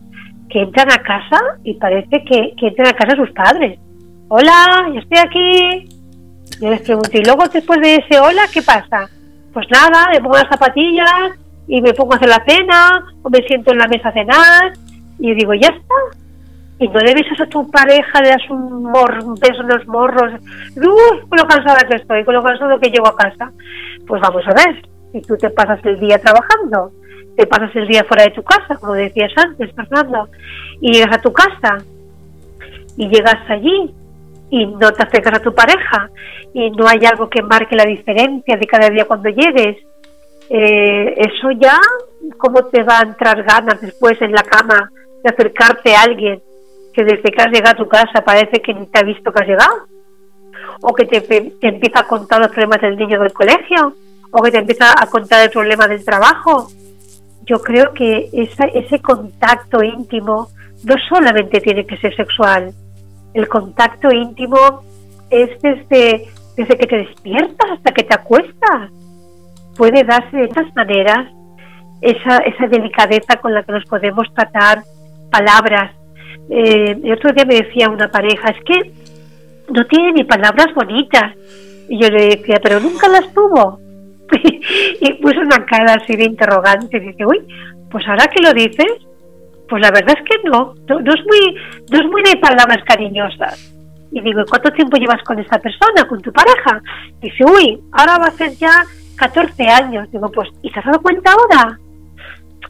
que 0.50 0.62
entran 0.62 0.92
a 0.92 0.98
casa 0.98 1.40
y 1.64 1.74
parece 1.76 2.24
que, 2.24 2.54
que 2.58 2.68
entran 2.68 2.90
a 2.90 2.94
casa 2.94 3.16
sus 3.16 3.32
padres. 3.32 3.80
Hola, 4.28 4.92
yo 4.94 5.00
estoy 5.00 5.18
aquí. 5.18 5.90
Yo 6.62 6.70
les 6.70 6.82
pregunto, 6.82 7.10
y 7.14 7.24
luego 7.24 7.48
después 7.48 7.82
de 7.82 7.96
ese 7.96 8.20
hola, 8.20 8.44
¿qué 8.54 8.62
pasa? 8.62 9.10
Pues 9.52 9.66
nada, 9.72 10.10
me 10.14 10.20
pongo 10.20 10.36
las 10.36 10.48
zapatillas 10.48 11.40
y 11.68 11.82
me 11.82 11.94
pongo 11.94 12.14
a 12.14 12.18
hacer 12.18 12.30
la 12.30 12.44
cena, 12.46 13.04
o 13.24 13.30
me 13.30 13.40
siento 13.48 13.72
en 13.72 13.80
la 13.80 13.88
mesa 13.88 14.10
a 14.10 14.14
cenar, 14.14 14.74
y 15.18 15.34
digo, 15.34 15.54
ya 15.56 15.70
está. 15.70 16.21
Y 16.82 16.88
no 16.88 17.00
le 17.00 17.14
besas 17.14 17.40
a 17.40 17.46
tu 17.46 17.70
pareja, 17.70 18.22
le 18.22 18.30
das 18.30 18.50
un, 18.50 18.88
un 18.88 19.36
beso 19.36 19.62
en 19.62 19.68
los 19.68 19.88
morros. 19.88 20.34
Uy, 20.76 21.20
con 21.30 21.38
lo 21.38 21.48
cansada 21.48 21.88
que 21.88 21.98
estoy, 21.98 22.26
con 22.26 22.34
lo 22.34 22.42
cansado 22.42 22.80
que 22.80 22.90
llego 22.90 23.08
a 23.08 23.16
casa. 23.16 23.52
Pues 24.08 24.20
vamos 24.20 24.44
a 24.48 24.54
ver, 24.54 24.82
si 25.12 25.22
tú 25.22 25.38
te 25.38 25.52
pasas 25.52 25.80
el 25.86 26.00
día 26.00 26.20
trabajando, 26.20 26.92
te 27.38 27.46
pasas 27.46 27.70
el 27.76 27.88
día 27.88 28.04
fuera 28.06 28.24
de 28.24 28.32
tu 28.32 28.42
casa, 28.42 28.78
como 28.80 28.94
decías 28.94 29.32
antes, 29.38 29.72
Fernando, 29.76 30.28
y 30.82 30.94
llegas 30.94 31.18
a 31.18 31.22
tu 31.22 31.32
casa, 31.32 31.78
y 32.98 33.08
llegas 33.10 33.48
allí, 33.48 33.94
y 34.50 34.66
no 34.66 34.92
te 34.92 35.04
acercas 35.04 35.40
a 35.40 35.42
tu 35.42 35.54
pareja 35.54 36.10
y 36.54 36.72
no 36.72 36.88
hay 36.88 37.06
algo 37.06 37.30
que 37.30 37.42
marque 37.42 37.76
la 37.76 37.86
diferencia 37.86 38.58
de 38.58 38.66
cada 38.66 38.90
día 38.90 39.06
cuando 39.06 39.30
llegues, 39.30 39.78
eh, 40.50 41.14
eso 41.18 41.52
ya, 41.52 41.80
¿cómo 42.38 42.66
te 42.66 42.84
va 42.84 43.00
a 43.00 43.04
entrar 43.04 43.44
ganas 43.44 43.80
después 43.80 44.22
en 44.22 44.34
la 44.34 44.44
cama 44.44 44.92
de 45.24 45.30
acercarte 45.30 45.96
a 45.96 46.02
alguien 46.02 46.42
que 46.94 47.04
desde 47.04 47.32
que 47.32 47.42
has 47.42 47.52
llegado 47.52 47.72
a 47.72 47.84
tu 47.84 47.88
casa 47.88 48.22
parece 48.26 48.62
que 48.62 48.74
ni 48.74 48.86
te 48.88 49.00
ha 49.00 49.04
visto 49.04 49.32
que 49.32 49.44
has 49.44 49.48
llegado? 49.48 49.88
¿O 50.82 50.94
que 50.94 51.06
te, 51.06 51.22
te 51.22 51.68
empieza 51.68 52.00
a 52.00 52.08
contar 52.08 52.40
los 52.40 52.50
problemas 52.50 52.82
del 52.82 52.98
niño 52.98 53.20
del 53.20 53.34
colegio? 53.34 53.96
¿O 54.32 54.42
que 54.42 54.52
te 54.52 54.58
empieza 54.58 54.94
a 54.98 55.08
contar 55.08 55.44
el 55.44 55.50
problema 55.50 55.88
del 55.88 56.04
trabajo? 56.04 56.68
Yo 57.46 57.62
creo 57.62 57.94
que 57.94 58.30
ese 58.34 59.02
contacto 59.02 59.84
íntimo 59.84 60.48
no 60.84 60.96
solamente 61.10 61.60
tiene 61.62 61.86
que 61.86 61.98
ser 61.98 62.16
sexual, 62.16 62.74
el 63.34 63.48
contacto 63.48 64.12
íntimo 64.12 64.84
es 65.30 65.50
desde, 65.62 66.28
desde 66.58 66.78
que 66.78 66.88
te 66.88 66.98
despiertas 66.98 67.72
hasta 67.72 67.92
que 67.94 68.04
te 68.04 68.14
acuestas. 68.14 68.92
Puede 69.78 70.04
darse 70.04 70.36
de 70.36 70.44
estas 70.46 70.76
maneras 70.76 71.30
esa, 72.02 72.38
esa 72.40 72.68
delicadeza 72.68 73.38
con 73.42 73.54
la 73.54 73.64
que 73.64 73.72
nos 73.72 73.86
podemos 73.86 74.28
tratar 74.34 74.84
palabras. 75.32 75.92
Eh, 76.54 77.00
el 77.02 77.14
otro 77.14 77.32
día 77.32 77.46
me 77.46 77.56
decía 77.56 77.90
una 77.90 78.12
pareja, 78.12 78.50
es 78.50 78.64
que 78.66 78.92
no 79.74 79.86
tiene 79.86 80.12
ni 80.12 80.24
palabras 80.26 80.74
bonitas. 80.76 81.34
Y 81.88 81.98
yo 82.02 82.10
le 82.10 82.36
decía, 82.36 82.60
pero 82.62 82.80
nunca 82.80 83.08
las 83.08 83.34
tuvo. 83.34 83.80
y 85.02 85.14
puso 85.22 85.40
una 85.40 85.66
cara 85.66 85.94
así 85.94 86.16
de 86.16 86.26
interrogante. 86.26 86.98
Y 86.98 87.00
dice, 87.00 87.26
uy, 87.26 87.40
pues 87.90 88.06
ahora 88.08 88.28
que 88.28 88.42
lo 88.42 88.54
dices, 88.54 88.92
pues 89.70 89.82
la 89.82 89.92
verdad 89.92 90.18
es 90.18 90.26
que 90.30 90.50
no, 90.50 90.74
no, 90.88 91.00
es 91.00 91.26
muy, 91.26 91.56
no 91.90 92.00
es 92.00 92.06
muy 92.12 92.22
de 92.24 92.38
palabras 92.38 92.84
cariñosas. 92.86 93.74
Y 94.12 94.20
digo, 94.20 94.42
¿cuánto 94.50 94.72
tiempo 94.72 94.98
llevas 94.98 95.24
con 95.24 95.40
esta 95.40 95.58
persona, 95.58 96.06
con 96.08 96.22
tu 96.22 96.34
pareja? 96.34 96.82
dice, 97.22 97.46
uy, 97.46 97.80
ahora 97.94 98.18
va 98.18 98.26
a 98.26 98.32
ser 98.32 98.52
ya 98.58 98.84
14 99.16 99.68
años. 99.70 100.12
Digo, 100.12 100.30
pues, 100.30 100.50
¿y 100.62 100.70
te 100.70 100.80
has 100.80 100.86
dado 100.86 101.02
cuenta 101.02 101.32
ahora? 101.32 101.80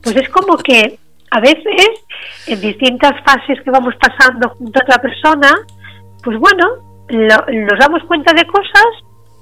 Pues 0.04 0.16
es 0.18 0.30
como 0.30 0.56
que 0.58 1.00
a 1.32 1.40
veces, 1.40 1.90
en 2.48 2.62
distintas 2.62 3.14
fases 3.24 3.60
que 3.64 3.72
vamos 3.72 3.96
pasando 3.96 4.50
junto 4.50 4.80
a 4.80 4.84
otra 4.84 5.02
persona, 5.02 5.50
pues 6.24 6.38
bueno, 6.38 6.68
nos 7.10 7.80
damos 7.80 8.04
cuenta 8.04 8.34
de 8.34 8.46
cosas, 8.46 8.86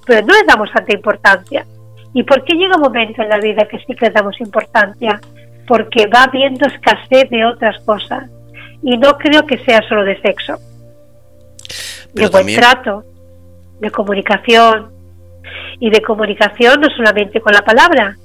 pero 0.06 0.26
no 0.26 0.34
les 0.34 0.48
damos 0.48 0.72
tanta 0.72 0.94
importancia. 0.94 1.66
¿Y 2.14 2.24
por 2.24 2.44
qué 2.44 2.56
llega 2.56 2.76
un 2.76 2.82
momento 2.82 3.22
en 3.22 3.30
la 3.30 3.38
vida 3.40 3.68
que 3.68 3.80
sí 3.80 3.96
que 3.96 4.06
le 4.06 4.12
damos 4.12 4.40
importancia? 4.40 5.20
porque 5.70 6.08
va 6.08 6.24
habiendo 6.24 6.66
escasez 6.66 7.30
de 7.30 7.46
otras 7.46 7.80
cosas. 7.86 8.28
Y 8.82 8.98
no 8.98 9.20
creo 9.20 9.46
que 9.46 9.60
sea 9.60 9.88
solo 9.88 10.04
de 10.04 10.20
sexo. 10.20 10.58
de 12.14 12.28
buen 12.28 12.48
trato, 12.56 13.04
de 13.80 13.92
comunicación. 13.92 14.92
Y 15.80 15.92
de 15.92 16.02
comunicación 16.02 16.82
no 16.82 16.88
solamente 16.90 17.40
con 17.40 17.54
la 17.54 17.62
palabra. 17.62 18.18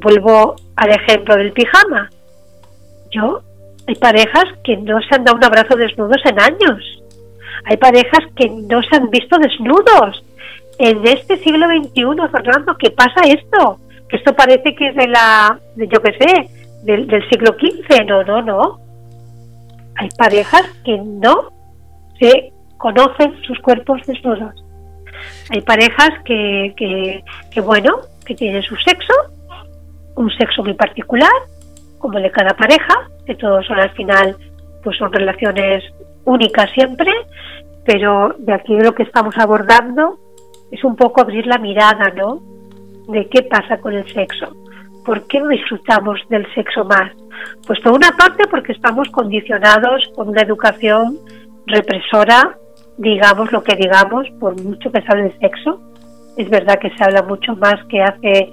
Vuelvo 0.00 0.54
al 0.76 0.90
ejemplo 0.90 1.34
del 1.34 1.52
pijama. 1.52 2.10
Yo, 3.12 3.42
hay 3.86 3.94
parejas 3.96 4.44
que 4.64 4.76
no 4.76 5.00
se 5.02 5.14
han 5.14 5.24
dado 5.24 5.36
un 5.36 5.44
abrazo 5.44 5.76
desnudos 5.76 6.20
en 6.24 6.40
años. 6.40 7.02
Hay 7.64 7.76
parejas 7.76 8.20
que 8.36 8.48
no 8.48 8.82
se 8.82 8.96
han 8.96 9.10
visto 9.10 9.38
desnudos. 9.38 10.24
En 10.78 11.06
este 11.06 11.36
siglo 11.38 11.66
XXI, 11.66 12.30
Fernando, 12.30 12.76
¿qué 12.78 12.90
pasa 12.90 13.20
esto? 13.26 13.78
Que 14.08 14.16
esto 14.16 14.34
parece 14.34 14.74
que 14.74 14.88
es 14.88 14.96
de 14.96 15.08
la, 15.08 15.58
yo 15.76 16.00
qué 16.02 16.12
sé, 16.18 16.48
del, 16.82 17.28
siglo 17.28 17.52
XV, 17.52 18.04
no, 18.06 18.24
no, 18.24 18.42
no. 18.42 18.80
Hay 19.96 20.08
parejas 20.16 20.62
que 20.84 20.96
no 20.98 21.50
se 22.18 22.52
conocen 22.78 23.40
sus 23.42 23.58
cuerpos 23.60 24.00
desnudos. 24.06 24.54
Hay 25.50 25.60
parejas 25.60 26.10
que, 26.24 26.74
que, 26.76 27.22
que, 27.50 27.60
bueno, 27.60 27.98
que 28.24 28.34
tienen 28.34 28.62
su 28.62 28.76
sexo, 28.76 29.12
un 30.16 30.30
sexo 30.30 30.62
muy 30.64 30.74
particular, 30.74 31.30
como 32.02 32.18
el 32.18 32.24
de 32.24 32.30
cada 32.30 32.54
pareja, 32.54 33.08
que 33.24 33.34
todos 33.36 33.64
son 33.66 33.80
al 33.80 33.90
final, 33.92 34.36
pues 34.84 34.98
son 34.98 35.10
relaciones 35.10 35.82
únicas 36.24 36.70
siempre, 36.72 37.10
pero 37.86 38.34
de 38.38 38.52
aquí 38.52 38.78
lo 38.78 38.94
que 38.94 39.04
estamos 39.04 39.34
abordando 39.38 40.18
es 40.70 40.84
un 40.84 40.96
poco 40.96 41.22
abrir 41.22 41.46
la 41.46 41.56
mirada, 41.56 42.12
¿no? 42.14 42.42
De 43.08 43.26
qué 43.28 43.42
pasa 43.42 43.78
con 43.78 43.94
el 43.94 44.12
sexo. 44.12 44.52
¿por 45.04 45.26
qué 45.26 45.40
no 45.40 45.48
disfrutamos 45.48 46.20
del 46.28 46.46
sexo 46.54 46.84
más? 46.84 47.12
Pues 47.66 47.80
por 47.80 47.92
una 47.92 48.10
parte 48.12 48.46
porque 48.48 48.72
estamos 48.72 49.08
condicionados 49.10 50.10
por 50.14 50.28
una 50.28 50.42
educación 50.42 51.18
represora, 51.66 52.56
digamos 52.98 53.52
lo 53.52 53.62
que 53.62 53.76
digamos, 53.76 54.28
por 54.40 54.60
mucho 54.62 54.90
que 54.92 55.00
se 55.00 55.06
hable 55.08 55.24
de 55.24 55.38
sexo. 55.38 55.80
Es 56.36 56.48
verdad 56.48 56.78
que 56.78 56.90
se 56.90 57.04
habla 57.04 57.22
mucho 57.22 57.54
más 57.56 57.76
que 57.88 58.02
hace 58.02 58.52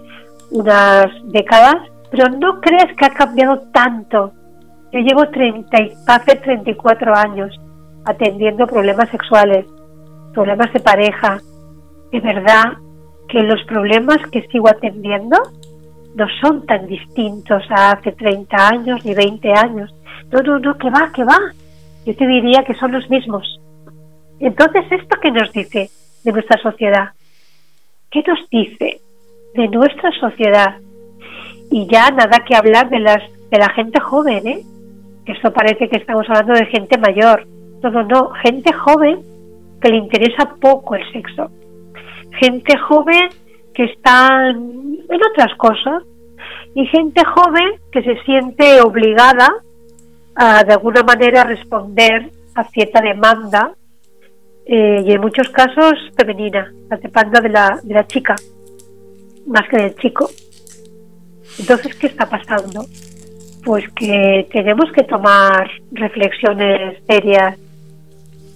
unas 0.52 1.08
décadas, 1.26 1.78
pero 2.12 2.30
no 2.30 2.60
crees 2.62 2.95
que 2.97 3.05
ha 3.05 3.14
cambiado 3.14 3.60
tanto. 3.72 4.34
Yo 4.91 4.99
llevo 4.99 5.28
30, 5.30 5.78
hace 6.07 6.36
34 6.36 7.16
años 7.16 7.60
atendiendo 8.05 8.66
problemas 8.66 9.10
sexuales, 9.10 9.66
problemas 10.34 10.74
de 10.74 10.80
pareja. 10.80 11.39
De 12.12 12.20
verdad 12.20 12.74
que 13.28 13.43
los 13.43 13.64
problemas 13.66 14.18
que 14.32 14.47
sigo 14.47 14.68
atendiendo 14.70 15.38
no 16.16 16.26
son 16.41 16.66
tan 16.66 16.88
distintos 16.88 17.64
a 17.70 17.91
hace 17.91 18.12
30 18.14 18.68
años 18.68 19.05
ni 19.05 19.14
20 19.14 19.53
años. 19.53 19.93
No, 20.32 20.41
no, 20.41 20.60
no, 20.60 20.78
que 20.78 20.89
va, 20.89 21.12
que 21.14 21.24
va. 21.24 21.38
Yo 22.05 22.16
te 22.16 22.26
diría 22.26 22.64
que 22.64 22.74
son 22.76 22.91
los 22.91 23.07
mismos. 23.10 23.60
Entonces, 24.39 24.86
¿esto 24.91 25.18
qué 25.22 25.32
nos 25.32 25.51
dice 25.51 25.89
de 26.24 26.32
nuestra 26.32 26.60
sociedad? 26.62 27.10
¿Qué 28.10 28.24
nos 28.26 28.49
dice 28.49 29.01
de 29.53 29.68
nuestra 29.68 30.12
sociedad? 30.20 30.78
Y 31.72 31.88
ya 31.88 32.09
nada 32.11 32.43
que 32.47 32.55
hablar 32.55 32.89
de, 32.89 32.99
las, 32.99 33.22
de 33.51 33.57
la 33.57 33.70
gente 33.70 33.99
joven, 33.99 34.47
¿eh? 34.47 34.61
Esto 35.26 35.53
parece 35.53 35.88
que 35.88 35.97
estamos 35.97 36.28
hablando 36.28 36.53
de 36.53 36.65
gente 36.65 36.97
mayor. 36.97 37.45
No, 37.84 37.91
no, 37.91 38.03
no, 38.03 38.30
gente 38.43 38.74
joven 38.74 39.20
que 39.80 39.89
le 39.89 39.97
interesa 39.97 40.55
poco 40.59 40.95
el 40.95 41.11
sexo. 41.11 41.51
Gente 42.39 42.78
joven 42.78 43.30
que 43.74 43.84
están 43.86 44.55
en 45.09 45.20
otras 45.32 45.55
cosas, 45.57 46.03
y 46.76 46.86
gente 46.88 47.24
joven 47.26 47.74
que 47.91 48.03
se 48.03 48.15
siente 48.24 48.82
obligada 48.82 49.47
a 50.36 50.63
de 50.63 50.74
alguna 50.74 51.03
manera 51.03 51.43
responder 51.43 52.30
a 52.55 52.63
cierta 52.65 53.01
demanda 53.01 53.72
eh, 54.65 55.03
y 55.05 55.11
en 55.11 55.22
muchos 55.22 55.49
casos 55.49 55.93
femenina, 56.15 56.72
la 56.89 56.97
demanda 56.97 57.41
de 57.41 57.49
la, 57.49 57.80
de 57.84 57.93
la 57.93 58.05
chica 58.07 58.36
más 59.47 59.67
que 59.67 59.78
del 59.78 59.95
chico. 59.95 60.30
Entonces, 61.60 61.95
¿qué 61.95 62.07
está 62.07 62.28
pasando? 62.28 62.86
Pues 63.64 63.84
que 63.93 64.47
tenemos 64.51 64.91
que 64.93 65.03
tomar 65.03 65.70
reflexiones 65.91 67.03
serias 67.05 67.57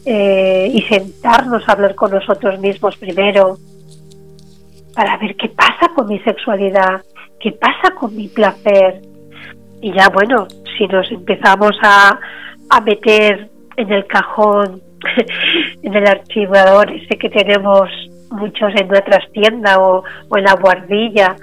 eh, 0.06 0.72
y 0.74 0.82
sentarnos 0.84 1.68
a 1.68 1.74
hablar 1.74 1.96
con 1.96 2.12
nosotros 2.12 2.60
mismos 2.60 2.96
primero 2.98 3.58
para 4.96 5.18
ver 5.18 5.36
qué 5.36 5.50
pasa 5.50 5.92
con 5.96 6.08
mi 6.08 6.20
sexualidad, 6.20 7.02
qué 7.40 7.52
pasa 7.52 7.94
con 8.00 8.16
mi 8.16 8.30
placer. 8.30 9.02
Y 9.82 9.94
ya 9.94 10.08
bueno, 10.10 10.48
si 10.78 10.88
nos 10.88 11.12
empezamos 11.12 11.72
a, 11.82 12.18
a 12.70 12.82
meter 12.82 13.50
en 13.76 13.92
el 13.92 14.06
cajón, 14.08 14.82
en 15.84 15.94
el 15.94 16.08
archivador 16.08 16.90
ese 16.92 17.18
que 17.18 17.30
tenemos 17.30 17.90
muchos 18.32 18.74
en 18.76 18.88
nuestra 18.88 19.20
tienda 19.34 19.80
o, 19.80 20.04
o 20.30 20.38
en 20.38 20.44
la 20.44 20.54
guardilla, 20.56 21.36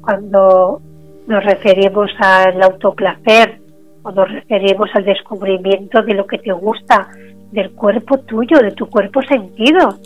cuando 0.00 0.80
nos 1.26 1.44
referimos 1.44 2.10
al 2.18 2.62
autoplacer 2.62 3.60
o 4.02 4.10
nos 4.12 4.30
referimos 4.30 4.90
al 4.94 5.04
descubrimiento 5.04 6.02
de 6.02 6.14
lo 6.14 6.26
que 6.26 6.38
te 6.38 6.52
gusta, 6.52 7.08
del 7.50 7.72
cuerpo 7.72 8.18
tuyo, 8.18 8.58
de 8.58 8.72
tu 8.72 8.86
cuerpo 8.86 9.22
sentido. 9.22 9.98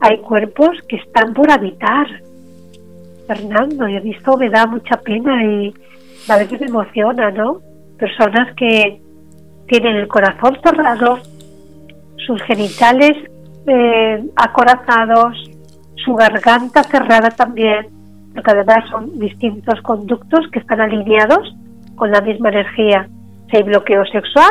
Hay 0.00 0.18
cuerpos 0.18 0.70
que 0.88 0.96
están 0.96 1.32
por 1.32 1.50
habitar. 1.50 2.06
Fernando, 3.26 3.88
y 3.88 4.10
esto 4.10 4.36
me 4.36 4.50
da 4.50 4.66
mucha 4.66 4.96
pena 4.96 5.44
y 5.44 5.72
a 6.28 6.36
veces 6.36 6.60
me 6.60 6.66
emociona, 6.66 7.30
¿no? 7.30 7.60
Personas 7.98 8.54
que 8.56 9.00
tienen 9.66 9.96
el 9.96 10.08
corazón 10.08 10.58
cerrado, 10.62 11.20
sus 12.26 12.42
genitales 12.42 13.12
eh, 13.66 14.24
acorazados, 14.36 15.50
su 16.04 16.14
garganta 16.14 16.82
cerrada 16.82 17.30
también, 17.30 17.86
porque 18.34 18.50
además 18.50 18.88
son 18.90 19.18
distintos 19.18 19.80
conductos 19.82 20.40
que 20.50 20.58
están 20.58 20.80
alineados 20.80 21.54
con 21.94 22.10
la 22.10 22.20
misma 22.20 22.50
energía. 22.50 23.08
Si 23.50 23.56
hay 23.56 23.62
bloqueo 23.62 24.04
sexual, 24.06 24.50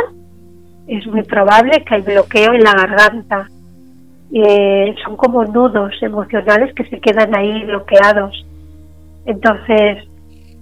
es 0.88 1.06
muy 1.08 1.24
probable 1.24 1.84
que 1.84 1.96
hay 1.96 2.02
bloqueo 2.02 2.54
en 2.54 2.64
la 2.64 2.74
garganta. 2.74 3.48
Eh, 4.34 4.96
son 5.04 5.18
como 5.18 5.44
nudos 5.46 5.94
emocionales 6.02 6.74
que 6.76 6.86
se 6.86 7.00
quedan 7.00 7.36
ahí 7.36 7.64
bloqueados. 7.66 8.46
Entonces, 9.26 10.08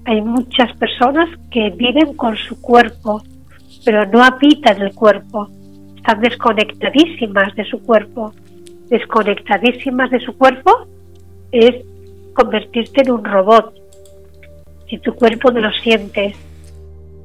hay 0.05 0.21
muchas 0.21 0.71
personas 0.77 1.29
que 1.51 1.69
viven 1.71 2.15
con 2.15 2.35
su 2.35 2.59
cuerpo, 2.61 3.21
pero 3.85 4.05
no 4.07 4.23
habitan 4.23 4.81
el 4.81 4.93
cuerpo. 4.93 5.47
Están 5.95 6.21
desconectadísimas 6.21 7.55
de 7.55 7.65
su 7.65 7.81
cuerpo 7.83 8.33
desconectadísimas 8.89 10.09
de 10.09 10.19
su 10.19 10.37
cuerpo 10.37 10.87
es 11.51 11.85
convertirte 12.39 13.01
en 13.01 13.11
un 13.11 13.25
robot. 13.25 13.73
Si 14.87 14.97
tu 14.99 15.13
cuerpo 15.13 15.51
no 15.51 15.59
lo 15.59 15.71
sientes, 15.83 16.35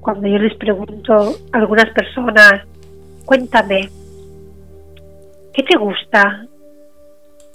cuando 0.01 0.27
yo 0.27 0.39
les 0.39 0.55
pregunto 0.57 1.37
a 1.53 1.59
algunas 1.59 1.89
personas, 1.91 2.63
cuéntame, 3.25 3.89
¿qué 5.55 5.63
te 5.63 5.79
gusta? 5.79 6.47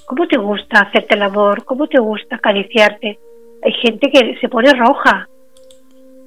¿Cómo 0.06 0.26
te 0.28 0.38
gusta 0.38 0.82
hacerte 0.82 1.16
el 1.16 1.24
amor? 1.24 1.66
¿Cómo 1.66 1.88
te 1.88 2.00
gusta 2.00 2.38
acariciarte? 2.38 3.20
Hay 3.62 3.74
gente 3.74 4.10
que 4.10 4.38
se 4.40 4.48
pone 4.48 4.74
roja. 4.74 5.28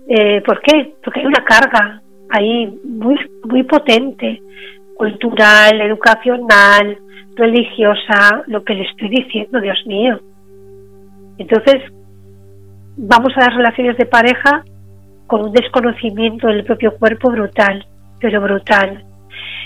Eh, 0.09 0.43
¿Por 0.43 0.61
qué? 0.61 0.95
Porque 1.03 1.21
hay 1.21 1.27
una 1.27 1.45
carga 1.45 2.03
ahí 2.29 2.79
muy, 2.85 3.19
muy 3.45 3.63
potente, 3.63 4.43
cultural, 4.97 5.81
educacional, 5.81 6.99
religiosa, 7.35 8.45
lo 8.47 8.63
que 8.63 8.75
le 8.75 8.83
estoy 8.83 9.09
diciendo, 9.09 9.61
Dios 9.61 9.83
mío. 9.87 10.21
Entonces, 11.39 11.83
vamos 12.97 13.33
a 13.37 13.41
las 13.41 13.55
relaciones 13.57 13.97
de 13.97 14.07
pareja 14.07 14.65
con 15.27 15.45
un 15.45 15.53
desconocimiento 15.53 16.49
del 16.49 16.65
propio 16.65 16.97
cuerpo 16.99 17.31
brutal, 17.31 17.87
pero 18.21 18.41
brutal. 18.41 19.05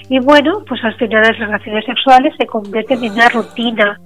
Y 0.08 0.20
bueno, 0.20 0.62
pues 0.68 0.82
al 0.84 0.94
final 0.96 1.22
las 1.22 1.38
relaciones 1.38 1.84
sexuales 1.84 2.34
se 2.38 2.46
convierten 2.46 3.02
en 3.02 3.12
una 3.12 3.28
rutina, 3.28 4.00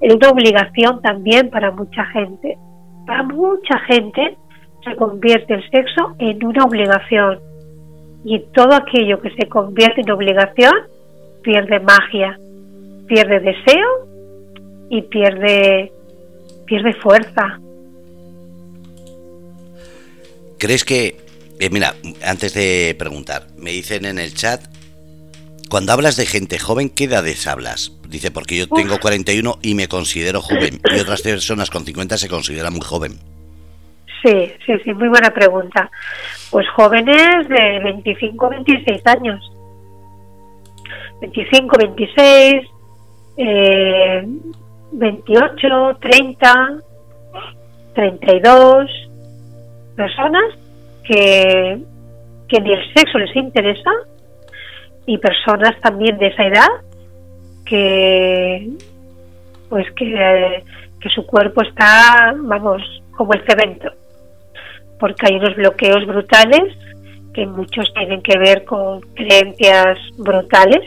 en 0.00 0.16
una 0.16 0.28
obligación 0.30 1.00
también 1.00 1.50
para 1.50 1.70
mucha 1.70 2.04
gente. 2.06 2.58
Para 3.06 3.22
mucha 3.22 3.78
gente 3.88 4.36
se 4.84 4.96
convierte 4.96 5.54
el 5.54 5.70
sexo 5.70 6.14
en 6.18 6.44
una 6.44 6.64
obligación. 6.64 7.38
Y 8.24 8.40
todo 8.52 8.74
aquello 8.74 9.20
que 9.20 9.30
se 9.30 9.48
convierte 9.48 10.02
en 10.02 10.10
obligación 10.10 10.72
pierde 11.42 11.80
magia, 11.80 12.38
pierde 13.06 13.40
deseo 13.40 13.88
y 14.90 15.02
pierde, 15.02 15.92
pierde 16.66 16.92
fuerza. 16.94 17.60
¿Crees 20.58 20.84
que, 20.84 21.16
eh, 21.60 21.70
mira, 21.70 21.94
antes 22.24 22.54
de 22.54 22.94
preguntar, 22.98 23.48
me 23.56 23.70
dicen 23.70 24.04
en 24.04 24.18
el 24.18 24.34
chat, 24.34 24.62
cuando 25.68 25.92
hablas 25.92 26.16
de 26.16 26.26
gente 26.26 26.58
joven, 26.58 26.90
¿qué 26.90 27.04
edades 27.04 27.46
hablas? 27.46 27.92
Dice, 28.08 28.30
porque 28.30 28.56
yo 28.56 28.68
tengo 28.68 28.98
41 28.98 29.58
y 29.62 29.74
me 29.74 29.88
considero 29.88 30.40
joven, 30.40 30.80
y 30.94 31.00
otras 31.00 31.22
personas 31.22 31.70
con 31.70 31.84
50 31.84 32.16
se 32.18 32.28
consideran 32.28 32.72
muy 32.72 32.82
joven. 32.82 33.18
Sí, 34.22 34.52
sí, 34.64 34.72
sí, 34.84 34.94
muy 34.94 35.08
buena 35.08 35.30
pregunta. 35.30 35.90
Pues 36.50 36.66
jóvenes 36.70 37.48
de 37.48 37.80
25, 37.84 38.48
26 38.48 39.06
años. 39.06 39.52
25, 41.20 41.76
26, 41.78 42.54
eh, 43.36 44.26
28, 44.92 45.98
30, 46.00 46.80
32 47.94 48.90
personas 49.96 50.54
que, 51.04 51.78
que 52.48 52.60
ni 52.60 52.72
el 52.72 52.94
sexo 52.94 53.18
les 53.18 53.34
interesa 53.36 53.90
y 55.06 55.18
personas 55.18 55.80
también 55.80 56.18
de 56.18 56.26
esa 56.28 56.44
edad 56.44 56.68
que 57.64 58.70
pues 59.68 59.86
que, 59.92 60.62
que 61.00 61.08
su 61.10 61.26
cuerpo 61.26 61.62
está 61.62 62.34
vamos 62.36 62.82
como 63.16 63.32
el 63.34 63.44
cemento. 63.46 63.90
Porque 64.98 65.26
hay 65.26 65.36
unos 65.36 65.54
bloqueos 65.56 66.06
brutales 66.06 66.74
que 67.34 67.46
muchos 67.46 67.92
tienen 67.94 68.22
que 68.22 68.38
ver 68.38 68.64
con 68.64 69.00
creencias 69.14 69.98
brutales 70.16 70.82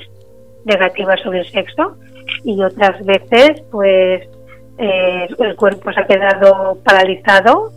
negativas 0.66 1.20
sobre 1.22 1.40
el 1.40 1.50
sexo 1.50 1.98
y 2.44 2.62
otras 2.62 3.04
veces 3.06 3.62
pues 3.72 4.28
eh, 4.78 5.28
el 5.38 5.56
cuerpo 5.56 5.92
se 5.92 6.00
ha 6.00 6.08
quedado 6.08 6.78
paralizado 6.84 7.72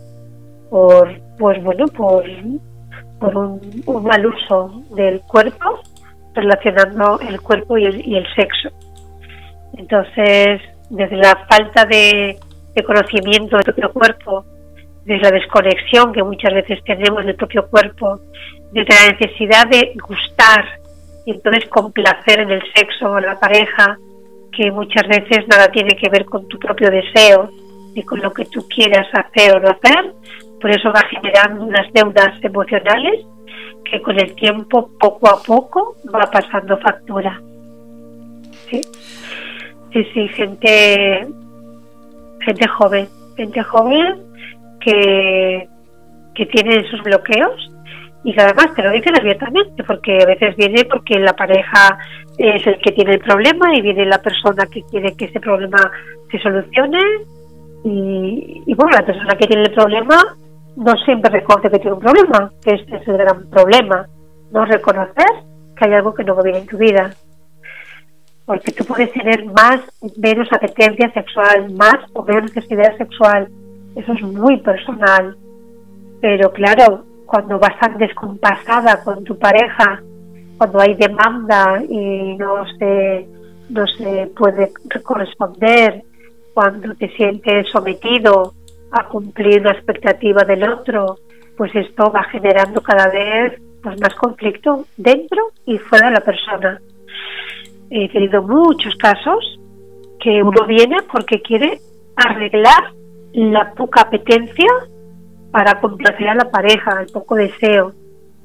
por 0.69 1.09
pues 1.37 1.61
bueno 1.63 1.85
por, 1.87 2.23
por 3.19 3.37
un, 3.37 4.03
mal 4.03 4.25
uso 4.25 4.83
del 4.95 5.21
cuerpo 5.21 5.79
relacionando 6.33 7.19
el 7.19 7.41
cuerpo 7.41 7.77
y 7.77 7.85
el, 7.85 8.07
y 8.07 8.15
el 8.17 8.25
sexo. 8.35 8.69
Entonces 9.77 10.61
desde 10.89 11.17
la 11.17 11.45
falta 11.49 11.85
de, 11.85 12.37
de 12.75 12.83
conocimiento 12.83 13.57
del 13.57 13.65
propio 13.65 13.91
cuerpo 13.91 14.45
desde 15.05 15.23
la 15.23 15.31
desconexión 15.31 16.13
que 16.13 16.23
muchas 16.23 16.53
veces 16.53 16.79
tenemos 16.85 17.25
del 17.25 17.35
propio 17.35 17.67
cuerpo 17.67 18.19
desde 18.71 18.93
la 18.93 19.11
necesidad 19.11 19.67
de 19.67 19.93
gustar 20.07 20.79
y 21.25 21.31
entonces 21.31 21.67
complacer 21.69 22.39
en 22.39 22.51
el 22.51 22.61
sexo 22.73 23.11
o 23.11 23.17
en 23.17 23.25
la 23.25 23.39
pareja 23.39 23.97
que 24.55 24.71
muchas 24.71 25.07
veces 25.07 25.47
nada 25.47 25.67
tiene 25.69 25.95
que 25.95 26.09
ver 26.09 26.25
con 26.25 26.47
tu 26.47 26.57
propio 26.59 26.89
deseo 26.89 27.49
ni 27.95 28.03
con 28.03 28.21
lo 28.21 28.31
que 28.31 28.45
tú 28.45 28.65
quieras 28.67 29.07
hacer 29.13 29.55
o 29.55 29.59
no 29.59 29.69
hacer, 29.69 30.13
por 30.59 30.71
eso 30.71 30.91
va 30.91 31.01
generando 31.09 31.63
unas 31.63 31.91
deudas 31.93 32.33
emocionales 32.41 33.25
que 33.83 34.01
con 34.01 34.19
el 34.19 34.33
tiempo, 34.35 34.89
poco 34.99 35.29
a 35.29 35.43
poco, 35.43 35.95
va 36.13 36.29
pasando 36.31 36.77
factura. 36.77 37.39
Sí, 38.69 38.81
sí, 39.91 40.05
sí 40.13 40.27
gente, 40.29 41.27
gente 42.39 42.67
joven, 42.67 43.07
gente 43.35 43.61
joven 43.61 44.23
que, 44.79 45.67
que 46.33 46.45
tiene 46.47 46.77
esos 46.77 47.01
bloqueos 47.03 47.72
y 48.23 48.39
además 48.39 48.73
te 48.75 48.83
lo 48.83 48.91
dicen 48.91 49.15
abiertamente, 49.19 49.83
porque 49.83 50.17
a 50.21 50.25
veces 50.25 50.55
viene 50.55 50.85
porque 50.85 51.19
la 51.19 51.33
pareja 51.33 51.97
es 52.37 52.65
el 52.65 52.79
que 52.79 52.91
tiene 52.91 53.13
el 53.13 53.19
problema 53.19 53.75
y 53.75 53.81
viene 53.81 54.05
la 54.05 54.21
persona 54.21 54.65
que 54.67 54.81
quiere 54.83 55.15
que 55.15 55.25
ese 55.25 55.39
problema 55.39 55.91
se 56.31 56.39
solucione 56.39 56.99
y, 57.83 58.73
bueno, 58.75 58.97
la 58.97 59.05
persona 59.05 59.35
que 59.35 59.47
tiene 59.47 59.63
el 59.63 59.73
problema 59.73 60.17
no 60.77 60.95
siempre 61.05 61.31
reconoce 61.31 61.69
que 61.69 61.79
tiene 61.79 61.93
un 61.93 61.99
problema, 61.99 62.51
que 62.63 62.75
este 62.75 62.95
es 62.95 63.07
el 63.07 63.17
gran 63.17 63.49
problema, 63.49 64.07
no 64.51 64.65
reconocer 64.65 65.27
que 65.75 65.85
hay 65.85 65.93
algo 65.93 66.13
que 66.13 66.23
no 66.23 66.35
va 66.35 66.43
bien 66.43 66.55
en 66.55 66.67
tu 66.67 66.77
vida. 66.77 67.13
Porque 68.45 68.71
tú 68.71 68.85
puedes 68.85 69.11
tener 69.11 69.45
más 69.45 69.81
menos 70.17 70.47
apetencia 70.51 71.11
sexual, 71.11 71.73
más 71.73 71.97
o 72.13 72.23
menos 72.23 72.53
necesidad 72.55 72.97
sexual. 72.97 73.49
Eso 73.95 74.13
es 74.13 74.21
muy 74.23 74.57
personal 74.57 75.37
Pero 76.19 76.51
claro, 76.51 77.05
cuando 77.25 77.59
vas 77.59 77.77
tan 77.79 77.97
descompasada 77.97 79.03
con 79.03 79.23
tu 79.23 79.37
pareja, 79.37 80.01
cuando 80.57 80.79
hay 80.79 80.95
demanda 80.95 81.81
y 81.87 82.35
no 82.37 82.65
se, 82.77 83.27
no 83.69 83.87
se 83.87 84.27
puede 84.35 84.71
corresponder, 85.03 86.03
cuando 86.53 86.93
te 86.95 87.09
sientes 87.09 87.69
sometido 87.69 88.53
a 88.91 89.07
cumplir 89.07 89.63
la 89.63 89.71
expectativa 89.71 90.43
del 90.43 90.69
otro, 90.69 91.17
pues 91.57 91.73
esto 91.75 92.11
va 92.11 92.23
generando 92.25 92.81
cada 92.81 93.09
vez 93.09 93.59
pues, 93.81 93.99
más 93.99 94.13
conflicto 94.15 94.85
dentro 94.97 95.51
y 95.65 95.77
fuera 95.77 96.07
de 96.07 96.13
la 96.13 96.21
persona. 96.21 96.79
He 97.89 98.09
tenido 98.09 98.43
muchos 98.43 98.95
casos 98.95 99.59
que 100.19 100.41
uno 100.41 100.65
viene 100.65 100.97
porque 101.11 101.41
quiere 101.41 101.79
arreglar 102.15 102.93
la 103.33 103.73
poca 103.73 104.01
apetencia 104.01 104.69
para 105.53 105.79
complacer 105.79 106.27
a 106.27 106.33
la 106.33 106.49
pareja, 106.49 106.99
el 106.99 107.11
poco 107.11 107.35
deseo. 107.35 107.93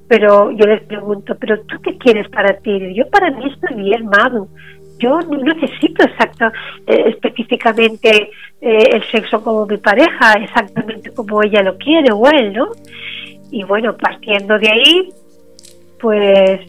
Pero 0.09 0.51
yo 0.51 0.67
les 0.67 0.83
pregunto, 0.83 1.35
¿pero 1.41 1.59
tú 1.63 1.81
qué 1.83 1.97
quieres 1.97 2.29
para 2.29 2.59
ti? 2.59 2.95
Yo 2.95 3.09
para 3.09 3.31
mí 3.31 3.51
estoy 3.51 3.83
bien, 3.83 4.05
Madu. 4.07 4.47
Yo 4.99 5.19
no 5.21 5.39
necesito 5.39 6.05
exacta, 6.05 6.53
eh, 6.87 7.05
específicamente 7.07 8.31
eh, 8.61 8.91
el 8.93 9.03
sexo 9.05 9.43
como 9.43 9.65
mi 9.65 9.79
pareja, 9.79 10.35
exactamente 10.35 11.11
como 11.15 11.43
ella 11.43 11.63
lo 11.63 11.79
quiere 11.79 12.13
o 12.13 12.29
él, 12.29 12.53
¿no? 12.53 12.69
Y 13.51 13.65
bueno, 13.65 13.97
partiendo 13.97 14.59
de 14.59 14.69
ahí, 14.69 15.09
pues 15.99 16.61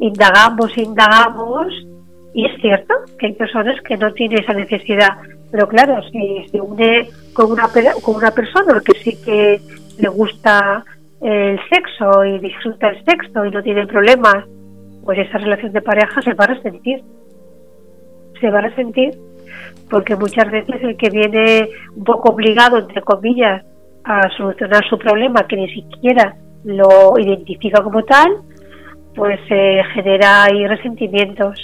indagamos, 0.00 0.78
indagamos, 0.78 1.66
y 2.32 2.46
es 2.46 2.58
cierto 2.62 2.94
que 3.18 3.26
hay 3.26 3.32
personas 3.34 3.78
que 3.82 3.98
no 3.98 4.14
tienen 4.14 4.42
esa 4.42 4.54
necesidad, 4.54 5.18
pero 5.54 5.68
claro, 5.68 6.02
si 6.10 6.48
se 6.50 6.60
une 6.60 7.08
con 7.32 7.52
una, 7.52 7.68
con 8.02 8.16
una 8.16 8.32
persona 8.32 8.82
que 8.84 8.98
sí 8.98 9.16
que 9.24 9.60
le 10.00 10.08
gusta 10.08 10.84
el 11.20 11.60
sexo 11.68 12.24
y 12.24 12.40
disfruta 12.40 12.88
el 12.88 13.04
sexo 13.04 13.44
y 13.44 13.52
no 13.52 13.62
tiene 13.62 13.86
problemas, 13.86 14.46
pues 15.04 15.20
esa 15.20 15.38
relación 15.38 15.70
de 15.70 15.80
pareja 15.80 16.20
se 16.22 16.34
va 16.34 16.46
a 16.46 16.54
resentir. 16.54 17.04
Se 18.40 18.50
va 18.50 18.58
a 18.58 18.62
resentir 18.62 19.14
porque 19.88 20.16
muchas 20.16 20.50
veces 20.50 20.82
el 20.82 20.96
que 20.96 21.10
viene 21.10 21.68
un 21.94 22.02
poco 22.02 22.30
obligado, 22.30 22.78
entre 22.78 23.02
comillas, 23.02 23.64
a 24.02 24.28
solucionar 24.36 24.84
su 24.90 24.98
problema, 24.98 25.46
que 25.46 25.54
ni 25.54 25.72
siquiera 25.72 26.34
lo 26.64 27.16
identifica 27.16 27.80
como 27.80 28.02
tal, 28.02 28.38
pues 29.14 29.38
se 29.46 29.84
genera 29.94 30.46
ahí 30.46 30.66
resentimientos. 30.66 31.60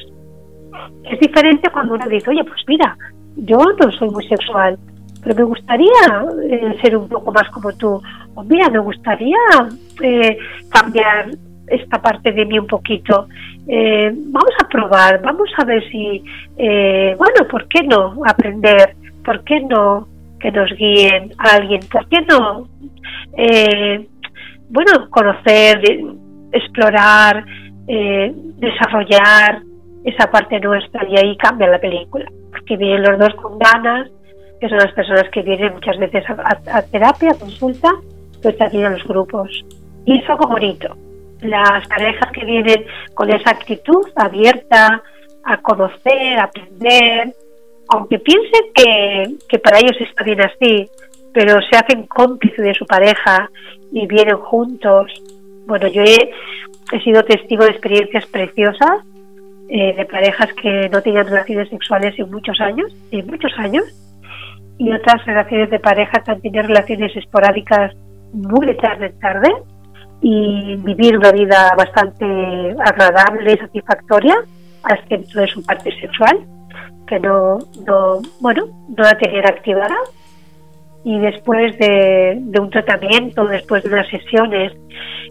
Es 1.11 1.19
diferente 1.19 1.71
cuando 1.73 1.95
uno 1.95 2.07
dice, 2.09 2.31
oye, 2.31 2.45
pues 2.45 2.61
mira, 2.69 2.97
yo 3.37 3.59
no 3.59 3.93
soy 3.93 4.11
muy 4.11 4.27
sexual, 4.27 4.79
pero 5.23 5.35
me 5.35 5.43
gustaría 5.45 6.27
eh, 6.51 6.77
ser 6.83 6.97
un 6.97 7.09
poco 7.09 7.33
más 7.33 7.49
como 7.51 7.73
tú. 7.73 8.01
O 8.35 8.43
mira, 8.45 8.69
me 8.71 8.79
gustaría 8.79 9.37
eh, 10.03 10.39
cambiar 10.71 11.31
esta 11.67 12.01
parte 12.01 12.33
de 12.33 12.45
mí 12.47 12.59
un 12.59 12.67
poquito. 12.67 13.29
Eh, 13.69 14.11
vamos 14.13 14.55
a 14.63 14.69
probar, 14.69 15.21
vamos 15.23 15.51
a 15.59 15.65
ver 15.65 15.83
si, 15.91 16.25
bueno, 16.57 17.49
¿por 17.51 17.69
qué 17.69 17.83
no 17.83 18.23
aprender? 18.27 18.97
¿Por 19.25 19.45
qué 19.45 19.61
no 19.61 20.09
que 20.41 20.51
nos 20.51 20.71
guíen 20.73 21.33
a 21.39 21.57
alguien? 21.57 21.81
¿Por 21.93 22.09
qué 22.09 22.23
no, 22.23 22.67
bueno, 24.71 25.11
conocer, 25.11 25.83
explorar, 26.53 27.45
desarrollar 27.87 29.63
esa 30.05 30.31
parte 30.31 30.59
nuestra 30.61 31.07
y 31.07 31.17
ahí 31.19 31.37
cambia 31.37 31.69
la 31.69 31.79
película? 31.79 32.27
Porque 32.51 32.77
vienen 32.77 33.03
los 33.03 33.19
dos 33.19 33.35
con 33.37 33.59
ganas 33.59 34.11
que 34.61 34.69
son 34.69 34.79
las 34.79 34.93
personas 34.93 35.29
que 35.31 35.43
vienen 35.43 35.73
muchas 35.73 35.99
veces 35.99 36.23
a, 36.29 36.83
terapia, 36.83 37.31
a 37.31 37.39
consulta, 37.39 37.89
pero 38.43 38.57
también 38.59 38.85
a 38.85 38.91
los 38.91 39.05
grupos. 39.05 39.65
Y 40.05 40.19
es 40.19 40.29
algo 40.29 40.49
bonito. 40.49 40.95
Las 41.41 41.89
parejas 41.89 42.31
que 42.33 42.45
vienen 42.45 42.85
con 43.15 43.31
esa 43.31 43.51
actitud 43.51 44.07
abierta 44.15 45.03
a 45.45 45.57
conocer, 45.63 46.39
a 46.39 46.45
aprender, 46.45 47.33
aunque 47.89 48.19
piensen 48.19 48.61
que, 48.75 49.35
que 49.49 49.59
para 49.59 49.79
ellos 49.79 49.97
está 49.99 50.23
bien 50.25 50.43
así, 50.43 50.91
pero 51.33 51.59
se 51.63 51.79
hacen 51.79 52.07
cómplices 52.07 52.63
de 52.63 52.75
su 52.75 52.85
pareja 52.85 53.51
y 53.93 54.07
vienen 54.07 54.37
juntos. 54.37 55.11
Bueno, 55.67 55.89
yo 55.89 56.03
he 56.03 57.01
sido 57.03 57.25
testigo 57.25 57.65
de 57.65 57.71
experiencias 57.71 58.27
preciosas 58.27 59.05
eh, 59.73 59.95
de 59.95 60.05
parejas 60.05 60.49
que 60.61 60.89
no 60.89 61.01
tenían 61.01 61.27
relaciones 61.27 61.69
sexuales 61.69 62.19
en 62.19 62.29
muchos 62.29 62.61
años, 62.61 62.93
en 63.13 63.25
muchos 63.27 63.53
años, 63.57 63.85
y 64.79 64.91
otras 64.93 65.25
relaciones 65.25 65.71
de 65.71 65.79
pareja 65.79 66.23
que 66.25 66.31
han 66.33 66.41
tenido 66.41 66.63
relaciones 66.65 67.15
esporádicas 67.15 67.95
muy 68.33 68.67
de 68.67 68.75
tarde 68.75 69.07
en 69.07 69.19
tarde 69.21 69.49
y 70.23 70.77
vivir 70.79 71.17
una 71.17 71.31
vida 71.31 71.73
bastante 71.77 72.25
agradable 72.85 73.53
y 73.53 73.59
satisfactoria 73.59 74.35
excepto 74.89 75.41
de 75.41 75.47
su 75.47 75.63
parte 75.63 75.91
sexual 76.01 76.39
que 77.07 77.21
no, 77.21 77.59
no 77.87 78.21
bueno 78.41 78.67
no 78.89 79.05
la 79.05 79.17
tenían 79.19 79.47
activada 79.47 79.97
y 81.05 81.19
después 81.19 81.77
de, 81.79 82.43
un 82.61 82.71
tratamiento 82.71 83.47
después 83.47 83.83
de 83.83 83.91
unas 83.91 84.09
sesiones 84.09 84.73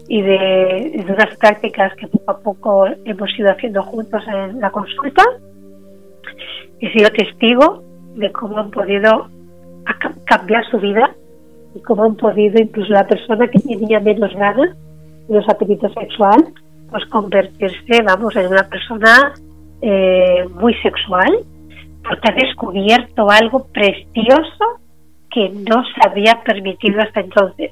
y 0.08 0.22
de, 0.22 1.04
unas 1.08 1.36
prácticas 1.36 1.94
que 1.94 2.08
poco 2.08 2.30
a 2.30 2.38
poco 2.40 2.86
hemos 3.04 3.38
ido 3.38 3.50
haciendo 3.50 3.82
juntos 3.82 4.22
en 4.26 4.60
la 4.60 4.70
consulta 4.70 5.22
he 6.80 6.92
sido 6.92 7.10
testigo 7.10 7.82
de 8.16 8.32
cómo 8.32 8.58
han 8.58 8.70
podido 8.70 9.28
cambiar 10.24 10.64
su 10.70 10.78
vida 10.78 11.14
y 11.74 11.80
cómo 11.82 12.04
han 12.04 12.16
podido 12.16 12.60
incluso 12.60 12.92
la 12.92 13.06
persona 13.06 13.46
que 13.48 13.60
tenía 13.60 14.00
menos 14.00 14.34
ganas, 14.34 14.76
menos 15.28 15.48
apetito 15.48 15.88
sexual, 15.90 16.52
pues 16.90 17.04
convertirse, 17.06 18.02
vamos, 18.04 18.34
en 18.36 18.48
una 18.48 18.64
persona 18.68 19.32
eh, 19.82 20.44
muy 20.60 20.74
sexual, 20.82 21.30
porque 22.02 22.28
ha 22.28 22.34
descubierto 22.34 23.30
algo 23.30 23.66
precioso 23.72 24.80
que 25.30 25.48
no 25.50 25.82
se 25.84 26.08
había 26.08 26.42
permitido 26.42 27.00
hasta 27.00 27.20
entonces. 27.20 27.70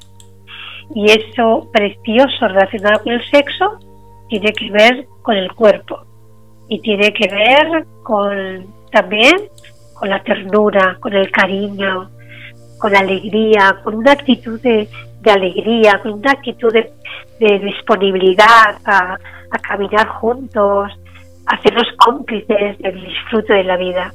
Y 0.95 1.11
eso 1.11 1.69
precioso 1.71 2.47
relacionado 2.47 3.03
con 3.03 3.13
el 3.13 3.25
sexo 3.29 3.79
tiene 4.27 4.51
que 4.53 4.71
ver 4.71 5.07
con 5.21 5.35
el 5.35 5.51
cuerpo 5.53 6.01
y 6.67 6.79
tiene 6.79 7.11
que 7.13 7.27
ver 7.27 7.85
con 8.03 8.65
también 8.91 9.35
con 9.93 10.09
la 10.09 10.23
ternura, 10.23 10.97
con 11.01 11.13
el 11.13 11.29
cariño, 11.29 12.09
con 12.79 12.93
la 12.93 12.99
alegría, 12.99 13.81
con 13.83 13.95
una 13.95 14.13
actitud 14.13 14.59
de, 14.61 14.87
alegría, 15.29 15.99
con 16.01 16.13
una 16.13 16.31
actitud 16.31 16.71
de, 16.71 17.59
disponibilidad 17.59 18.77
a, 18.85 19.17
caminar 19.61 20.07
juntos, 20.07 20.91
a 21.45 21.55
hacernos 21.55 21.87
cómplices 21.97 22.77
del 22.79 23.03
disfrute 23.03 23.53
de 23.53 23.63
la 23.63 23.77
vida. 23.77 24.13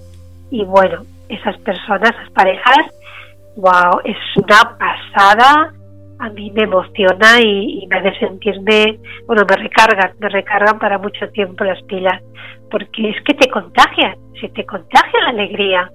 Y 0.51 0.65
bueno, 0.65 1.03
esas 1.29 1.59
personas, 1.59 2.11
esas 2.11 2.31
parejas, 2.31 2.87
wow, 3.57 4.01
es 4.05 4.17
una 4.37 4.77
pasada, 4.79 5.73
a 6.19 6.29
mí 6.31 6.51
me 6.53 6.63
emociona 6.63 7.41
y, 7.41 7.83
y 7.83 7.87
me 7.87 7.99
hace 7.99 8.19
sentirme, 8.19 8.99
bueno, 9.27 9.43
me 9.49 9.57
recargan, 9.57 10.13
me 10.19 10.29
recargan 10.29 10.79
para 10.79 10.99
mucho 10.99 11.29
tiempo 11.31 11.65
las 11.65 11.83
pilas, 11.85 12.23
porque 12.71 13.11
es 13.11 13.17
que 13.25 13.35
te 13.35 13.51
contagian, 13.51 14.17
si 14.41 14.49
te 14.51 14.65
contagia 14.65 15.23
la 15.23 15.31
alegría 15.31 15.91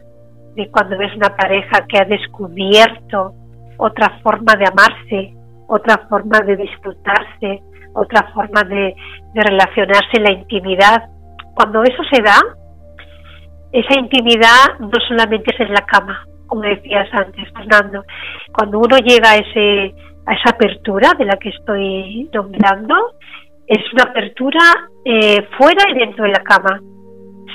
de 0.55 0.69
cuando 0.69 0.97
ves 0.97 1.15
una 1.15 1.35
pareja 1.35 1.85
que 1.87 1.99
ha 1.99 2.05
descubierto 2.05 3.33
otra 3.77 4.19
forma 4.21 4.53
de 4.55 4.65
amarse, 4.65 5.33
otra 5.67 5.97
forma 6.09 6.39
de 6.41 6.57
disfrutarse, 6.57 7.61
otra 7.93 8.31
forma 8.33 8.63
de, 8.63 8.95
relacionarse 9.33 10.17
en 10.17 10.23
la 10.23 10.31
intimidad. 10.31 11.09
Cuando 11.53 11.83
eso 11.83 12.03
se 12.11 12.21
da, 12.21 12.39
esa 13.71 13.99
intimidad 13.99 14.79
no 14.79 14.99
solamente 15.07 15.53
es 15.53 15.59
en 15.61 15.73
la 15.73 15.85
cama, 15.85 16.25
como 16.49 16.63
decías 16.63 17.07
antes, 17.13 17.47
Fernando. 17.53 18.03
Cuando 18.51 18.79
uno 18.79 18.97
llega 18.97 19.31
a, 19.31 19.37
ese, 19.37 19.93
a 20.25 20.33
esa 20.33 20.49
apertura 20.49 21.13
de 21.17 21.25
la 21.25 21.37
que 21.37 21.49
estoy 21.49 22.29
nombrando, 22.33 22.95
es 23.67 23.79
una 23.93 24.03
apertura 24.03 24.89
eh, 25.05 25.47
fuera 25.57 25.89
y 25.91 25.99
dentro 25.99 26.25
de 26.25 26.31
la 26.31 26.43
cama. 26.43 26.81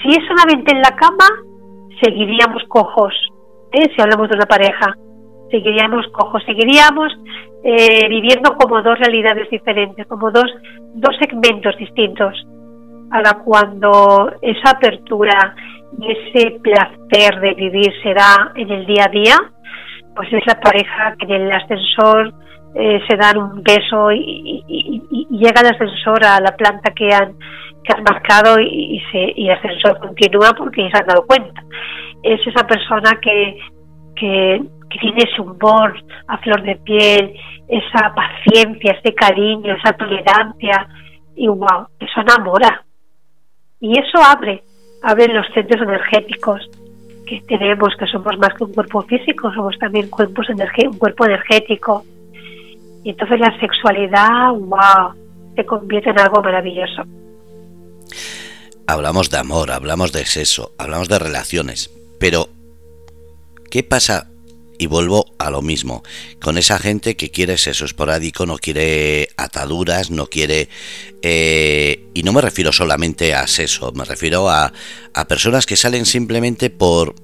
Si 0.00 0.08
es 0.08 0.24
solamente 0.28 0.72
en 0.72 0.80
la 0.80 0.94
cama, 0.96 1.26
seguiríamos 2.00 2.62
cojos, 2.68 3.12
¿eh? 3.72 3.90
si 3.94 4.00
hablamos 4.00 4.28
de 4.28 4.36
una 4.36 4.46
pareja, 4.46 4.94
seguiríamos 5.50 6.06
cojos, 6.12 6.42
seguiríamos 6.46 7.12
eh, 7.64 8.08
viviendo 8.08 8.56
como 8.56 8.80
dos 8.82 8.98
realidades 8.98 9.50
diferentes, 9.50 10.06
como 10.06 10.30
dos, 10.30 10.46
dos 10.94 11.16
segmentos 11.18 11.76
distintos. 11.78 12.34
Ahora, 13.10 13.38
cuando 13.44 14.32
esa 14.40 14.70
apertura 14.70 15.54
ese 16.02 16.58
placer 16.60 17.40
de 17.40 17.54
vivir 17.54 17.92
se 18.02 18.14
da 18.14 18.52
en 18.54 18.70
el 18.70 18.86
día 18.86 19.04
a 19.04 19.10
día, 19.10 19.36
pues 20.14 20.32
es 20.32 20.46
la 20.46 20.60
pareja 20.60 21.14
que 21.18 21.26
en 21.26 21.42
el 21.42 21.52
ascensor 21.52 22.34
eh, 22.74 23.00
se 23.08 23.16
dan 23.16 23.38
un 23.38 23.62
beso 23.62 24.10
y, 24.12 24.62
llega 25.30 25.60
el 25.60 25.74
ascensor 25.74 26.24
a 26.24 26.40
la 26.40 26.56
planta 26.56 26.92
que 26.92 27.12
han, 27.12 27.36
que 27.82 27.92
han 27.96 28.02
marcado 28.02 28.60
y, 28.60 29.02
se, 29.12 29.32
y 29.36 29.48
el 29.48 29.56
ascensor 29.56 29.98
continúa 30.00 30.52
porque 30.56 30.88
se 30.90 30.98
han 30.98 31.06
dado 31.06 31.26
cuenta. 31.26 31.62
Es 32.22 32.40
esa 32.46 32.66
persona 32.66 33.18
que, 33.20 33.58
que, 34.16 34.62
que 34.90 34.98
tiene 34.98 35.18
ese 35.18 35.40
humor 35.40 35.94
a 36.28 36.38
flor 36.38 36.62
de 36.62 36.76
piel, 36.76 37.34
esa 37.68 38.14
paciencia, 38.14 38.98
ese 39.00 39.14
cariño, 39.14 39.74
esa 39.74 39.92
tolerancia, 39.92 40.88
y 41.36 41.48
wow, 41.48 41.88
eso 41.98 42.20
enamora. 42.20 42.84
Y 43.80 43.98
eso 43.98 44.18
abre, 44.24 44.62
abre 45.04 45.28
los 45.28 45.46
centros 45.54 45.82
energéticos 45.82 46.68
que 47.26 47.40
tenemos, 47.46 47.94
que 47.98 48.06
somos 48.06 48.38
más 48.38 48.54
que 48.54 48.64
un 48.64 48.72
cuerpo 48.72 49.02
físico, 49.02 49.52
somos 49.54 49.78
también 49.78 50.08
cuerpos 50.08 50.46
un 50.48 50.98
cuerpo 50.98 51.26
energético. 51.26 52.04
Y 53.04 53.10
entonces 53.10 53.38
la 53.38 53.58
sexualidad, 53.60 54.52
wow, 54.52 55.14
se 55.54 55.64
convierte 55.64 56.10
en 56.10 56.18
algo 56.18 56.42
maravilloso. 56.42 57.02
Hablamos 58.86 59.30
de 59.30 59.38
amor, 59.38 59.70
hablamos 59.70 60.12
de 60.12 60.24
sexo, 60.24 60.72
hablamos 60.78 61.08
de 61.08 61.18
relaciones, 61.18 61.90
pero 62.18 62.48
¿qué 63.70 63.82
pasa 63.82 64.28
y 64.78 64.86
vuelvo 64.86 65.34
a 65.38 65.50
lo 65.50 65.62
mismo, 65.62 66.02
con 66.40 66.58
esa 66.58 66.78
gente 66.78 67.16
que 67.16 67.30
quiere 67.30 67.58
sexo 67.58 67.84
esporádico, 67.84 68.46
no 68.46 68.58
quiere 68.58 69.28
ataduras, 69.36 70.10
no 70.10 70.26
quiere... 70.26 70.68
Eh, 71.22 72.06
y 72.12 72.22
no 72.22 72.32
me 72.32 72.40
refiero 72.40 72.72
solamente 72.72 73.34
a 73.34 73.46
sexo, 73.46 73.92
me 73.92 74.04
refiero 74.04 74.50
a, 74.50 74.72
a 75.14 75.28
personas 75.28 75.66
que 75.66 75.76
salen 75.76 76.06
simplemente 76.06 76.70
por... 76.70 77.14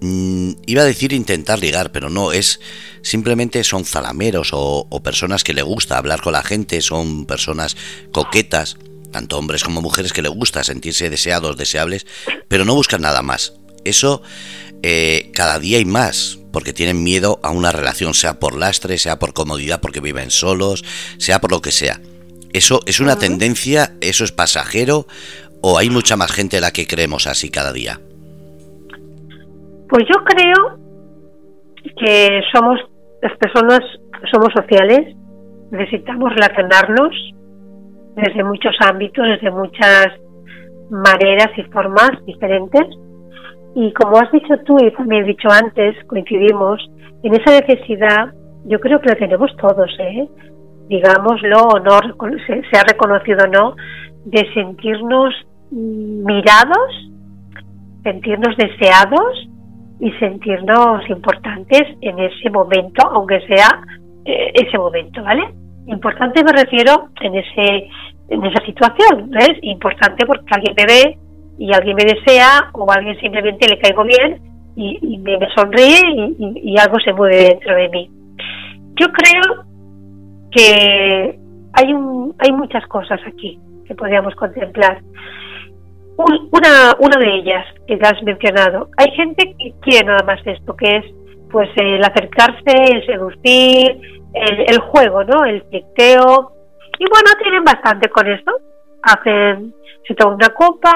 Mm, 0.00 0.52
iba 0.66 0.82
a 0.82 0.86
decir 0.86 1.12
intentar 1.12 1.58
ligar, 1.58 1.90
pero 1.90 2.08
no, 2.08 2.32
es 2.32 2.60
simplemente 3.02 3.64
son 3.64 3.84
zalameros 3.84 4.50
o, 4.52 4.86
o 4.88 5.02
personas 5.02 5.42
que 5.42 5.54
le 5.54 5.62
gusta 5.62 5.98
hablar 5.98 6.20
con 6.20 6.34
la 6.34 6.42
gente, 6.42 6.82
son 6.82 7.26
personas 7.26 7.76
coquetas, 8.12 8.76
tanto 9.10 9.38
hombres 9.38 9.64
como 9.64 9.80
mujeres 9.80 10.12
que 10.12 10.22
le 10.22 10.28
gusta 10.28 10.62
sentirse 10.62 11.10
deseados, 11.10 11.56
deseables, 11.56 12.06
pero 12.48 12.64
no 12.64 12.74
buscan 12.74 13.00
nada 13.00 13.22
más. 13.22 13.54
Eso 13.84 14.22
eh, 14.82 15.30
cada 15.34 15.58
día 15.58 15.78
hay 15.78 15.84
más, 15.84 16.38
porque 16.52 16.72
tienen 16.72 17.02
miedo 17.02 17.40
a 17.42 17.50
una 17.50 17.72
relación, 17.72 18.14
sea 18.14 18.38
por 18.38 18.56
lastre, 18.56 18.98
sea 18.98 19.18
por 19.18 19.32
comodidad, 19.32 19.80
porque 19.80 20.00
viven 20.00 20.30
solos, 20.30 20.84
sea 21.18 21.40
por 21.40 21.50
lo 21.50 21.60
que 21.60 21.70
sea. 21.70 22.00
¿Eso 22.52 22.80
es 22.86 23.00
una 23.00 23.16
tendencia? 23.16 23.92
¿Eso 24.00 24.24
es 24.24 24.32
pasajero? 24.32 25.06
¿O 25.60 25.78
hay 25.78 25.90
mucha 25.90 26.16
más 26.16 26.32
gente 26.32 26.58
a 26.58 26.60
la 26.60 26.70
que 26.70 26.86
creemos 26.86 27.26
así 27.26 27.50
cada 27.50 27.72
día? 27.72 28.00
Pues 29.88 30.04
yo 30.08 30.22
creo 30.24 30.78
que 31.96 32.40
somos 32.52 32.78
las 33.22 33.36
personas, 33.38 33.80
somos 34.30 34.52
sociales, 34.54 35.14
necesitamos 35.70 36.32
relacionarnos 36.34 37.14
desde 38.16 38.44
muchos 38.44 38.74
ámbitos, 38.80 39.26
desde 39.26 39.50
muchas 39.50 40.08
maneras 40.90 41.48
y 41.56 41.62
formas 41.64 42.10
diferentes 42.24 42.86
y 43.80 43.92
como 43.92 44.18
has 44.18 44.32
dicho 44.32 44.54
tú 44.66 44.76
y 44.84 44.90
también 44.90 45.22
he 45.22 45.28
dicho 45.28 45.48
antes, 45.48 45.94
coincidimos, 46.08 46.84
en 47.22 47.32
esa 47.32 47.60
necesidad 47.60 48.34
yo 48.64 48.80
creo 48.80 49.00
que 49.00 49.10
la 49.10 49.14
tenemos 49.14 49.56
todos, 49.56 49.88
¿eh? 50.00 50.26
digámoslo 50.88 51.62
o 51.62 51.78
no, 51.78 52.00
se, 52.44 52.76
ha 52.76 52.82
reconocido 52.82 53.38
o 53.44 53.46
no, 53.46 53.76
de 54.24 54.52
sentirnos 54.52 55.32
mirados, 55.70 57.12
sentirnos 58.02 58.56
deseados 58.56 59.48
y 60.00 60.10
sentirnos 60.18 61.08
importantes 61.08 61.82
en 62.00 62.18
ese 62.18 62.50
momento, 62.50 63.08
aunque 63.12 63.40
sea 63.46 63.80
eh, 64.24 64.50
ese 64.54 64.76
momento, 64.76 65.22
¿vale? 65.22 65.54
Importante 65.86 66.42
me 66.42 66.52
refiero 66.52 67.10
en 67.20 67.36
ese 67.36 67.88
en 68.30 68.44
esa 68.44 68.62
situación, 68.66 69.30
¿ves? 69.30 69.52
Importante 69.62 70.26
porque 70.26 70.44
alguien 70.50 70.74
me 70.76 70.84
ve 70.84 71.18
y 71.58 71.72
alguien 71.72 71.96
me 71.96 72.04
desea 72.04 72.70
o 72.72 72.90
alguien 72.90 73.18
simplemente 73.20 73.68
le 73.68 73.78
caigo 73.78 74.04
bien 74.04 74.40
y, 74.76 75.18
me, 75.18 75.36
sonríe 75.56 76.00
y, 76.38 76.78
algo 76.78 77.00
se 77.00 77.12
mueve 77.12 77.48
dentro 77.48 77.74
de 77.74 77.88
mí. 77.88 78.10
Yo 78.94 79.08
creo 79.08 79.64
que 80.52 81.38
hay, 81.72 81.92
un, 81.92 82.32
hay 82.38 82.52
muchas 82.52 82.86
cosas 82.86 83.20
aquí 83.26 83.58
que 83.86 83.94
podríamos 83.96 84.36
contemplar. 84.36 85.02
una, 86.16 86.94
una 87.00 87.18
de 87.18 87.34
ellas 87.38 87.66
que 87.88 87.98
ya 87.98 88.10
has 88.10 88.22
mencionado, 88.22 88.88
hay 88.96 89.10
gente 89.16 89.56
que 89.58 89.74
quiere 89.80 90.06
nada 90.06 90.24
más 90.24 90.40
esto, 90.46 90.76
que 90.76 90.98
es 90.98 91.04
pues 91.50 91.68
el 91.76 92.04
acercarse, 92.04 92.92
el 92.92 93.04
seducir, 93.04 94.00
el, 94.32 94.60
el 94.68 94.78
juego, 94.78 95.24
¿no? 95.24 95.44
El 95.44 95.62
flicteo. 95.62 96.52
Y 96.98 97.04
bueno, 97.10 97.30
tienen 97.42 97.64
bastante 97.64 98.08
con 98.10 98.28
esto. 98.28 98.52
Hacen 99.02 99.72
se 100.06 100.14
toman 100.14 100.36
una 100.36 100.48
copa, 100.50 100.92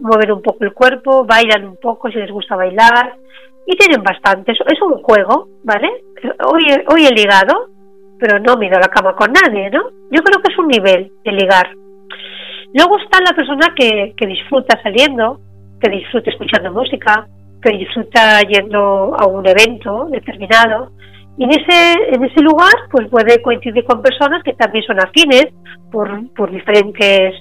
mueven 0.00 0.32
un 0.32 0.42
poco 0.42 0.64
el 0.64 0.72
cuerpo, 0.72 1.24
bailan 1.24 1.66
un 1.66 1.76
poco 1.76 2.10
si 2.10 2.16
les 2.16 2.30
gusta 2.30 2.56
bailar 2.56 3.16
y 3.66 3.76
tienen 3.76 4.02
bastante. 4.02 4.52
Es 4.52 4.82
un 4.82 5.02
juego, 5.02 5.48
¿vale? 5.64 5.90
Hoy, 6.44 6.64
hoy 6.88 7.06
he 7.06 7.12
ligado, 7.12 7.68
pero 8.18 8.38
no 8.38 8.56
me 8.56 8.66
he 8.66 8.68
ido 8.68 8.78
a 8.78 8.82
la 8.82 8.88
cama 8.88 9.14
con 9.14 9.32
nadie, 9.32 9.70
¿no? 9.70 9.90
Yo 10.10 10.22
creo 10.22 10.40
que 10.42 10.52
es 10.52 10.58
un 10.58 10.68
nivel 10.68 11.12
de 11.24 11.32
ligar. 11.32 11.70
Luego 12.74 12.98
está 12.98 13.20
la 13.20 13.34
persona 13.34 13.74
que, 13.74 14.14
que 14.16 14.26
disfruta 14.26 14.80
saliendo, 14.82 15.40
que 15.80 15.90
disfruta 15.90 16.30
escuchando 16.30 16.72
música, 16.72 17.26
que 17.62 17.76
disfruta 17.76 18.40
yendo 18.42 19.14
a 19.18 19.26
un 19.26 19.46
evento 19.46 20.06
determinado. 20.10 20.92
Y 21.38 21.44
en 21.44 21.50
ese, 21.50 21.92
en 22.12 22.24
ese 22.24 22.40
lugar 22.40 22.72
pues 22.90 23.08
puede 23.10 23.42
coincidir 23.42 23.84
con 23.84 24.00
personas 24.00 24.42
que 24.42 24.54
también 24.54 24.84
son 24.84 24.98
afines 25.00 25.48
por, 25.90 26.32
por 26.34 26.50
diferentes 26.50 27.34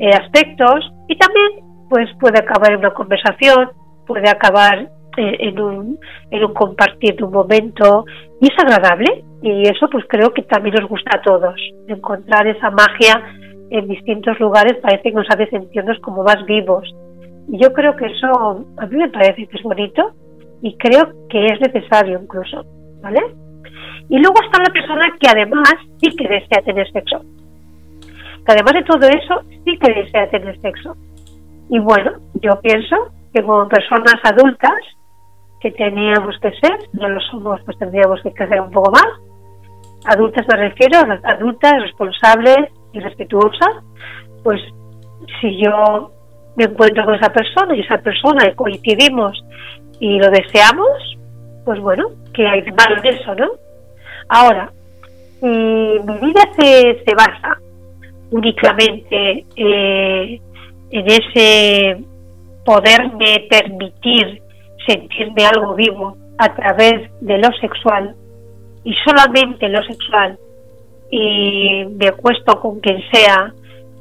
eh, 0.00 0.10
aspectos 0.14 0.90
y 1.08 1.16
también 1.16 1.48
pues 1.90 2.08
puede 2.18 2.38
acabar 2.38 2.72
en 2.72 2.78
una 2.78 2.94
conversación, 2.94 3.70
puede 4.06 4.30
acabar 4.30 4.88
eh, 5.18 5.36
en, 5.40 5.60
un, 5.60 5.98
en 6.30 6.44
un 6.44 6.54
compartir 6.54 7.16
de 7.16 7.24
un 7.24 7.32
momento 7.32 8.06
y 8.40 8.46
es 8.46 8.58
agradable 8.58 9.24
y 9.42 9.68
eso 9.68 9.88
pues 9.90 10.04
creo 10.08 10.32
que 10.32 10.42
también 10.42 10.76
nos 10.76 10.88
gusta 10.88 11.18
a 11.18 11.20
todos, 11.20 11.54
encontrar 11.86 12.46
esa 12.46 12.70
magia 12.70 13.22
en 13.70 13.88
distintos 13.88 14.40
lugares 14.40 14.78
parece 14.82 15.10
que 15.10 15.12
nos 15.12 15.26
hace 15.28 15.46
sentirnos 15.50 15.98
como 16.00 16.24
más 16.24 16.44
vivos. 16.46 16.88
Y 17.48 17.62
yo 17.62 17.70
creo 17.74 17.94
que 17.94 18.06
eso 18.06 18.64
a 18.78 18.86
mí 18.86 18.96
me 18.96 19.10
parece 19.10 19.46
que 19.46 19.56
es 19.56 19.62
bonito 19.62 20.12
y 20.62 20.78
creo 20.78 21.12
que 21.28 21.44
es 21.44 21.60
necesario 21.60 22.20
incluso, 22.22 22.64
¿vale? 23.02 23.20
Y 24.08 24.18
luego 24.18 24.36
está 24.42 24.62
la 24.62 24.72
persona 24.72 25.14
que 25.20 25.28
además 25.28 25.74
sí 25.98 26.08
que 26.16 26.26
desea 26.26 26.62
tener 26.64 26.90
sexo 26.90 27.20
que 28.44 28.52
además 28.52 28.74
de 28.74 28.84
todo 28.84 29.08
eso 29.08 29.42
sí 29.64 29.78
que 29.78 29.92
desea 29.92 30.30
tener 30.30 30.60
sexo. 30.60 30.96
Y 31.68 31.78
bueno, 31.78 32.12
yo 32.34 32.60
pienso 32.60 32.96
que 33.32 33.42
como 33.42 33.68
personas 33.68 34.16
adultas, 34.24 34.80
que 35.60 35.70
teníamos 35.72 36.38
que 36.40 36.50
ser, 36.52 36.78
no 36.94 37.08
lo 37.08 37.20
somos, 37.20 37.60
pues 37.64 37.78
tendríamos 37.78 38.20
que 38.22 38.32
crecer 38.32 38.60
un 38.60 38.70
poco 38.70 38.90
más. 38.90 39.06
Adultas 40.06 40.46
me 40.48 40.56
refiero 40.56 40.98
adultas 41.24 41.82
responsables 41.82 42.70
y 42.92 43.00
respetuosas, 43.00 43.84
pues 44.42 44.60
si 45.40 45.62
yo 45.62 46.10
me 46.56 46.64
encuentro 46.64 47.04
con 47.04 47.14
esa 47.14 47.30
persona 47.30 47.76
y 47.76 47.80
esa 47.80 47.98
persona 47.98 48.52
coincidimos 48.56 49.44
y 50.00 50.18
lo 50.18 50.30
deseamos, 50.30 51.18
pues 51.64 51.78
bueno, 51.80 52.08
que 52.32 52.46
hay 52.46 52.62
de 52.62 52.72
malo 52.72 52.96
en 53.02 53.14
eso, 53.14 53.34
¿no? 53.34 53.50
Ahora, 54.28 54.72
si 55.40 55.46
mi 55.46 56.18
vida 56.20 56.42
se, 56.58 57.02
se 57.04 57.14
basa 57.14 57.58
únicamente 58.30 59.44
eh, 59.56 60.40
en 60.90 61.06
ese 61.06 62.04
poderme 62.64 63.46
permitir 63.48 64.42
sentirme 64.86 65.44
algo 65.44 65.74
vivo 65.74 66.16
a 66.38 66.54
través 66.54 67.10
de 67.20 67.38
lo 67.38 67.48
sexual 67.60 68.14
y 68.84 68.94
solamente 69.04 69.68
lo 69.68 69.82
sexual 69.84 70.38
y 71.10 71.84
me 71.98 72.08
acuesto 72.08 72.60
con 72.60 72.80
quien 72.80 73.02
sea 73.12 73.52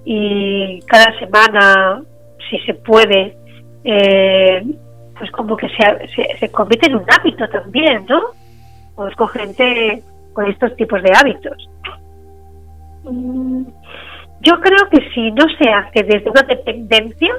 y 0.05 0.79
cada 0.81 1.17
semana 1.19 2.01
si 2.49 2.59
se 2.59 2.73
puede 2.75 3.35
eh, 3.83 4.63
pues 5.17 5.31
como 5.31 5.57
que 5.57 5.67
se, 5.69 6.37
se, 6.37 6.51
convierte 6.51 6.87
en 6.87 6.95
un 6.95 7.05
hábito 7.11 7.47
también 7.49 8.05
¿no? 8.07 8.21
conozco 8.95 9.27
gente 9.27 10.01
con 10.33 10.49
estos 10.49 10.75
tipos 10.75 11.01
de 11.01 11.11
hábitos 11.13 11.69
mm, 13.03 13.63
yo 14.41 14.59
creo 14.59 14.89
que 14.89 15.09
si 15.13 15.31
no 15.31 15.45
se 15.57 15.69
hace 15.69 16.03
desde 16.03 16.29
una 16.29 16.43
dependencia, 16.43 17.33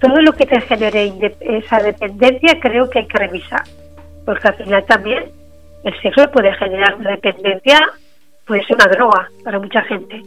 todo 0.00 0.20
lo 0.20 0.32
que 0.32 0.46
te 0.46 0.60
genere 0.60 1.12
esa 1.40 1.82
dependencia 1.82 2.60
creo 2.60 2.90
que 2.90 3.00
hay 3.00 3.06
que 3.06 3.18
revisar. 3.18 3.62
Porque 4.24 4.48
al 4.48 4.54
final 4.56 4.84
también 4.84 5.24
el 5.84 6.00
sexo 6.02 6.30
puede 6.30 6.52
generar 6.54 6.96
una 6.96 7.12
dependencia, 7.12 7.80
puede 8.46 8.64
ser 8.64 8.76
una 8.76 8.92
droga 8.92 9.28
para 9.42 9.58
mucha 9.58 9.82
gente. 9.82 10.20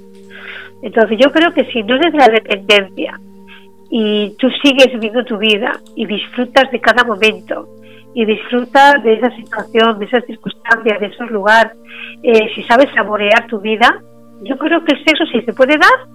Entonces 0.82 1.18
yo 1.20 1.32
creo 1.32 1.54
que 1.54 1.66
si 1.66 1.84
no 1.84 1.96
es 1.96 2.02
desde 2.02 2.18
la 2.18 2.30
dependencia 2.30 3.20
y 3.92 4.36
tú 4.40 4.50
sigues 4.64 4.92
viviendo 4.94 5.24
tu 5.26 5.38
vida 5.38 5.74
y 5.96 6.06
disfrutas 6.06 6.72
de 6.72 6.80
cada 6.80 7.04
momento 7.04 7.68
y 8.14 8.26
disfrutas 8.26 9.04
de 9.04 9.14
esa 9.14 9.36
situación, 9.36 10.00
de 10.00 10.06
esas 10.06 10.26
circunstancias, 10.26 11.00
de 11.00 11.08
esos 11.08 11.30
lugares, 11.30 11.74
eh, 12.24 12.50
si 12.56 12.64
sabes 12.64 12.90
saborear 12.96 13.46
tu 13.48 13.60
vida, 13.60 14.02
yo 14.44 14.58
creo 14.58 14.84
que 14.84 14.94
el 14.94 15.06
sexo 15.06 15.26
sí 15.32 15.42
se 15.42 15.54
puede 15.54 15.78
dar 15.78 16.08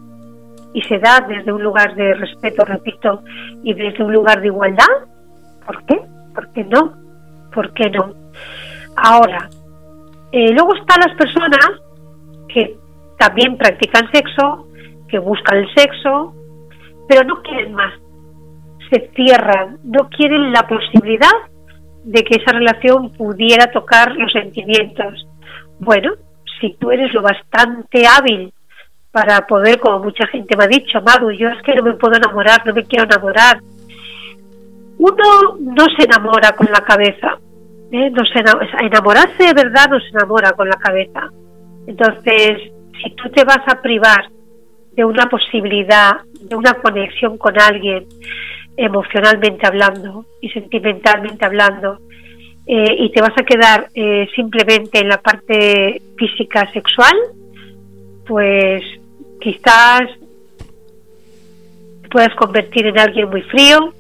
y 0.73 0.83
se 0.83 0.99
da 0.99 1.21
desde 1.29 1.53
un 1.53 1.63
lugar 1.63 1.95
de 1.95 2.15
respeto, 2.15 2.65
repito, 2.65 3.23
y 3.63 3.75
desde 3.75 4.03
un 4.03 4.13
lugar 4.13 4.41
de 4.41 4.49
igualdad. 4.49 4.87
¿Por 5.65 5.85
qué? 5.87 6.01
¿Por 6.35 6.53
qué 6.53 6.65
no? 6.65 7.05
¿por 7.55 7.73
qué 7.73 7.89
no? 7.91 8.13
Ahora, 8.97 9.49
eh, 10.33 10.53
luego 10.53 10.75
están 10.75 11.01
las 11.07 11.17
personas 11.17 11.81
que 12.49 12.77
también 13.19 13.57
practican 13.57 14.11
sexo, 14.13 14.67
que 15.09 15.19
buscan 15.19 15.59
el 15.59 15.75
sexo, 15.75 16.35
pero 17.09 17.25
no 17.25 17.41
quieren 17.43 17.73
más. 17.75 17.95
Se 18.91 19.11
cierran, 19.15 19.79
no 19.85 20.09
quieren 20.11 20.53
la 20.53 20.67
posibilidad 20.67 21.33
de 22.05 22.23
que 22.23 22.37
esa 22.41 22.53
relación 22.53 23.11
pudiera 23.13 23.71
tocar 23.73 24.15
los 24.17 24.31
sentimientos. 24.33 25.27
Bueno, 25.79 26.13
si 26.65 26.73
tú 26.75 26.91
eres 26.91 27.13
lo 27.13 27.21
bastante 27.21 28.07
hábil 28.07 28.53
para 29.13 29.47
poder, 29.47 29.79
como 29.79 30.05
mucha 30.05 30.27
gente 30.27 30.57
me 30.57 30.65
ha 30.65 30.69
dicho, 30.69 31.01
Madu, 31.03 31.31
yo 31.31 31.49
es 31.49 31.63
que 31.63 31.75
no 31.75 31.83
me 31.83 31.93
puedo 31.93 32.17
enamorar, 32.17 32.67
no 32.67 32.73
me 32.73 32.85
quiero 32.85 33.05
enamorar. 33.05 33.61
Uno 34.99 35.57
no 35.61 35.85
se 35.97 36.05
enamora 36.05 36.53
con 36.53 36.67
la 36.73 36.81
cabeza, 36.81 37.39
¿eh? 37.93 38.11
no 38.11 38.23
se 38.25 38.41
enamorarse 38.85 39.45
de 39.45 39.53
verdad 39.53 39.91
no 39.91 40.01
se 40.01 40.09
enamora 40.09 40.53
con 40.53 40.69
la 40.69 40.79
cabeza. 40.79 41.29
Entonces, 41.87 42.73
si 43.03 43.11
tú 43.15 43.29
te 43.29 43.45
vas 43.45 43.61
a 43.67 43.83
privar 43.83 44.31
de 44.93 45.05
una 45.05 45.27
posibilidad, 45.27 46.13
de 46.41 46.57
una 46.57 46.73
conexión 46.75 47.37
con 47.37 47.61
alguien, 47.61 48.07
emocionalmente 48.77 49.67
hablando 49.67 50.25
y 50.41 50.49
sentimentalmente 50.49 51.45
hablando, 51.45 51.99
eh, 52.67 52.97
y 52.99 53.11
te 53.11 53.21
vas 53.21 53.35
a 53.37 53.45
quedar 53.45 53.89
eh, 53.95 54.27
simplemente 54.35 54.99
en 54.99 55.09
la 55.09 55.19
parte 55.19 56.01
física 56.17 56.71
sexual, 56.73 57.15
pues 58.27 58.83
quizás 59.41 60.03
te 62.03 62.09
puedas 62.09 62.35
convertir 62.37 62.87
en 62.87 62.99
alguien 62.99 63.29
muy 63.29 63.43
frío 63.43 63.93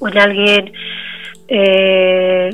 o 0.00 0.08
en 0.08 0.18
alguien, 0.18 0.72
eh, 1.46 2.50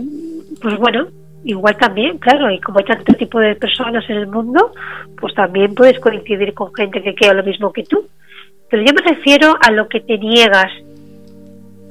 pues 0.61 0.77
bueno, 0.77 1.07
igual 1.45 1.77
también, 1.79 2.19
claro, 2.19 2.51
y 2.51 2.61
como 2.61 2.81
hay 2.81 2.85
tanto 2.85 3.15
tipo 3.15 3.39
de 3.39 3.55
personas 3.55 4.05
en 4.11 4.17
el 4.17 4.27
mundo, 4.27 4.73
pues 5.19 5.35
también 5.35 5.75
puedes 5.75 5.99
coincidir 5.99 6.53
con 6.53 6.75
gente 6.75 7.03
que 7.03 7.15
quiera 7.15 7.35
lo 7.35 7.43
mismo 7.43 7.73
que 7.73 7.85
tú. 7.85 8.07
Pero 8.69 8.83
yo 8.83 8.93
me 8.93 9.03
refiero 9.03 9.57
a 9.61 9.71
lo 9.71 9.89
que 9.89 10.01
te 10.01 10.19
niegas, 10.19 10.71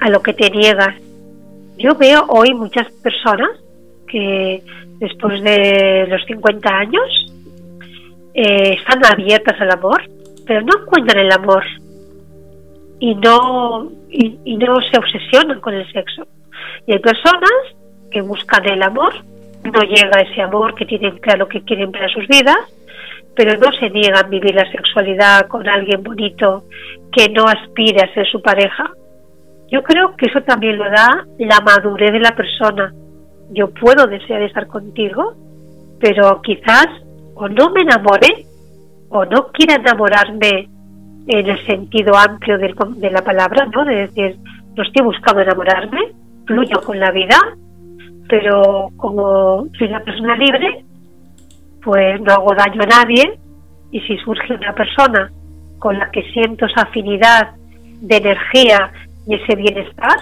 a 0.00 0.08
lo 0.08 0.22
que 0.22 0.32
te 0.32 0.48
niegas. 0.50 0.94
Yo 1.80 1.94
veo 1.94 2.24
hoy 2.28 2.54
muchas 2.54 2.90
personas 3.02 3.50
que 4.06 4.62
después 4.98 5.42
de 5.42 6.06
los 6.08 6.24
50 6.26 6.68
años 6.68 7.32
eh, 8.34 8.76
están 8.78 9.04
abiertas 9.04 9.60
al 9.60 9.70
amor, 9.70 10.02
pero 10.46 10.62
no 10.62 10.82
encuentran 10.82 11.24
el 11.24 11.32
amor 11.32 11.64
y 13.00 13.14
no, 13.14 13.90
y, 14.10 14.38
y 14.44 14.56
no 14.56 14.76
se 14.90 14.98
obsesionan 14.98 15.60
con 15.60 15.74
el 15.74 15.90
sexo. 15.92 16.26
Y 16.86 16.92
hay 16.92 16.98
personas 16.98 17.50
que 18.10 18.20
buscan 18.20 18.68
el 18.68 18.82
amor 18.82 19.14
no 19.64 19.82
llega 19.82 20.22
ese 20.22 20.40
amor 20.40 20.74
que 20.74 20.86
tienen 20.86 21.18
claro 21.18 21.48
que 21.48 21.62
quieren 21.62 21.92
para 21.92 22.08
sus 22.08 22.26
vidas, 22.28 22.56
pero 23.36 23.56
no 23.58 23.70
se 23.72 23.90
niegan 23.90 24.24
a 24.24 24.28
vivir 24.28 24.54
la 24.54 24.70
sexualidad 24.70 25.46
con 25.48 25.68
alguien 25.68 26.02
bonito 26.02 26.64
que 27.12 27.28
no 27.28 27.44
aspire 27.44 28.02
a 28.02 28.14
ser 28.14 28.26
su 28.26 28.40
pareja. 28.40 28.90
Yo 29.70 29.82
creo 29.82 30.16
que 30.16 30.26
eso 30.26 30.42
también 30.42 30.78
lo 30.78 30.84
da 30.84 31.24
la 31.38 31.60
madurez 31.60 32.12
de 32.12 32.20
la 32.20 32.34
persona. 32.34 32.92
Yo 33.52 33.70
puedo 33.70 34.06
desear 34.06 34.42
estar 34.42 34.66
contigo, 34.66 35.34
pero 36.00 36.40
quizás 36.42 36.88
o 37.34 37.48
no 37.48 37.70
me 37.70 37.82
enamore 37.82 38.46
o 39.10 39.24
no 39.24 39.48
quiera 39.52 39.76
enamorarme 39.76 40.68
en 41.26 41.46
el 41.46 41.66
sentido 41.66 42.16
amplio 42.16 42.58
de, 42.58 43.10
la 43.10 43.22
palabra, 43.22 43.66
¿no? 43.66 43.84
De 43.84 44.06
decir, 44.06 44.36
no 44.74 44.82
estoy 44.82 45.04
buscando 45.04 45.40
enamorarme, 45.40 46.00
fluyo 46.46 46.80
con 46.84 46.98
la 46.98 47.12
vida, 47.12 47.36
pero 48.28 48.88
como 48.96 49.66
soy 49.78 49.88
una 49.88 50.00
persona 50.00 50.36
libre, 50.36 50.84
pues 51.82 52.20
no 52.20 52.32
hago 52.32 52.54
daño 52.54 52.82
a 52.82 52.86
nadie 52.86 53.38
y 53.92 54.00
si 54.00 54.16
surge 54.18 54.54
una 54.54 54.74
persona 54.74 55.30
con 55.78 55.98
la 55.98 56.10
que 56.10 56.22
siento 56.32 56.66
esa 56.66 56.82
afinidad 56.82 57.54
de 58.00 58.16
energía 58.16 58.92
y 59.30 59.34
ese 59.34 59.54
bienestar, 59.54 60.18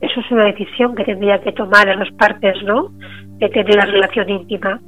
eso 0.00 0.20
es 0.20 0.30
una 0.32 0.46
decisión 0.46 0.96
que 0.96 1.04
tendría 1.04 1.40
que 1.40 1.52
tomar 1.52 1.86
las 1.96 2.12
partes, 2.14 2.60
¿no? 2.64 2.88
De 3.38 3.48
tener 3.50 3.76
la 3.76 3.86
relación 3.86 4.28
íntima. 4.28 4.80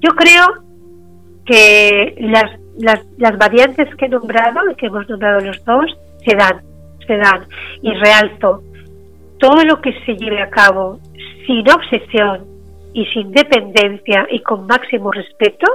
Yo 0.00 0.10
creo 0.14 0.46
que 1.44 2.14
las, 2.20 2.58
las, 2.78 3.04
las 3.18 3.36
variantes 3.36 3.94
que 3.96 4.06
he 4.06 4.08
nombrado 4.08 4.60
que 4.78 4.86
hemos 4.86 5.06
nombrado 5.10 5.40
los 5.40 5.62
dos 5.66 5.94
se 6.24 6.34
dan, 6.36 6.62
se 7.06 7.18
dan. 7.18 7.44
Y 7.82 7.92
realzo, 7.92 8.62
todo 9.38 9.62
lo 9.64 9.82
que 9.82 9.92
se 10.06 10.16
lleve 10.16 10.40
a 10.40 10.48
cabo 10.48 11.00
sin 11.46 11.70
obsesión 11.70 12.46
y 12.94 13.04
sin 13.12 13.30
dependencia 13.30 14.26
y 14.30 14.40
con 14.40 14.66
máximo 14.66 15.12
respeto 15.12 15.66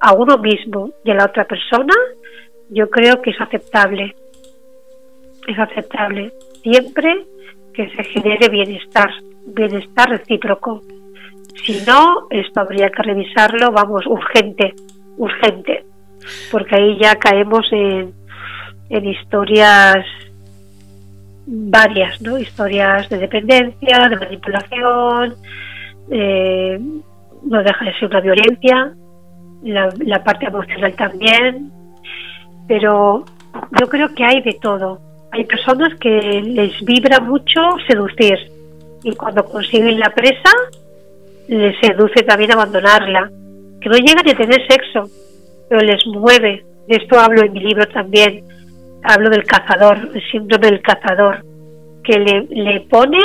a 0.00 0.12
uno 0.12 0.38
mismo 0.38 0.90
y 1.04 1.12
a 1.12 1.14
la 1.14 1.26
otra 1.26 1.44
persona, 1.44 1.94
yo 2.70 2.90
creo 2.90 3.22
que 3.22 3.30
es 3.30 3.40
aceptable. 3.40 4.16
Es 5.46 5.58
aceptable 5.58 6.32
siempre 6.62 7.26
que 7.72 7.88
se 7.90 8.04
genere 8.04 8.48
bienestar, 8.48 9.10
bienestar 9.46 10.08
recíproco. 10.08 10.82
Si 11.64 11.84
no, 11.86 12.26
esto 12.30 12.60
habría 12.60 12.90
que 12.90 13.02
revisarlo, 13.02 13.70
vamos, 13.72 14.06
urgente, 14.06 14.74
urgente, 15.16 15.84
porque 16.50 16.76
ahí 16.76 16.98
ya 17.00 17.16
caemos 17.16 17.66
en, 17.72 18.12
en 18.90 19.08
historias 19.08 20.04
varias, 21.46 22.20
¿no? 22.20 22.38
Historias 22.38 23.08
de 23.08 23.18
dependencia, 23.18 24.08
de 24.08 24.16
manipulación, 24.16 25.34
eh, 26.10 26.80
no 27.42 27.62
deja 27.62 27.84
de 27.84 27.94
ser 27.94 28.08
una 28.08 28.20
violencia, 28.20 28.92
la, 29.62 29.88
la 29.98 30.24
parte 30.24 30.46
emocional 30.46 30.94
también, 30.94 31.70
pero 32.66 33.24
yo 33.78 33.88
creo 33.88 34.14
que 34.14 34.24
hay 34.24 34.42
de 34.42 34.58
todo. 34.60 35.05
Hay 35.36 35.44
personas 35.44 35.92
que 36.00 36.42
les 36.46 36.82
vibra 36.82 37.20
mucho 37.20 37.60
seducir 37.86 38.38
y 39.02 39.12
cuando 39.12 39.44
consiguen 39.44 40.00
la 40.00 40.08
presa 40.08 40.50
les 41.46 41.78
seduce 41.78 42.22
también 42.22 42.52
abandonarla, 42.52 43.30
que 43.80 43.88
no 43.90 43.96
llegan 43.96 44.26
a 44.26 44.34
tener 44.34 44.66
sexo, 44.66 45.10
pero 45.68 45.82
les 45.82 46.04
mueve. 46.06 46.64
De 46.88 46.96
esto 46.96 47.20
hablo 47.20 47.42
en 47.44 47.52
mi 47.52 47.60
libro 47.60 47.86
también 47.88 48.44
hablo 49.02 49.28
del 49.28 49.44
cazador, 49.44 49.98
el 50.14 50.22
síndrome 50.30 50.68
del 50.68 50.80
cazador, 50.80 51.44
que 52.02 52.18
le, 52.18 52.46
le 52.48 52.80
pone 52.80 53.18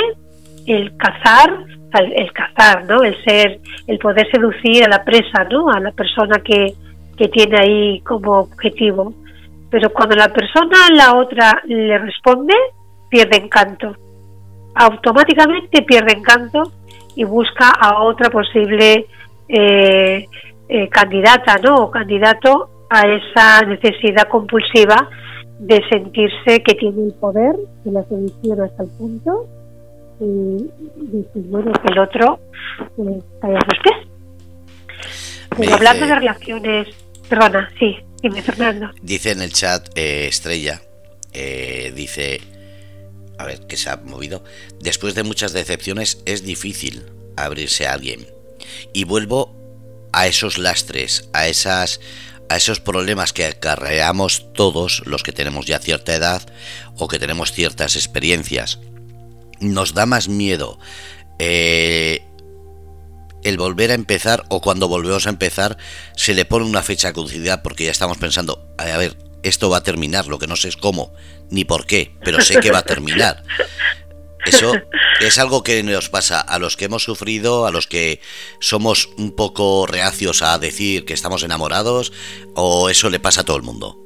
el 0.66 0.94
cazar, 0.98 1.64
el, 1.98 2.32
cazar, 2.32 2.84
¿no? 2.84 3.02
El 3.02 3.16
ser, 3.24 3.58
el 3.86 3.98
poder 3.98 4.30
seducir 4.30 4.84
a 4.84 4.88
la 4.88 5.02
presa, 5.02 5.44
¿no? 5.50 5.70
A 5.70 5.80
la 5.80 5.92
persona 5.92 6.42
que, 6.44 6.74
que 7.16 7.28
tiene 7.28 7.56
ahí 7.58 8.00
como 8.00 8.40
objetivo. 8.40 9.14
Pero 9.72 9.90
cuando 9.90 10.14
la 10.14 10.28
persona, 10.28 10.76
la 10.94 11.14
otra, 11.14 11.62
le 11.64 11.96
responde, 11.96 12.52
pierde 13.08 13.38
encanto. 13.38 13.96
Automáticamente 14.74 15.80
pierde 15.80 16.12
encanto 16.12 16.62
y 17.16 17.24
busca 17.24 17.70
a 17.70 18.02
otra 18.02 18.28
posible 18.28 19.06
eh, 19.48 20.26
eh, 20.68 20.88
candidata, 20.90 21.56
¿no? 21.56 21.74
O 21.76 21.90
candidato 21.90 22.84
a 22.90 23.00
esa 23.08 23.62
necesidad 23.62 24.28
compulsiva 24.28 25.08
de 25.58 25.80
sentirse 25.90 26.62
que 26.62 26.74
tiene 26.74 27.06
el 27.06 27.14
poder 27.14 27.56
de 27.84 27.92
la 27.92 28.02
seducción 28.04 28.60
hasta 28.60 28.82
el 28.82 28.90
punto 28.90 29.46
y 30.20 30.68
decir, 30.96 31.44
bueno, 31.48 31.72
que 31.72 31.92
el 31.92 31.98
otro 31.98 32.40
pues, 32.94 33.24
vaya 33.40 33.56
a 33.56 33.64
sus 33.64 33.78
pies. 33.82 33.96
Pero 35.56 35.74
hablando 35.76 36.06
de 36.06 36.14
relaciones, 36.14 36.88
perdona, 37.30 37.70
sí, 37.78 37.96
dime 38.22 38.42
Fernando. 38.42 38.90
Dice 39.02 39.30
en 39.30 39.42
el 39.42 39.52
chat 39.52 39.88
eh, 39.96 40.26
Estrella, 40.28 40.82
eh, 41.32 41.92
dice, 41.94 42.40
a 43.38 43.44
ver, 43.44 43.66
que 43.66 43.76
se 43.76 43.90
ha 43.90 43.96
movido, 43.96 44.44
después 44.80 45.14
de 45.14 45.22
muchas 45.22 45.52
decepciones 45.52 46.22
es 46.24 46.42
difícil 46.44 47.04
abrirse 47.36 47.86
a 47.86 47.94
alguien. 47.94 48.26
Y 48.92 49.04
vuelvo 49.04 49.54
a 50.12 50.26
esos 50.26 50.58
lastres, 50.58 51.28
a 51.32 51.48
esas 51.48 52.00
a 52.48 52.56
esos 52.56 52.80
problemas 52.80 53.32
que 53.32 53.46
acarreamos 53.46 54.52
todos 54.52 55.02
los 55.06 55.22
que 55.22 55.32
tenemos 55.32 55.64
ya 55.64 55.78
cierta 55.78 56.14
edad 56.14 56.42
o 56.98 57.08
que 57.08 57.18
tenemos 57.18 57.52
ciertas 57.52 57.96
experiencias. 57.96 58.78
Nos 59.58 59.94
da 59.94 60.04
más 60.04 60.28
miedo 60.28 60.78
eh, 61.38 62.22
el 63.42 63.58
volver 63.58 63.90
a 63.90 63.94
empezar 63.94 64.44
o 64.48 64.60
cuando 64.60 64.88
volvemos 64.88 65.26
a 65.26 65.30
empezar 65.30 65.76
se 66.16 66.34
le 66.34 66.44
pone 66.44 66.66
una 66.66 66.82
fecha 66.82 67.08
de 67.08 67.14
caducidad 67.14 67.62
porque 67.62 67.84
ya 67.84 67.90
estamos 67.90 68.18
pensando, 68.18 68.66
a 68.78 68.84
ver, 68.96 69.16
esto 69.42 69.70
va 69.70 69.78
a 69.78 69.82
terminar, 69.82 70.26
lo 70.26 70.38
que 70.38 70.46
no 70.46 70.56
sé 70.56 70.68
es 70.68 70.76
cómo 70.76 71.12
ni 71.50 71.64
por 71.64 71.86
qué, 71.86 72.14
pero 72.24 72.40
sé 72.40 72.60
que 72.60 72.70
va 72.70 72.78
a 72.78 72.84
terminar. 72.84 73.42
Eso 74.44 74.72
es 75.20 75.38
algo 75.38 75.62
que 75.62 75.82
nos 75.84 76.08
pasa 76.08 76.40
a 76.40 76.58
los 76.58 76.76
que 76.76 76.86
hemos 76.86 77.04
sufrido, 77.04 77.66
a 77.66 77.70
los 77.70 77.86
que 77.86 78.20
somos 78.58 79.08
un 79.16 79.36
poco 79.36 79.86
reacios 79.86 80.42
a 80.42 80.58
decir 80.58 81.04
que 81.04 81.14
estamos 81.14 81.44
enamorados, 81.44 82.12
o 82.56 82.88
eso 82.88 83.08
le 83.08 83.20
pasa 83.20 83.42
a 83.42 83.44
todo 83.44 83.56
el 83.56 83.62
mundo. 83.62 83.96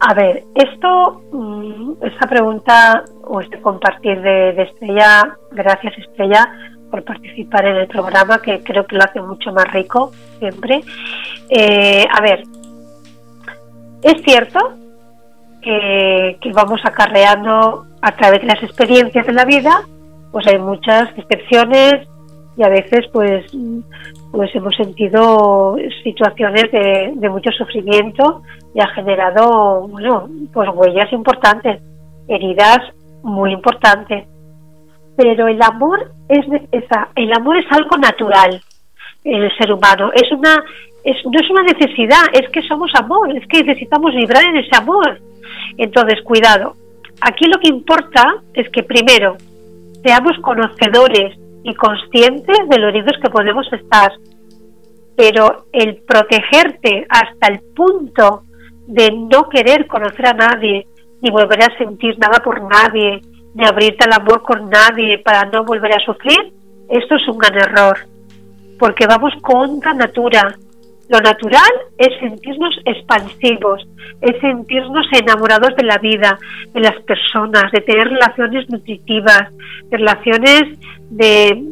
A 0.00 0.14
ver, 0.14 0.44
esto, 0.56 1.22
mm, 1.30 2.04
esta 2.04 2.26
pregunta 2.26 3.04
o 3.22 3.40
este 3.40 3.60
compartir 3.60 4.20
de, 4.22 4.60
Estrella, 4.62 5.36
gracias 5.52 5.96
Estrella 5.98 6.48
por 6.90 7.04
participar 7.04 7.66
en 7.66 7.76
el 7.76 7.86
programa, 7.86 8.40
que 8.42 8.62
creo 8.62 8.86
que 8.86 8.96
lo 8.96 9.04
hace 9.04 9.20
mucho 9.20 9.52
más 9.52 9.70
rico 9.72 10.12
siempre. 10.38 10.80
Eh, 11.48 12.06
a 12.10 12.20
ver, 12.20 12.42
es 14.02 14.22
cierto 14.22 14.58
que, 15.62 16.38
que 16.40 16.52
vamos 16.52 16.80
acarreando 16.84 17.86
a 18.02 18.16
través 18.16 18.40
de 18.40 18.46
las 18.46 18.62
experiencias 18.62 19.26
de 19.26 19.32
la 19.32 19.44
vida, 19.44 19.82
pues 20.32 20.46
hay 20.46 20.58
muchas 20.58 21.10
excepciones 21.16 22.08
y 22.56 22.62
a 22.62 22.68
veces 22.68 23.06
pues 23.12 23.44
pues 24.32 24.54
hemos 24.54 24.74
sentido 24.76 25.76
situaciones 26.04 26.70
de, 26.70 27.12
de 27.14 27.28
mucho 27.28 27.50
sufrimiento 27.52 28.42
y 28.74 28.80
ha 28.80 28.88
generado 28.88 29.88
bueno 29.88 30.28
pues 30.52 30.68
huellas 30.74 31.12
importantes 31.12 31.80
heridas 32.28 32.78
muy 33.22 33.52
importantes 33.52 34.26
pero 35.16 35.48
el 35.48 35.60
amor 35.62 36.12
es 36.28 36.44
el 37.16 37.32
amor 37.32 37.58
es 37.58 37.66
algo 37.70 37.96
natural 37.96 38.62
en 39.24 39.42
el 39.42 39.56
ser 39.56 39.72
humano. 39.72 40.10
Es 40.14 40.30
una 40.32 40.62
es, 41.04 41.16
no 41.24 41.40
es 41.40 41.50
una 41.50 41.62
necesidad 41.62 42.24
es 42.32 42.48
que 42.50 42.62
somos 42.62 42.90
amor 42.94 43.36
es 43.36 43.46
que 43.48 43.62
necesitamos 43.62 44.14
vibrar 44.14 44.44
en 44.44 44.56
ese 44.56 44.76
amor. 44.76 45.20
Entonces 45.76 46.22
cuidado. 46.22 46.74
Aquí 47.20 47.44
lo 47.46 47.58
que 47.58 47.68
importa 47.68 48.36
es 48.54 48.68
que 48.70 48.82
primero 48.82 49.36
seamos 50.02 50.38
conocedores 50.40 51.38
y 51.62 51.74
conscientes 51.74 52.68
de 52.68 52.78
los 52.78 52.88
heridos 52.88 53.18
que 53.22 53.30
podemos 53.30 53.70
estar. 53.72 54.12
Pero 55.16 55.66
el 55.72 55.96
protegerte 55.96 57.06
hasta 57.08 57.48
el 57.48 57.60
punto 57.74 58.44
de 58.86 59.10
no 59.10 59.48
querer 59.48 59.86
conocer 59.86 60.26
a 60.26 60.32
nadie, 60.32 60.86
ni 61.20 61.30
volver 61.30 61.62
a 61.62 61.78
sentir 61.78 62.18
nada 62.18 62.40
por 62.42 62.62
nadie, 62.62 63.20
ni 63.54 63.66
abrirte 63.66 64.04
al 64.04 64.20
amor 64.20 64.42
con 64.42 64.68
nadie 64.70 65.18
para 65.18 65.44
no 65.50 65.64
volver 65.64 65.92
a 65.92 66.04
sufrir, 66.04 66.52
esto 66.88 67.16
es 67.16 67.28
un 67.28 67.38
gran 67.38 67.56
error. 67.56 67.98
Porque 68.78 69.06
vamos 69.06 69.32
contra 69.42 69.92
natura, 69.94 70.54
lo 71.08 71.20
natural 71.20 71.70
es 71.98 72.08
sentirnos 72.20 72.74
expansivos, 72.84 73.86
es 74.20 74.40
sentirnos 74.40 75.06
enamorados 75.12 75.74
de 75.76 75.84
la 75.84 75.98
vida, 75.98 76.38
de 76.72 76.80
las 76.80 77.02
personas, 77.02 77.70
de 77.72 77.80
tener 77.80 78.08
relaciones 78.08 78.70
nutritivas, 78.70 79.48
relaciones 79.90 80.78
de 81.10 81.62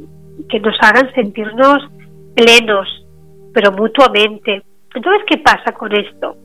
que 0.48 0.60
nos 0.60 0.76
hagan 0.80 1.12
sentirnos 1.14 1.88
plenos, 2.34 3.06
pero 3.54 3.70
mutuamente. 3.72 4.62
Entonces, 4.94 5.22
¿qué 5.28 5.38
pasa 5.38 5.72
con 5.72 5.94
esto? 5.94 6.36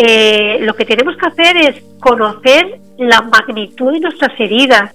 Eh, 0.00 0.58
lo 0.60 0.74
que 0.74 0.84
tenemos 0.84 1.16
que 1.16 1.26
hacer 1.26 1.56
es 1.56 1.82
conocer 1.98 2.78
la 2.98 3.20
magnitud 3.22 3.92
de 3.92 4.00
nuestras 4.00 4.38
heridas, 4.38 4.94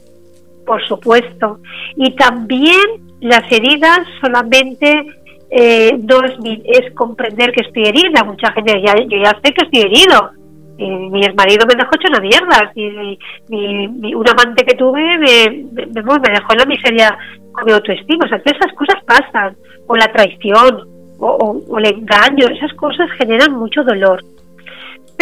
por 0.65 0.81
supuesto, 0.87 1.59
y 1.97 2.15
también 2.15 2.79
las 3.19 3.43
heridas 3.51 3.99
solamente 4.21 5.05
eh, 5.51 5.97
no 6.01 6.23
es, 6.23 6.33
es 6.63 6.93
comprender 6.93 7.51
que 7.51 7.65
estoy 7.67 7.83
herida. 7.83 8.23
Mucha 8.23 8.51
gente, 8.53 8.81
ya, 8.81 8.95
yo 8.95 9.17
ya 9.17 9.37
sé 9.43 9.53
que 9.53 9.65
estoy 9.65 9.81
herido. 9.81 10.31
Y 10.77 10.89
mi 10.89 11.21
marido 11.33 11.67
me 11.67 11.75
dejó 11.75 11.91
hecho 11.95 12.07
una 12.07 12.21
mierda. 12.21 12.71
Y, 12.73 13.19
mi, 13.49 14.15
un 14.15 14.29
amante 14.29 14.65
que 14.65 14.75
tuve 14.75 15.01
me, 15.19 15.65
me, 15.73 16.01
dejó 16.01 16.53
en 16.53 16.57
la 16.57 16.65
miseria 16.65 17.17
con 17.51 17.65
mi 17.65 17.73
autoestima. 17.73 18.25
O 18.25 18.29
sea, 18.29 18.41
esas 18.43 18.73
cosas 18.73 19.03
pasan. 19.05 19.55
O 19.87 19.97
la 19.97 20.11
traición, 20.11 20.87
o 21.19 21.77
el 21.77 21.85
engaño. 21.85 22.47
Esas 22.47 22.73
cosas 22.73 23.11
generan 23.19 23.53
mucho 23.53 23.83
dolor. 23.83 24.23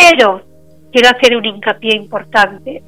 Pero 0.09 0.41
quiero 0.91 1.09
hacer 1.09 1.35
un 1.35 1.45
hincapié 1.45 1.95
importante. 1.95 2.83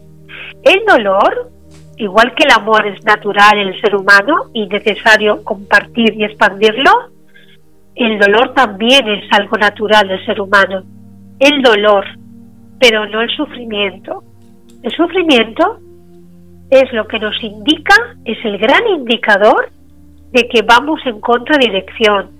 El 0.63 0.85
dolor 0.85 1.51
igual 1.97 2.33
que 2.35 2.43
el 2.43 2.51
amor 2.51 2.85
es 2.87 3.03
natural 3.05 3.57
en 3.57 3.67
el 3.69 3.81
ser 3.81 3.95
humano 3.95 4.49
y 4.53 4.67
necesario 4.67 5.43
compartir 5.43 6.13
y 6.17 6.23
expandirlo, 6.23 6.91
el 7.95 8.19
dolor 8.19 8.53
también 8.53 9.07
es 9.07 9.23
algo 9.31 9.57
natural 9.57 10.07
del 10.07 10.25
ser 10.25 10.41
humano. 10.41 10.83
El 11.39 11.61
dolor, 11.61 12.05
pero 12.79 13.05
no 13.07 13.21
el 13.21 13.29
sufrimiento. 13.35 14.23
El 14.81 14.91
sufrimiento 14.91 15.79
es 16.69 16.91
lo 16.93 17.07
que 17.07 17.19
nos 17.19 17.41
indica, 17.43 17.95
es 18.25 18.37
el 18.43 18.57
gran 18.57 18.87
indicador 18.87 19.69
de 20.31 20.47
que 20.47 20.63
vamos 20.63 20.99
en 21.05 21.21
contradirección, 21.21 22.31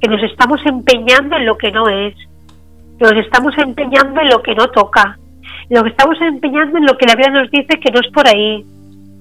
que 0.00 0.08
nos 0.08 0.22
estamos 0.22 0.60
empeñando 0.66 1.36
en 1.36 1.46
lo 1.46 1.56
que 1.56 1.72
no 1.72 1.88
es, 1.88 2.14
nos 2.98 3.12
estamos 3.12 3.56
empeñando 3.58 4.20
en 4.20 4.28
lo 4.28 4.42
que 4.42 4.54
no 4.54 4.68
toca, 4.68 5.18
que 5.68 5.88
estamos 5.88 6.16
empeñando 6.20 6.78
en 6.78 6.86
lo 6.86 6.96
que 6.96 7.06
la 7.06 7.14
vida 7.14 7.30
nos 7.30 7.50
dice 7.50 7.78
que 7.80 7.90
no 7.90 8.00
es 8.00 8.12
por 8.12 8.26
ahí. 8.26 8.64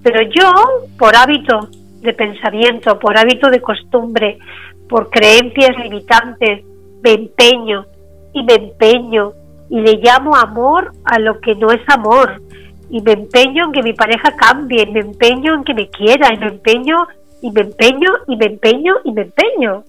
Pero 0.03 0.21
yo, 0.21 0.53
por 0.97 1.15
hábito 1.15 1.69
de 2.01 2.13
pensamiento, 2.13 2.97
por 2.99 3.17
hábito 3.17 3.49
de 3.49 3.61
costumbre, 3.61 4.39
por 4.87 5.09
creencias 5.09 5.77
limitantes, 5.77 6.63
me 7.03 7.11
empeño 7.11 7.85
y 8.33 8.43
me 8.43 8.53
empeño 8.53 9.33
y 9.69 9.81
le 9.81 9.97
llamo 9.97 10.35
amor 10.35 10.91
a 11.03 11.19
lo 11.19 11.39
que 11.41 11.55
no 11.55 11.71
es 11.71 11.81
amor 11.89 12.41
y 12.89 13.01
me 13.01 13.13
empeño 13.13 13.65
en 13.65 13.71
que 13.73 13.83
mi 13.83 13.93
pareja 13.93 14.35
cambie, 14.37 14.85
me 14.85 15.01
empeño 15.01 15.55
en 15.55 15.63
que 15.63 15.73
me 15.73 15.89
quiera 15.89 16.33
y 16.33 16.37
me 16.37 16.47
empeño 16.47 16.95
y 17.41 17.51
me 17.51 17.61
empeño 17.61 18.11
y 18.27 18.35
me 18.37 18.45
empeño 18.45 18.93
y 19.03 19.11
me 19.11 19.21
empeño. 19.23 19.83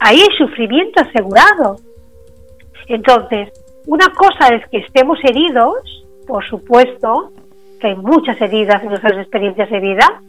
Ahí 0.00 0.20
hay 0.20 0.36
sufrimiento 0.36 1.02
asegurado. 1.02 1.76
Entonces, 2.88 3.50
una 3.86 4.08
cosa 4.10 4.48
es 4.54 4.66
que 4.68 4.78
estemos 4.78 5.18
heridos, 5.24 5.74
por 6.26 6.44
supuesto, 6.46 7.32
que 7.80 7.88
hay 7.88 7.96
muchas 7.96 8.40
heridas 8.40 8.82
en 8.82 8.88
nuestras 8.90 9.18
experiencias 9.18 9.70
de 9.70 9.80
vida, 9.80 10.20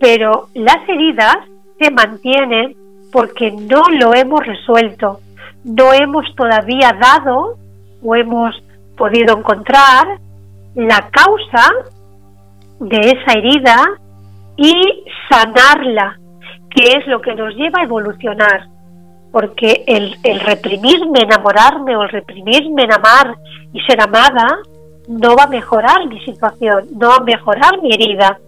pero 0.00 0.48
las 0.54 0.88
heridas 0.88 1.36
se 1.78 1.90
mantienen 1.90 2.76
porque 3.12 3.52
no 3.52 3.84
lo 3.90 4.14
hemos 4.14 4.44
resuelto, 4.44 5.20
no 5.64 5.92
hemos 5.92 6.24
todavía 6.34 6.92
dado 7.00 7.56
o 8.02 8.16
hemos 8.16 8.54
podido 8.96 9.38
encontrar 9.38 10.18
la 10.74 11.08
causa 11.10 11.70
de 12.80 12.98
esa 12.98 13.38
herida 13.38 13.84
y 14.56 15.04
sanarla, 15.30 16.18
que 16.70 16.88
es 16.98 17.06
lo 17.06 17.20
que 17.20 17.34
nos 17.34 17.54
lleva 17.54 17.80
a 17.80 17.84
evolucionar. 17.84 18.73
Porque 19.34 19.82
el, 19.88 20.16
el 20.22 20.38
reprimirme, 20.38 21.22
enamorarme 21.22 21.96
o 21.96 22.02
el 22.04 22.08
reprimirme 22.08 22.84
en 22.84 22.92
amar 22.92 23.34
y 23.72 23.80
ser 23.80 24.00
amada 24.00 24.60
no 25.08 25.34
va 25.34 25.42
a 25.42 25.48
mejorar 25.48 26.06
mi 26.06 26.20
situación, 26.20 26.86
no 26.98 27.08
va 27.08 27.16
a 27.16 27.24
mejorar 27.24 27.82
mi 27.82 27.92
herida, 27.92 28.38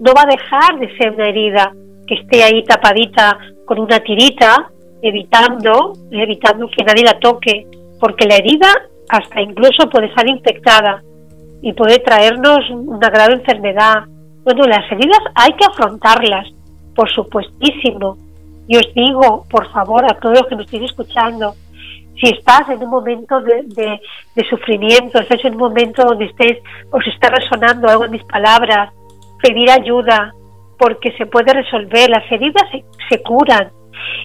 no 0.00 0.12
va 0.12 0.22
a 0.22 0.30
dejar 0.30 0.78
de 0.78 0.94
ser 0.98 1.12
una 1.12 1.28
herida 1.28 1.72
que 2.06 2.16
esté 2.16 2.44
ahí 2.44 2.62
tapadita 2.64 3.38
con 3.64 3.78
una 3.78 4.00
tirita, 4.00 4.70
evitando, 5.00 5.94
evitando 6.10 6.68
que 6.68 6.84
nadie 6.84 7.04
la 7.04 7.18
toque, 7.18 7.66
porque 7.98 8.26
la 8.26 8.36
herida 8.36 8.68
hasta 9.08 9.40
incluso 9.40 9.88
puede 9.88 10.08
estar 10.08 10.28
infectada 10.28 11.02
y 11.62 11.72
puede 11.72 12.00
traernos 12.00 12.58
una 12.70 13.08
grave 13.08 13.34
enfermedad. 13.34 14.04
Bueno, 14.44 14.66
las 14.66 14.84
heridas 14.92 15.20
hay 15.34 15.54
que 15.54 15.64
afrontarlas, 15.64 16.46
por 16.94 17.10
supuestísimo. 17.10 18.18
Y 18.66 18.76
os 18.76 18.94
digo, 18.94 19.46
por 19.50 19.70
favor, 19.72 20.04
a 20.04 20.18
todos 20.20 20.40
los 20.40 20.48
que 20.48 20.56
me 20.56 20.62
estén 20.62 20.84
escuchando, 20.84 21.54
si 22.20 22.30
estás 22.30 22.68
en 22.68 22.82
un 22.82 22.90
momento 22.90 23.40
de, 23.40 23.64
de, 24.34 24.48
sufrimiento, 24.48 25.20
estás 25.20 25.44
en 25.44 25.54
un 25.54 25.60
momento 25.60 26.04
donde 26.04 26.26
estés, 26.26 26.58
os 26.90 27.06
está 27.06 27.28
resonando 27.28 27.88
algo 27.88 28.04
en 28.04 28.12
mis 28.12 28.24
palabras, 28.24 28.92
pedir 29.42 29.70
ayuda, 29.70 30.32
porque 30.78 31.12
se 31.12 31.26
puede 31.26 31.52
resolver, 31.52 32.10
las 32.10 32.30
heridas 32.30 32.64
se, 33.08 33.22
curan 33.22 33.70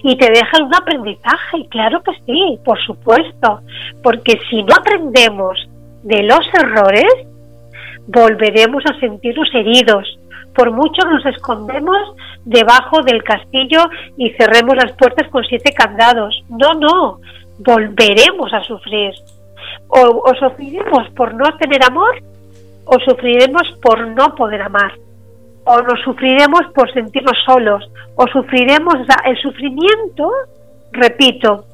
y 0.02 0.16
te 0.16 0.26
dejan 0.26 0.64
un 0.64 0.74
aprendizaje, 0.74 1.66
claro 1.68 2.02
que 2.02 2.12
sí, 2.26 2.58
por 2.64 2.78
supuesto, 2.84 3.60
porque 4.02 4.38
si 4.48 4.62
no 4.62 4.74
aprendemos 4.74 5.68
de 6.02 6.22
los 6.22 6.40
errores, 6.54 7.12
volveremos 8.06 8.82
a 8.86 8.98
sentirnos 8.98 9.48
heridos, 9.54 10.19
por 10.54 10.72
mucho 10.72 11.06
nos 11.06 11.24
escondemos 11.26 12.14
debajo 12.44 13.02
del 13.02 13.22
castillo 13.22 13.82
y 14.16 14.30
cerremos 14.30 14.76
las 14.76 14.92
puertas 14.92 15.28
con 15.30 15.44
siete 15.44 15.72
candados. 15.72 16.42
No, 16.48 16.74
no, 16.74 17.20
volveremos 17.58 18.52
a 18.52 18.62
sufrir. 18.64 19.12
O, 19.88 20.22
o 20.24 20.34
sufriremos 20.34 21.08
por 21.10 21.34
no 21.34 21.56
tener 21.58 21.84
amor 21.84 22.22
o 22.84 22.98
sufriremos 23.00 23.62
por 23.82 24.06
no 24.08 24.34
poder 24.34 24.62
amar 24.62 24.92
o 25.64 25.82
nos 25.82 26.00
sufriremos 26.02 26.62
por 26.74 26.92
sentirnos 26.92 27.36
solos, 27.44 27.90
o 28.16 28.26
sufriremos, 28.28 28.94
el 29.24 29.36
sufrimiento, 29.40 30.30
repito, 30.92 31.64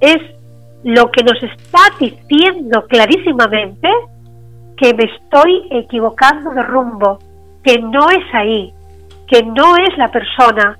es 0.00 0.16
lo 0.82 1.10
que 1.10 1.22
nos 1.22 1.40
está 1.42 1.80
diciendo 1.98 2.84
clarísimamente 2.88 3.88
que 4.76 4.92
me 4.94 5.04
estoy 5.04 5.68
equivocando 5.70 6.50
de 6.50 6.62
rumbo, 6.62 7.18
que 7.64 7.78
no 7.78 8.10
es 8.10 8.34
ahí, 8.34 8.72
que 9.26 9.42
no 9.42 9.76
es 9.76 9.96
la 9.96 10.10
persona. 10.10 10.78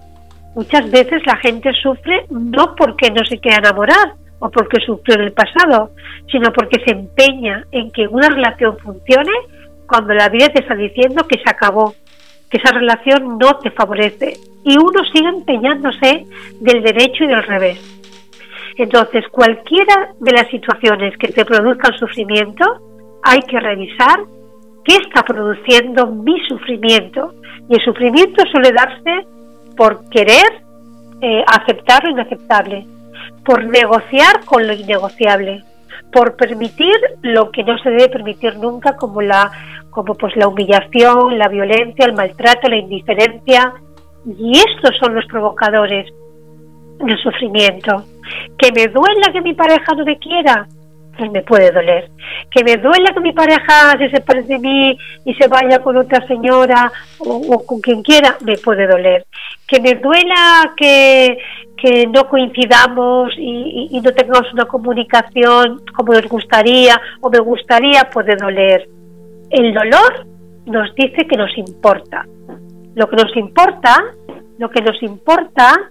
Muchas 0.55 0.91
veces 0.91 1.23
la 1.27 1.37
gente 1.39 1.73
sufre 1.83 2.27
no 2.31 2.75
porque 2.77 3.11
no 3.11 3.25
se 3.25 3.39
quiera 3.39 3.59
enamorar 3.59 4.15
o 4.39 4.51
porque 4.51 4.81
sufrió 4.85 5.17
en 5.17 5.23
el 5.23 5.33
pasado, 5.33 5.91
sino 6.31 6.53
porque 6.53 6.81
se 6.85 6.93
empeña 6.93 7.65
en 7.73 7.91
que 7.91 8.07
una 8.07 8.29
relación 8.29 8.77
funcione 8.79 9.33
cuando 9.87 10.15
la 10.15 10.29
vida 10.29 10.49
te 10.49 10.61
está 10.61 10.75
diciendo 10.75 11.27
que 11.27 11.39
se 11.39 11.51
acabó, 11.51 11.95
que 12.51 12.59
esa 12.59 12.73
relación 12.73 13.39
no 13.39 13.59
te 13.59 13.71
favorece. 13.71 14.35
Y 14.65 14.77
uno 14.77 15.03
sigue 15.13 15.29
empeñándose 15.29 16.25
del 16.61 16.83
derecho 16.83 17.25
y 17.25 17.29
del 17.29 17.43
revés. 17.43 17.95
Entonces, 18.77 19.25
cualquiera 19.31 20.11
de 20.21 20.33
las 20.33 20.49
situaciones 20.49 21.17
que 21.19 21.29
te 21.29 21.45
produzcan 21.45 21.97
sufrimiento, 21.99 22.65
hay 23.23 23.41
que 23.43 23.61
revisar 23.61 24.21
qué 24.85 24.97
está 24.97 25.23
produciendo 25.23 26.07
mi 26.07 26.39
sufrimiento. 26.49 27.35
Y 27.69 27.75
el 27.75 27.85
sufrimiento 27.85 28.45
suele 28.53 28.73
darse 28.73 29.27
por 29.77 30.09
querer 30.11 30.63
eh, 31.21 31.45
aceptar 31.47 32.05
lo 32.05 32.11
inaceptable, 32.11 32.87
por 33.45 33.65
negociar 33.65 34.45
con 34.45 34.67
lo 34.67 34.75
innegociable, 34.75 35.65
por 36.13 36.37
permitir 36.37 36.95
lo 37.23 37.51
que 37.51 37.65
no 37.65 37.79
se 37.79 37.91
debe 37.91 38.09
permitir 38.09 38.57
nunca, 38.57 38.97
como 38.97 39.23
la, 39.23 39.51
como 39.91 40.15
pues 40.15 40.37
la 40.37 40.49
humillación, 40.49 41.39
la 41.39 41.49
violencia, 41.49 42.07
el 42.07 42.15
maltrato, 42.15 42.69
la 42.69 42.77
indiferencia. 42.77 43.73
Y 44.27 44.53
estos 44.53 44.97
son 45.01 45.15
los 45.15 45.27
provocadores 45.27 46.07
del 46.99 47.19
sufrimiento. 47.19 48.05
Que 48.59 48.73
me 48.73 48.89
duela 48.89 49.33
que 49.33 49.41
mi 49.41 49.55
pareja 49.55 49.95
no 49.95 50.05
me 50.05 50.19
quiera, 50.19 50.67
pues 51.17 51.31
me 51.31 51.43
puede 51.43 51.71
doler. 51.71 52.11
Que 52.51 52.65
me 52.65 52.77
duela 52.77 53.13
que 53.13 53.21
mi 53.21 53.33
pareja 53.33 53.97
se 53.99 54.11
separe 54.11 54.43
de 54.43 54.59
mí 54.59 54.99
y 55.25 55.35
se 55.35 55.49
vaya 55.49 55.79
con 55.81 55.97
otra 55.97 56.27
señora 56.27 56.91
o, 57.19 57.65
con 57.65 57.81
quien 57.81 58.03
quiera, 58.03 58.37
me 58.45 58.57
puede 58.59 58.87
doler. 58.87 59.25
Que 59.67 59.81
me 59.81 59.95
duela 59.95 60.73
que, 60.77 61.39
que 61.77 62.07
no 62.07 62.29
coincidamos 62.29 63.33
y, 63.39 63.89
y, 63.91 64.01
no 64.01 64.13
tengamos 64.13 64.53
una 64.53 64.67
comunicación 64.67 65.83
como 65.97 66.13
nos 66.13 66.27
gustaría 66.29 67.01
o 67.21 67.31
me 67.31 67.39
gustaría, 67.39 68.09
puede 68.11 68.37
doler. 68.37 68.89
El 69.51 69.73
dolor 69.73 70.27
nos 70.67 70.95
dice 70.95 71.27
que 71.27 71.37
nos 71.37 71.57
importa. 71.57 72.27
Lo 72.95 73.09
que 73.09 73.17
nos 73.17 73.37
importa, 73.37 74.05
lo 74.59 74.71
que 74.71 74.81
nos 74.81 75.03
importa 75.03 75.91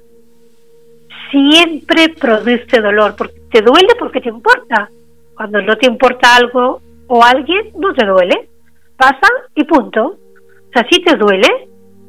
siempre 1.31 2.09
produce 2.09 2.79
dolor, 2.79 3.15
porque 3.17 3.41
te 3.51 3.61
duele 3.61 3.89
porque 3.97 4.21
te 4.21 4.29
importa 4.29 4.89
cuando 5.35 5.61
no 5.61 5.75
te 5.77 5.87
importa 5.87 6.35
algo 6.35 6.81
o 7.07 7.23
alguien, 7.23 7.71
no 7.77 7.93
te 7.93 8.05
duele. 8.05 8.49
Pasa 8.97 9.27
y 9.55 9.63
punto. 9.63 10.05
O 10.05 10.71
sea, 10.73 10.87
si 10.89 11.01
te 11.01 11.15
duele, 11.15 11.47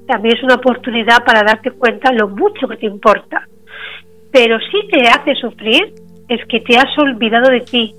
también 0.07 0.37
es 0.37 0.43
una 0.43 0.57
oportunidad 0.57 1.25
para 1.25 1.43
darte 1.43 1.71
cuenta 1.73 2.13
lo 2.13 2.29
mucho 2.29 2.69
que 2.69 2.77
te 2.77 2.87
importa. 2.87 3.47
Pero 4.33 4.59
si 4.61 4.89
te 4.89 5.09
hace 5.09 5.35
sufrir, 5.37 5.95
es 6.29 6.41
que 6.49 6.61
te 6.61 6.77
has 6.77 6.99
olvidado 6.99 7.51
de 7.51 7.61
ti 7.61 7.95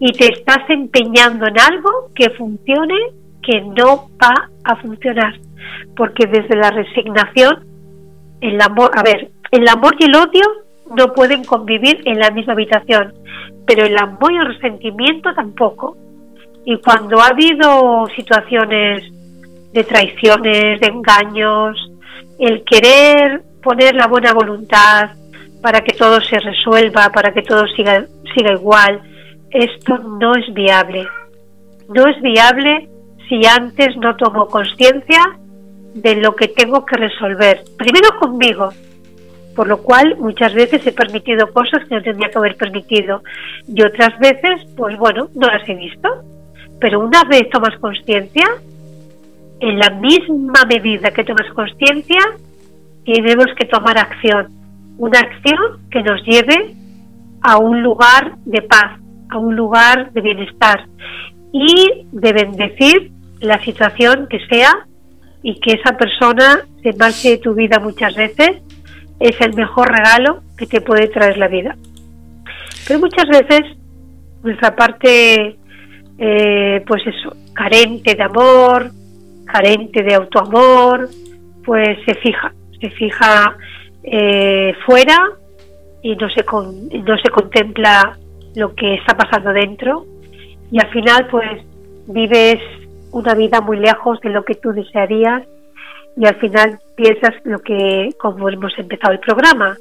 y 0.00 0.12
te 0.12 0.32
estás 0.32 0.68
empeñando 0.68 1.46
en 1.46 1.58
algo 1.58 2.10
que 2.14 2.30
funcione 2.30 2.94
que 3.42 3.60
no 3.60 4.08
va 4.22 4.50
a 4.64 4.76
funcionar. 4.76 5.34
Porque 5.96 6.26
desde 6.26 6.56
la 6.56 6.70
resignación, 6.70 7.66
el 8.40 8.60
amor, 8.60 8.90
a 8.94 9.02
ver, 9.02 9.30
el 9.50 9.68
amor 9.68 9.96
y 9.98 10.04
el 10.04 10.16
odio 10.16 10.67
no 10.96 11.12
pueden 11.12 11.44
convivir 11.44 12.02
en 12.04 12.18
la 12.18 12.30
misma 12.30 12.54
habitación 12.54 13.12
pero 13.68 13.84
el 13.84 13.96
amor 13.98 14.32
y 14.32 14.36
el 14.38 14.46
resentimiento 14.46 15.32
tampoco. 15.34 15.96
Y 16.64 16.78
cuando 16.78 17.20
ha 17.20 17.28
habido 17.28 18.06
situaciones 18.16 19.04
de 19.72 19.84
traiciones, 19.84 20.80
de 20.80 20.86
engaños, 20.86 21.76
el 22.38 22.64
querer 22.64 23.42
poner 23.62 23.94
la 23.94 24.06
buena 24.06 24.32
voluntad 24.32 25.10
para 25.60 25.82
que 25.82 25.92
todo 25.92 26.18
se 26.22 26.38
resuelva, 26.38 27.10
para 27.10 27.34
que 27.34 27.42
todo 27.42 27.66
siga, 27.68 28.06
siga 28.34 28.54
igual, 28.54 29.02
esto 29.50 29.98
no 29.98 30.34
es 30.34 30.52
viable. 30.54 31.06
No 31.94 32.08
es 32.08 32.20
viable 32.22 32.88
si 33.28 33.44
antes 33.44 33.94
no 33.98 34.16
tomo 34.16 34.46
conciencia 34.46 35.38
de 35.94 36.16
lo 36.16 36.34
que 36.34 36.48
tengo 36.48 36.86
que 36.86 36.96
resolver. 36.96 37.64
Primero 37.76 38.08
conmigo, 38.18 38.70
por 39.58 39.66
lo 39.66 39.78
cual 39.78 40.16
muchas 40.20 40.54
veces 40.54 40.86
he 40.86 40.92
permitido 40.92 41.52
cosas 41.52 41.84
que 41.88 41.96
no 41.96 42.00
tendría 42.00 42.30
que 42.30 42.38
haber 42.38 42.56
permitido 42.56 43.24
y 43.66 43.82
otras 43.82 44.16
veces, 44.20 44.64
pues 44.76 44.96
bueno, 44.96 45.30
no 45.34 45.48
las 45.48 45.68
he 45.68 45.74
visto. 45.74 46.08
Pero 46.80 47.00
una 47.00 47.24
vez 47.24 47.50
tomas 47.50 47.76
conciencia, 47.80 48.46
en 49.58 49.80
la 49.80 49.90
misma 49.90 50.64
medida 50.68 51.10
que 51.10 51.24
tomas 51.24 51.52
conciencia, 51.54 52.20
tenemos 53.04 53.46
que 53.58 53.64
tomar 53.64 53.98
acción. 53.98 54.46
Una 54.96 55.18
acción 55.18 55.58
que 55.90 56.04
nos 56.04 56.22
lleve 56.22 56.76
a 57.42 57.58
un 57.58 57.82
lugar 57.82 58.36
de 58.44 58.62
paz, 58.62 59.00
a 59.28 59.38
un 59.38 59.56
lugar 59.56 60.12
de 60.12 60.20
bienestar 60.20 60.86
y 61.52 62.06
de 62.12 62.32
bendecir 62.32 63.10
la 63.40 63.60
situación 63.64 64.28
que 64.30 64.38
sea 64.46 64.86
y 65.42 65.58
que 65.58 65.72
esa 65.72 65.96
persona 65.96 66.60
se 66.80 66.92
marche 66.92 67.30
de 67.30 67.38
tu 67.38 67.54
vida 67.54 67.80
muchas 67.80 68.14
veces 68.14 68.62
es 69.20 69.40
el 69.40 69.54
mejor 69.54 69.88
regalo 69.90 70.42
que 70.56 70.66
te 70.66 70.80
puede 70.80 71.08
traer 71.08 71.38
la 71.38 71.48
vida. 71.48 71.76
Pero 72.86 73.00
muchas 73.00 73.26
veces 73.28 73.76
nuestra 74.42 74.74
parte, 74.74 75.56
eh, 76.18 76.84
pues 76.86 77.02
eso, 77.06 77.36
carente 77.52 78.14
de 78.14 78.22
amor, 78.22 78.90
carente 79.44 80.02
de 80.02 80.14
autoamor, 80.14 81.08
pues 81.64 81.98
se 82.06 82.14
fija, 82.14 82.52
se 82.80 82.90
fija 82.90 83.56
eh, 84.02 84.72
fuera 84.86 85.18
y 86.02 86.14
no 86.16 86.28
se, 86.30 86.44
no 86.44 87.18
se 87.18 87.30
contempla 87.30 88.16
lo 88.54 88.74
que 88.74 88.94
está 88.94 89.16
pasando 89.16 89.52
dentro 89.52 90.06
y 90.70 90.80
al 90.80 90.90
final 90.90 91.26
pues 91.30 91.62
vives 92.06 92.58
una 93.10 93.34
vida 93.34 93.60
muy 93.60 93.78
lejos 93.78 94.20
de 94.20 94.30
lo 94.30 94.44
que 94.44 94.54
tú 94.54 94.72
desearías 94.72 95.42
y 96.18 96.26
al 96.26 96.34
final 96.40 96.80
piensas 96.96 97.34
lo 97.44 97.60
que, 97.60 98.10
como 98.18 98.48
hemos 98.48 98.76
empezado 98.76 99.12
el 99.12 99.20
programa, 99.20 99.76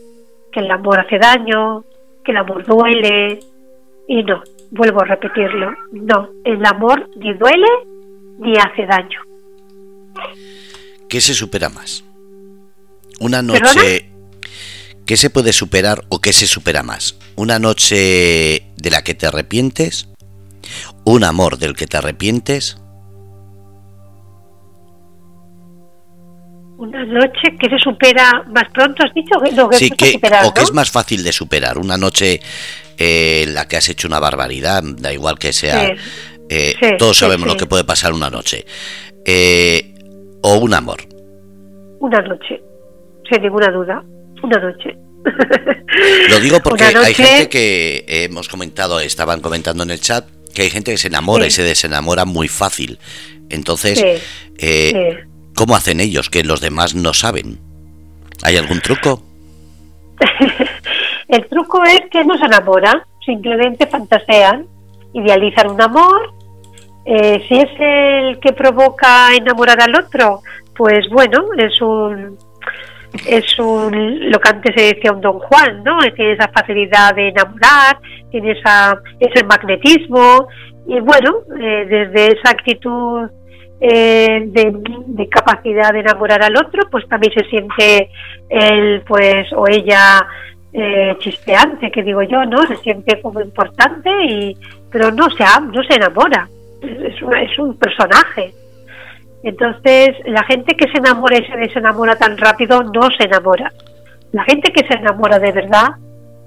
que 0.52 0.60
el 0.60 0.70
amor 0.70 1.00
hace 1.00 1.18
daño, 1.18 1.84
que 2.24 2.32
el 2.32 2.38
amor 2.38 2.64
duele, 2.64 3.40
y 4.08 4.24
no, 4.24 4.44
vuelvo 4.70 5.02
a 5.02 5.06
repetirlo, 5.06 5.72
no, 5.92 6.30
el 6.46 6.64
amor 6.64 7.10
ni 7.16 7.34
duele 7.34 7.68
ni 8.38 8.54
hace 8.56 8.86
daño. 8.86 9.20
¿Qué 11.10 11.22
se 11.22 11.34
supera 11.34 11.70
más? 11.70 12.04
Una 13.20 13.42
noche... 13.42 14.12
¿Qué 15.08 15.16
se 15.16 15.30
puede 15.30 15.54
superar 15.54 16.04
o 16.10 16.20
qué 16.20 16.34
se 16.34 16.48
supera 16.48 16.84
más? 16.84 17.18
¿Una 17.38 17.60
noche 17.60 18.74
de 18.76 18.92
la 18.92 19.06
que 19.06 19.14
te 19.14 19.26
arrepientes? 19.26 20.10
¿Un 21.06 21.24
amor 21.24 21.58
del 21.60 21.78
que 21.78 21.88
te 21.88 21.96
arrepientes? 21.96 22.78
Una 26.78 27.04
noche 27.06 27.56
que 27.60 27.70
se 27.70 27.80
supera 27.80 28.44
más 28.48 28.66
pronto, 28.72 29.04
has 29.04 29.14
dicho. 29.14 29.36
sí, 29.72 29.90
que, 29.90 30.20
o 30.44 30.54
que 30.54 30.62
es 30.62 30.74
más 30.74 30.92
fácil 30.92 31.24
de 31.24 31.32
superar. 31.32 31.80
Una 31.80 31.98
noche 31.98 32.40
eh, 32.98 33.44
en 33.44 33.56
la 33.56 33.68
que 33.68 33.78
has 33.78 33.90
hecho 33.90 34.08
una 34.08 34.20
barbaridad, 34.20 34.84
da 34.84 35.12
igual 35.12 35.40
que 35.40 35.54
sea. 35.54 35.92
Eh, 36.50 36.76
todos 37.00 37.18
sabemos 37.18 37.48
lo 37.48 37.58
que 37.58 37.66
puede 37.66 37.84
pasar 37.84 38.14
una 38.14 38.30
noche. 38.30 38.66
Eh, 39.26 39.96
o 40.44 40.58
un 40.58 40.74
amor. 40.76 41.00
Una 42.00 42.22
noche, 42.22 42.62
sin 43.30 43.42
ninguna 43.42 43.72
duda. 43.72 44.04
Una 44.44 44.60
noche. 44.60 44.96
Lo 46.30 46.40
digo 46.40 46.60
porque 46.64 46.84
hay 46.84 47.14
gente 47.16 47.50
que 47.50 48.06
hemos 48.08 48.48
comentado, 48.48 49.00
estaban 49.00 49.42
comentando 49.42 49.82
en 49.82 49.90
el 49.90 50.00
chat, 50.00 50.26
que 50.54 50.62
hay 50.62 50.70
gente 50.70 50.92
que 50.92 50.98
se 50.98 51.08
enamora 51.08 51.48
y 51.48 51.52
se 51.52 51.64
desenamora 51.64 52.26
muy 52.26 52.48
fácil. 52.48 53.00
Entonces, 53.50 54.22
¿Cómo 55.58 55.76
hacen 55.76 56.00
ellos 56.00 56.30
que 56.30 56.44
los 56.44 56.62
demás 56.62 56.94
no 56.94 57.16
saben? 57.16 57.58
¿Hay 58.44 58.58
algún 58.58 58.80
truco? 58.80 59.24
el 61.30 61.48
truco 61.48 61.84
es 61.84 62.02
que 62.12 62.24
no 62.24 62.38
se 62.38 62.46
enamoran, 62.46 63.02
simplemente 63.26 63.88
fantasean, 63.88 64.68
idealizan 65.14 65.72
un 65.72 65.82
amor. 65.82 66.32
Eh, 67.06 67.44
si 67.48 67.56
es 67.56 67.72
el 67.80 68.40
que 68.40 68.54
provoca 68.54 69.34
enamorar 69.34 69.82
al 69.82 69.96
otro, 69.96 70.42
pues 70.76 71.10
bueno, 71.10 71.48
es 71.58 71.82
un 71.82 72.38
es 73.26 73.58
un 73.58 74.30
lo 74.30 74.40
que 74.40 74.50
antes 74.50 74.76
se 74.76 74.94
decía 74.94 75.12
un 75.12 75.22
Don 75.22 75.40
Juan, 75.40 75.84
¿no? 75.84 75.98
Tiene 76.16 76.34
esa 76.34 76.50
facilidad 76.50 77.16
de 77.16 77.30
enamorar, 77.30 77.98
tiene 78.30 78.52
esa 78.52 79.02
ese 79.20 79.44
magnetismo 79.44 80.50
y 80.88 81.00
bueno, 81.00 81.38
eh, 81.60 81.86
desde 81.90 82.28
esa 82.34 82.52
actitud 82.52 83.28
eh, 83.80 84.44
de, 84.48 85.30
capacidad 85.30 85.92
de 85.94 86.00
enamorar 86.00 86.44
al 86.44 86.58
otro, 86.58 86.84
pues 86.90 87.08
también 87.08 87.34
se 87.34 87.46
siente 87.46 88.10
él, 88.50 89.04
pues, 89.08 89.52
o 89.54 89.68
ella 89.68 90.26
eh, 90.74 91.16
chispeante, 91.20 91.92
que 91.92 92.04
digo 92.04 92.22
yo, 92.24 92.46
¿no? 92.46 92.66
Se 92.68 92.78
siente 92.78 93.22
como 93.22 93.42
importante, 93.42 94.10
y, 94.26 94.58
pero 94.92 95.12
no 95.12 95.30
se, 95.30 95.44
no 95.44 95.84
se 95.84 95.96
enamora, 95.96 96.48
es, 96.82 97.16
es 97.16 97.60
un 97.60 97.78
personaje. 97.78 98.54
Entonces, 99.44 100.10
la 100.26 100.44
gente 100.44 100.76
que 100.76 100.90
se 100.90 100.98
enamora 100.98 101.38
y 101.38 101.46
se 101.46 101.58
desenamora 101.58 102.16
tan 102.16 102.38
rápido 102.38 102.82
no 102.84 103.10
se 103.18 103.26
enamora. 103.26 103.72
La 104.32 104.44
gente 104.44 104.72
que 104.74 104.86
se 104.86 104.94
enamora 104.94 105.40
de 105.40 105.52
verdad 105.52 105.90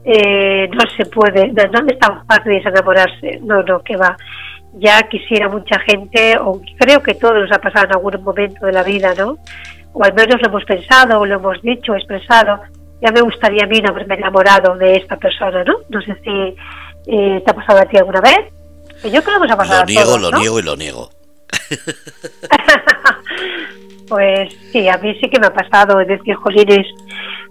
eh, 0.05 0.69
no 0.69 0.81
se 0.97 1.07
puede, 1.07 1.49
no, 1.49 1.65
no 1.83 1.87
es 1.87 1.99
tan 1.99 2.27
fácil 2.27 2.53
enamorarse, 2.53 3.39
no, 3.43 3.63
no, 3.63 3.81
que 3.81 3.97
va. 3.97 4.17
Ya 4.75 5.03
quisiera 5.03 5.49
mucha 5.49 5.79
gente, 5.81 6.37
o 6.39 6.61
creo 6.79 7.03
que 7.03 7.15
todos 7.15 7.35
nos 7.35 7.53
ha 7.53 7.61
pasado 7.61 7.87
en 7.87 7.93
algún 7.93 8.23
momento 8.23 8.67
de 8.67 8.73
la 8.73 8.83
vida, 8.83 9.15
¿no? 9.17 9.39
O 9.93 10.05
al 10.05 10.15
menos 10.15 10.41
lo 10.41 10.49
hemos 10.49 10.65
pensado, 10.65 11.19
o 11.19 11.27
lo 11.27 11.35
hemos 11.37 11.61
dicho, 11.63 11.95
expresado. 11.95 12.61
Ya 13.03 13.11
me 13.11 13.21
gustaría 13.23 13.65
a 13.65 13.67
mí 13.67 13.81
no 13.81 13.91
haberme 13.91 14.15
enamorado 14.15 14.77
de 14.77 14.97
esta 14.97 15.17
persona, 15.17 15.65
¿no? 15.65 15.79
No 15.89 16.01
sé 16.03 16.15
si 16.23 16.55
eh, 17.07 17.43
te 17.45 17.51
ha 17.51 17.55
pasado 17.55 17.81
a 17.81 17.87
ti 17.87 17.97
alguna 17.97 18.21
vez. 18.21 18.39
Yo 19.05 19.23
creo 19.23 19.41
que 19.41 19.47
nos 19.47 19.53
ha 19.53 19.57
pasado 19.57 19.81
lo 19.81 19.87
niego, 19.87 20.03
a 20.03 20.05
todos, 20.05 20.21
Lo 20.21 20.31
¿no? 20.31 20.39
niego 20.39 20.59
y 20.59 20.63
lo 20.63 20.77
niego. 20.77 21.11
Pues 24.11 24.53
sí, 24.73 24.89
a 24.89 24.99
mí 24.99 25.15
sí 25.21 25.31
que 25.31 25.39
me 25.39 25.47
ha 25.47 25.55
pasado 25.55 25.99
decir, 25.99 26.35
jolines, 26.35 26.85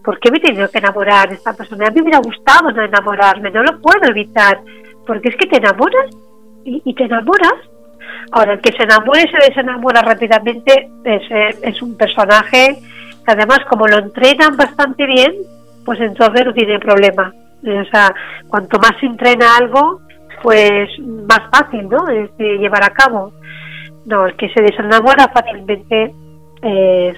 ¿por 0.04 0.20
qué 0.20 0.30
me 0.30 0.40
he 0.40 0.42
tenido 0.42 0.70
que 0.70 0.80
enamorar 0.80 1.30
de 1.30 1.36
esta 1.36 1.54
persona? 1.54 1.88
A 1.88 1.90
mí 1.90 1.96
me 1.96 2.02
hubiera 2.02 2.20
gustado 2.20 2.70
no 2.70 2.84
enamorarme, 2.84 3.50
no 3.50 3.64
lo 3.64 3.80
puedo 3.80 4.04
evitar, 4.10 4.60
porque 5.08 5.30
es 5.30 5.38
que 5.38 5.48
te 5.48 5.56
enamoras 5.56 6.14
y, 6.86 6.94
te 6.94 7.04
enamoras. 7.06 7.54
Ahora, 8.32 8.54
el 8.54 8.62
que 8.62 8.72
se 8.74 8.84
enamora 8.84 9.22
y 9.22 9.30
se 9.30 9.50
desenamora 9.50 10.02
rápidamente 10.02 10.90
es, 11.04 11.22
eh, 11.32 11.56
es 11.64 11.82
un 11.82 11.98
personaje 11.98 12.80
que 13.26 13.32
además 13.32 13.60
como 13.70 13.88
lo 13.88 13.98
entrenan 13.98 14.56
bastante 14.56 15.06
bien, 15.06 15.34
pues 15.86 16.00
entonces 16.00 16.46
no 16.46 16.54
tiene 16.54 16.80
problema. 16.80 17.34
O 17.64 17.86
sea, 17.92 18.14
cuanto 18.48 18.80
más 18.80 18.92
se 19.00 19.06
entrena 19.06 19.58
algo, 19.58 20.02
pues 20.42 20.90
más 21.00 21.42
fácil, 21.52 21.90
¿no? 21.90 22.08
Es 22.08 22.36
de 22.38 22.58
llevar 22.58 22.84
a 22.84 22.94
cabo. 22.94 23.34
No, 24.06 24.26
el 24.26 24.36
que 24.36 24.50
se 24.50 24.62
desenamora 24.62 25.28
fácilmente 25.30 26.14
es, 26.62 27.18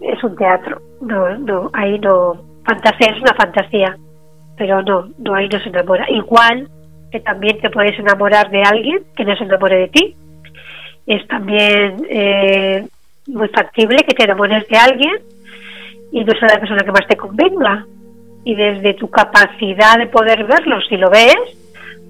es 0.00 0.24
un 0.24 0.36
teatro. 0.36 0.80
No, 1.00 1.38
no, 1.38 1.70
ahí 1.72 1.98
no. 1.98 2.42
Fantasía 2.66 3.12
es 3.12 3.22
una 3.22 3.34
fantasía, 3.34 3.96
pero 4.56 4.82
no, 4.82 5.08
no, 5.18 5.34
ahí 5.34 5.48
no 5.48 5.58
se 5.60 5.70
enamora. 5.70 6.04
Igual 6.10 6.68
que 7.10 7.20
también 7.20 7.60
te 7.60 7.70
puedes 7.70 7.98
enamorar 7.98 8.50
de 8.50 8.62
alguien 8.62 9.02
que 9.16 9.24
no 9.24 9.36
se 9.36 9.44
enamore 9.44 9.76
de 9.76 9.88
ti. 9.88 10.16
Es 11.06 11.26
también 11.26 12.06
eh, 12.10 12.86
muy 13.26 13.48
factible 13.48 13.98
que 14.06 14.14
te 14.14 14.24
enamores 14.24 14.66
de 14.68 14.76
alguien 14.76 15.16
y 16.12 16.24
no 16.24 16.32
sea 16.32 16.48
la 16.48 16.60
persona 16.60 16.84
que 16.84 16.92
más 16.92 17.06
te 17.08 17.16
convenga. 17.16 17.86
Y 18.44 18.54
desde 18.54 18.94
tu 18.94 19.10
capacidad 19.10 19.98
de 19.98 20.06
poder 20.06 20.44
verlo, 20.44 20.80
si 20.88 20.96
lo 20.96 21.10
ves, 21.10 21.36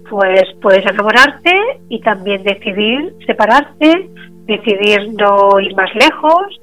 pues 0.09 0.45
puedes 0.61 0.85
enamorarte 0.87 1.53
y 1.89 2.01
también 2.01 2.43
decidir 2.43 3.15
separarte, 3.27 4.09
decidir 4.47 5.12
no 5.15 5.61
ir 5.61 5.75
más 5.75 5.91
lejos, 5.95 6.61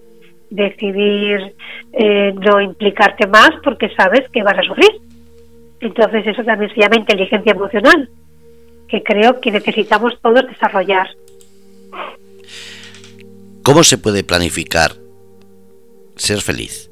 decidir 0.49 1.56
eh, 1.94 2.34
no 2.34 2.62
implicarte 2.62 3.28
más 3.28 3.52
porque 3.64 3.90
sabes 3.95 4.28
que 4.30 4.44
vas 4.44 4.57
a 4.57 4.64
sufrir. 4.64 4.91
Entonces 5.82 6.26
eso 6.28 6.44
también 6.44 6.74
se 6.74 6.82
llama 6.82 6.98
inteligencia 6.98 7.52
emocional, 7.52 8.10
que 8.88 9.03
creo 9.03 9.40
que 9.41 9.52
necesitamos 9.52 10.14
todos 10.22 10.45
desarrollar. 10.48 11.07
¿Cómo 13.64 13.84
se 13.84 13.98
puede 13.98 14.24
planificar 14.24 14.95
ser 16.16 16.41
feliz? 16.41 16.90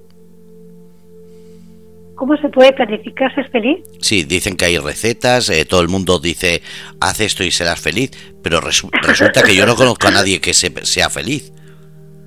¿Cómo 2.15 2.37
se 2.37 2.49
puede 2.49 2.71
planificar 2.73 3.33
ser 3.35 3.49
feliz? 3.49 3.79
Sí, 3.99 4.23
dicen 4.23 4.55
que 4.55 4.65
hay 4.65 4.77
recetas, 4.77 5.49
eh, 5.49 5.65
todo 5.65 5.81
el 5.81 5.87
mundo 5.89 6.19
dice, 6.19 6.61
haz 6.99 7.19
esto 7.19 7.43
y 7.43 7.51
serás 7.51 7.79
feliz, 7.81 8.11
pero 8.41 8.61
resu- 8.61 8.89
resulta 9.01 9.43
que 9.43 9.55
yo 9.55 9.65
no 9.65 9.75
conozco 9.75 10.07
a 10.07 10.11
nadie 10.11 10.39
que 10.39 10.53
se- 10.53 10.85
sea 10.85 11.09
feliz. 11.09 11.51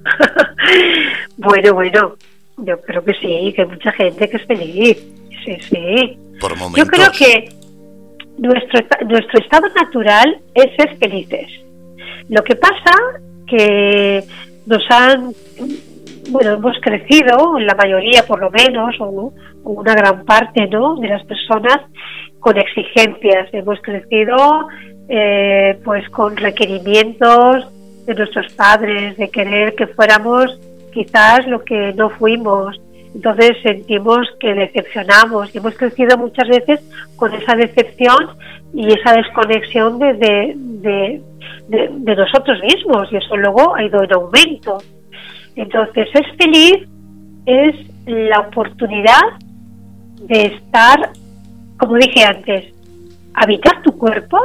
bueno, 1.36 1.74
bueno, 1.74 2.16
yo 2.58 2.80
creo 2.82 3.04
que 3.04 3.12
sí, 3.14 3.52
que 3.54 3.62
hay 3.62 3.68
mucha 3.68 3.92
gente 3.92 4.28
que 4.28 4.36
es 4.36 4.46
feliz. 4.46 4.98
Sí, 5.44 5.56
sí. 5.70 6.18
Por 6.40 6.52
Yo 6.52 6.56
momentos. 6.58 6.88
creo 6.90 7.12
que 7.12 7.48
nuestro, 8.38 8.80
nuestro 9.08 9.40
estado 9.40 9.68
natural 9.74 10.38
es 10.54 10.76
ser 10.76 10.96
felices. 10.96 11.48
Lo 12.28 12.42
que 12.42 12.56
pasa 12.56 12.92
que 13.46 14.24
nos 14.66 14.82
han, 14.90 15.32
bueno, 16.30 16.54
hemos 16.54 16.76
crecido, 16.80 17.58
la 17.58 17.74
mayoría 17.74 18.24
por 18.26 18.40
lo 18.40 18.50
menos, 18.50 18.94
o, 19.00 19.32
o 19.64 19.70
una 19.70 19.94
gran 19.94 20.24
parte 20.24 20.66
¿no? 20.66 20.96
de 20.96 21.08
las 21.08 21.24
personas, 21.24 21.80
con 22.40 22.56
exigencias. 22.58 23.48
Hemos 23.52 23.80
crecido 23.80 24.68
eh, 25.08 25.78
pues 25.84 26.08
con 26.10 26.36
requerimientos 26.36 27.68
de 28.06 28.14
nuestros 28.14 28.52
padres, 28.54 29.16
de 29.16 29.28
querer 29.30 29.74
que 29.74 29.86
fuéramos 29.88 30.58
quizás 30.92 31.46
lo 31.46 31.64
que 31.64 31.92
no 31.94 32.10
fuimos. 32.10 32.80
Entonces 33.16 33.56
sentimos 33.62 34.28
que 34.38 34.52
decepcionamos 34.52 35.54
y 35.54 35.56
hemos 35.56 35.74
crecido 35.74 36.18
muchas 36.18 36.46
veces 36.48 36.80
con 37.16 37.32
esa 37.32 37.54
decepción 37.56 38.36
y 38.74 38.88
esa 38.88 39.14
desconexión 39.14 39.98
de, 39.98 40.54
de, 41.64 42.14
nosotros 42.14 42.60
mismos 42.60 43.08
y 43.10 43.16
eso 43.16 43.34
luego 43.38 43.74
ha 43.74 43.82
ido 43.82 44.02
en 44.02 44.12
aumento. 44.12 44.76
Entonces 45.54 46.08
ser 46.12 46.26
feliz 46.36 46.86
es 47.46 47.74
la 48.04 48.40
oportunidad 48.40 49.22
de 50.20 50.42
estar, 50.42 51.08
como 51.78 51.94
dije 51.94 52.22
antes, 52.22 52.66
habitar 53.32 53.80
tu 53.82 53.96
cuerpo 53.96 54.36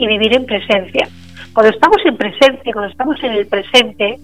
y 0.00 0.06
vivir 0.08 0.34
en 0.34 0.46
presencia. 0.46 1.06
Cuando 1.54 1.72
estamos 1.72 1.98
en 2.04 2.16
presencia, 2.16 2.72
cuando 2.72 2.90
estamos 2.90 3.22
en 3.22 3.32
el 3.34 3.46
presente, 3.46 4.18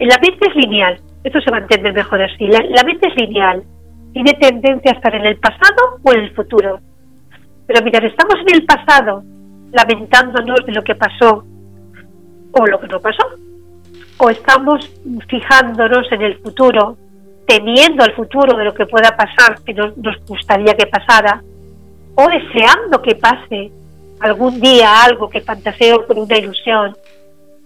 la 0.00 0.18
mente 0.18 0.48
es 0.48 0.56
lineal. 0.56 1.00
Esto 1.24 1.40
se 1.40 1.50
va 1.50 1.58
a 1.58 1.60
entender 1.60 1.92
mejor 1.92 2.22
así. 2.22 2.46
La, 2.46 2.60
la 2.60 2.82
mente 2.84 3.08
es 3.08 3.16
lineal. 3.16 3.62
Tiene 4.12 4.32
tendencia 4.34 4.92
a 4.92 4.94
estar 4.94 5.14
en 5.14 5.26
el 5.26 5.36
pasado 5.38 5.98
o 6.02 6.12
en 6.12 6.20
el 6.20 6.34
futuro. 6.34 6.80
Pero 7.66 7.80
mientras 7.82 8.10
estamos 8.10 8.34
en 8.40 8.54
el 8.54 8.64
pasado, 8.64 9.22
lamentándonos 9.72 10.66
de 10.66 10.72
lo 10.72 10.82
que 10.82 10.94
pasó 10.94 11.44
o 12.52 12.66
lo 12.66 12.80
que 12.80 12.88
no 12.88 13.00
pasó, 13.00 13.24
o 14.18 14.28
estamos 14.28 14.90
fijándonos 15.28 16.10
en 16.12 16.22
el 16.22 16.38
futuro, 16.38 16.96
temiendo 17.46 18.02
al 18.04 18.12
futuro 18.14 18.56
de 18.56 18.64
lo 18.64 18.74
que 18.74 18.86
pueda 18.86 19.16
pasar, 19.16 19.62
que 19.64 19.72
no 19.72 19.92
nos 19.96 20.16
gustaría 20.26 20.74
que 20.74 20.86
pasara, 20.86 21.42
o 22.14 22.28
deseando 22.28 23.00
que 23.00 23.14
pase 23.14 23.70
algún 24.20 24.60
día 24.60 25.02
algo 25.04 25.30
que 25.30 25.40
fantaseo 25.40 26.06
con 26.06 26.18
una 26.18 26.36
ilusión. 26.36 26.94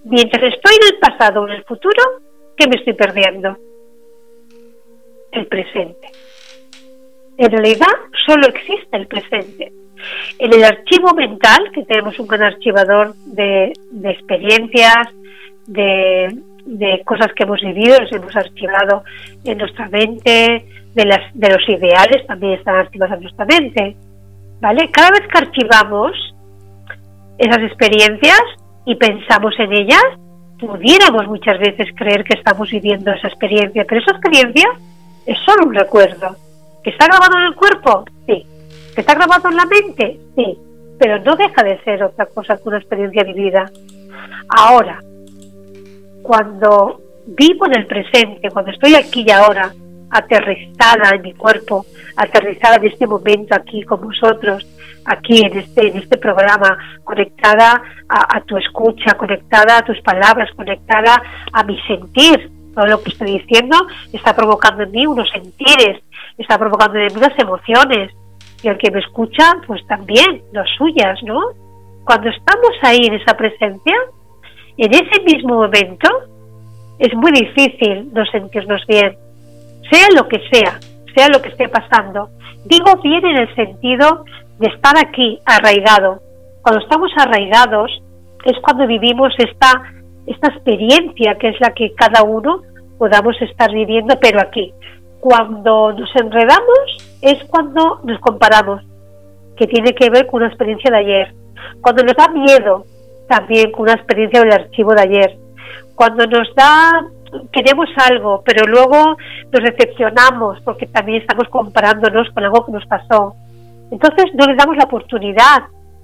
Mientras 0.05 0.55
estoy 0.55 0.76
en 0.76 0.94
el 0.94 1.01
pasado 1.01 1.43
o 1.43 1.48
en 1.48 1.55
el 1.55 1.64
futuro, 1.64 2.02
¿qué 2.56 2.68
me 2.68 2.76
estoy 2.76 2.94
perdiendo? 2.94 3.56
El 5.32 5.47
presente. 5.47 6.09
En 7.36 7.51
realidad 7.51 7.89
solo 8.26 8.47
existe 8.47 8.97
el 8.97 9.06
presente. 9.06 9.72
En 10.39 10.52
el 10.52 10.64
archivo 10.64 11.14
mental, 11.14 11.70
que 11.72 11.85
tenemos 11.85 12.18
un 12.18 12.26
gran 12.26 12.43
archivador 12.43 13.14
de, 13.26 13.72
experiencias, 14.05 15.09
de, 15.66 16.28
de 16.66 17.02
cosas 17.05 17.32
que 17.35 17.44
hemos 17.44 17.60
vivido, 17.60 17.98
los 18.01 18.12
hemos 18.12 18.36
archivado 18.36 19.02
en 19.44 19.59
nuestra 19.59 19.89
mente, 19.89 20.64
de, 20.94 21.05
las, 21.05 21.35
de 21.35 21.48
los 21.51 21.68
ideales 21.68 22.26
también 22.26 22.55
están 22.55 22.76
archivados 22.76 23.16
en 23.16 23.22
nuestra 23.22 23.44
mente. 23.44 23.97
¿Vale? 24.60 24.90
Cada 24.90 25.10
vez 25.10 25.22
que 25.28 25.39
archivamos 25.39 26.12
esas 27.39 27.59
experiencias 27.59 28.43
y 28.86 28.94
pensamos 28.94 29.55
en 29.59 29.72
ellas, 29.72 30.05
pudiéramos 30.66 31.27
muchas 31.27 31.59
veces 31.59 31.89
creer 31.97 32.24
que 32.24 32.39
estamos 32.39 32.70
viviendo 32.70 33.11
esa 33.12 33.28
experiencia, 33.28 33.85
pero 33.89 34.01
esa 34.01 34.12
experiencia 34.12 34.69
es 35.27 35.39
solo 35.45 35.66
un 35.66 35.74
recuerdo. 35.74 36.36
¿Que 36.82 36.91
está 36.91 37.07
grabado 37.07 37.39
en 37.39 37.45
el 37.45 37.55
cuerpo? 37.55 38.05
Sí. 38.27 38.47
¿Que 38.95 39.01
está 39.01 39.15
grabado 39.15 39.49
en 39.49 39.57
la 39.57 39.66
mente? 39.66 40.20
Sí. 40.36 40.59
Pero 40.99 41.19
no 41.20 41.35
deja 41.36 41.62
de 41.62 41.82
ser 41.82 42.03
otra 42.03 42.27
cosa 42.27 42.57
que 42.57 42.69
una 42.69 42.78
experiencia 42.78 43.24
vivida. 43.24 43.70
Ahora, 44.49 45.01
cuando 46.23 47.01
vivo 47.27 47.66
en 47.66 47.78
el 47.78 47.86
presente, 47.86 48.51
cuando 48.51 48.70
estoy 48.70 48.95
aquí 48.95 49.24
y 49.27 49.31
ahora, 49.31 49.73
aterrizada 50.11 51.11
en 51.15 51.23
mi 51.23 51.35
cuerpo, 51.35 51.85
aterrizada 52.16 52.77
en 52.77 52.86
este 52.86 53.07
momento 53.07 53.55
aquí 53.55 53.82
con 53.82 54.01
vosotros, 54.01 54.66
aquí 55.06 55.44
en 55.44 55.59
este, 55.59 55.89
en 55.89 55.98
este 55.98 56.18
programa, 56.18 56.78
conectada 57.05 57.82
a, 58.09 58.36
a 58.36 58.40
tu 58.43 58.56
escucha, 58.56 59.14
conectada 59.14 59.78
a 59.78 59.82
tus 59.82 60.01
palabras, 60.02 60.51
conectada 60.56 61.22
a 61.52 61.64
mi 61.64 61.81
sentir. 61.82 62.51
Todo 62.74 62.86
lo 62.86 63.02
que 63.02 63.10
estoy 63.10 63.39
diciendo 63.39 63.76
está 64.12 64.35
provocando 64.35 64.82
en 64.82 64.90
mí 64.90 65.06
unos 65.06 65.31
sentires, 65.31 66.02
está 66.36 66.59
provocando 66.59 66.98
en 66.98 67.06
mí 67.06 67.12
unas 67.16 67.39
emociones. 67.39 68.12
Y 68.62 68.68
el 68.68 68.78
que 68.78 68.90
me 68.90 69.01
escucha, 69.01 69.52
pues 69.66 69.86
también, 69.86 70.43
las 70.52 70.68
suyas, 70.76 71.22
¿no? 71.22 71.39
Cuando 72.05 72.31
estamos 72.31 72.72
ahí 72.82 73.06
en 73.06 73.14
esa 73.14 73.36
presencia, 73.36 73.94
en 74.76 74.93
ese 74.93 75.22
mismo 75.22 75.55
momento, 75.55 76.09
es 76.98 77.14
muy 77.14 77.32
difícil 77.32 78.09
no 78.12 78.24
sentirnos 78.26 78.85
bien, 78.86 79.16
sea 79.90 80.09
lo 80.16 80.26
que 80.28 80.40
sea, 80.51 80.81
sea 81.14 81.28
lo 81.28 81.40
que 81.43 81.51
esté 81.51 81.68
pasando. 81.68 82.28
Digo 82.64 82.97
bien 83.02 83.24
en 83.24 83.36
el 83.36 83.55
sentido 83.55 84.24
de 84.59 84.68
estar 84.68 84.94
aquí, 84.98 85.40
arraigado. 85.44 86.20
Cuando 86.62 86.82
estamos 86.82 87.10
arraigados 87.16 87.90
es 88.44 88.59
cuando 88.62 88.86
vivimos 88.86 89.32
esta, 89.39 89.82
esta 90.26 90.48
experiencia 90.48 91.36
que 91.36 91.48
es 91.48 91.60
la 91.60 91.72
que 91.72 91.94
cada 91.94 92.22
uno 92.22 92.62
podamos 92.98 93.40
estar 93.43 93.72
viviendo, 93.72 94.18
pero 94.20 94.40
aquí. 94.40 94.72
cuando 95.20 95.93
nos 95.93 96.14
enredamos 96.16 97.16
es 97.22 97.43
cuando 97.44 98.01
nos 98.05 98.20
comparamos, 98.20 98.82
que 99.56 99.66
tiene 99.66 99.94
que 99.94 100.10
ver 100.10 100.26
con 100.26 100.43
una 100.43 100.48
experiencia 100.48 100.90
de 100.90 100.98
ayer. 100.98 101.35
Cuando 101.81 102.02
nos 102.02 102.14
da 102.14 102.28
miedo, 102.28 102.85
también 103.28 103.72
con 103.72 103.82
una 103.82 103.94
experiencia 103.94 104.40
del 104.40 104.52
archivo 104.52 104.94
de 104.94 105.02
ayer. 105.02 105.36
Cuando 105.94 106.26
nos 106.26 106.55
da, 106.55 107.06
queremos 107.52 107.89
algo, 108.10 108.43
pero 108.44 108.66
luego 108.66 109.16
nos 109.52 109.62
decepcionamos 109.62 110.60
porque 110.62 110.86
también 110.86 111.22
estamos 111.22 111.48
comparándonos 111.48 112.28
con 112.31 112.44
algo 112.44 112.66
que 112.66 112.72
nos 112.72 112.86
pasó. 112.86 113.35
Entonces 113.95 114.35
no 114.35 114.47
le 114.47 114.57
damos 114.57 114.77
la 114.77 114.85
oportunidad 114.85 115.62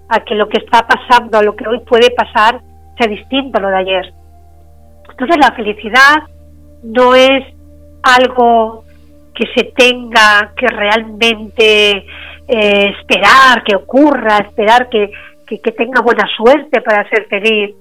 a 0.08 0.20
que 0.20 0.36
lo 0.36 0.48
que 0.48 0.58
está 0.58 0.86
pasando, 0.86 1.38
a 1.38 1.42
lo 1.42 1.56
que 1.56 1.66
hoy 1.66 1.80
puede 1.80 2.12
pasar, 2.12 2.60
sea 2.96 3.08
distinto 3.08 3.58
a 3.58 3.62
lo 3.62 3.68
de 3.68 3.78
ayer. 3.78 4.14
Entonces 5.10 5.36
la 5.38 5.50
felicidad 5.56 6.22
no 6.84 7.16
es 7.16 7.42
algo 8.04 8.84
que 9.34 9.44
se 9.56 9.72
tenga 9.72 10.52
que 10.56 10.68
realmente 10.68 12.06
eh, 12.46 12.94
esperar 12.96 13.64
que 13.64 13.74
ocurra, 13.74 14.38
esperar 14.38 14.88
que, 14.88 15.10
que, 15.48 15.72
tenga 15.72 16.00
buena 16.00 16.28
suerte 16.36 16.80
para 16.82 17.08
ser 17.08 17.26
feliz. 17.26 17.74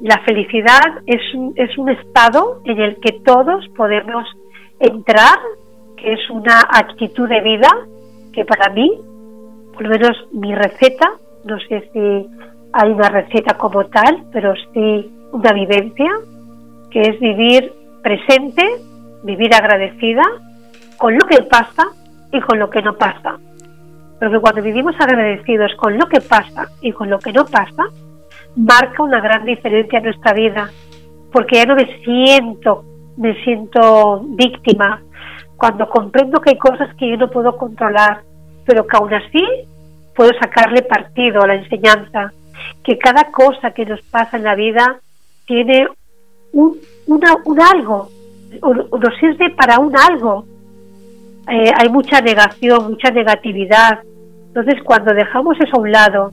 La 0.00 0.22
felicidad 0.24 1.02
es 1.04 1.20
un, 1.34 1.52
es 1.56 1.76
un 1.76 1.90
estado 1.90 2.62
en 2.64 2.80
el 2.80 2.98
que 3.00 3.12
todos 3.26 3.68
podemos 3.76 4.24
entrar, 4.78 5.38
que 5.98 6.14
es 6.14 6.30
una 6.30 6.60
actitud 6.60 7.28
de 7.28 7.42
vida 7.42 7.68
que 8.32 8.46
para 8.46 8.70
mí, 8.70 8.90
por 9.80 9.88
lo 9.88 9.98
menos 9.98 10.26
mi 10.32 10.54
receta, 10.54 11.10
no 11.44 11.58
sé 11.60 11.88
si 11.94 12.28
hay 12.74 12.90
una 12.90 13.08
receta 13.08 13.56
como 13.56 13.86
tal, 13.86 14.24
pero 14.30 14.52
sí 14.74 15.10
una 15.32 15.54
vivencia, 15.54 16.10
que 16.90 17.00
es 17.00 17.18
vivir 17.18 17.72
presente, 18.02 18.62
vivir 19.22 19.54
agradecida 19.54 20.22
con 20.98 21.14
lo 21.14 21.26
que 21.26 21.44
pasa 21.44 21.88
y 22.30 22.40
con 22.42 22.58
lo 22.58 22.68
que 22.68 22.82
no 22.82 22.98
pasa. 22.98 23.38
Porque 24.18 24.38
cuando 24.38 24.60
vivimos 24.60 24.94
agradecidos 25.00 25.72
con 25.76 25.96
lo 25.96 26.06
que 26.08 26.20
pasa 26.20 26.68
y 26.82 26.92
con 26.92 27.08
lo 27.08 27.18
que 27.18 27.32
no 27.32 27.46
pasa, 27.46 27.84
marca 28.56 29.02
una 29.02 29.22
gran 29.22 29.46
diferencia 29.46 29.96
en 29.96 30.04
nuestra 30.04 30.34
vida, 30.34 30.68
porque 31.32 31.56
ya 31.56 31.64
no 31.64 31.76
me 31.76 31.86
siento, 32.04 32.84
me 33.16 33.34
siento 33.44 34.20
víctima, 34.26 35.00
cuando 35.56 35.88
comprendo 35.88 36.38
que 36.42 36.50
hay 36.50 36.58
cosas 36.58 36.94
que 36.96 37.08
yo 37.08 37.16
no 37.16 37.30
puedo 37.30 37.56
controlar, 37.56 38.20
pero 38.66 38.86
que 38.86 38.96
aún 38.98 39.14
así 39.14 39.42
puedo 40.20 40.38
sacarle 40.38 40.82
partido 40.82 41.40
a 41.40 41.46
la 41.46 41.54
enseñanza, 41.54 42.30
que 42.84 42.98
cada 42.98 43.30
cosa 43.30 43.70
que 43.70 43.86
nos 43.86 44.02
pasa 44.02 44.36
en 44.36 44.44
la 44.44 44.54
vida 44.54 44.98
tiene 45.46 45.88
un, 46.52 46.76
un 47.06 47.24
algo, 47.62 48.10
nos 48.60 49.16
sirve 49.18 49.48
para 49.56 49.78
un 49.78 49.96
algo. 49.96 50.44
Eh, 51.48 51.72
hay 51.74 51.88
mucha 51.88 52.20
negación, 52.20 52.90
mucha 52.90 53.10
negatividad, 53.10 54.00
entonces, 54.48 54.82
cuando 54.82 55.14
dejamos 55.14 55.56
eso 55.58 55.76
a 55.76 55.80
un 55.80 55.90
lado 55.90 56.32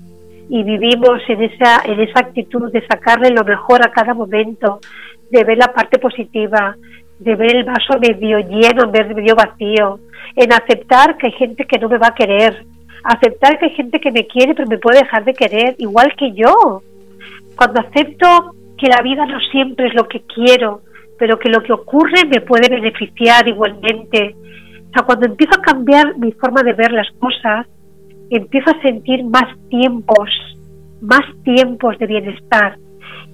y 0.49 0.63
vivimos 0.63 1.21
en 1.29 1.43
esa, 1.43 1.83
en 1.85 2.01
esa 2.01 2.19
actitud 2.19 2.69
de 2.71 2.85
sacarle 2.87 3.29
lo 3.29 3.45
mejor 3.45 3.85
a 3.85 3.91
cada 3.91 4.13
momento, 4.13 4.81
de 5.31 5.45
ver 5.45 5.57
la 5.57 5.71
parte 5.71 5.97
positiva, 5.97 6.75
de 7.19 7.35
ver 7.35 7.55
el 7.55 7.63
vaso 7.63 7.99
medio 8.01 8.39
lleno 8.39 8.83
en 8.83 9.15
medio 9.15 9.35
vacío, 9.35 9.99
en 10.35 10.51
aceptar 10.51 11.15
que 11.15 11.27
hay 11.27 11.33
gente 11.33 11.65
que 11.65 11.79
no 11.79 11.87
me 11.87 11.99
va 11.99 12.07
a 12.07 12.15
querer, 12.15 12.65
aceptar 13.03 13.59
que 13.59 13.65
hay 13.65 13.75
gente 13.75 13.99
que 13.99 14.11
me 14.11 14.27
quiere 14.27 14.53
pero 14.53 14.67
me 14.67 14.77
puede 14.77 14.99
dejar 14.99 15.25
de 15.25 15.33
querer, 15.33 15.75
igual 15.77 16.13
que 16.17 16.33
yo. 16.33 16.81
Cuando 17.55 17.81
acepto 17.81 18.55
que 18.77 18.87
la 18.87 19.01
vida 19.01 19.25
no 19.25 19.39
siempre 19.51 19.87
es 19.87 19.95
lo 19.95 20.07
que 20.07 20.21
quiero, 20.21 20.81
pero 21.17 21.39
que 21.39 21.49
lo 21.49 21.61
que 21.63 21.73
ocurre 21.73 22.25
me 22.27 22.41
puede 22.41 22.69
beneficiar 22.69 23.47
igualmente. 23.47 24.35
O 24.89 24.93
sea, 24.93 25.03
cuando 25.05 25.25
empiezo 25.25 25.59
a 25.59 25.61
cambiar 25.61 26.17
mi 26.17 26.31
forma 26.33 26.61
de 26.63 26.73
ver 26.73 26.91
las 26.91 27.09
cosas, 27.19 27.67
empiezo 28.29 28.69
a 28.69 28.81
sentir 28.81 29.23
más 29.23 29.57
tiempos, 29.69 30.29
más 31.01 31.23
tiempos 31.43 31.97
de 31.97 32.07
bienestar. 32.07 32.77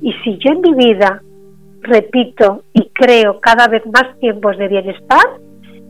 Y 0.01 0.13
si 0.23 0.37
yo 0.37 0.51
en 0.53 0.61
mi 0.61 0.73
vida 0.85 1.21
repito 1.81 2.63
y 2.73 2.89
creo 2.93 3.39
cada 3.41 3.67
vez 3.67 3.83
más 3.85 4.17
tiempos 4.19 4.57
de 4.57 4.67
bienestar, 4.67 5.25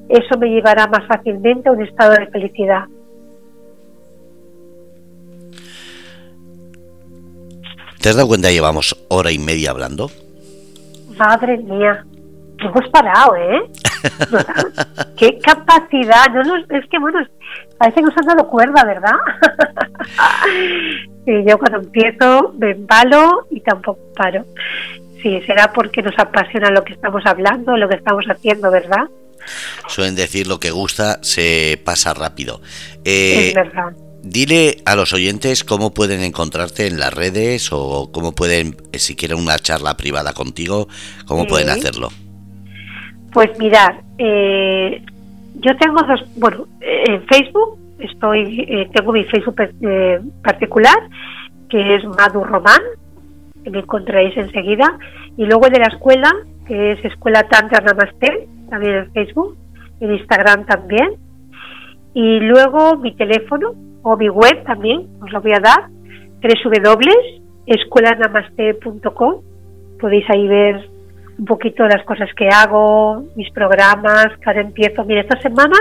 eso 0.10 0.38
me 0.40 0.50
llevará 0.50 0.88
más 0.88 1.06
fácilmente 1.08 1.70
a 1.70 1.72
un 1.72 1.84
estado 1.84 2.14
de 2.14 2.28
felicidad. 2.28 2.86
¿Te 8.04 8.10
has 8.10 8.18
dado 8.18 8.28
cuenta 8.28 8.50
que 8.50 8.56
llevamos 8.56 8.98
hora 9.08 9.32
y 9.32 9.40
media 9.40 9.70
hablando? 9.70 10.12
Madre 11.18 11.58
mía, 11.58 12.06
hemos 12.60 12.90
parado, 12.90 13.34
¿eh? 13.38 13.62
qué 15.18 15.40
capacidad. 15.40 16.28
No, 16.46 16.58
es 16.58 16.86
que, 16.90 17.00
bueno, 17.00 17.26
parece 17.78 18.02
que 18.02 18.02
nos 18.02 18.18
han 18.18 18.26
dado 18.26 18.50
cuerda, 18.50 18.84
¿verdad? 18.84 19.16
y 21.26 21.50
yo 21.50 21.58
cuando 21.58 21.78
empiezo 21.78 22.54
me 22.60 22.72
embalo 22.72 23.48
y 23.50 23.62
tampoco 23.62 24.02
paro. 24.18 24.48
Sí, 25.22 25.42
será 25.48 25.72
porque 25.72 26.02
nos 26.02 26.20
apasiona 26.20 26.72
lo 26.72 26.84
que 26.84 26.92
estamos 26.92 27.24
hablando, 27.26 27.78
lo 27.78 27.88
que 27.88 27.96
estamos 27.96 28.26
haciendo, 28.26 28.70
¿verdad? 28.70 29.08
Suelen 29.88 30.16
decir 30.16 30.48
lo 30.48 30.60
que 30.60 30.72
gusta 30.72 31.20
se 31.24 31.82
pasa 31.86 32.14
rápido. 32.14 32.60
Eh, 33.06 33.48
es 33.48 33.54
verdad. 33.54 33.94
Dile 34.24 34.78
a 34.86 34.96
los 34.96 35.12
oyentes 35.12 35.66
cómo 35.66 35.94
pueden 35.94 36.24
encontrarte 36.24 36.88
en 36.88 36.98
las 36.98 37.14
redes 37.14 37.70
o 37.74 38.10
cómo 38.14 38.32
pueden, 38.32 38.78
si 38.94 39.18
quieren 39.18 39.38
una 39.38 39.60
charla 39.60 39.98
privada 39.98 40.32
contigo, 40.32 40.88
cómo 41.28 41.46
pueden 41.46 41.70
hacerlo. 41.70 42.08
Pues 43.34 43.50
mirar, 43.60 44.02
eh, 44.18 45.04
yo 45.56 45.76
tengo 45.78 46.02
dos, 46.04 46.22
bueno, 46.38 46.68
en 46.80 47.22
Facebook 47.28 47.78
estoy, 48.00 48.66
eh, 48.70 48.90
tengo 48.94 49.12
mi 49.12 49.26
Facebook 49.26 49.56
eh, 49.60 50.22
particular, 50.42 50.98
que 51.70 51.96
es 51.96 52.06
Madu 52.06 52.46
Román, 52.46 52.82
que 53.62 53.72
me 53.72 53.80
encontraréis 53.80 54.38
enseguida, 54.38 55.00
y 55.36 55.46
luego 55.46 55.66
el 55.66 55.74
de 55.74 55.80
la 55.80 55.88
escuela, 55.88 56.32
que 56.66 56.94
es 56.94 57.04
Escuela 57.04 57.44
Tantra 57.50 57.82
Namaste, 57.82 58.48
también 58.70 58.96
en 58.96 59.12
Facebook, 59.12 59.58
en 60.00 60.14
Instagram 60.14 60.66
también, 60.66 61.16
y 62.14 62.40
luego 62.40 62.96
mi 62.96 63.14
teléfono 63.16 63.74
o 64.04 64.16
mi 64.18 64.30
web 64.30 64.64
también, 64.66 65.08
os 65.22 65.32
lo 65.32 65.42
voy 65.42 65.54
a 65.54 65.60
dar, 65.60 65.88
www.escuelanamaste.com, 66.42 69.42
podéis 70.00 70.30
ahí 70.30 70.48
ver 70.48 70.90
un 71.40 71.46
poquito 71.46 71.88
las 71.88 72.04
cosas 72.04 72.30
que 72.36 72.50
hago, 72.50 73.24
mis 73.36 73.50
programas, 73.52 74.28
cada 74.42 74.62
empiezo. 74.62 75.04
Mira, 75.06 75.22
esta 75.22 75.40
semana, 75.42 75.76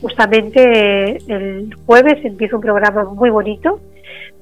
justamente 0.00 1.16
el 1.32 1.74
jueves, 1.86 2.24
empiezo 2.24 2.56
un 2.56 2.62
programa 2.62 3.04
muy 3.04 3.30
bonito, 3.30 3.80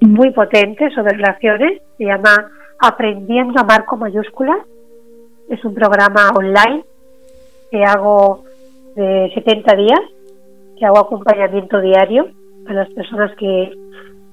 muy 0.01 0.33
potente 0.33 0.91
sobre 0.91 1.15
relaciones, 1.15 1.81
se 1.97 2.05
llama 2.05 2.51
Aprendiendo 2.79 3.59
a 3.59 3.63
amar 3.63 3.85
con 3.85 4.01
mayúsculas. 4.01 4.59
Es 5.49 5.65
un 5.65 5.75
programa 5.75 6.31
online 6.35 6.85
que 7.71 7.85
hago 7.85 8.43
de 8.97 9.31
70 9.35 9.77
días, 9.77 10.01
que 10.79 10.87
hago 10.87 10.99
acompañamiento 10.99 11.81
diario 11.81 12.29
a 12.71 12.75
las 12.75 12.89
personas 12.91 13.35
que, 13.37 13.73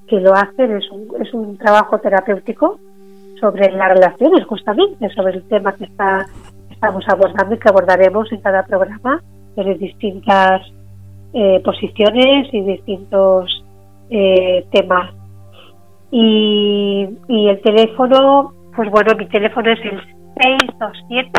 que 0.06 0.20
lo 0.20 0.32
hacen. 0.32 0.76
Es 0.76 0.90
un, 0.90 1.08
es 1.20 1.32
un 1.34 1.58
trabajo 1.58 1.98
terapéutico 1.98 2.78
sobre 3.40 3.70
las 3.72 3.88
relaciones, 3.88 4.44
justamente, 4.46 5.08
sobre 5.10 5.34
el 5.34 5.48
tema 5.48 5.72
que 5.74 5.84
está, 5.84 6.26
estamos 6.70 7.04
abordando 7.08 7.54
y 7.54 7.58
que 7.58 7.68
abordaremos 7.68 8.30
en 8.32 8.40
cada 8.40 8.64
programa, 8.64 9.22
desde 9.56 9.74
distintas 9.74 10.62
eh, 11.34 11.60
posiciones 11.64 12.48
y 12.52 12.60
distintos 12.62 13.64
eh, 14.10 14.66
temas. 14.70 15.14
Y, 16.10 17.08
y 17.28 17.48
el 17.48 17.60
teléfono, 17.60 18.54
pues 18.74 18.90
bueno, 18.90 19.14
mi 19.16 19.26
teléfono 19.26 19.70
es 19.70 19.80
el 19.84 20.00
627 20.42 21.30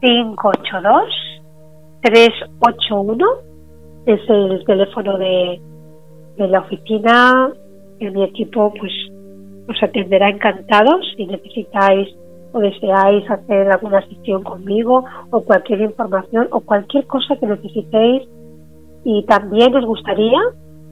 582 0.00 1.32
381 2.02 3.26
es 4.06 4.20
el 4.28 4.64
teléfono 4.66 5.18
de, 5.18 5.60
de 6.42 6.48
la 6.48 6.60
oficina 6.60 7.50
en 8.00 8.12
mi 8.12 8.24
equipo 8.24 8.72
pues 8.78 8.92
os 9.68 9.82
atenderá 9.82 10.28
encantados 10.28 11.06
si 11.16 11.26
necesitáis 11.26 12.08
o 12.52 12.58
deseáis 12.58 13.28
hacer 13.30 13.70
alguna 13.70 14.06
sesión 14.08 14.42
conmigo 14.42 15.04
o 15.30 15.40
cualquier 15.42 15.80
información 15.80 16.48
o 16.50 16.60
cualquier 16.60 17.06
cosa 17.06 17.36
que 17.36 17.46
necesitéis. 17.46 18.28
Y 19.04 19.24
también 19.24 19.72
nos 19.72 19.86
gustaría, 19.86 20.38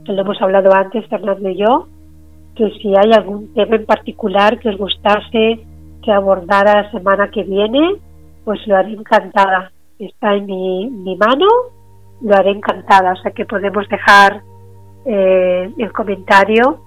que 0.05 0.13
lo 0.13 0.23
hemos 0.23 0.41
hablado 0.41 0.73
antes 0.73 1.07
Fernando 1.09 1.49
y 1.49 1.59
yo, 1.59 1.87
que 2.57 2.71
si 2.81 2.89
hay 2.97 3.13
algún 3.13 3.53
tema 3.55 3.77
en 3.77 3.87
particular 3.87 4.59
que 4.59 4.71
os 4.71 4.79
gustase 4.79 5.61
que 6.03 6.13
abordara 6.13 6.83
la 6.83 6.91
semana 6.91 7.31
que 7.31 7.43
viene, 7.45 7.97
pues 8.45 8.67
lo 8.67 8.77
haré 8.77 8.93
encantada. 8.93 9.71
Está 9.99 10.35
en 10.35 10.47
mi, 10.47 10.89
mi 10.89 11.15
mano, 11.17 11.47
lo 12.23 12.35
haré 12.35 12.51
encantada. 12.53 13.13
O 13.13 13.17
sea 13.17 13.33
que 13.33 13.45
podemos 13.45 13.87
dejar 13.89 14.43
eh, 15.13 15.69
el 15.77 15.93
comentario 15.93 16.83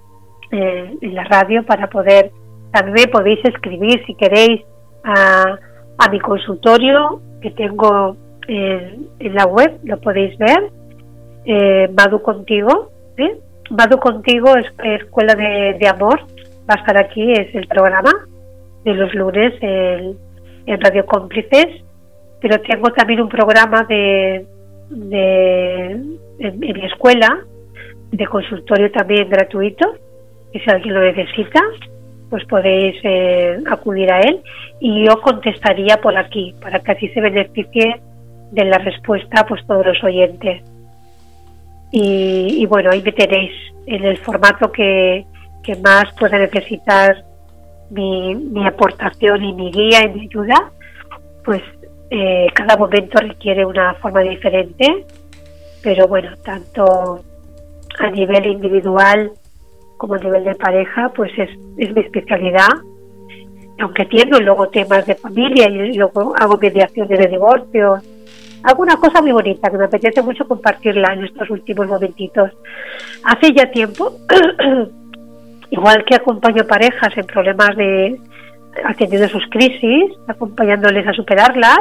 eh, 0.49 0.95
en 1.01 1.13
la 1.13 1.25
radio 1.25 1.65
para 1.65 1.89
poder, 1.89 2.31
también 2.71 3.11
podéis 3.11 3.43
escribir 3.43 4.01
si 4.05 4.15
queréis 4.15 4.61
a, 5.03 5.59
a 5.97 6.09
mi 6.09 6.21
consultorio, 6.21 7.21
que 7.41 7.51
tengo 7.51 8.15
en, 8.47 9.09
la 9.19 9.45
web, 9.45 9.77
lo 9.83 9.99
podéis 9.99 10.37
ver. 10.37 10.71
Eh, 11.43 11.89
Madu 11.93 12.21
Contigo. 12.21 12.91
Madu 13.69 13.97
Contigo 13.97 14.55
es 14.55 14.67
Escuela 15.01 15.35
de, 15.35 15.85
Amor. 15.85 16.21
Va 16.69 16.75
a 16.75 16.79
estar 16.79 16.97
aquí, 16.97 17.29
es 17.33 17.53
el 17.53 17.67
programa 17.67 18.11
de 18.85 18.93
los 18.93 19.13
lunes 19.13 19.53
en, 19.59 20.17
Radio 20.79 21.05
Cómplices. 21.05 21.83
Pero 22.39 22.61
tengo 22.61 22.89
también 22.93 23.19
un 23.19 23.27
programa 23.27 23.83
de, 23.83 24.45
de 24.89 25.91
en 26.39 26.59
mi 26.59 26.85
escuela 26.85 27.45
de 28.13 28.27
consultorio 28.27 28.91
también 28.91 29.27
gratuito, 29.27 29.91
que 30.51 30.59
si 30.59 30.69
alguien 30.69 30.93
lo 30.93 31.01
necesita, 31.01 31.59
pues 32.29 32.45
podéis 32.45 32.95
eh, 33.03 33.57
acudir 33.69 34.11
a 34.11 34.19
él 34.21 34.41
y 34.79 35.05
yo 35.05 35.19
contestaría 35.21 35.97
por 35.97 36.15
aquí, 36.15 36.53
para 36.61 36.79
que 36.79 36.91
así 36.91 37.07
se 37.09 37.21
beneficie 37.21 37.99
de 38.51 38.65
la 38.65 38.77
respuesta 38.77 39.45
pues 39.47 39.65
todos 39.65 39.85
los 39.85 40.03
oyentes. 40.03 40.63
Y, 41.91 42.65
bueno, 42.65 42.89
ahí 42.91 43.03
me 43.03 43.11
tenéis 43.11 43.51
en 43.85 44.03
el 44.03 44.17
formato 44.17 44.71
que, 44.71 45.25
más 45.83 46.05
pueda 46.19 46.39
necesitar 46.39 47.23
mi, 47.91 48.33
mi, 48.35 48.65
aportación 48.65 49.43
y 49.43 49.53
mi 49.53 49.71
guía 49.71 50.05
y 50.05 50.09
mi 50.09 50.21
ayuda, 50.21 50.71
pues 51.45 51.61
eh, 52.09 52.47
cada 52.53 52.77
momento 52.77 53.19
requiere 53.19 53.63
una 53.63 53.93
forma 53.95 54.21
diferente, 54.21 55.05
pero 55.83 56.07
bueno, 56.07 56.35
tanto 56.43 57.23
a 57.99 58.09
nivel 58.09 58.45
individual 58.45 59.31
como 59.97 60.15
a 60.15 60.19
nivel 60.19 60.43
de 60.43 60.55
pareja, 60.55 61.09
pues 61.15 61.31
es, 61.37 61.49
es 61.77 61.93
mi 61.95 62.01
especialidad. 62.01 62.67
Aunque 63.79 64.05
tengo 64.05 64.39
luego 64.39 64.67
temas 64.69 65.05
de 65.05 65.15
familia 65.15 65.69
y 65.69 65.93
luego 65.93 66.33
hago 66.37 66.57
mediaciones 66.57 67.17
de 67.17 67.27
divorcio, 67.27 67.99
hago 68.63 68.83
una 68.83 68.97
cosa 68.97 69.21
muy 69.21 69.31
bonita 69.31 69.69
que 69.69 69.77
me 69.77 69.85
apetece 69.85 70.21
mucho 70.21 70.47
compartirla 70.47 71.13
en 71.13 71.25
estos 71.25 71.49
últimos 71.49 71.87
momentitos. 71.87 72.51
Hace 73.23 73.53
ya 73.53 73.69
tiempo, 73.71 74.11
igual 75.71 76.03
que 76.05 76.15
acompaño 76.15 76.65
parejas 76.65 77.15
en 77.17 77.25
problemas 77.25 77.75
de 77.75 78.19
atendiendo 78.85 79.29
sus 79.29 79.45
crisis, 79.49 80.11
acompañándoles 80.27 81.07
a 81.07 81.13
superarlas, 81.13 81.79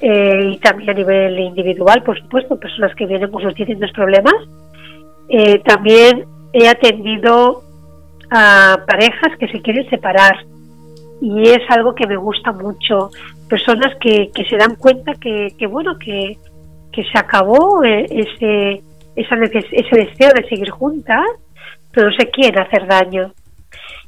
eh, 0.00 0.52
y 0.52 0.58
también 0.58 0.90
a 0.90 0.94
nivel 0.94 1.38
individual, 1.38 2.02
por 2.02 2.18
supuesto, 2.20 2.58
personas 2.58 2.94
que 2.94 3.06
vienen 3.06 3.30
con 3.30 3.42
sus 3.42 3.54
distintos 3.54 3.90
problemas, 3.92 4.34
eh, 5.28 5.58
también 5.60 6.24
he 6.52 6.68
atendido 6.68 7.62
a 8.30 8.78
parejas 8.86 9.36
que 9.38 9.48
se 9.48 9.60
quieren 9.62 9.88
separar 9.88 10.44
y 11.20 11.48
es 11.48 11.60
algo 11.68 11.94
que 11.94 12.06
me 12.06 12.16
gusta 12.16 12.52
mucho. 12.52 13.10
Personas 13.48 13.94
que, 14.00 14.30
que 14.34 14.44
se 14.44 14.56
dan 14.56 14.76
cuenta 14.76 15.12
que, 15.14 15.48
que 15.58 15.66
bueno, 15.66 15.98
que, 15.98 16.36
que 16.92 17.04
se 17.04 17.18
acabó 17.18 17.82
eh, 17.84 18.06
ese, 18.10 18.82
esa 19.16 19.36
ese 19.36 19.96
deseo 19.96 20.32
de 20.34 20.48
seguir 20.48 20.70
juntas, 20.70 21.24
pero 21.92 22.10
no 22.10 22.16
se 22.16 22.30
quieren 22.30 22.60
hacer 22.60 22.86
daño. 22.86 23.32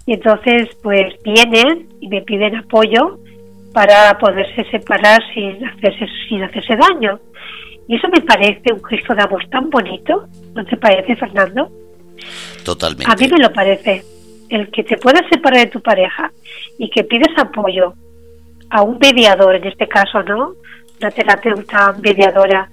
Y 0.06 0.14
entonces, 0.14 0.68
pues 0.82 1.14
vienen 1.24 1.88
y 2.00 2.08
me 2.08 2.22
piden 2.22 2.56
apoyo 2.56 3.18
para 3.72 4.18
poderse 4.18 4.64
separar 4.70 5.20
sin 5.34 5.64
hacerse, 5.64 6.06
sin 6.28 6.42
hacerse 6.42 6.76
daño. 6.76 7.20
Y 7.90 7.96
eso 7.96 8.06
me 8.08 8.20
parece 8.20 8.72
un 8.72 8.84
gesto 8.84 9.16
de 9.16 9.22
amor 9.22 9.44
tan 9.48 9.68
bonito, 9.68 10.28
¿no 10.54 10.64
te 10.64 10.76
parece, 10.76 11.16
Fernando? 11.16 11.68
Totalmente. 12.64 13.12
A 13.12 13.16
mí 13.16 13.26
me 13.26 13.42
lo 13.42 13.52
parece. 13.52 14.04
El 14.48 14.70
que 14.70 14.84
te 14.84 14.96
puedas 14.96 15.22
separar 15.28 15.58
de 15.58 15.72
tu 15.72 15.80
pareja 15.80 16.30
y 16.78 16.88
que 16.88 17.02
pides 17.02 17.36
apoyo 17.36 17.94
a 18.70 18.82
un 18.82 18.96
mediador, 19.00 19.56
en 19.56 19.66
este 19.66 19.88
caso, 19.88 20.22
¿no? 20.22 20.52
Una 21.00 21.10
terapeuta 21.10 21.92
mediadora, 22.00 22.70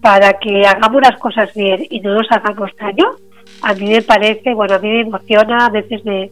para 0.00 0.32
que 0.38 0.66
hagamos 0.66 1.02
las 1.02 1.18
cosas 1.18 1.52
bien 1.52 1.86
y 1.90 2.00
no 2.00 2.14
nos 2.14 2.32
hagamos 2.32 2.70
daño, 2.80 3.10
a 3.60 3.74
mí 3.74 3.90
me 3.90 4.00
parece, 4.00 4.54
bueno, 4.54 4.76
a 4.76 4.78
mí 4.78 4.88
me 4.88 5.00
emociona, 5.00 5.66
a 5.66 5.70
veces 5.70 6.02
me, 6.06 6.30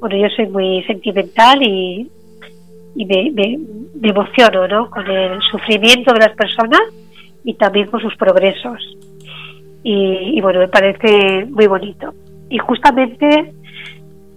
bueno, 0.00 0.16
yo 0.18 0.28
soy 0.36 0.48
muy 0.48 0.82
sentimental 0.84 1.62
y, 1.62 2.10
y 2.94 3.06
me, 3.06 3.30
me, 3.30 3.58
me 3.98 4.08
emociono, 4.10 4.68
¿no? 4.68 4.90
Con 4.90 5.06
el 5.06 5.40
sufrimiento 5.50 6.12
de 6.12 6.20
las 6.20 6.36
personas 6.36 6.82
y 7.44 7.54
también 7.54 7.88
con 7.88 8.00
sus 8.00 8.16
progresos. 8.16 8.78
Y, 9.82 10.40
bueno, 10.42 10.60
me 10.60 10.68
parece 10.68 11.46
muy 11.46 11.66
bonito. 11.66 12.12
Y 12.50 12.58
justamente, 12.58 13.52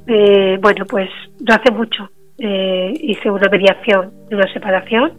eh, 0.07 0.57
bueno, 0.61 0.85
pues 0.85 1.09
no 1.45 1.53
hace 1.53 1.71
mucho 1.71 2.09
eh, 2.37 2.93
hice 3.01 3.29
una 3.29 3.47
mediación 3.49 4.11
de 4.29 4.35
una 4.35 4.51
separación, 4.51 5.13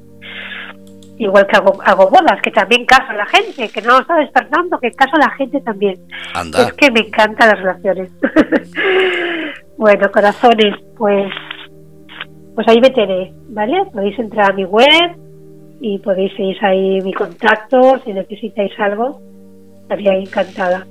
igual 1.18 1.46
que 1.46 1.56
hago, 1.56 1.80
hago 1.84 2.10
bodas, 2.10 2.40
que 2.42 2.50
también 2.50 2.84
caso 2.86 3.10
a 3.10 3.14
la 3.14 3.26
gente, 3.26 3.68
que 3.68 3.82
no 3.82 3.92
lo 3.94 4.00
está 4.00 4.16
despertando, 4.16 4.78
que 4.80 4.90
caso 4.92 5.16
a 5.16 5.20
la 5.20 5.30
gente 5.30 5.60
también. 5.60 5.96
Es 6.58 6.72
que 6.72 6.90
me 6.90 7.00
encantan 7.00 7.48
las 7.48 7.58
relaciones. 7.60 8.10
bueno, 9.78 10.10
corazones, 10.10 10.74
pues 10.96 11.32
pues 12.54 12.68
ahí 12.68 12.80
me 12.80 12.90
tenéis, 12.90 13.32
¿vale? 13.48 13.84
Podéis 13.92 14.18
entrar 14.18 14.52
a 14.52 14.54
mi 14.54 14.64
web, 14.64 15.16
y 15.84 15.98
podéis 15.98 16.32
seguir 16.32 16.56
ahí 16.62 17.02
mi 17.02 17.12
contacto 17.12 18.00
si 18.04 18.14
necesitáis 18.14 18.72
algo. 18.78 19.20
Estaría 19.82 20.14
encantada. 20.14 20.86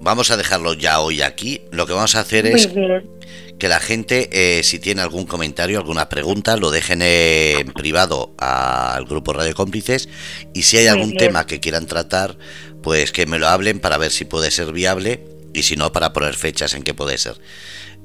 Vamos 0.00 0.30
a 0.30 0.36
dejarlo 0.36 0.74
ya 0.74 1.00
hoy 1.00 1.20
aquí. 1.20 1.62
Lo 1.72 1.84
que 1.86 1.94
vamos 1.94 2.14
a 2.14 2.20
hacer 2.20 2.46
es 2.46 2.68
que 3.58 3.68
la 3.68 3.80
gente, 3.80 4.28
eh, 4.30 4.62
si 4.62 4.78
tiene 4.78 5.02
algún 5.02 5.26
comentario, 5.26 5.80
alguna 5.80 6.08
pregunta, 6.08 6.56
lo 6.56 6.70
dejen 6.70 7.02
en 7.02 7.72
privado 7.72 8.34
al 8.38 9.04
grupo 9.04 9.32
Radio 9.32 9.54
Cómplices. 9.54 10.08
Y 10.54 10.62
si 10.62 10.76
hay 10.76 10.86
algún 10.86 11.16
tema 11.16 11.44
que 11.44 11.58
quieran 11.58 11.86
tratar, 11.86 12.36
pues 12.84 13.10
que 13.10 13.26
me 13.26 13.40
lo 13.40 13.48
hablen 13.48 13.80
para 13.80 13.98
ver 13.98 14.12
si 14.12 14.24
puede 14.24 14.52
ser 14.52 14.72
viable 14.72 15.24
y 15.52 15.64
si 15.64 15.74
no, 15.74 15.90
para 15.90 16.12
poner 16.12 16.34
fechas 16.34 16.74
en 16.74 16.84
que 16.84 16.94
puede 16.94 17.18
ser. 17.18 17.34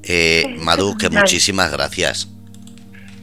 Eh, 0.02 0.56
Madu, 0.58 0.96
que 0.96 1.08
muchísimas 1.08 1.70
gracias. 1.70 2.28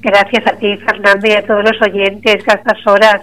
Gracias 0.05 0.45
a 0.45 0.55
ti, 0.57 0.77
Fernando, 0.77 1.27
y 1.27 1.31
a 1.31 1.43
todos 1.47 1.63
los 1.63 1.81
oyentes 1.81 2.43
que 2.43 2.51
a 2.51 2.53
estas 2.53 2.85
horas, 2.85 3.21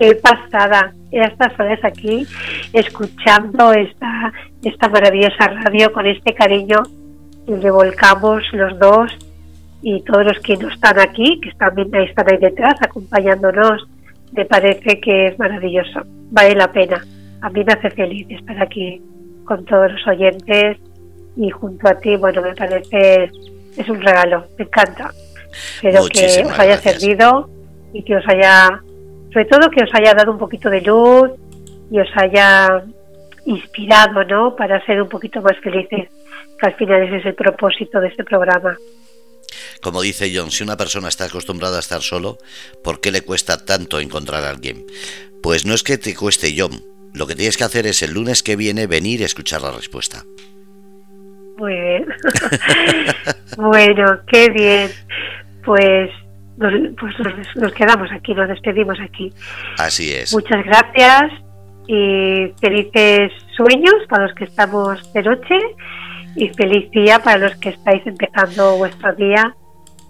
he 0.00 0.14
pasada, 0.14 0.94
a 1.12 1.26
estas 1.26 1.60
horas 1.60 1.78
aquí, 1.84 2.26
escuchando 2.72 3.70
esta, 3.74 4.32
esta 4.64 4.88
maravillosa 4.88 5.48
radio 5.62 5.92
con 5.92 6.06
este 6.06 6.32
cariño 6.32 6.78
que 7.46 7.56
revolcamos 7.56 8.44
los 8.54 8.78
dos 8.78 9.12
y 9.82 10.00
todos 10.04 10.24
los 10.24 10.38
que 10.38 10.56
no 10.56 10.70
están 10.70 10.98
aquí, 11.00 11.38
que 11.42 11.50
están, 11.50 11.78
están 11.78 12.26
ahí 12.32 12.38
detrás 12.38 12.76
acompañándonos, 12.80 13.86
me 14.32 14.46
parece 14.46 15.00
que 15.02 15.26
es 15.26 15.38
maravilloso, 15.38 16.00
vale 16.30 16.54
la 16.54 16.72
pena. 16.72 17.04
A 17.42 17.50
mí 17.50 17.62
me 17.62 17.74
hace 17.74 17.90
feliz 17.90 18.26
estar 18.30 18.58
aquí 18.62 19.02
con 19.44 19.66
todos 19.66 19.92
los 19.92 20.06
oyentes 20.06 20.78
y 21.36 21.50
junto 21.50 21.88
a 21.88 22.00
ti, 22.00 22.16
bueno, 22.16 22.40
me 22.40 22.54
parece, 22.54 23.30
es 23.76 23.88
un 23.90 24.00
regalo, 24.00 24.46
me 24.56 24.64
encanta. 24.64 25.10
Espero 25.52 26.06
que 26.06 26.44
os 26.44 26.58
haya 26.58 26.78
servido 26.78 27.50
y 27.92 28.02
que 28.02 28.16
os 28.16 28.24
haya, 28.26 28.80
sobre 29.32 29.44
todo 29.46 29.70
que 29.70 29.84
os 29.84 29.90
haya 29.94 30.14
dado 30.14 30.32
un 30.32 30.38
poquito 30.38 30.70
de 30.70 30.80
luz 30.80 31.30
y 31.90 31.98
os 32.00 32.08
haya 32.16 32.84
inspirado, 33.44 34.24
¿no? 34.24 34.56
Para 34.56 34.84
ser 34.86 35.02
un 35.02 35.08
poquito 35.08 35.42
más 35.42 35.58
felices, 35.62 36.08
que 36.58 36.66
al 36.66 36.74
final 36.76 37.02
ese 37.02 37.16
es 37.18 37.26
el 37.26 37.34
propósito 37.34 38.00
de 38.00 38.08
este 38.08 38.24
programa. 38.24 38.76
Como 39.82 40.00
dice 40.00 40.32
John, 40.34 40.50
si 40.50 40.62
una 40.62 40.76
persona 40.76 41.08
está 41.08 41.24
acostumbrada 41.24 41.76
a 41.76 41.80
estar 41.80 42.02
solo, 42.02 42.38
¿por 42.84 43.00
qué 43.00 43.10
le 43.10 43.22
cuesta 43.22 43.64
tanto 43.64 44.00
encontrar 44.00 44.44
a 44.44 44.50
alguien? 44.50 44.86
Pues 45.42 45.66
no 45.66 45.74
es 45.74 45.82
que 45.82 45.98
te 45.98 46.14
cueste, 46.14 46.54
John. 46.56 46.82
Lo 47.14 47.26
que 47.26 47.34
tienes 47.34 47.56
que 47.56 47.64
hacer 47.64 47.86
es 47.86 48.02
el 48.02 48.14
lunes 48.14 48.42
que 48.42 48.56
viene 48.56 48.86
venir 48.86 49.20
y 49.20 49.24
escuchar 49.24 49.60
la 49.60 49.72
respuesta. 49.72 50.24
Muy 51.58 51.74
bien. 51.74 52.06
bueno, 53.56 54.20
qué 54.28 54.48
bien 54.48 54.90
pues 55.64 56.10
nos, 56.56 56.72
pues 56.98 57.14
nos, 57.56 57.72
quedamos 57.72 58.10
aquí, 58.12 58.34
nos 58.34 58.48
despedimos 58.48 58.98
aquí. 59.00 59.32
Así 59.78 60.12
es. 60.12 60.32
Muchas 60.32 60.64
gracias 60.64 61.32
y 61.86 62.52
felices 62.60 63.32
sueños 63.56 63.94
para 64.08 64.26
los 64.26 64.34
que 64.34 64.44
estamos 64.44 65.12
de 65.12 65.22
noche 65.22 65.58
y 66.36 66.48
feliz 66.50 66.90
día 66.90 67.18
para 67.18 67.38
los 67.48 67.56
que 67.56 67.70
estáis 67.70 68.06
empezando 68.06 68.76
vuestro 68.76 69.14
día 69.14 69.54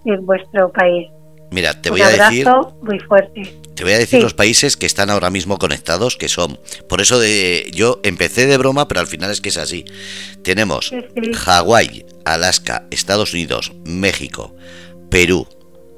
en 0.04 0.24
vuestro 0.26 0.70
país. 0.72 1.08
Mira, 1.50 1.80
te 1.80 1.90
voy 1.90 2.00
a 2.00 2.08
decir 2.08 2.48
muy 2.82 2.98
fuerte. 3.00 3.42
Te 3.74 3.84
voy 3.84 3.92
a 3.92 3.98
decir 3.98 4.22
los 4.22 4.34
países 4.34 4.76
que 4.76 4.86
están 4.86 5.10
ahora 5.10 5.30
mismo 5.30 5.58
conectados, 5.58 6.16
que 6.16 6.28
son. 6.28 6.58
Por 6.88 7.00
eso 7.00 7.18
de 7.18 7.70
yo 7.74 8.00
empecé 8.04 8.46
de 8.46 8.56
broma, 8.56 8.88
pero 8.88 9.00
al 9.00 9.06
final 9.06 9.30
es 9.30 9.40
que 9.40 9.50
es 9.50 9.58
así. 9.58 9.84
Tenemos 10.42 10.92
Hawái, 11.34 12.06
Alaska, 12.24 12.84
Estados 12.90 13.34
Unidos, 13.34 13.72
México, 13.84 14.54
Perú, 15.12 15.46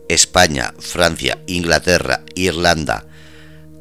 España, 0.09 0.73
Francia, 0.81 1.39
Inglaterra, 1.47 2.23
Irlanda, 2.35 3.05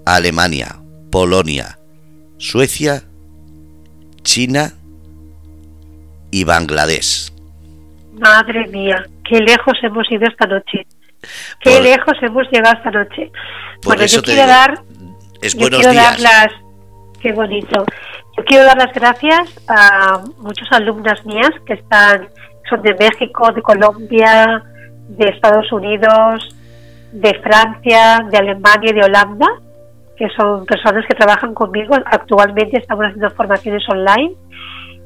Alemania, 0.05 0.75
Polonia, 1.11 1.79
Suecia, 2.37 3.01
China 4.21 4.73
y 6.29 6.43
Bangladesh. 6.43 7.33
Madre 8.13 8.67
mía, 8.67 9.07
qué 9.27 9.39
lejos 9.39 9.73
hemos 9.81 10.05
ido 10.11 10.27
esta 10.27 10.45
noche. 10.45 10.85
Qué 11.61 11.81
lejos 11.81 12.13
hemos 12.21 12.47
llegado 12.51 12.77
esta 12.77 12.91
noche. 12.91 13.31
Por 13.81 13.85
bueno, 13.85 14.03
eso 14.03 14.17
yo 14.17 14.21
te 14.21 14.33
quiero 14.33 14.41
digo, 14.43 14.53
dar, 14.53 14.83
es 15.41 15.53
yo 15.53 15.59
buenos 15.61 15.79
quiero 15.79 15.93
días. 15.93 16.05
dar 16.05 16.19
las, 16.19 16.53
qué 17.19 17.31
bonito. 17.33 17.85
Yo 18.37 18.45
quiero 18.45 18.65
dar 18.65 18.77
las 18.77 18.93
gracias 18.93 19.49
a 19.67 20.21
muchas 20.37 20.71
alumnas 20.71 21.25
mías 21.25 21.49
que 21.65 21.73
están, 21.73 22.29
son 22.69 22.83
de 22.83 22.93
México, 22.93 23.51
de 23.51 23.63
Colombia, 23.63 24.63
de 25.09 25.29
Estados 25.29 25.71
Unidos, 25.71 26.55
de 27.11 27.33
Francia, 27.41 28.25
de 28.29 28.37
Alemania 28.37 28.89
y 28.91 28.93
de 28.93 29.03
Holanda, 29.05 29.47
que 30.17 30.27
son 30.29 30.65
personas 30.65 31.05
que 31.07 31.15
trabajan 31.15 31.53
conmigo. 31.53 31.95
Actualmente 32.05 32.77
estamos 32.77 33.05
haciendo 33.05 33.29
formaciones 33.31 33.83
online 33.89 34.33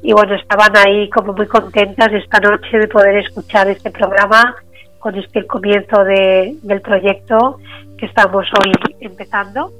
y 0.02 0.12
bueno, 0.12 0.34
estaban 0.34 0.76
ahí 0.76 1.08
como 1.10 1.32
muy 1.32 1.46
contentas 1.46 2.08
esta 2.12 2.38
noche 2.40 2.78
de 2.78 2.88
poder 2.88 3.16
escuchar 3.16 3.68
este 3.68 3.90
programa 3.90 4.54
con 4.98 5.14
este 5.16 5.46
comienzo 5.46 6.04
de, 6.04 6.56
del 6.62 6.80
proyecto 6.80 7.58
que 7.96 8.06
estamos 8.06 8.46
hoy 8.60 8.72
empezando 9.00 9.70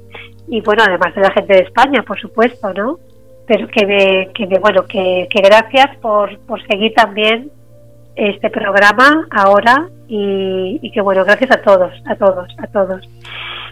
y 0.47 0.61
bueno, 0.61 0.83
además 0.85 1.13
de 1.15 1.21
la 1.21 1.31
gente 1.31 1.53
de 1.53 1.59
España, 1.61 2.03
por 2.03 2.19
supuesto, 2.19 2.73
¿no? 2.73 2.97
Pero 3.47 3.67
que, 3.67 3.85
me, 3.85 4.29
que 4.33 4.45
me- 4.47 4.59
bueno, 4.59 4.83
que, 4.85 5.27
que 5.29 5.41
gracias 5.41 5.95
por, 5.97 6.37
por 6.39 6.61
seguir 6.67 6.93
también 6.93 7.49
este 8.15 8.49
programa 8.49 9.27
ahora 9.31 9.87
y, 10.09 10.79
y 10.81 10.91
que 10.91 11.01
bueno, 11.01 11.23
gracias 11.23 11.51
a 11.51 11.61
todos, 11.61 11.93
a 12.05 12.15
todos, 12.15 12.47
a 12.57 12.67
todos. 12.67 13.07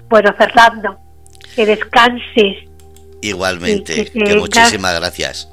Bueno, 0.08 0.34
Fernando, 0.38 0.98
que 1.56 1.66
descanses 1.66 2.58
Igualmente, 3.22 4.06
que 4.12 4.36
muchísimas 4.36 5.00
gracias. 5.00 5.52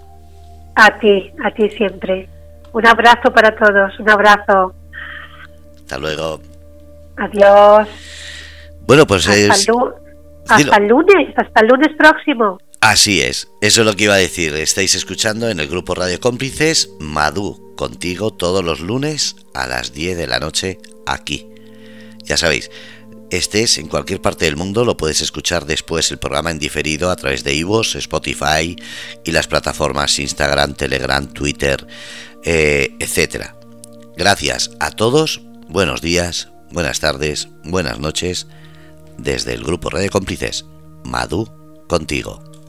a 0.77 0.97
ti, 0.99 1.33
a 1.43 1.51
ti 1.51 1.71
siempre. 1.71 2.29
Un 2.73 2.87
abrazo 2.87 3.33
para 3.33 3.55
todos, 3.57 3.99
un 3.99 4.11
abrazo. 4.11 4.75
Hasta 5.77 5.99
luego. 5.99 6.41
Adiós. 7.17 7.89
Bueno, 8.87 9.07
pues 9.07 9.27
Hasta, 9.27 9.55
es, 9.55 9.69
lu- 9.69 9.95
hasta 10.49 10.77
el 10.77 10.89
lunes, 10.89 11.33
hasta 11.37 11.61
el 11.63 11.69
lunes 11.69 11.89
próximo. 11.97 12.59
Así 12.85 13.23
es. 13.23 13.49
Eso 13.63 13.81
es 13.81 13.87
lo 13.87 13.97
que 13.97 14.05
iba 14.05 14.15
a 14.15 14.19
decir. 14.19 14.55
Estáis 14.55 14.95
escuchando 14.95 15.49
en 15.49 15.59
el 15.59 15.69
grupo 15.69 15.95
Radio 15.95 16.21
Cómplices 16.21 16.91
Madú 17.01 17.75
contigo 17.77 18.33
todos 18.33 18.63
los 18.63 18.81
lunes 18.81 19.37
a 19.55 19.67
las 19.67 19.95
10 19.95 20.19
de 20.19 20.27
la 20.27 20.39
noche 20.39 20.79
aquí. 21.07 21.49
Ya 22.25 22.37
sabéis, 22.37 22.71
estés 23.31 23.79
en 23.79 23.89
cualquier 23.89 24.21
parte 24.21 24.45
del 24.45 24.57
mundo, 24.57 24.85
lo 24.85 24.99
puedes 24.99 25.23
escuchar 25.23 25.65
después 25.65 26.11
el 26.11 26.19
programa 26.19 26.51
en 26.51 26.59
diferido 26.59 27.11
a 27.11 27.17
través 27.17 27.43
de 27.43 27.55
iVoox, 27.55 27.97
Spotify 27.97 28.77
y 29.25 29.33
las 29.33 29.49
plataformas 29.49 30.19
Instagram, 30.19 30.75
Telegram, 30.75 31.27
Twitter, 31.27 31.87
eh, 32.45 32.95
etcétera. 33.01 33.59
Gracias 34.17 34.71
a 34.79 34.91
todos, 34.91 35.41
buenos 35.69 36.03
días, 36.03 36.49
buenas 36.71 37.01
tardes, 37.01 37.49
buenas 37.65 37.99
noches, 37.99 38.47
desde 39.17 39.55
el 39.55 39.65
grupo 39.65 39.91
Radio 39.91 40.11
Cómplices, 40.11 40.67
Madú 41.03 41.49
contigo. 41.89 42.54